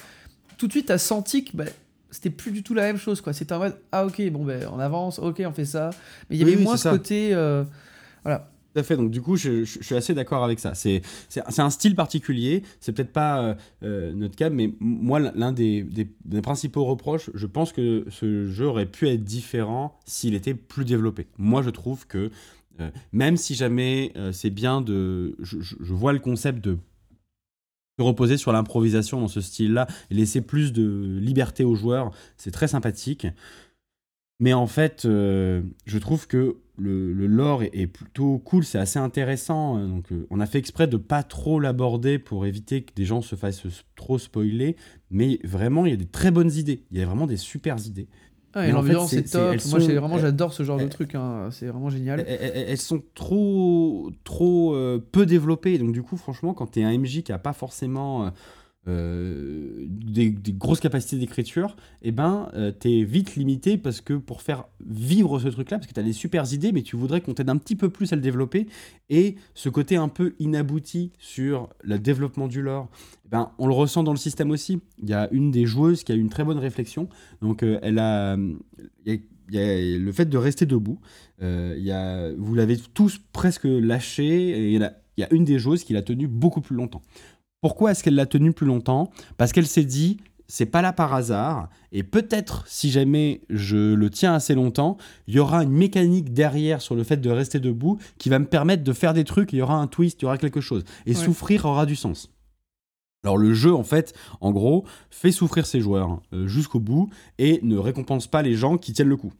tout 0.57 0.65
de 0.67 0.71
suite, 0.71 0.87
t'as 0.87 0.97
senti 0.97 1.43
que 1.43 1.55
bah, 1.57 1.65
c'était 2.11 2.29
plus 2.29 2.51
du 2.51 2.61
tout 2.63 2.73
la 2.73 2.83
même 2.83 2.97
chose. 2.97 3.21
quoi. 3.21 3.33
C'était 3.33 3.53
en 3.53 3.59
mode 3.59 3.77
ah 3.91 4.05
ok 4.05 4.21
bon 4.31 4.45
ben 4.45 4.67
on 4.71 4.79
avance, 4.79 5.17
ok 5.19 5.41
on 5.45 5.51
fait 5.53 5.65
ça. 5.65 5.89
Mais 6.29 6.35
il 6.35 6.41
y 6.41 6.43
Oui, 6.45 6.51
avait 6.51 6.57
oui, 6.59 6.63
moins 6.65 6.77
ce 6.77 6.83
ça. 6.83 6.91
côté. 6.91 7.33
euh, 7.33 7.63
voilà. 8.23 8.47
Tout 8.73 8.79
à 8.79 8.83
fait. 8.83 8.95
Donc, 8.95 9.11
du 9.11 9.21
coup, 9.21 9.35
je, 9.35 9.65
je- 9.65 9.79
je 9.79 9.83
suis 9.83 9.95
assez 9.95 10.13
d'accord 10.13 10.45
avec 10.45 10.57
ça. 10.59 10.73
C'est 10.75 11.01
un 11.57 11.69
style 11.69 11.93
particulier. 11.93 12.63
C'est 12.79 12.93
peut-être 12.93 13.11
pas 13.11 13.41
euh, 13.43 13.55
euh, 13.83 14.13
notre 14.13 14.37
cas, 14.37 14.49
mais 14.49 14.71
moi, 14.79 15.19
l'un 15.19 15.51
des, 15.51 15.83
des- 15.83 16.07
des 16.23 16.41
principaux 16.41 16.85
reproches, 16.85 17.29
je 17.33 17.47
pense 17.47 17.73
que 17.73 18.05
ce 18.09 18.47
jeu 18.47 18.67
aurait 18.67 18.85
pu 18.85 19.09
être 19.09 19.25
différent 19.25 19.99
s'il 20.05 20.35
était 20.35 20.53
plus 20.53 20.85
développé. 20.85 21.27
Moi, 21.37 21.61
je 21.63 21.69
trouve 21.69 22.07
que 22.07 22.31
euh, 22.79 22.89
même 23.11 23.35
si 23.35 23.55
jamais 23.55 24.13
euh, 24.15 24.31
c'est 24.31 24.49
bien 24.51 24.79
de. 24.79 25.35
Je 25.41 25.93
vois 25.93 26.13
le 26.13 26.19
concept 26.19 26.63
de 26.63 26.77
se 28.01 28.07
reposer 28.07 28.37
sur 28.37 28.51
l'improvisation 28.51 29.21
dans 29.21 29.27
ce 29.27 29.41
style-là 29.41 29.87
et 30.09 30.15
laisser 30.15 30.41
plus 30.41 30.73
de 30.73 31.19
liberté 31.21 31.63
aux 31.63 31.75
joueurs, 31.75 32.11
c'est 32.37 32.51
très 32.51 32.67
sympathique. 32.67 33.27
Mais 34.39 34.53
en 34.53 34.65
fait, 34.65 35.05
euh, 35.05 35.61
je 35.85 35.99
trouve 35.99 36.25
que 36.25 36.57
le, 36.79 37.13
lore 37.27 37.61
est, 37.61 37.85
plutôt 37.85 38.39
cool, 38.39 38.63
c'est 38.63 38.79
assez 38.79 38.97
intéressant. 38.97 39.77
Donc, 39.87 40.11
euh, 40.11 40.25
on 40.31 40.39
a 40.39 40.47
fait 40.47 40.57
exprès 40.57 40.87
de 40.87 40.97
pas 40.97 41.21
trop 41.21 41.59
l'aborder 41.59 42.17
pour 42.17 42.47
éviter 42.47 42.81
que 42.81 42.91
des 42.95 43.05
gens 43.05 43.21
se 43.21 43.35
fassent 43.35 43.67
trop 43.95 44.17
spoiler. 44.17 44.75
Mais 45.11 45.39
vraiment, 45.43 45.85
il 45.85 45.91
y 45.91 45.93
a 45.93 45.97
des 45.97 46.07
très 46.07 46.31
bonnes 46.31 46.51
idées. 46.51 46.83
Il 46.89 46.97
y 46.97 47.03
a 47.03 47.05
vraiment 47.05 47.27
des 47.27 47.37
super 47.37 47.77
idées. 47.85 48.07
Mais 48.55 48.69
et 48.69 48.73
en 48.73 48.81
fait, 48.83 48.89
l'ambiance 48.93 49.09
c'est- 49.11 49.17
est 49.19 49.31
top. 49.31 49.51
Moi 49.69 49.79
sont- 49.79 49.87
vraiment 49.95 50.17
j'adore 50.19 50.53
ce 50.53 50.63
genre 50.63 50.77
de 50.77 50.87
truc. 50.87 51.15
hein. 51.15 51.49
C'est 51.51 51.67
vraiment 51.67 51.89
génial. 51.89 52.25
Elles, 52.27 52.77
sont 52.77 53.01
trop, 53.15 54.11
trop 54.23 54.73
euh, 54.75 54.99
peu 55.11 55.25
développées. 55.25 55.77
Donc, 55.77 55.91
du 55.93 56.03
coup, 56.03 56.17
franchement, 56.17 56.53
quand 56.53 56.67
tu 56.71 56.81
es 56.81 56.83
un 56.83 56.91
MJ 56.91 57.23
qui 57.23 57.31
a 57.31 57.37
pas 57.39 57.53
forcément. 57.53 58.31
Euh, 58.87 59.85
des, 59.87 60.31
grosses 60.31 60.79
capacités 60.79 61.17
d'écriture, 61.17 61.75
eh 62.01 62.11
ben, 62.11 62.49
euh, 62.55 62.71
t'es 62.71 63.03
vite 63.03 63.35
limité 63.35 63.77
parce 63.77 64.01
que 64.01 64.13
pour 64.13 64.41
faire 64.41 64.65
vivre 64.83 65.39
ce 65.39 65.49
truc-là, 65.49 65.77
parce 65.77 65.87
que 65.87 65.93
t'as 65.93 66.01
des 66.01 66.13
super 66.13 66.51
idées, 66.51 66.71
mais 66.71 66.81
tu 66.81 66.95
voudrais 66.95 67.21
qu'on 67.21 67.33
t'aide 67.35 67.49
un 67.49 67.57
petit 67.57 67.75
peu 67.75 67.89
plus 67.89 68.11
à 68.11 68.15
le 68.15 68.23
développer, 68.23 68.65
et 69.09 69.35
ce 69.53 69.69
côté 69.69 69.97
un 69.97 70.07
peu 70.07 70.33
inabouti 70.39 71.11
sur 71.19 71.69
le 71.83 71.99
développement 71.99 72.47
du 72.47 72.63
lore, 72.63 72.89
eh 73.25 73.29
ben, 73.29 73.51
on 73.59 73.67
le 73.67 73.73
ressent 73.73 74.01
dans 74.01 74.13
le 74.13 74.17
système 74.17 74.49
aussi. 74.49 74.81
Il 75.03 75.09
y 75.09 75.13
a 75.13 75.29
une 75.31 75.51
des 75.51 75.65
joueuses 75.67 76.03
qui 76.03 76.11
a 76.11 76.15
eu 76.15 76.19
une 76.19 76.29
très 76.29 76.43
bonne 76.43 76.59
réflexion, 76.59 77.07
donc 77.41 77.61
euh, 77.61 77.77
elle 77.83 77.99
a, 77.99 78.35
le 79.05 80.11
fait 80.11 80.25
de 80.25 80.37
rester 80.37 80.65
debout. 80.65 80.99
Y 81.39 81.91
a, 81.91 82.31
vous 82.35 82.55
l'avez 82.55 82.77
tous 82.77 83.19
presque 83.31 83.65
lâché, 83.65 84.25
et 84.25 84.73
il 84.73 84.81
y 84.81 84.83
a- 84.83 84.97
il 85.17 85.21
y 85.21 85.23
a 85.25 85.33
une 85.33 85.43
des 85.43 85.59
joueuses 85.59 85.83
qui 85.83 85.93
l'a 85.93 86.01
tenu 86.01 86.27
beaucoup 86.27 86.61
plus 86.61 86.75
longtemps. 86.75 87.01
Pourquoi 87.61 87.91
est-ce 87.91 88.03
qu'elle 88.03 88.15
l'a 88.15 88.25
tenu 88.25 88.53
plus 88.53 88.65
longtemps? 88.65 89.11
Parce 89.37 89.51
qu'elle 89.51 89.67
s'est 89.67 89.85
dit, 89.85 90.17
c'est 90.47 90.65
pas 90.65 90.81
là 90.81 90.91
par 90.93 91.13
hasard, 91.13 91.69
et 91.91 92.01
peut-être 92.03 92.65
si 92.67 92.89
jamais 92.89 93.41
je 93.49 93.93
le 93.93 94.09
tiens 94.09 94.33
assez 94.33 94.55
longtemps, 94.55 94.97
il 95.27 95.35
y 95.35 95.39
aura 95.39 95.63
une 95.63 95.71
mécanique 95.71 96.33
derrière 96.33 96.81
sur 96.81 96.95
le 96.95 97.03
fait 97.03 97.17
de 97.17 97.29
rester 97.29 97.59
debout 97.59 97.99
qui 98.17 98.29
va 98.29 98.39
me 98.39 98.45
permettre 98.47 98.83
de 98.83 98.93
faire 98.93 99.13
des 99.13 99.23
trucs, 99.23 99.53
il 99.53 99.57
y 99.57 99.61
aura 99.61 99.75
un 99.75 99.87
twist, 99.87 100.19
il 100.21 100.23
y 100.23 100.25
aura 100.25 100.37
quelque 100.39 100.59
chose. 100.59 100.83
Et 101.05 101.11
Ouais. 101.11 101.15
souffrir 101.15 101.65
aura 101.65 101.85
du 101.85 101.95
sens. 101.95 102.31
Alors 103.23 103.37
le 103.37 103.53
jeu, 103.53 103.73
en 103.75 103.83
fait, 103.83 104.13
en 104.41 104.51
gros, 104.51 104.83
fait 105.11 105.31
souffrir 105.31 105.67
ses 105.67 105.79
joueurs 105.79 106.19
euh, 106.33 106.47
jusqu'au 106.47 106.79
bout 106.79 107.11
et 107.37 107.59
ne 107.61 107.77
récompense 107.77 108.25
pas 108.25 108.41
les 108.41 108.55
gens 108.55 108.77
qui 108.77 108.93
tiennent 108.93 109.09
le 109.09 109.17
coup. 109.17 109.31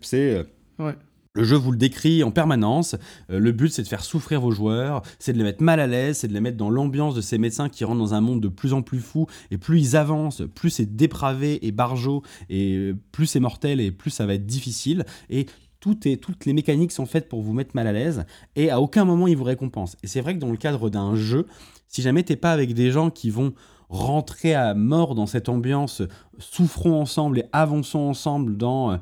C'est, 0.00 0.34
euh, 0.34 0.44
Ouais. 0.80 0.96
Le 1.34 1.42
jeu 1.42 1.56
vous 1.56 1.72
le 1.72 1.76
décrit 1.76 2.22
en 2.22 2.30
permanence. 2.30 2.94
Euh, 3.30 3.38
le 3.38 3.52
but, 3.52 3.68
c'est 3.68 3.82
de 3.82 3.88
faire 3.88 4.04
souffrir 4.04 4.40
vos 4.40 4.52
joueurs, 4.52 5.02
c'est 5.18 5.32
de 5.32 5.38
les 5.38 5.44
mettre 5.44 5.62
mal 5.62 5.80
à 5.80 5.86
l'aise, 5.86 6.18
c'est 6.18 6.28
de 6.28 6.32
les 6.32 6.40
mettre 6.40 6.56
dans 6.56 6.70
l'ambiance 6.70 7.14
de 7.14 7.20
ces 7.20 7.38
médecins 7.38 7.68
qui 7.68 7.84
rentrent 7.84 7.98
dans 7.98 8.14
un 8.14 8.20
monde 8.20 8.40
de 8.40 8.48
plus 8.48 8.72
en 8.72 8.82
plus 8.82 9.00
fou. 9.00 9.26
Et 9.50 9.58
plus 9.58 9.80
ils 9.80 9.96
avancent, 9.96 10.42
plus 10.54 10.70
c'est 10.70 10.96
dépravé 10.96 11.66
et 11.66 11.72
barjot, 11.72 12.22
et 12.48 12.76
euh, 12.76 12.96
plus 13.12 13.26
c'est 13.26 13.40
mortel, 13.40 13.80
et 13.80 13.90
plus 13.90 14.10
ça 14.10 14.26
va 14.26 14.34
être 14.34 14.46
difficile. 14.46 15.04
Et 15.28 15.46
toutes 15.80 16.06
les 16.46 16.52
mécaniques 16.54 16.92
sont 16.92 17.04
faites 17.04 17.28
pour 17.28 17.42
vous 17.42 17.52
mettre 17.52 17.72
mal 17.74 17.86
à 17.86 17.92
l'aise, 17.92 18.24
et 18.56 18.70
à 18.70 18.80
aucun 18.80 19.04
moment 19.04 19.26
ils 19.26 19.36
vous 19.36 19.44
récompensent. 19.44 19.96
Et 20.02 20.06
c'est 20.06 20.22
vrai 20.22 20.34
que 20.34 20.40
dans 20.40 20.50
le 20.50 20.56
cadre 20.56 20.88
d'un 20.88 21.14
jeu, 21.14 21.46
si 21.88 22.00
jamais 22.00 22.22
t'es 22.22 22.36
pas 22.36 22.52
avec 22.52 22.72
des 22.72 22.90
gens 22.90 23.10
qui 23.10 23.28
vont 23.28 23.52
rentrer 23.88 24.54
à 24.54 24.74
mort 24.74 25.14
dans 25.14 25.26
cette 25.26 25.48
ambiance, 25.48 26.02
souffrons 26.38 27.00
ensemble 27.00 27.38
et 27.40 27.44
avançons 27.52 28.00
ensemble 28.00 28.56
dans 28.56 28.92
euh, 28.92 28.98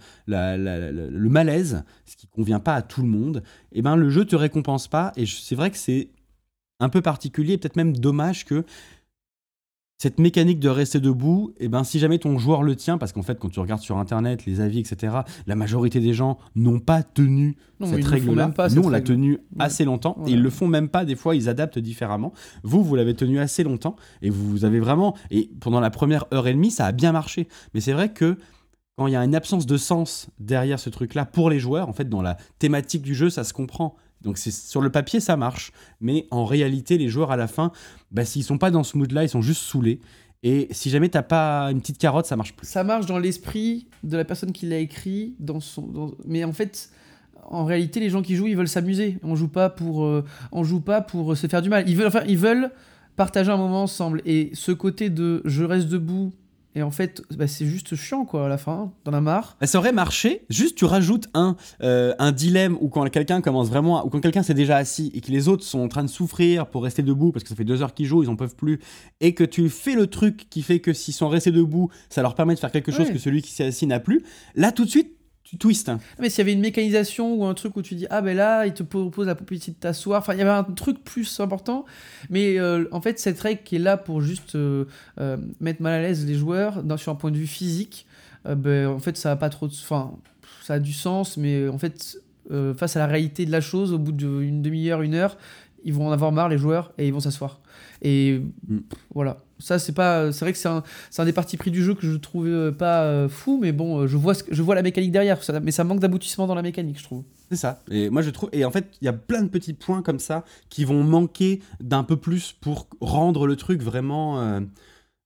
le 1.11 1.29
malaise, 1.29 1.85
ce 2.05 2.17
qui 2.17 2.27
convient 2.27 2.61
pas 2.61 2.75
à 2.75 2.83
tout 2.83 3.03
le 3.03 3.09
monde, 3.09 3.43
et 3.73 3.83
ben 3.83 3.97
le 3.97 4.11
jeu 4.11 4.25
te 4.25 4.37
récompense 4.37 4.89
pas. 4.89 5.13
Et 5.17 5.27
c'est 5.27 5.55
vrai 5.55 5.71
que 5.71 5.77
c'est 5.77 6.11
un 6.81 6.89
peu 6.89 7.01
particulier, 7.01 7.59
peut-être 7.59 7.77
même 7.77 7.97
dommage 7.97 8.45
que 8.45 8.65
cette 10.03 10.19
mécanique 10.19 10.59
de 10.59 10.69
rester 10.69 10.99
debout, 10.99 11.53
et 11.61 11.69
ben 11.69 11.85
si 11.85 12.01
jamais 12.01 12.19
ton 12.19 12.37
joueur 12.37 12.65
le 12.65 12.75
tient, 12.75 12.99
parce 12.99 13.13
qu'en 13.13 13.23
fait 13.23 13.39
quand 13.39 13.49
tu 13.51 13.61
regardes 13.61 13.83
sur 13.83 13.99
internet 13.99 14.45
les 14.47 14.61
avis 14.61 14.81
etc, 14.81 15.19
la 15.47 15.55
majorité 15.55 16.01
des 16.01 16.13
gens 16.13 16.39
n'ont 16.57 16.81
pas 16.81 17.05
tenu 17.05 17.57
Non, 17.79 17.87
cette 17.87 18.05
règle-là. 18.05 18.51
Nous 18.75 18.83
on 18.83 18.89
l'a 18.89 18.97
règle. 18.97 19.07
tenu 19.07 19.33
Ouais. 19.35 19.39
assez 19.61 19.85
longtemps 19.85 20.15
et 20.17 20.21
Voilà. 20.23 20.35
ils 20.37 20.43
le 20.43 20.51
font 20.51 20.67
même 20.67 20.89
pas. 20.89 21.05
Des 21.05 21.15
fois 21.15 21.37
ils 21.37 21.49
adaptent 21.49 21.79
différemment. 21.79 22.33
Vous 22.65 22.83
vous 22.83 22.97
l'avez 22.97 23.15
tenu 23.15 23.39
assez 23.39 23.63
longtemps 23.63 23.95
et 24.23 24.31
vous 24.31 24.65
avez 24.65 24.81
vraiment 24.81 25.15
et 25.31 25.51
pendant 25.61 25.79
la 25.79 25.91
première 25.91 26.25
heure 26.35 26.49
et 26.49 26.53
demie 26.53 26.73
ça 26.73 26.87
a 26.87 26.91
bien 26.91 27.13
marché. 27.13 27.47
Mais 27.73 27.81
c'est 27.81 27.93
vrai 27.93 28.13
que 28.13 28.37
quand 28.99 29.07
il 29.07 29.13
y 29.13 29.17
a 29.17 29.25
une 29.25 29.37
absence 29.37 29.67
de 29.67 29.77
sens 29.77 30.27
derrière 30.41 30.81
ce 30.81 30.91
truc-là 30.91 31.27
pour 31.27 31.49
les 31.49 31.59
joueurs, 31.61 31.89
en 31.89 31.93
fait, 31.95 32.09
dans 32.11 32.21
la 32.23 32.37
thématique 32.59 33.01
du 33.03 33.15
jeu, 33.15 33.31
ça 33.31 33.43
se 33.45 33.53
comprend. 33.55 33.95
Donc 34.23 34.39
c'est 34.39 34.53
sur 34.53 34.81
le 34.81 34.91
papier, 34.91 35.21
ça 35.21 35.37
marche. 35.37 35.73
Mais 36.01 36.27
en 36.31 36.45
réalité, 36.45 36.99
les 36.99 37.09
joueurs, 37.09 37.31
à 37.31 37.37
la 37.37 37.47
fin, 37.47 37.73
bah, 38.11 38.25
s'ils 38.25 38.45
sont 38.45 38.59
pas 38.59 38.71
dans 38.71 38.85
ce 38.85 38.97
mood-là, 38.97 39.25
ils 39.25 39.29
sont 39.29 39.43
juste 39.43 39.63
saoulés. 39.63 40.01
Et 40.43 40.69
si 40.73 40.91
jamais 40.91 41.09
t'as 41.09 41.23
pas 41.23 41.71
une 41.71 41.81
petite 41.81 41.99
carotte, 41.99 42.27
ça 42.27 42.37
marche 42.37 42.55
plus. 42.55 42.67
Ça 42.67 42.83
marche 42.83 43.07
dans 43.07 43.19
l'esprit 43.19 43.87
de 44.03 44.17
la 44.17 44.25
personne 44.25 44.53
qui 44.53 44.67
l'a 44.67 44.79
écrit, 44.79 45.37
dans 45.39 45.61
son, 45.61 46.17
mais 46.27 46.43
en 46.43 46.53
fait, 46.53 46.91
en 47.45 47.65
réalité, 47.65 48.01
les 48.01 48.11
gens 48.11 48.23
qui 48.23 48.35
jouent, 48.35 48.49
ils 48.49 48.57
veulent 48.57 48.69
s'amuser. 48.69 49.19
On 49.23 49.37
joue 49.37 49.49
pas 49.49 49.71
pour, 49.71 50.05
euh, 50.05 50.25
on 50.51 50.65
joue 50.65 50.81
pas 50.81 51.01
pour 51.01 51.37
se 51.37 51.47
faire 51.47 51.63
du 51.63 51.69
mal. 51.69 51.89
Ils 51.89 51.97
veulent, 51.97 52.09
enfin, 52.09 52.25
ils 52.27 52.39
veulent 52.39 52.71
partager 53.15 53.51
un 53.51 53.57
moment 53.57 53.83
ensemble. 53.83 54.21
Et 54.25 54.51
ce 54.55 54.73
côté 54.73 55.11
de 55.11 55.43
je 55.45 55.65
reste 55.65 55.89
debout, 55.89 56.33
et 56.75 56.83
en 56.83 56.91
fait, 56.91 57.23
bah, 57.37 57.47
c'est 57.47 57.67
juste 57.67 57.95
chiant 57.97 58.25
quoi 58.25 58.47
à 58.47 58.49
la 58.49 58.59
fin. 58.59 58.93
T'en 59.05 59.13
as 59.13 59.21
marre. 59.21 59.57
Bah, 59.61 59.67
ça 59.67 59.79
aurait 59.79 59.93
marché, 59.93 60.45
juste 60.49 60.77
tu 60.77 60.85
rajoutes 60.85 61.29
un, 61.35 61.57
euh, 61.83 62.15
un 62.19 62.33
dilemme 62.33 62.77
où 62.81 62.89
quand 62.89 63.09
quelqu'un 63.11 63.41
commence 63.41 63.69
vraiment, 63.69 64.01
à- 64.01 64.05
ou 64.05 64.09
quand 64.11 64.21
quelqu'un 64.21 64.43
s'est 64.43 64.55
déjà 64.55 64.77
assis 64.77 65.11
et 65.15 65.21
que 65.21 65.31
les 65.31 65.49
autres 65.49 65.65
sont 65.65 65.81
en 65.81 65.89
train 65.89 66.03
de 66.05 66.09
souffrir 66.09 66.67
pour 66.67 66.83
rester 66.83 67.03
debout 67.03 67.33
parce 67.33 67.43
que 67.43 67.49
ça 67.51 67.55
fait 67.57 67.65
deux 67.65 67.83
heures 67.83 67.95
qu'ils 67.95 68.07
jouent, 68.07 68.23
ils 68.23 68.29
en 68.31 68.37
peuvent 68.37 68.57
plus, 68.57 68.79
et 69.21 69.35
que 69.35 69.45
tu 69.45 69.69
fais 69.69 69.95
le 69.95 70.07
truc 70.07 70.49
qui 70.51 70.63
fait 70.63 70.81
que 70.81 70.93
s'ils 70.93 71.15
sont 71.15 71.29
restés 71.29 71.53
debout, 71.53 71.91
ça 72.09 72.23
leur 72.23 72.35
permet 72.35 72.55
de 72.55 72.59
faire 72.61 72.73
quelque 72.73 72.91
chose 72.93 73.07
Ouais. 73.09 73.13
que 73.13 73.19
celui 73.19 73.43
qui 73.43 73.53
s'est 73.53 73.65
assis 73.65 73.87
n'a 73.87 74.01
plus, 74.01 74.23
là 74.55 74.73
tout 74.73 74.85
de 74.85 74.91
suite, 74.91 75.13
tu 75.53 75.59
twistes. 75.59 75.91
Ah, 75.91 75.99
Mais 76.19 76.31
s'il 76.31 76.39
y 76.39 76.41
avait 76.43 76.55
une 76.55 76.61
mécanisation 76.63 77.35
ou 77.35 77.45
un 77.45 77.53
truc 77.53 77.77
où 77.77 77.83
tu 77.83 77.95
dis 77.95 78.07
ah 78.09 78.23
ben 78.23 78.35
là 78.35 78.65
il 78.65 78.73
te 78.73 78.83
propose 78.83 79.27
la 79.27 79.35
possibilité 79.35 79.73
de 79.73 79.77
t'asseoir, 79.77 80.21
enfin 80.21 80.33
il 80.33 80.39
y 80.39 80.43
avait 80.43 80.51
un 80.51 80.65
truc 80.65 81.05
plus 81.05 81.41
important, 81.41 81.85
mais 82.31 82.59
euh, 82.59 82.87
en 82.91 83.03
fait 83.03 83.19
cette 83.21 83.39
règle 83.39 83.63
qui 83.63 83.77
est 83.77 83.79
là 83.79 83.99
pour 83.99 84.23
juste 84.23 84.55
euh, 84.55 84.87
euh, 85.21 85.37
mettre 85.61 85.83
mal 85.83 85.93
à 85.93 86.01
l'aise 86.01 86.25
les 86.25 86.35
joueurs 86.37 86.83
dans- 86.83 86.97
sur 86.97 87.13
un 87.13 87.17
point 87.17 87.31
de 87.31 87.37
vue 87.37 87.47
physique, 87.47 88.07
ben, 88.49 88.87
en 88.89 88.99
fait 88.99 89.19
ça 89.19 89.31
a 89.33 89.37
pas 89.37 89.51
trop 89.51 89.69
de, 89.69 89.73
enfin 89.75 90.13
ça 90.63 90.75
a 90.75 90.79
du 90.79 90.95
sens, 90.95 91.37
mais 91.37 91.69
en 91.69 91.77
fait 91.79 92.19
face 92.77 92.97
à 92.97 93.01
la 93.01 93.07
réalité 93.07 93.45
de 93.47 93.51
la 93.53 93.61
chose, 93.61 93.93
au 93.93 93.99
bout 93.99 94.13
d'une 94.13 94.63
demi-heure, 94.63 95.03
une 95.03 95.15
heure, 95.15 95.37
ils 95.85 95.93
vont 95.93 96.09
en 96.09 96.13
avoir 96.13 96.33
marre 96.33 96.49
les 96.49 96.59
joueurs 96.59 96.93
et 96.99 97.07
ils 97.07 97.13
vont 97.13 97.21
s'asseoir. 97.21 97.61
Et 98.03 98.41
Mm. 98.69 98.79
voilà. 99.15 99.39
Ça, 99.59 99.79
c'est 99.79 99.93
pas. 99.93 100.33
C'est 100.33 100.45
vrai 100.45 100.53
que 100.53 100.59
c'est 100.59 100.69
un, 100.69 100.83
c'est 101.11 101.23
un 101.23 101.25
des 101.25 101.33
parties 101.33 101.57
pris 101.57 101.71
du 101.71 101.85
jeu 101.85 101.95
que 101.95 102.05
je 102.05 102.17
trouve 102.17 102.49
euh, 102.49 102.73
pas 102.73 103.03
euh, 103.05 103.29
fou, 103.29 103.59
mais 103.63 103.71
bon, 103.71 104.01
euh, 104.01 104.07
je 104.09 104.17
vois, 104.17 104.35
ce 104.35 104.43
je 104.51 104.61
vois 104.61 104.75
la 104.75 104.83
mécanique 104.83 105.13
derrière. 105.13 105.41
Ça- 105.43 105.61
mais 105.61 105.71
ça 105.71 105.85
manque 105.85 106.01
d'aboutissement 106.01 106.49
dans 106.49 106.57
la 106.57 106.63
mécanique, 106.63 106.99
je 106.99 107.05
trouve. 107.05 107.23
C'est 107.49 107.57
ça. 107.57 107.79
Et 107.91 108.11
moi, 108.11 108.23
je 108.23 108.31
trouve. 108.31 108.51
Et 108.53 108.65
en 108.65 108.73
fait, 108.73 108.87
il 109.01 109.05
y 109.05 109.09
a 109.09 109.13
plein 109.13 109.43
de 109.43 109.49
petits 109.49 109.73
points 109.75 110.03
comme 110.03 110.19
ça 110.19 110.45
qui 110.69 110.85
vont 110.85 111.05
manquer 111.05 111.61
d'un 111.81 112.03
peu 112.03 112.17
plus 112.17 112.53
pour 112.61 112.89
rendre 113.01 113.47
le 113.47 113.55
truc 113.57 113.83
vraiment. 113.83 114.41
euh, 114.41 114.61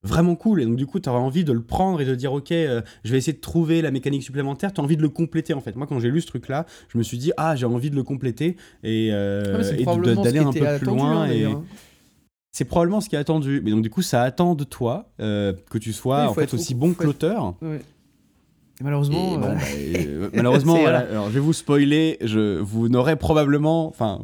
Vraiment 0.03 0.37
cool. 0.37 0.63
Et 0.63 0.67
donc, 0.67 0.77
du 0.77 0.87
coup, 0.87 1.01
tu 1.01 1.09
auras 1.09 1.19
envie 1.19 1.43
de 1.43 1.51
le 1.53 1.63
prendre 1.63 2.01
et 2.01 2.05
de 2.05 2.15
dire, 2.15 2.33
OK, 2.33 2.53
euh, 2.53 2.81
je 3.03 3.11
vais 3.11 3.19
essayer 3.19 3.33
de 3.33 3.41
trouver 3.41 3.83
la 3.83 3.91
mécanique 3.91 4.23
supplémentaire. 4.23 4.73
Tu 4.73 4.81
as 4.81 4.85
envie 4.85 4.97
de 4.97 5.03
le 5.03 5.09
compléter, 5.09 5.53
en 5.53 5.61
fait. 5.61 5.75
Moi, 5.75 5.89
quand 5.89 5.99
j'ai 5.99 6.11
lu 6.11 6.21
ce 6.21 6.29
truc-là, 6.29 6.65
je 6.89 6.97
me 6.99 7.03
suis 7.03 7.19
dit, 7.19 7.33
ah, 7.37 7.57
j'ai 7.57 7.67
envie 7.67 7.91
de 7.91 7.97
le 7.97 8.05
compléter 8.05 8.57
et, 8.85 9.09
euh, 9.11 9.43
Ah, 9.65 9.75
et 9.75 9.85
d'aller 10.23 10.39
un 10.39 10.53
peu 10.53 10.59
plus 10.61 10.65
attendu, 10.67 10.85
loin. 10.87 11.23
hein, 11.23 11.31
et 11.31 11.45
hein. 11.47 11.65
C'est 12.57 12.65
probablement 12.65 13.03
ce 13.03 13.11
qui 13.11 13.17
est 13.17 13.19
attendu. 13.19 13.61
Mais 13.63 13.71
donc, 13.71 13.83
du 13.83 13.91
coup, 13.91 14.01
ça 14.01 14.23
attend 14.23 14.55
de 14.55 14.65
toi 14.65 15.11
euh, 15.21 15.53
que 15.71 15.77
tu 15.77 15.93
sois, 15.93 16.23
Oui, 16.23 16.29
en 16.29 16.33
fait, 16.35 16.55
aussi 16.55 16.75
bon 16.75 16.95
que 16.95 17.03
être- 17.03 17.05
l'auteur. 17.05 17.55
Ouais. 17.61 17.83
Malheureusement. 18.81 19.35
Et 19.35 19.37
bon, 19.39 19.45
euh, 19.45 19.55
bah, 19.55 19.61
euh, 19.77 20.31
malheureusement, 20.33 20.79
voilà. 20.79 21.01
Alors, 21.01 21.27
je 21.29 21.35
vais 21.35 21.41
vous 21.41 21.53
spoiler. 21.53 22.17
Je, 22.23 22.59
vous 22.61 22.89
n'aurez 22.89 23.17
probablement, 23.17 23.87
enfin, 23.89 24.23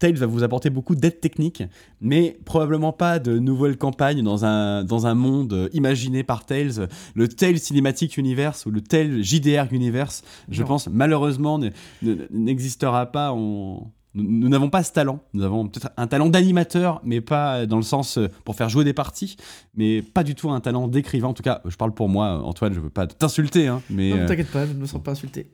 Tales 0.00 0.14
va 0.16 0.26
vous 0.26 0.42
apporter 0.42 0.68
beaucoup 0.68 0.96
d'aide 0.96 1.20
technique, 1.20 1.62
mais 2.00 2.38
probablement 2.44 2.92
pas 2.92 3.20
de 3.20 3.38
nouvelles 3.38 3.76
campagnes 3.76 4.22
dans 4.24 4.44
un 4.44 4.82
dans 4.82 5.06
un 5.06 5.14
monde 5.14 5.68
imaginé 5.72 6.24
par 6.24 6.46
Tales, 6.46 6.88
le 7.14 7.28
Tales 7.28 7.58
Cinematic 7.58 8.16
Universe 8.16 8.66
ou 8.66 8.72
le 8.72 8.80
Tales 8.80 9.22
JDR 9.22 9.66
Universe. 9.72 10.22
Je 10.48 10.62
Non. 10.62 10.68
pense 10.68 10.88
malheureusement 10.88 11.58
ne- 11.58 11.70
ne- 12.02 12.16
n'existera 12.32 13.06
pas. 13.12 13.30
En... 13.32 13.92
Nous 14.14 14.48
n'avons 14.48 14.70
pas 14.70 14.82
ce 14.82 14.92
talent. 14.92 15.20
Nous 15.34 15.42
avons 15.42 15.68
peut-être 15.68 15.90
un 15.96 16.06
talent 16.06 16.28
d'animateur, 16.28 17.00
mais 17.04 17.20
pas 17.20 17.66
dans 17.66 17.76
le 17.76 17.82
sens 17.82 18.18
euh, 18.18 18.28
pour 18.44 18.56
faire 18.56 18.68
jouer 18.68 18.84
des 18.84 18.92
parties, 18.92 19.36
mais 19.74 20.02
pas 20.02 20.24
du 20.24 20.34
tout 20.34 20.50
un 20.50 20.60
talent 20.60 20.88
d'écrivain. 20.88 21.28
En 21.28 21.34
tout 21.34 21.42
cas, 21.42 21.60
je 21.66 21.76
parle 21.76 21.92
pour 21.92 22.08
moi, 22.08 22.42
Antoine. 22.44 22.74
Je 22.74 22.80
veux 22.80 22.90
pas 22.90 23.06
t'insulter, 23.06 23.68
hein, 23.68 23.82
mais 23.88 24.10
non, 24.10 24.16
euh, 24.18 24.26
t'inquiète 24.26 24.50
pas, 24.50 24.66
je 24.66 24.72
ne 24.72 24.78
me 24.78 24.86
sens 24.86 25.02
pas 25.02 25.12
insulté. 25.12 25.50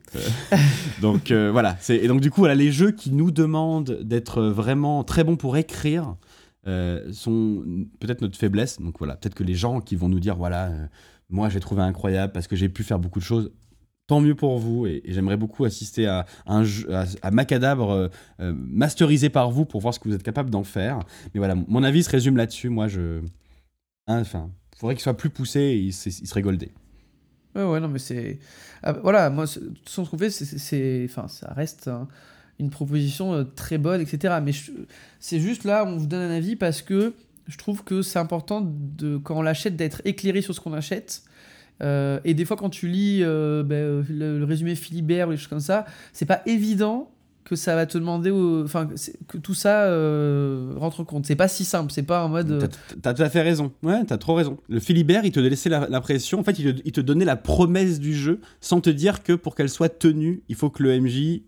donc 1.02 1.30
euh, 1.30 1.50
voilà, 1.52 1.76
c'est 1.80 1.96
et 1.96 2.08
donc 2.08 2.20
du 2.20 2.30
coup 2.30 2.40
voilà, 2.40 2.54
les 2.54 2.72
jeux 2.72 2.92
qui 2.92 3.10
nous 3.10 3.30
demandent 3.30 3.98
d'être 4.02 4.42
vraiment 4.42 5.04
très 5.04 5.24
bons 5.24 5.36
pour 5.36 5.56
écrire 5.56 6.16
euh, 6.66 7.12
sont 7.12 7.64
peut-être 8.00 8.22
notre 8.22 8.36
faiblesse. 8.36 8.80
Donc 8.80 8.98
voilà, 8.98 9.14
peut-être 9.14 9.34
que 9.34 9.44
les 9.44 9.54
gens 9.54 9.80
qui 9.80 9.94
vont 9.94 10.08
nous 10.08 10.18
dire 10.18 10.34
voilà, 10.34 10.66
euh, 10.66 10.86
moi 11.30 11.48
j'ai 11.48 11.60
trouvé 11.60 11.82
incroyable 11.82 12.32
parce 12.32 12.48
que 12.48 12.56
j'ai 12.56 12.68
pu 12.68 12.82
faire 12.82 12.98
beaucoup 12.98 13.20
de 13.20 13.24
choses. 13.24 13.52
Tant 14.06 14.20
mieux 14.20 14.36
pour 14.36 14.58
vous 14.58 14.86
et, 14.86 15.02
j'aimerais 15.06 15.36
beaucoup 15.36 15.64
assister 15.64 16.06
à 16.06 16.26
un 16.46 16.62
Macadabre 17.32 17.90
euh, 17.90 18.08
euh, 18.40 18.52
masterisé 18.56 19.30
par 19.30 19.50
vous 19.50 19.64
pour 19.64 19.80
voir 19.80 19.92
ce 19.92 19.98
que 19.98 20.08
vous 20.08 20.14
êtes 20.14 20.22
capable 20.22 20.50
d'en 20.50 20.62
faire. 20.62 21.00
Mais 21.34 21.38
voilà, 21.38 21.56
mon 21.56 21.82
avis 21.82 22.04
se 22.04 22.10
résume 22.10 22.36
là-dessus. 22.36 22.68
Moi, 22.68 22.86
je, 22.86 23.20
hein, 24.06 24.20
enfin, 24.20 24.50
faudrait 24.78 24.94
qu'il 24.94 25.02
soit 25.02 25.16
plus 25.16 25.30
poussé 25.30 25.60
et 25.60 25.78
il, 25.78 25.88
il 25.88 26.26
serait 26.28 26.42
goldé. 26.42 26.70
Ouais, 27.56 27.64
ouais, 27.64 27.80
non, 27.80 27.88
mais 27.88 27.98
c'est. 27.98 28.38
Ah, 28.82 28.92
bah, 28.92 29.00
voilà, 29.02 29.30
moi, 29.30 29.46
qu'on 29.96 30.18
fait, 30.18 30.30
c'est-. 30.30 31.06
Enfin, 31.08 31.26
ça 31.26 31.52
reste 31.54 31.88
un- 31.88 32.06
une 32.58 32.70
proposition 32.70 33.32
euh, 33.34 33.44
très 33.44 33.78
bonne, 33.78 34.00
etc. 34.00 34.38
Mais 34.42 34.52
c'est 35.20 35.40
juste 35.40 35.64
là, 35.64 35.84
on 35.86 35.96
vous 35.96 36.06
donne 36.06 36.30
un 36.30 36.34
avis 36.34 36.54
parce 36.56 36.82
que 36.82 37.14
je 37.48 37.56
trouve 37.56 37.82
que 37.84 38.02
c'est 38.02 38.18
important, 38.18 38.60
de, 38.64 39.16
quand 39.16 39.36
on 39.38 39.42
l'achète, 39.42 39.76
d'être 39.76 40.02
éclairé 40.04 40.42
sur 40.42 40.54
ce 40.54 40.60
qu'on 40.60 40.72
achète. 40.72 41.22
Euh, 41.82 42.20
et 42.24 42.34
des 42.34 42.44
fois, 42.44 42.56
quand 42.56 42.70
tu 42.70 42.88
lis 42.88 43.20
euh, 43.22 43.62
ben, 43.62 43.74
euh, 43.76 44.02
le, 44.08 44.38
le 44.38 44.44
résumé 44.44 44.74
Philibert 44.74 45.28
ou 45.28 45.32
des 45.32 45.36
choses 45.36 45.46
comme 45.48 45.60
ça, 45.60 45.84
c'est 46.12 46.24
pas 46.26 46.40
évident 46.46 47.10
que 47.44 47.54
ça 47.54 47.76
va 47.76 47.86
te 47.86 47.96
demander. 47.96 48.30
Enfin, 48.32 48.88
que 49.28 49.38
tout 49.38 49.54
ça 49.54 49.84
euh, 49.84 50.72
rentre 50.76 51.04
compte. 51.04 51.26
C'est 51.26 51.36
pas 51.36 51.48
si 51.48 51.64
simple, 51.64 51.92
c'est 51.92 52.02
pas 52.02 52.24
en 52.24 52.28
mode. 52.28 52.68
T'as- 53.02 53.14
tout 53.14 53.22
à 53.22 53.28
fait 53.30 53.42
raison. 53.42 53.72
Ouais, 53.82 54.04
t'as 54.04 54.18
trop 54.18 54.34
raison. 54.34 54.58
Le 54.68 54.80
Philibert, 54.80 55.24
il 55.24 55.30
te 55.32 55.38
laissait 55.38 55.68
la- 55.68 55.86
l'impression. 55.88 56.40
En 56.40 56.42
fait, 56.44 56.58
il 56.58 56.74
te, 56.74 56.82
il 56.84 56.92
te 56.92 57.00
donnait 57.00 57.24
la 57.24 57.36
promesse 57.36 58.00
du 58.00 58.14
jeu 58.14 58.40
sans 58.60 58.80
te 58.80 58.90
dire 58.90 59.22
que 59.22 59.32
pour 59.34 59.54
qu'elle 59.54 59.68
soit 59.68 59.88
tenue, 59.90 60.42
il 60.48 60.56
faut 60.56 60.70
que 60.70 60.82
le 60.82 60.98
MJ 61.00 61.42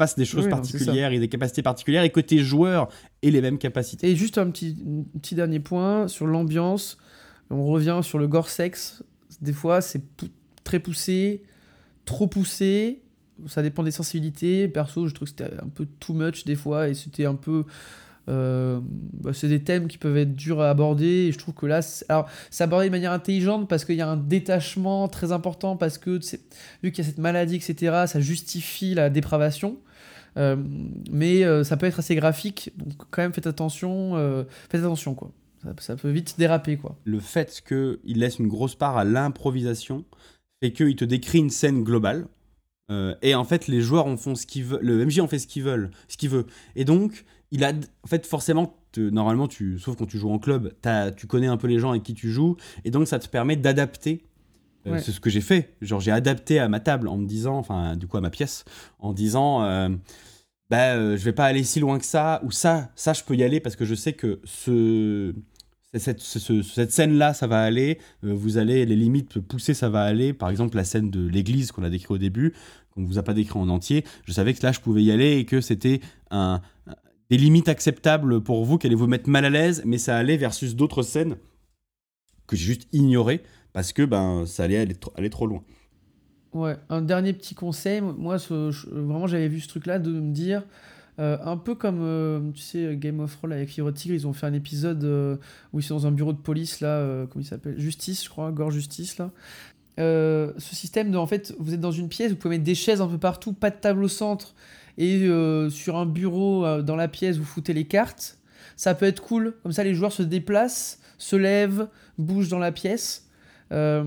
fasse 0.00 0.16
des 0.16 0.24
choses 0.24 0.44
Oui, 0.44 0.50
particulières 0.50 1.12
et 1.12 1.18
des 1.18 1.28
capacités 1.28 1.62
particulières 1.62 2.02
et 2.04 2.10
que 2.10 2.20
tes 2.20 2.38
joueurs 2.38 2.88
aient 3.22 3.30
les 3.30 3.40
mêmes 3.40 3.58
capacités. 3.58 4.08
Et 4.10 4.16
juste 4.16 4.38
un 4.38 4.48
petit, 4.50 4.76
un 5.14 5.18
petit 5.18 5.34
dernier 5.34 5.60
point 5.60 6.08
sur 6.08 6.26
l'ambiance. 6.26 6.98
On 7.50 7.64
revient 7.66 8.00
sur 8.02 8.18
le 8.18 8.28
gore 8.28 8.48
sexe. 8.48 9.02
Des 9.40 9.52
fois, 9.52 9.80
c'est 9.80 10.02
très 10.64 10.80
poussé, 10.80 11.42
trop 12.04 12.26
poussé. 12.26 13.02
Ça 13.46 13.62
dépend 13.62 13.82
des 13.84 13.92
sensibilités. 13.92 14.68
Perso, 14.68 15.06
je 15.06 15.14
trouve 15.14 15.26
que 15.32 15.36
c'était 15.38 15.54
un 15.62 15.68
peu 15.68 15.86
too 16.00 16.12
much 16.14 16.44
des 16.44 16.56
fois 16.56 16.88
et 16.88 16.94
c'était 16.94 17.24
un 17.26 17.36
peu. 17.36 17.64
euh, 18.28 18.80
bah, 18.82 19.32
c'est 19.32 19.48
des 19.48 19.62
thèmes 19.62 19.88
qui 19.88 19.96
peuvent 19.98 20.16
être 20.18 20.34
durs 20.34 20.60
à 20.60 20.68
aborder 20.70 21.06
et 21.28 21.32
je 21.32 21.38
trouve 21.38 21.54
que 21.54 21.66
là, 21.66 21.80
c'est- 21.82 22.04
abordé 22.60 22.86
de 22.86 22.90
manière 22.90 23.12
intelligente 23.12 23.68
parce 23.68 23.84
qu'il 23.86 23.96
y 23.96 24.02
a 24.02 24.08
un 24.08 24.16
détachement 24.18 25.08
très 25.08 25.32
important 25.32 25.76
parce 25.76 25.98
que 25.98 26.20
vu 26.82 26.92
qu'il 26.92 27.04
y 27.04 27.06
a 27.06 27.10
cette 27.10 27.18
maladie, 27.18 27.56
etc., 27.56 28.06
ça 28.06 28.20
justifie 28.20 28.94
la 28.94 29.08
dépravation. 29.10 29.78
Euh, 30.36 30.56
mais 31.10 31.44
euh, 31.44 31.64
ça 31.64 31.76
peut 31.78 31.86
être 31.86 32.00
assez 32.00 32.14
graphique, 32.14 32.70
donc 32.76 32.92
quand 33.10 33.22
même 33.22 33.32
faites 33.32 33.46
attention, 33.46 34.44
faites 34.70 34.82
attention 34.82 35.14
quoi. 35.14 35.30
Ça, 35.62 35.74
ça 35.78 35.96
peut 35.96 36.10
vite 36.10 36.36
déraper 36.38 36.76
quoi. 36.76 36.96
Le 37.04 37.20
fait 37.20 37.62
qu'il 37.66 38.18
laisse 38.18 38.38
une 38.38 38.48
grosse 38.48 38.74
part 38.74 38.96
à 38.96 39.04
l'improvisation 39.04 40.04
fait 40.62 40.72
qu'il 40.72 40.96
te 40.96 41.04
décrit 41.04 41.38
une 41.38 41.50
scène 41.50 41.82
globale. 41.84 42.26
Euh, 42.90 43.14
et 43.22 43.34
en 43.34 43.44
fait, 43.44 43.66
les 43.68 43.80
joueurs 43.82 44.06
en 44.06 44.16
font 44.16 44.34
ce 44.34 44.46
qu'ils 44.46 44.64
veulent. 44.64 44.80
Le 44.82 45.04
MJ 45.04 45.20
en 45.20 45.28
fait 45.28 45.38
ce 45.38 45.46
qu'ils 45.46 45.62
veulent, 45.62 45.90
ce 46.08 46.16
qu'il 46.16 46.30
veut. 46.30 46.46
Et 46.74 46.84
donc, 46.84 47.24
il 47.50 47.62
a, 47.64 47.72
en 47.72 48.06
fait, 48.06 48.26
forcément, 48.26 48.76
te- 48.92 49.00
normalement, 49.10 49.46
tu, 49.46 49.78
sauf 49.78 49.96
quand 49.96 50.06
tu 50.06 50.16
joues 50.18 50.30
en 50.30 50.38
club, 50.38 50.72
tu 51.16 51.26
connais 51.26 51.46
un 51.48 51.56
peu 51.58 51.66
les 51.66 51.78
gens 51.78 51.90
avec 51.90 52.02
qui 52.02 52.14
tu 52.14 52.30
joues, 52.30 52.56
et 52.84 52.90
donc 52.90 53.06
ça 53.06 53.18
te 53.18 53.28
permet 53.28 53.56
d'adapter. 53.56 54.22
Euh, 54.86 54.92
Ouais. 54.92 55.00
C'est 55.02 55.12
ce 55.12 55.20
que 55.20 55.28
j'ai 55.28 55.40
fait. 55.42 55.74
Genre, 55.82 56.00
j'ai 56.00 56.12
adapté 56.12 56.58
à 56.60 56.68
ma 56.68 56.80
table 56.80 57.08
en 57.08 57.18
me 57.18 57.26
disant, 57.26 57.56
enfin, 57.58 57.94
du 57.96 58.06
coup, 58.06 58.16
à 58.16 58.20
ma 58.22 58.30
pièce, 58.30 58.64
en 59.00 59.12
disant, 59.12 59.62
euh, 59.64 59.88
bah, 60.70 60.94
euh, 60.94 61.16
je 61.16 61.24
vais 61.24 61.32
pas 61.32 61.46
aller 61.46 61.64
si 61.64 61.80
loin 61.80 61.98
que 61.98 62.04
ça, 62.04 62.40
ou 62.44 62.50
ça, 62.50 62.90
ça, 62.94 63.12
je 63.14 63.24
peux 63.24 63.34
y 63.36 63.42
aller 63.42 63.60
parce 63.60 63.76
que 63.76 63.84
je 63.84 63.94
sais 63.94 64.12
que 64.12 64.40
ce, 64.44 65.34
cette, 65.94 66.20
ce- 66.20 66.38
ce- 66.38 66.62
cette 66.62 66.92
scène-là, 66.92 67.32
ça 67.34 67.46
va 67.46 67.62
aller. 67.62 67.98
Euh, 68.24 68.34
vous 68.34 68.58
allez, 68.58 68.84
les 68.86 68.96
limites 68.96 69.40
pousser, 69.40 69.74
ça 69.74 69.88
va 69.88 70.02
aller. 70.02 70.32
Par 70.34 70.50
exemple, 70.50 70.76
la 70.76 70.84
scène 70.84 71.10
de 71.10 71.26
l'église 71.26 71.72
qu'on 71.72 71.82
a 71.84 71.90
décrit 71.90 72.12
au 72.14 72.18
début, 72.18 72.54
qu'on 72.94 73.04
vous 73.04 73.18
a 73.18 73.22
pas 73.22 73.34
décrit 73.34 73.58
en 73.58 73.68
entier. 73.68 74.04
Je 74.26 74.32
savais 74.32 74.52
que 74.54 74.62
là, 74.64 74.72
je 74.72 74.80
pouvais 74.80 75.02
y 75.02 75.10
aller 75.12 75.38
et 75.38 75.44
que 75.46 75.60
c'était 75.62 76.00
un, 76.30 76.60
des 77.30 77.38
limites 77.38 77.68
acceptables 77.68 78.42
pour 78.42 78.64
vous, 78.64 78.78
qui 78.78 78.86
allaient 78.86 78.96
vous 78.96 79.06
mettre 79.06 79.28
mal 79.30 79.44
à 79.46 79.50
l'aise, 79.50 79.82
mais 79.86 79.98
ça 79.98 80.16
allait 80.18 80.36
versus 80.36 80.76
d'autres 80.76 81.02
scènes 81.02 81.36
que 82.46 82.56
j'ai 82.56 82.64
juste 82.64 82.88
ignorées 82.92 83.42
parce 83.72 83.92
que 83.92 84.02
ben, 84.02 84.46
ça 84.46 84.64
allait 84.64 84.78
aller, 84.78 84.96
aller 85.16 85.30
trop 85.30 85.46
loin. 85.46 85.62
Un 86.88 87.02
dernier 87.02 87.32
petit 87.32 87.54
conseil, 87.54 88.00
moi 88.00 88.36
vraiment 88.90 89.26
j'avais 89.26 89.48
vu 89.48 89.60
ce 89.60 89.68
truc 89.68 89.86
là 89.86 89.98
de 89.98 90.10
me 90.10 90.32
dire, 90.32 90.62
euh, 91.18 91.36
un 91.44 91.56
peu 91.56 91.74
comme 91.74 91.98
euh, 92.00 92.40
tu 92.54 92.62
sais 92.62 92.96
Game 92.96 93.18
of 93.18 93.36
Thrones 93.36 93.52
avec 93.52 93.70
Fire 93.70 93.92
Tigre, 93.92 94.14
ils 94.14 94.26
ont 94.26 94.32
fait 94.32 94.46
un 94.46 94.52
épisode 94.52 95.02
euh, 95.02 95.36
où 95.72 95.80
ils 95.80 95.82
sont 95.82 95.96
dans 95.96 96.06
un 96.06 96.12
bureau 96.12 96.32
de 96.32 96.38
police 96.38 96.80
là, 96.80 97.26
comment 97.30 97.44
s'appelle 97.44 97.78
Justice 97.78 98.24
je 98.24 98.30
crois, 98.30 98.52
Gore 98.52 98.70
Justice 98.70 99.18
là. 99.18 99.30
Ce 99.98 100.54
système 100.58 101.10
de 101.10 101.16
en 101.16 101.26
fait 101.26 101.54
vous 101.58 101.74
êtes 101.74 101.80
dans 101.80 101.90
une 101.90 102.08
pièce, 102.08 102.30
vous 102.30 102.36
pouvez 102.36 102.56
mettre 102.56 102.64
des 102.64 102.76
chaises 102.76 103.00
un 103.00 103.08
peu 103.08 103.18
partout, 103.18 103.52
pas 103.52 103.70
de 103.70 103.76
table 103.76 104.04
au 104.04 104.08
centre 104.08 104.54
et 104.96 105.28
sur 105.70 105.96
un 105.96 106.06
bureau 106.06 106.82
dans 106.82 106.96
la 106.96 107.08
pièce 107.08 107.36
vous 107.36 107.44
foutez 107.44 107.72
les 107.72 107.84
cartes. 107.84 108.38
Ça 108.76 108.94
peut 108.94 109.06
être 109.06 109.20
cool, 109.20 109.56
comme 109.64 109.72
ça 109.72 109.82
les 109.82 109.94
joueurs 109.94 110.12
se 110.12 110.22
déplacent, 110.22 111.00
se 111.18 111.34
lèvent, 111.34 111.88
bougent 112.16 112.48
dans 112.48 112.60
la 112.60 112.70
pièce. 112.70 113.27
Euh, 113.72 114.02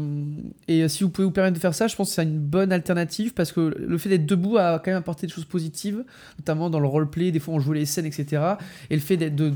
et 0.68 0.88
si 0.88 1.04
vous 1.04 1.10
pouvez 1.10 1.26
vous 1.26 1.32
permettre 1.32 1.56
de 1.56 1.60
faire 1.62 1.76
ça, 1.76 1.88
je 1.88 1.96
pense 1.96 2.10
que 2.10 2.16
c'est 2.16 2.24
une 2.24 2.40
bonne 2.40 2.72
alternative 2.72 3.34
parce 3.34 3.52
que 3.52 3.76
le 3.78 3.98
fait 3.98 4.10
d'être 4.10 4.26
debout 4.26 4.58
a 4.58 4.80
quand 4.80 4.92
même 4.92 4.98
apporté 4.98 5.28
des 5.28 5.34
choses 5.34 5.46
positives, 5.46 6.04
notamment 6.40 6.70
dans 6.70 6.80
le 6.80 6.88
roleplay, 6.88 7.32
des 7.32 7.40
fois 7.40 7.54
on 7.54 7.60
joue 7.60 7.74
les 7.74 7.86
scènes, 7.86 8.06
etc. 8.06 8.56
Et 8.90 8.96
le 8.96 9.02
fait 9.02 9.18
de, 9.18 9.54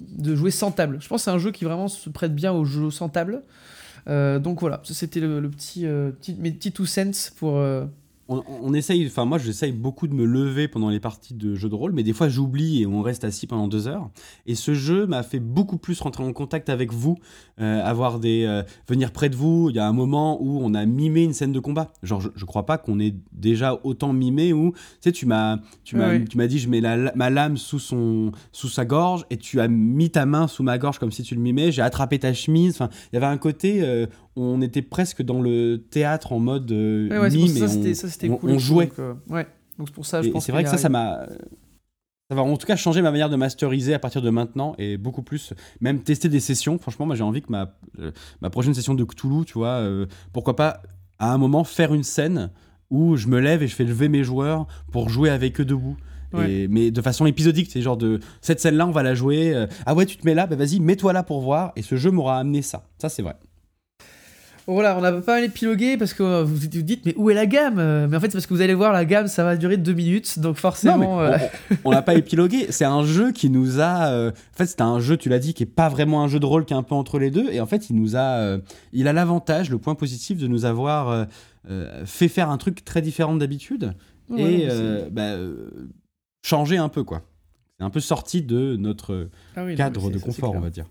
de, 0.00 0.34
jouer 0.34 0.50
sans 0.50 0.70
table. 0.70 0.98
Je 1.00 1.08
pense 1.08 1.22
que 1.22 1.24
c'est 1.24 1.30
un 1.30 1.38
jeu 1.38 1.50
qui 1.50 1.64
vraiment 1.64 1.88
se 1.88 2.08
prête 2.10 2.34
bien 2.34 2.52
au 2.52 2.64
jeu 2.64 2.90
sans 2.90 3.08
table. 3.08 3.42
Euh, 4.08 4.38
donc 4.38 4.60
voilà, 4.60 4.82
c'était 4.84 5.20
le, 5.20 5.50
euh, 5.78 6.10
petit, 6.10 6.34
mes 6.34 6.52
petits 6.52 6.72
two 6.72 6.86
cents 6.86 7.30
pour. 7.36 7.62
On, 8.28 8.42
on 8.62 8.72
essaye, 8.72 9.06
enfin 9.06 9.24
moi 9.26 9.36
j'essaye 9.38 9.72
beaucoup 9.72 10.06
de 10.06 10.14
me 10.14 10.24
lever 10.24 10.66
pendant 10.66 10.88
les 10.88 11.00
parties 11.00 11.34
de 11.34 11.54
jeux 11.54 11.68
de 11.68 11.74
rôle, 11.74 11.92
mais 11.92 12.02
des 12.02 12.12
fois 12.14 12.28
j'oublie 12.28 12.80
et 12.82 12.86
on 12.86 13.02
reste 13.02 13.22
assis 13.24 13.46
pendant 13.46 13.68
deux 13.68 13.86
heures. 13.86 14.08
Et 14.46 14.54
ce 14.54 14.72
jeu 14.72 15.06
m'a 15.06 15.22
fait 15.22 15.40
beaucoup 15.40 15.76
plus 15.76 16.00
rentrer 16.00 16.24
en 16.24 16.32
contact 16.32 16.70
avec 16.70 16.92
vous, 16.92 17.16
euh, 17.60 17.82
avoir 17.84 18.18
des, 18.20 18.44
euh, 18.44 18.62
venir 18.88 19.12
près 19.12 19.28
de 19.28 19.36
vous. 19.36 19.68
Il 19.68 19.76
y 19.76 19.78
a 19.78 19.86
un 19.86 19.92
moment 19.92 20.42
où 20.42 20.58
on 20.62 20.72
a 20.74 20.86
mimé 20.86 21.22
une 21.24 21.34
scène 21.34 21.52
de 21.52 21.60
combat. 21.60 21.92
Genre 22.02 22.20
je, 22.20 22.28
je 22.34 22.44
crois 22.46 22.64
pas 22.64 22.78
qu'on 22.78 22.98
ait 22.98 23.14
déjà 23.32 23.78
autant 23.84 24.12
mimé 24.14 24.52
où 24.54 24.72
tu 24.72 24.78
sais 25.00 25.12
tu 25.12 25.26
m'as, 25.26 25.58
tu 25.84 25.96
m'as, 25.96 26.18
tu 26.26 26.38
m'as 26.38 26.46
dit 26.46 26.58
je 26.58 26.68
mets 26.70 26.80
la- 26.80 27.12
ma 27.14 27.28
lame 27.30 27.56
sous 27.58 27.78
son, 27.78 28.32
sous 28.52 28.68
sa 28.68 28.84
gorge 28.86 29.26
et 29.30 29.36
tu 29.36 29.60
as 29.60 29.68
mis 29.68 30.10
ta 30.10 30.24
main 30.24 30.48
sous 30.48 30.62
ma 30.62 30.78
gorge 30.78 30.98
comme 30.98 31.12
si 31.12 31.22
tu 31.24 31.34
le 31.34 31.40
mimais. 31.42 31.72
J'ai 31.72 31.82
attrapé 31.82 32.18
ta 32.18 32.32
chemise. 32.32 32.72
Enfin 32.74 32.88
il 33.12 33.16
y 33.16 33.18
avait 33.18 33.26
un 33.26 33.36
côté, 33.38 33.82
euh, 33.82 34.06
on 34.36 34.60
était 34.62 34.82
presque 34.82 35.22
dans 35.22 35.40
le 35.40 35.76
théâtre 35.90 36.32
en 36.32 36.38
mode 36.38 36.70
euh, 36.72 37.08
Ouais, 37.08 37.18
ouais, 37.18 37.30
mime 37.30 37.48
ça, 37.48 37.64
et 37.66 37.68
on- 38.30 38.34
on- 38.34 38.36
cool. 38.38 38.50
on 38.50 38.58
jouait. 38.58 38.86
donc, 38.86 38.98
euh, 38.98 39.14
ouais, 39.28 39.46
donc 39.78 39.88
c'est 39.88 39.94
pour 39.94 40.06
ça, 40.06 40.22
je 40.22 40.28
et 40.28 40.30
pense 40.32 40.44
c'est 40.44 40.52
vrai 40.52 40.64
que 40.64 40.70
ça, 40.70 40.76
ça 40.78 40.88
m'a. 40.88 41.26
ça 42.30 42.34
va 42.34 42.42
en 42.42 42.56
tout 42.56 42.66
cas 42.66 42.76
changer 42.76 43.02
ma 43.02 43.10
manière 43.10 43.28
de 43.30 43.36
masteriser 43.36 43.94
à 43.94 43.98
partir 43.98 44.22
de 44.22 44.30
maintenant 44.30 44.74
et 44.78 44.96
beaucoup 44.96 45.22
plus, 45.22 45.52
même 45.80 46.02
tester 46.02 46.28
des 46.28 46.40
sessions. 46.40 46.78
Franchement, 46.78 47.06
moi 47.06 47.14
j'ai 47.16 47.22
envie 47.22 47.42
que 47.42 47.50
ma, 47.52 47.76
euh, 48.00 48.10
ma 48.40 48.50
prochaine 48.50 48.74
session 48.74 48.94
de 48.94 49.04
Cthulhu, 49.04 49.44
tu 49.44 49.54
vois, 49.54 49.78
euh, 49.80 50.06
pourquoi 50.32 50.56
pas 50.56 50.82
à 51.18 51.32
un 51.32 51.38
moment 51.38 51.62
faire 51.64 51.94
une 51.94 52.02
scène 52.02 52.50
où 52.90 53.16
je 53.16 53.28
me 53.28 53.38
lève 53.40 53.62
et 53.62 53.68
je 53.68 53.74
fais 53.74 53.84
lever 53.84 54.08
mes 54.08 54.24
joueurs 54.24 54.66
pour 54.92 55.08
jouer 55.08 55.30
avec 55.30 55.60
eux 55.60 55.64
debout. 55.64 55.96
Et, 56.48 56.66
mais 56.66 56.90
de 56.90 57.00
façon 57.00 57.26
épisodique, 57.26 57.68
c'est 57.70 57.80
genre 57.80 57.96
de 57.96 58.18
cette 58.40 58.58
scène-là, 58.58 58.88
on 58.88 58.90
va 58.90 59.04
la 59.04 59.14
jouer. 59.14 59.54
euh, 59.54 59.68
ah 59.86 59.94
ouais, 59.94 60.04
tu 60.04 60.16
te 60.16 60.26
mets 60.26 60.34
là, 60.34 60.48
bah 60.48 60.56
vas-y, 60.56 60.80
mets-toi 60.80 61.12
là 61.12 61.22
pour 61.22 61.40
voir. 61.40 61.70
Et 61.76 61.82
ce 61.82 61.94
jeu 61.94 62.10
m'aura 62.10 62.38
amené 62.40 62.60
ça. 62.60 62.88
Ça, 62.98 63.08
c'est 63.08 63.22
vrai. 63.22 63.36
Voilà, 64.66 64.96
on 64.98 65.04
a 65.04 65.12
pas 65.12 65.34
mal 65.34 65.44
épilogué 65.44 65.96
parce 65.98 66.14
que 66.14 66.42
vous 66.42 66.54
vous 66.56 66.66
dites, 66.66 67.04
mais 67.04 67.14
où 67.16 67.28
est 67.30 67.34
la 67.34 67.44
gamme? 67.46 68.06
Mais 68.08 68.16
en 68.16 68.20
fait, 68.20 68.26
c'est 68.28 68.32
parce 68.38 68.46
que 68.46 68.54
vous 68.54 68.62
allez 68.62 68.72
voir, 68.74 68.92
la 68.92 69.04
gamme, 69.04 69.26
ça 69.26 69.44
va 69.44 69.56
durer 69.56 69.76
deux 69.76 69.92
minutes, 69.92 70.38
donc 70.38 70.56
forcément. 70.56 71.16
Non, 71.16 71.20
euh, 71.20 71.36
on- 71.84 71.90
l'a 71.90 72.00
pas 72.02 72.14
épilogué. 72.14 72.66
C'est 72.70 72.84
un 72.86 73.04
jeu 73.04 73.32
qui 73.32 73.50
nous 73.50 73.80
a. 73.80 74.06
euh, 74.08 74.30
En 74.30 74.56
fait, 74.56 74.66
c'était 74.66 74.82
un 74.82 75.00
jeu, 75.00 75.16
tu 75.18 75.28
l'as 75.28 75.38
dit, 75.38 75.52
qui 75.52 75.64
est 75.64 75.66
pas 75.66 75.88
vraiment 75.90 76.22
un 76.24 76.28
jeu 76.28 76.40
de 76.40 76.46
rôle, 76.46 76.64
qui 76.64 76.72
est 76.72 76.76
un 76.76 76.82
peu 76.82 76.94
entre 76.94 77.18
les 77.18 77.30
deux. 77.30 77.50
Et 77.52 77.60
en 77.60 77.66
fait, 77.66 77.90
il 77.90 77.96
nous 77.96 78.16
a. 78.16 78.38
euh, 78.38 78.58
Il 78.92 79.06
a 79.06 79.12
l'avantage, 79.12 79.68
le 79.70 79.78
point 79.78 79.94
positif 79.94 80.38
de 80.38 80.46
nous 80.46 80.64
avoir 80.64 81.26
euh, 81.68 82.04
fait 82.06 82.28
faire 82.28 82.48
un 82.50 82.56
truc 82.58 82.84
très 82.84 83.02
différent 83.02 83.34
d'habitude 83.36 83.92
ouais, 84.30 84.42
et 84.60 84.68
bah, 85.10 85.32
changer 86.42 86.76
un 86.76 86.88
peu, 86.88 87.04
quoi. 87.04 87.22
C'est 87.78 87.84
un 87.84 87.90
peu 87.90 88.00
sorti 88.00 88.42
de 88.42 88.76
notre 88.76 89.28
c'est- 89.30 89.60
ah 89.60 89.64
oui, 89.64 89.74
cadre 89.74 90.08
de 90.08 90.14
c'est- 90.14 90.18
c'est 90.20 90.24
confort, 90.24 90.54
on 90.56 90.60
va 90.60 90.70
dire. 90.70 90.86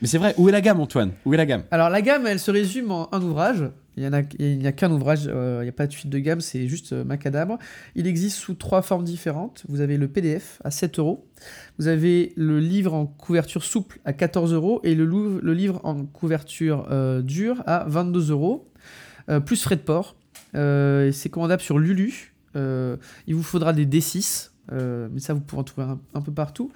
Mais 0.00 0.08
c'est 0.08 0.18
vrai, 0.18 0.34
où 0.38 0.48
est 0.48 0.52
la 0.52 0.60
gamme, 0.60 0.80
Antoine? 0.80 1.12
Où 1.24 1.34
est 1.34 1.36
la 1.36 1.46
gamme? 1.46 1.64
Alors 1.70 1.90
la 1.90 2.02
gamme, 2.02 2.26
elle 2.26 2.38
se 2.38 2.50
résume 2.50 2.90
en 2.90 3.12
un 3.12 3.20
ouvrage. 3.20 3.64
Il 3.96 4.08
n'y 4.08 4.66
a, 4.66 4.72
qu'un 4.72 4.92
ouvrage, 4.92 5.22
euh, 5.26 5.58
il 5.60 5.64
n'y 5.64 5.68
a 5.68 5.72
pas 5.72 5.88
de 5.88 5.92
suite 5.92 6.08
de 6.08 6.18
gamme, 6.20 6.40
c'est 6.40 6.68
juste 6.68 6.92
euh, 6.92 7.02
Macadabre. 7.02 7.58
Il 7.96 8.06
existe 8.06 8.36
sous 8.36 8.54
trois 8.54 8.80
formes 8.80 9.02
différentes. 9.02 9.64
Vous 9.68 9.80
avez 9.80 9.96
le 9.96 10.06
PDF 10.06 10.60
à 10.62 10.70
7 10.70 11.00
euros, 11.00 11.26
vous 11.78 11.88
avez 11.88 12.32
le 12.36 12.60
livre 12.60 12.94
en 12.94 13.06
couverture 13.06 13.64
souple 13.64 13.98
à 14.04 14.12
14 14.12 14.52
euros 14.52 14.80
et 14.84 14.94
le, 14.94 15.04
livre 15.52 15.80
en 15.84 16.04
couverture 16.04 16.86
euh, 16.90 17.22
dure 17.22 17.62
à 17.66 17.84
22 17.88 18.30
euros, 18.30 18.70
euh, 19.28 19.40
plus 19.40 19.60
frais 19.60 19.76
de 19.76 19.80
port. 19.80 20.14
C'est 20.54 21.28
commandable 21.30 21.62
sur 21.62 21.78
Lulu. 21.78 22.34
Il 22.54 23.34
vous 23.34 23.42
faudra 23.42 23.72
des 23.72 23.86
D6, 23.86 24.50
euh, 24.72 25.08
mais 25.12 25.20
ça 25.20 25.34
vous 25.34 25.40
pourrez 25.40 25.60
en 25.60 25.64
trouver 25.64 25.86
un 26.14 26.20
peu 26.20 26.32
partout. 26.32 26.70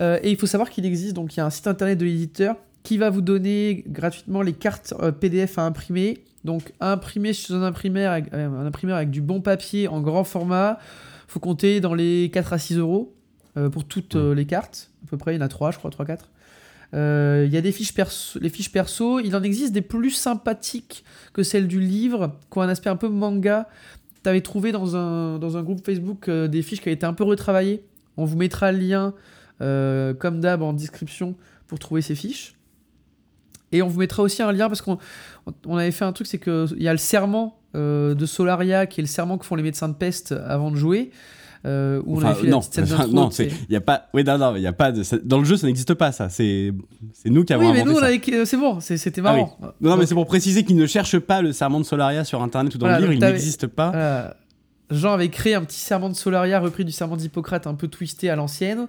Euh, 0.00 0.18
et 0.22 0.30
il 0.30 0.36
faut 0.36 0.46
savoir 0.46 0.70
qu'il 0.70 0.84
existe, 0.84 1.14
donc 1.14 1.34
il 1.34 1.38
y 1.38 1.40
a 1.40 1.46
un 1.46 1.50
site 1.50 1.66
internet 1.66 1.98
de 1.98 2.04
l'éditeur 2.04 2.56
qui 2.82 2.98
va 2.98 3.10
vous 3.10 3.22
donner 3.22 3.84
gratuitement 3.88 4.42
les 4.42 4.52
cartes 4.52 4.94
euh, 5.00 5.12
PDF 5.12 5.58
à 5.58 5.62
imprimer. 5.62 6.18
Donc 6.44 6.72
à 6.78 6.92
imprimer 6.92 7.32
chez 7.32 7.54
un 7.54 7.62
imprimeur, 7.62 8.12
avec, 8.12 8.32
euh, 8.32 8.48
un 8.48 8.66
imprimeur 8.66 8.96
avec 8.96 9.10
du 9.10 9.20
bon 9.20 9.40
papier 9.40 9.88
en 9.88 10.00
grand 10.00 10.24
format, 10.24 10.78
faut 11.26 11.40
compter 11.40 11.80
dans 11.80 11.94
les 11.94 12.30
4 12.32 12.52
à 12.52 12.58
6 12.58 12.76
euros 12.76 13.12
pour 13.72 13.84
toutes 13.84 14.16
les 14.16 14.44
cartes. 14.44 14.90
À 15.06 15.08
peu 15.08 15.16
près, 15.16 15.34
il 15.34 15.38
y 15.38 15.42
en 15.42 15.44
a 15.44 15.48
3, 15.48 15.70
je 15.70 15.78
crois, 15.78 15.90
3-4. 15.90 16.28
Euh, 16.94 17.44
Il 17.46 17.52
y 17.52 17.56
a 17.56 17.60
des 17.60 17.72
fiches 17.72 17.94
perso, 17.94 18.38
les 18.40 18.48
fiches 18.48 18.70
perso. 18.70 19.20
Il 19.20 19.34
en 19.36 19.42
existe 19.42 19.72
des 19.72 19.82
plus 19.82 20.10
sympathiques 20.10 21.04
que 21.32 21.42
celles 21.42 21.68
du 21.68 21.80
livre, 21.80 22.36
qui 22.50 22.58
ont 22.58 22.62
un 22.62 22.68
aspect 22.68 22.90
un 22.90 22.96
peu 22.96 23.08
manga. 23.08 23.68
Tu 24.22 24.28
avais 24.28 24.40
trouvé 24.40 24.72
dans 24.72 24.96
un, 24.96 25.38
dans 25.38 25.56
un 25.56 25.62
groupe 25.62 25.84
Facebook 25.84 26.28
euh, 26.28 26.48
des 26.48 26.62
fiches 26.62 26.80
qui 26.80 26.88
avaient 26.88 26.94
été 26.94 27.06
un 27.06 27.12
peu 27.12 27.24
retravaillées. 27.24 27.84
On 28.16 28.24
vous 28.24 28.36
mettra 28.36 28.72
le 28.72 28.78
lien, 28.78 29.14
euh, 29.60 30.14
comme 30.14 30.40
d'hab, 30.40 30.62
en 30.62 30.72
description 30.72 31.34
pour 31.66 31.78
trouver 31.78 32.02
ces 32.02 32.14
fiches. 32.14 32.54
Et 33.72 33.82
on 33.82 33.88
vous 33.88 33.98
mettra 33.98 34.22
aussi 34.22 34.42
un 34.42 34.52
lien 34.52 34.68
parce 34.68 34.80
qu'on 34.82 34.98
on 35.66 35.76
avait 35.76 35.90
fait 35.90 36.04
un 36.04 36.12
truc, 36.12 36.26
c'est 36.26 36.38
qu'il 36.38 36.76
y 36.82 36.88
a 36.88 36.92
le 36.92 36.98
serment 36.98 37.58
euh, 37.74 38.14
de 38.14 38.24
Solaria, 38.26 38.86
qui 38.86 39.00
est 39.00 39.02
le 39.02 39.08
serment 39.08 39.38
que 39.38 39.44
font 39.44 39.56
les 39.56 39.62
médecins 39.62 39.88
de 39.88 39.94
peste 39.94 40.32
avant 40.46 40.70
de 40.70 40.76
jouer. 40.76 41.10
euh, 41.64 42.00
où 42.06 42.14
on 42.14 42.18
Enfin, 42.18 42.28
avait 42.28 42.42
fait 42.42 42.46
non, 42.48 42.60
la 42.76 42.82
enfin, 42.84 43.06
non, 43.08 43.30
c'est, 43.32 43.48
il 43.68 43.72
y 43.72 43.76
a 43.76 43.80
pas, 43.80 44.06
oui, 44.14 44.22
non, 44.22 44.38
non, 44.38 44.54
il 44.54 44.62
y 44.62 44.66
a 44.68 44.72
pas 44.72 44.92
de, 44.92 45.02
ça- 45.02 45.18
dans 45.22 45.38
le 45.38 45.44
jeu, 45.44 45.56
ça 45.56 45.66
n'existe 45.66 45.94
pas, 45.94 46.12
ça. 46.12 46.28
C'est, 46.28 46.72
c'est 47.12 47.28
nous 47.28 47.44
qui 47.44 47.52
avons 47.52 47.66
Oui, 47.66 47.72
mais 47.72 47.80
inventé 47.80 48.30
nous, 48.30 48.34
euh, 48.38 48.44
c'est 48.44 48.56
bon, 48.56 48.78
c'était 48.78 49.20
Ah 49.24 49.32
oui. 49.34 49.40
marrant. 49.40 49.58
Non, 49.80 49.90
non, 49.90 49.96
mais 49.96 50.06
c'est 50.06 50.14
pour 50.14 50.26
préciser 50.26 50.62
qu'ils 50.64 50.76
ne 50.76 50.86
cherchent 50.86 51.18
pas 51.18 51.42
le 51.42 51.52
serment 51.52 51.80
de 51.80 51.84
Solaria 51.84 52.22
sur 52.24 52.40
Internet 52.42 52.72
ou 52.76 52.78
dans 52.78 52.86
Voilà, 52.86 53.00
le 53.00 53.06
livre, 53.12 53.14
il 53.24 53.28
n'existe 53.32 53.66
pas. 53.66 53.90
Voilà. 53.90 54.36
Jean 54.90 55.12
avait 55.12 55.28
créé 55.28 55.54
un 55.54 55.64
petit 55.64 55.78
serment 55.78 56.08
de 56.08 56.14
Solaria 56.14 56.60
repris 56.60 56.84
du 56.84 56.92
serment 56.92 57.16
d'Hippocrate 57.16 57.66
un 57.66 57.74
peu 57.74 57.88
twisté 57.88 58.30
à 58.30 58.36
l'ancienne. 58.36 58.86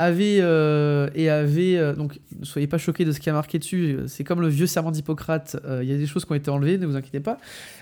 Avait 0.00 0.38
euh, 0.40 1.10
et 1.14 1.28
avait 1.28 1.76
euh, 1.76 1.92
donc 1.92 2.20
ne 2.38 2.44
soyez 2.44 2.68
pas 2.68 2.78
choqués 2.78 3.04
de 3.04 3.10
ce 3.10 3.18
qui 3.18 3.30
a 3.30 3.32
marqué 3.32 3.58
dessus. 3.58 3.98
C'est 4.06 4.22
comme 4.24 4.40
le 4.40 4.48
vieux 4.48 4.66
serment 4.66 4.92
d'Hippocrate. 4.92 5.56
euh, 5.64 5.82
Il 5.82 5.90
y 5.90 5.92
a 5.92 5.96
des 5.96 6.06
choses 6.06 6.24
qui 6.24 6.32
ont 6.32 6.36
été 6.36 6.50
enlevées, 6.50 6.78
ne 6.78 6.86
vous 6.86 6.96
inquiétez 6.96 7.20
pas. 7.20 7.38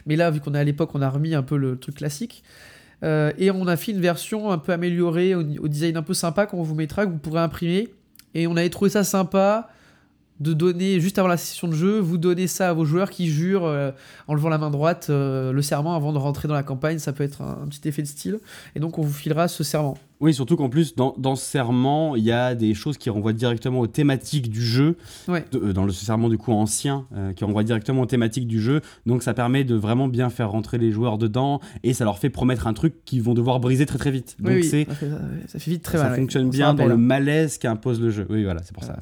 Mais 0.06 0.16
là, 0.16 0.30
vu 0.30 0.40
qu'on 0.40 0.54
est 0.54 0.58
à 0.58 0.64
l'époque, 0.64 0.90
on 0.94 1.02
a 1.02 1.10
remis 1.10 1.34
un 1.34 1.42
peu 1.42 1.56
le 1.56 1.76
truc 1.76 1.96
classique. 1.96 2.42
Euh, 3.02 3.32
et 3.36 3.50
on 3.50 3.66
a 3.66 3.76
fait 3.76 3.92
une 3.92 4.00
version 4.00 4.50
un 4.50 4.56
peu 4.58 4.72
améliorée 4.72 5.34
au, 5.34 5.40
au 5.40 5.68
design 5.68 5.98
un 5.98 6.02
peu 6.02 6.14
sympa 6.14 6.46
qu'on 6.46 6.62
vous 6.62 6.74
mettra 6.74 7.04
que 7.04 7.10
vous 7.10 7.18
pourrez 7.18 7.40
imprimer. 7.40 7.88
Et 8.34 8.46
on 8.46 8.56
avait 8.56 8.70
trouvé 8.70 8.90
ça 8.90 9.04
sympa 9.04 9.68
de 10.40 10.52
donner 10.52 11.00
juste 11.00 11.18
avant 11.18 11.28
la 11.28 11.36
session 11.36 11.66
de 11.68 11.72
jeu, 11.74 11.98
vous 11.98 12.18
donnez 12.18 12.46
ça 12.46 12.68
à 12.70 12.72
vos 12.72 12.84
joueurs 12.84 13.10
qui 13.10 13.26
jurent 13.28 13.64
euh, 13.64 13.90
en 14.28 14.34
levant 14.34 14.48
la 14.50 14.58
main 14.58 14.70
droite 14.70 15.06
euh, 15.08 15.52
le 15.52 15.62
serment 15.62 15.94
avant 15.96 16.12
de 16.12 16.18
rentrer 16.18 16.46
dans 16.48 16.54
la 16.54 16.62
campagne. 16.62 16.98
Ça 16.98 17.12
peut 17.12 17.24
être 17.24 17.40
un, 17.42 17.60
un 17.64 17.66
petit 17.68 17.88
effet 17.88 18.02
de 18.02 18.06
style. 18.08 18.38
Et 18.74 18.80
donc 18.80 18.98
on 18.98 19.02
vous 19.02 19.12
filera 19.12 19.48
ce 19.48 19.64
serment. 19.64 19.96
Oui, 20.18 20.32
surtout 20.32 20.56
qu'en 20.56 20.70
plus, 20.70 20.94
dans, 20.96 21.14
dans 21.18 21.36
ce 21.36 21.44
serment, 21.44 22.16
il 22.16 22.24
y 22.24 22.32
a 22.32 22.54
des 22.54 22.72
choses 22.72 22.96
qui 22.96 23.10
renvoient 23.10 23.34
directement 23.34 23.80
aux 23.80 23.86
thématiques 23.86 24.48
du 24.50 24.62
jeu. 24.64 24.96
Ouais. 25.28 25.44
De- 25.52 25.58
euh, 25.58 25.72
dans 25.74 25.84
le 25.84 25.92
serment, 25.92 26.30
du 26.30 26.38
coup, 26.38 26.52
ancien, 26.52 27.06
qui 27.36 27.44
renvoie 27.44 27.64
directement 27.64 28.00
aux 28.00 28.06
thématiques 28.06 28.46
du 28.46 28.58
jeu. 28.60 28.80
Donc, 29.04 29.22
ça 29.22 29.34
permet 29.34 29.62
de 29.64 29.74
vraiment 29.74 30.08
bien 30.08 30.30
faire 30.30 30.50
rentrer 30.50 30.78
les 30.78 30.90
joueurs 30.90 31.18
dedans 31.18 31.60
et 31.82 31.92
ça 31.92 32.04
leur 32.04 32.18
fait 32.18 32.30
promettre 32.30 32.66
un 32.66 32.72
truc 32.72 32.94
qu'ils 33.04 33.22
vont 33.22 33.34
devoir 33.34 33.60
briser 33.60 33.84
très 33.84 33.98
très 33.98 34.10
vite. 34.10 34.36
Donc, 34.38 34.48
Oui, 34.52 34.60
oui, 34.62 34.64
c'est. 34.64 34.86
ça, 34.86 34.94
ça 35.48 35.58
fait 35.58 35.70
vite 35.70 35.82
très 35.82 35.98
Ça 35.98 36.04
mal. 36.04 36.12
ouais. 36.12 36.18
fonctionne 36.18 36.48
bien 36.48 36.72
dans 36.72 36.86
le 36.86 36.96
malaise 36.96 37.58
qu'impose 37.58 38.00
le 38.00 38.08
jeu. 38.10 38.26
Oui, 38.30 38.42
voilà, 38.44 38.62
c'est 38.64 38.72
pour 38.72 38.84
ça. 38.84 38.96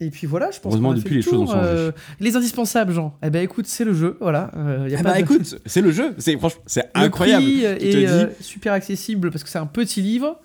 Euh, 0.00 0.06
et 0.06 0.10
puis 0.10 0.26
voilà, 0.26 0.50
je 0.50 0.60
pense 0.60 0.72
Heureusement, 0.72 0.94
depuis, 0.94 1.10
le 1.10 1.16
les 1.16 1.22
choses. 1.22 1.52
Euh, 1.54 1.92
les 2.20 2.36
indispensables, 2.36 2.92
Jean. 2.92 3.14
Eh 3.22 3.30
ben 3.30 3.42
écoute, 3.42 3.66
c'est 3.66 3.84
le 3.84 3.92
jeu. 3.94 4.16
Voilà. 4.20 4.50
Euh, 4.56 4.86
y 4.88 4.94
a 4.94 5.00
Eh 5.00 5.02
pas 5.02 5.14
de- 5.14 5.20
écoute, 5.20 5.60
c'est 5.66 5.80
le 5.82 5.90
jeu. 5.92 6.14
C'est 6.18 6.36
franchement, 6.38 6.62
c'est 6.66 6.90
Le 6.94 7.02
incroyable. 7.02 7.44
prix 7.44 7.60
te 7.60 7.66
est 7.66 7.78
dis- 7.94 8.06
euh, 8.06 8.26
super 8.40 8.72
accessible 8.72 9.30
parce 9.30 9.44
que 9.44 9.50
c'est 9.50 9.58
un 9.58 9.66
petit 9.66 10.00
livre. 10.02 10.38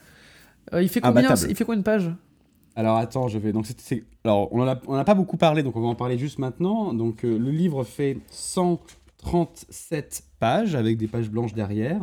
Euh, 0.74 0.82
il 0.82 0.90
fait 0.90 1.00
combien 1.02 1.20
Imbattable. 1.22 1.48
Il 1.50 1.56
fait 1.56 1.64
combien 1.66 1.80
de 1.80 1.84
pages? 1.84 2.12
Alors 2.76 2.98
attends, 2.98 3.28
je 3.30 3.38
vais. 3.38 3.54
Donc 3.54 3.66
c'est- 3.78 4.04
alors 4.26 4.50
on 4.52 4.62
en 4.62 4.68
a, 4.68 4.80
on 4.88 4.96
en 4.96 4.98
a 4.98 5.06
pas 5.06 5.14
beaucoup 5.14 5.38
parlé, 5.38 5.64
donc 5.64 5.76
on 5.78 5.82
va 5.82 5.88
en 5.88 5.96
parler 5.96 6.18
juste 6.18 6.40
maintenant. 6.40 6.94
Donc 6.94 7.24
euh, 7.24 7.38
le 7.38 7.52
livre 7.52 7.84
fait 7.86 8.18
137 9.24 10.24
pages 10.40 10.76
avec 10.76 10.98
des 10.98 11.08
pages 11.08 11.30
blanches 11.30 11.54
derrière. 11.54 12.02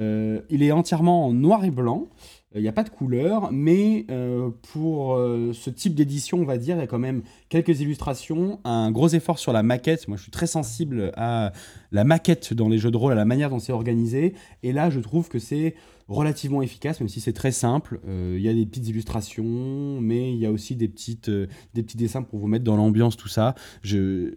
Euh, 0.00 0.40
il 0.50 0.62
est 0.62 0.72
entièrement 0.72 1.26
en 1.26 1.32
noir 1.32 1.64
et 1.64 1.70
blanc. 1.70 2.06
Euh, 2.54 2.58
Il 2.58 2.62
n'y 2.62 2.68
a 2.68 2.72
pas 2.72 2.84
de 2.84 2.88
couleur, 2.90 3.50
mais 3.52 4.06
euh, 4.10 4.50
pour 4.72 5.14
euh, 5.14 5.52
ce 5.52 5.70
type 5.70 5.94
d'édition, 5.94 6.38
on 6.40 6.44
va 6.44 6.56
dire, 6.58 6.76
il 6.76 6.80
y 6.80 6.82
a 6.82 6.86
quand 6.86 6.98
même 6.98 7.22
quelques 7.48 7.80
illustrations, 7.80 8.60
un 8.64 8.90
gros 8.90 9.08
effort 9.08 9.38
sur 9.38 9.52
la 9.52 9.62
maquette. 9.62 10.08
Moi, 10.08 10.16
je 10.16 10.22
suis 10.22 10.30
très 10.32 10.46
sensible 10.46 11.12
à 11.16 11.52
la 11.92 12.04
maquette 12.04 12.54
dans 12.54 12.68
les 12.68 12.78
jeux 12.78 12.90
de 12.90 12.96
rôle, 12.96 13.12
à 13.12 13.16
la 13.16 13.24
manière 13.24 13.50
dont 13.50 13.58
c'est 13.58 13.72
organisé. 13.72 14.34
Et 14.62 14.72
là, 14.72 14.88
je 14.90 15.00
trouve 15.00 15.28
que 15.28 15.38
c'est 15.38 15.74
relativement 16.08 16.62
efficace, 16.62 17.00
même 17.00 17.08
si 17.10 17.20
c'est 17.20 17.34
très 17.34 17.52
simple. 17.52 18.00
Euh, 18.08 18.36
Il 18.38 18.42
y 18.42 18.48
a 18.48 18.54
des 18.54 18.64
petites 18.64 18.88
illustrations, 18.88 20.00
mais 20.00 20.32
il 20.32 20.38
y 20.38 20.46
a 20.46 20.50
aussi 20.50 20.74
des, 20.74 20.88
petites, 20.88 21.28
euh, 21.28 21.48
des 21.74 21.82
petits 21.82 21.98
dessins 21.98 22.22
pour 22.22 22.38
vous 22.38 22.46
mettre 22.46 22.64
dans 22.64 22.76
l'ambiance, 22.76 23.18
tout 23.18 23.28
ça. 23.28 23.54
Je, 23.82 24.32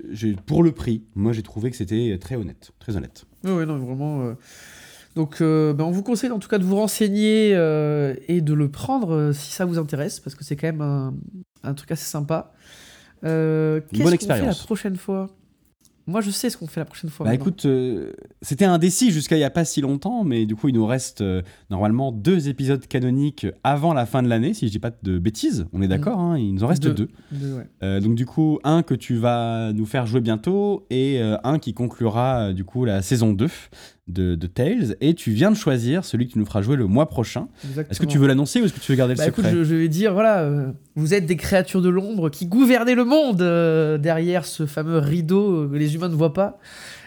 pour 0.45 0.63
le 0.63 0.73
prix, 0.73 1.05
moi, 1.15 1.31
j'ai 1.31 1.43
trouvé 1.43 1.71
que 1.71 1.77
c'était 1.77 2.17
très 2.19 2.35
honnête, 2.35 2.71
très 2.79 2.97
honnête. 2.97 3.25
Oui, 3.45 3.51
oui, 3.51 3.65
non, 3.65 3.77
vraiment. 3.77 4.21
euh, 4.21 4.33
Donc, 5.15 5.41
euh, 5.41 5.73
ben, 5.73 5.83
on 5.83 5.91
vous 5.91 6.03
conseille 6.03 6.31
en 6.31 6.39
tout 6.39 6.47
cas 6.47 6.57
de 6.57 6.63
vous 6.63 6.75
renseigner 6.77 7.51
euh, 7.53 8.15
et 8.27 8.41
de 8.41 8.53
le 8.53 8.69
prendre 8.69 9.11
euh, 9.13 9.33
si 9.33 9.51
ça 9.51 9.65
vous 9.65 9.77
intéresse, 9.77 10.19
parce 10.19 10.35
que 10.35 10.43
c'est 10.43 10.55
quand 10.55 10.67
même 10.67 10.81
un, 10.81 11.13
un 11.63 11.73
truc 11.73 11.91
assez 11.91 12.05
sympa. 12.05 12.53
Euh, 13.23 13.81
Qu'est-ce 13.81 13.89
qu'on 13.91 13.97
fait 13.97 14.09
la 14.09 14.15
expérience. 14.15 14.63
prochaine 14.65 14.95
fois? 14.95 15.29
Moi, 16.07 16.19
je 16.21 16.31
sais 16.31 16.49
ce 16.49 16.57
qu'on 16.57 16.65
fait 16.65 16.79
la 16.79 16.85
prochaine 16.85 17.11
fois. 17.11 17.25
Bah 17.25 17.29
maintenant. 17.31 17.45
écoute, 17.45 17.65
euh, 17.67 18.11
c'était 18.41 18.65
indécis 18.65 19.11
jusqu'à 19.11 19.35
il 19.35 19.39
n'y 19.39 19.45
a 19.45 19.51
pas 19.51 19.63
si 19.65 19.81
longtemps, 19.81 20.23
mais 20.23 20.47
du 20.47 20.55
coup, 20.55 20.67
il 20.67 20.73
nous 20.73 20.85
reste 20.85 21.21
euh, 21.21 21.43
normalement 21.69 22.11
deux 22.11 22.49
épisodes 22.49 22.85
canoniques 22.87 23.45
avant 23.63 23.93
la 23.93 24.07
fin 24.07 24.23
de 24.23 24.27
l'année, 24.27 24.55
si 24.55 24.65
je 24.65 24.71
dis 24.71 24.79
pas 24.79 24.89
de 25.03 25.19
bêtises. 25.19 25.67
On 25.73 25.81
est 25.83 25.87
d'accord, 25.87 26.19
hein, 26.19 26.39
il 26.39 26.55
nous 26.55 26.63
en 26.63 26.67
reste 26.67 26.81
Deux. 26.81 26.93
deux. 26.93 27.09
Deux, 27.31 27.53
ouais. 27.53 27.67
Euh, 27.83 27.99
donc 28.01 28.15
du 28.15 28.25
coup, 28.25 28.59
un 28.63 28.81
que 28.81 28.95
tu 28.95 29.15
vas 29.17 29.71
nous 29.73 29.85
faire 29.85 30.07
jouer 30.07 30.21
bientôt 30.21 30.87
et 30.89 31.21
un 31.21 31.59
qui 31.59 31.75
conclura 31.75 32.51
du 32.51 32.65
coup 32.65 32.83
la 32.83 33.03
saison 33.03 33.31
2 33.33 33.47
de, 34.07 34.35
de 34.35 34.47
Tales. 34.47 34.95
Et 35.01 35.13
tu 35.13 35.31
viens 35.31 35.51
de 35.51 35.55
choisir 35.55 36.05
celui 36.05 36.27
que 36.27 36.33
tu 36.33 36.39
nous 36.39 36.45
feras 36.45 36.61
jouer 36.61 36.75
le 36.75 36.87
mois 36.87 37.07
prochain. 37.07 37.47
Est-ce 37.89 37.99
que 37.99 38.05
tu 38.05 38.17
veux 38.17 38.27
l'annoncer 38.27 38.61
ou 38.61 38.65
est-ce 38.65 38.73
que 38.73 38.79
tu 38.79 38.91
veux 38.91 38.97
garder 38.97 39.13
le 39.13 39.17
Bah 39.17 39.27
écoute, 39.27 39.45
secret 39.45 39.57
je, 39.57 39.63
je 39.63 39.75
vais 39.75 39.87
dire, 39.87 40.13
voilà, 40.13 40.41
euh, 40.41 40.71
vous 40.95 41.13
êtes 41.13 41.25
des 41.25 41.37
créatures 41.37 41.81
de 41.81 41.89
l'ombre 41.89 42.29
qui 42.29 42.45
gouvernez 42.45 42.95
le 42.95 43.05
monde 43.05 43.41
euh, 43.41 43.97
derrière 43.97 44.45
ce 44.45 44.65
fameux 44.65 44.97
rideau 44.97 45.67
que 45.69 45.75
les 45.75 45.95
humains 45.95 46.09
ne 46.09 46.15
voient 46.15 46.33
pas. 46.33 46.59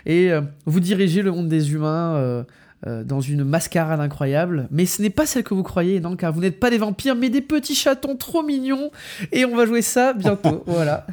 Et 0.07 0.33
euh, 0.33 0.43
vous 0.67 0.81
dirigez 0.81 1.23
le 1.23 1.31
monde 1.31 1.49
des 1.49 1.73
humains 1.73 2.45
dans 2.87 3.23
une 3.23 3.45
mascarade 3.45 4.01
incroyable. 4.01 4.69
Mais 4.71 4.85
ce 4.85 5.01
n'est 5.01 5.09
pas 5.09 5.25
celle 5.25 5.43
que 5.43 5.55
vous 5.55 5.63
croyez, 5.63 6.01
non, 6.01 6.17
car 6.17 6.35
vous 6.35 6.43
n'êtes 6.43 6.61
pas 6.61 6.69
des 6.69 6.77
vampires, 6.77 7.17
mais 7.17 7.31
des 7.31 7.41
petits 7.41 7.75
chatons 7.75 8.17
trop 8.17 8.43
mignons. 8.43 8.91
Et 9.33 9.47
on 9.47 9.57
va 9.57 9.65
jouer 9.65 9.81
ça 9.81 10.13
bientôt, 10.13 10.63
voilà. 10.67 11.07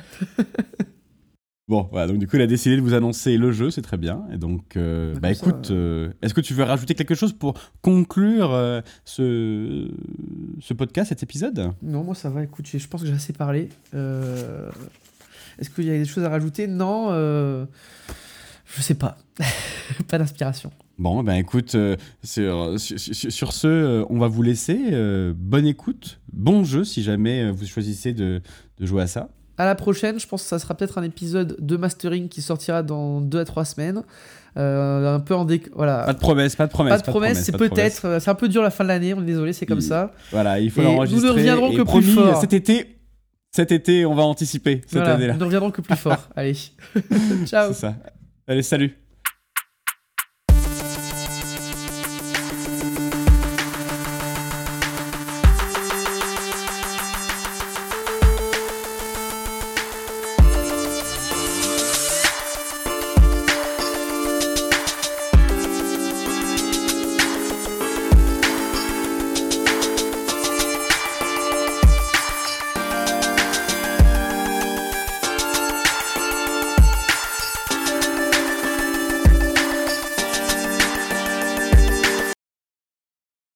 Bon, 1.72 1.88
voilà, 1.90 2.08
donc 2.08 2.18
du 2.18 2.28
coup, 2.28 2.36
il 2.36 2.42
a 2.42 2.48
décidé 2.48 2.76
de 2.76 2.82
vous 2.82 2.94
annoncer 2.94 3.38
le 3.38 3.54
jeu, 3.54 3.72
c'est 3.72 3.82
très 3.82 3.96
bien. 3.96 4.26
Et 4.34 4.38
donc, 4.38 4.76
euh, 4.76 5.14
Bah, 5.14 5.20
bah 5.22 5.32
écoute, 5.32 5.72
euh, 5.72 6.12
est-ce 6.22 6.34
que 6.34 6.42
tu 6.42 6.54
veux 6.54 6.66
rajouter 6.66 6.96
quelque 6.96 7.16
chose 7.16 7.32
pour 7.32 7.54
conclure 7.82 8.52
euh, 8.52 8.82
ce, 9.06 9.90
ce 10.60 10.74
podcast, 10.74 11.08
cet 11.08 11.24
épisode? 11.24 11.72
Non, 11.82 12.04
moi 12.04 12.14
ça 12.14 12.30
va, 12.30 12.44
écoute, 12.44 12.68
je 12.68 12.88
pense 12.90 13.00
que 13.04 13.08
j'ai 13.08 13.14
assez 13.14 13.32
parlé. 13.32 13.70
Est-ce 13.94 15.70
qu'il 15.74 15.86
y 15.86 15.92
a 15.92 15.98
des 15.98 16.04
choses 16.04 16.26
à 16.26 16.30
rajouter? 16.30 16.68
Non, 16.68 17.10
je 17.12 18.82
sais 18.82 18.96
pas. 18.96 19.18
pas 20.10 20.18
d'inspiration. 20.18 20.72
Bon, 20.98 21.24
ben 21.24 21.36
écoute, 21.36 21.76
euh, 21.76 21.96
sur, 22.24 22.76
sur, 22.78 23.54
ce, 23.54 23.68
euh, 23.68 24.06
on 24.10 24.20
va 24.20 24.28
vous 24.28 24.44
laisser. 24.44 24.78
euh, 24.92 25.34
bonne 25.36 25.66
écoute, 25.66 26.20
bon 26.32 26.64
jeu 26.64 26.84
si 26.84 27.02
jamais 27.02 27.50
vous 27.50 27.66
choisissez 27.66 28.14
de, 28.14 28.42
de 28.78 28.86
jouer 28.86 29.04
à 29.04 29.08
ça. 29.08 29.30
À 29.62 29.66
la 29.66 29.76
prochaine, 29.76 30.20
je 30.20 30.26
pense 30.28 30.42
que 30.42 30.48
ça 30.50 30.58
sera 30.58 30.74
peut-être 30.74 30.98
un 30.98 31.04
épisode 31.04 31.56
de 31.60 31.78
mastering 31.78 32.30
qui 32.30 32.42
sortira 32.42 32.82
dans 32.82 33.22
2 33.22 33.40
à 33.40 33.46
3 33.46 33.64
semaines. 33.66 34.02
Euh, 34.58 35.16
un 35.16 35.20
peu 35.20 35.36
en 35.36 35.46
déc... 35.46 35.70
Voilà. 35.76 36.04
Pas 36.04 36.14
de 36.14 36.20
promesse, 36.20 36.56
pas 36.56 36.66
de 36.66 36.72
promesse. 36.72 36.92
Pas 36.94 36.98
de 36.98 37.04
promesse, 37.12 37.44
c'est 37.44 37.56
peut-être. 37.56 38.06
euh, 38.06 38.20
C'est 38.20 38.32
un 38.32 38.36
peu 38.36 38.50
dur 38.50 38.64
la 38.64 38.72
fin 38.72 38.84
de 38.84 38.90
l'année, 38.90 39.14
on 39.14 39.22
est 39.22 39.26
désolé, 39.26 39.54
c'est 39.54 39.66
comme 39.68 39.82
ça. 39.82 40.12
Voilà, 40.32 40.60
il 40.60 40.72
faut 40.72 40.82
Et 40.82 40.84
nous 40.86 40.90
ne 40.92 40.96
l'enregistrer. 40.96 41.30
reviendrons 41.30 41.72
et 41.72 41.76
que 41.76 41.82
plus 41.84 42.02
fort. 42.02 42.42
Cet 42.42 42.54
été, 42.54 42.98
cet 43.52 43.72
été, 43.72 44.06
on 44.06 44.16
va 44.16 44.24
anticiper 44.24 44.82
cette 44.88 44.94
Voilà, 45.00 45.14
année-là. 45.14 45.34
nous 45.34 45.40
ne 45.40 45.46
reviendrons 45.46 45.70
que 45.72 45.82
plus 45.82 45.96
fort. 46.08 46.28
Allez. 46.36 46.56
Ciao. 47.46 47.68
C'est 47.72 47.80
ça. 47.82 47.96
Allez, 48.48 48.64
salut. 48.64 48.98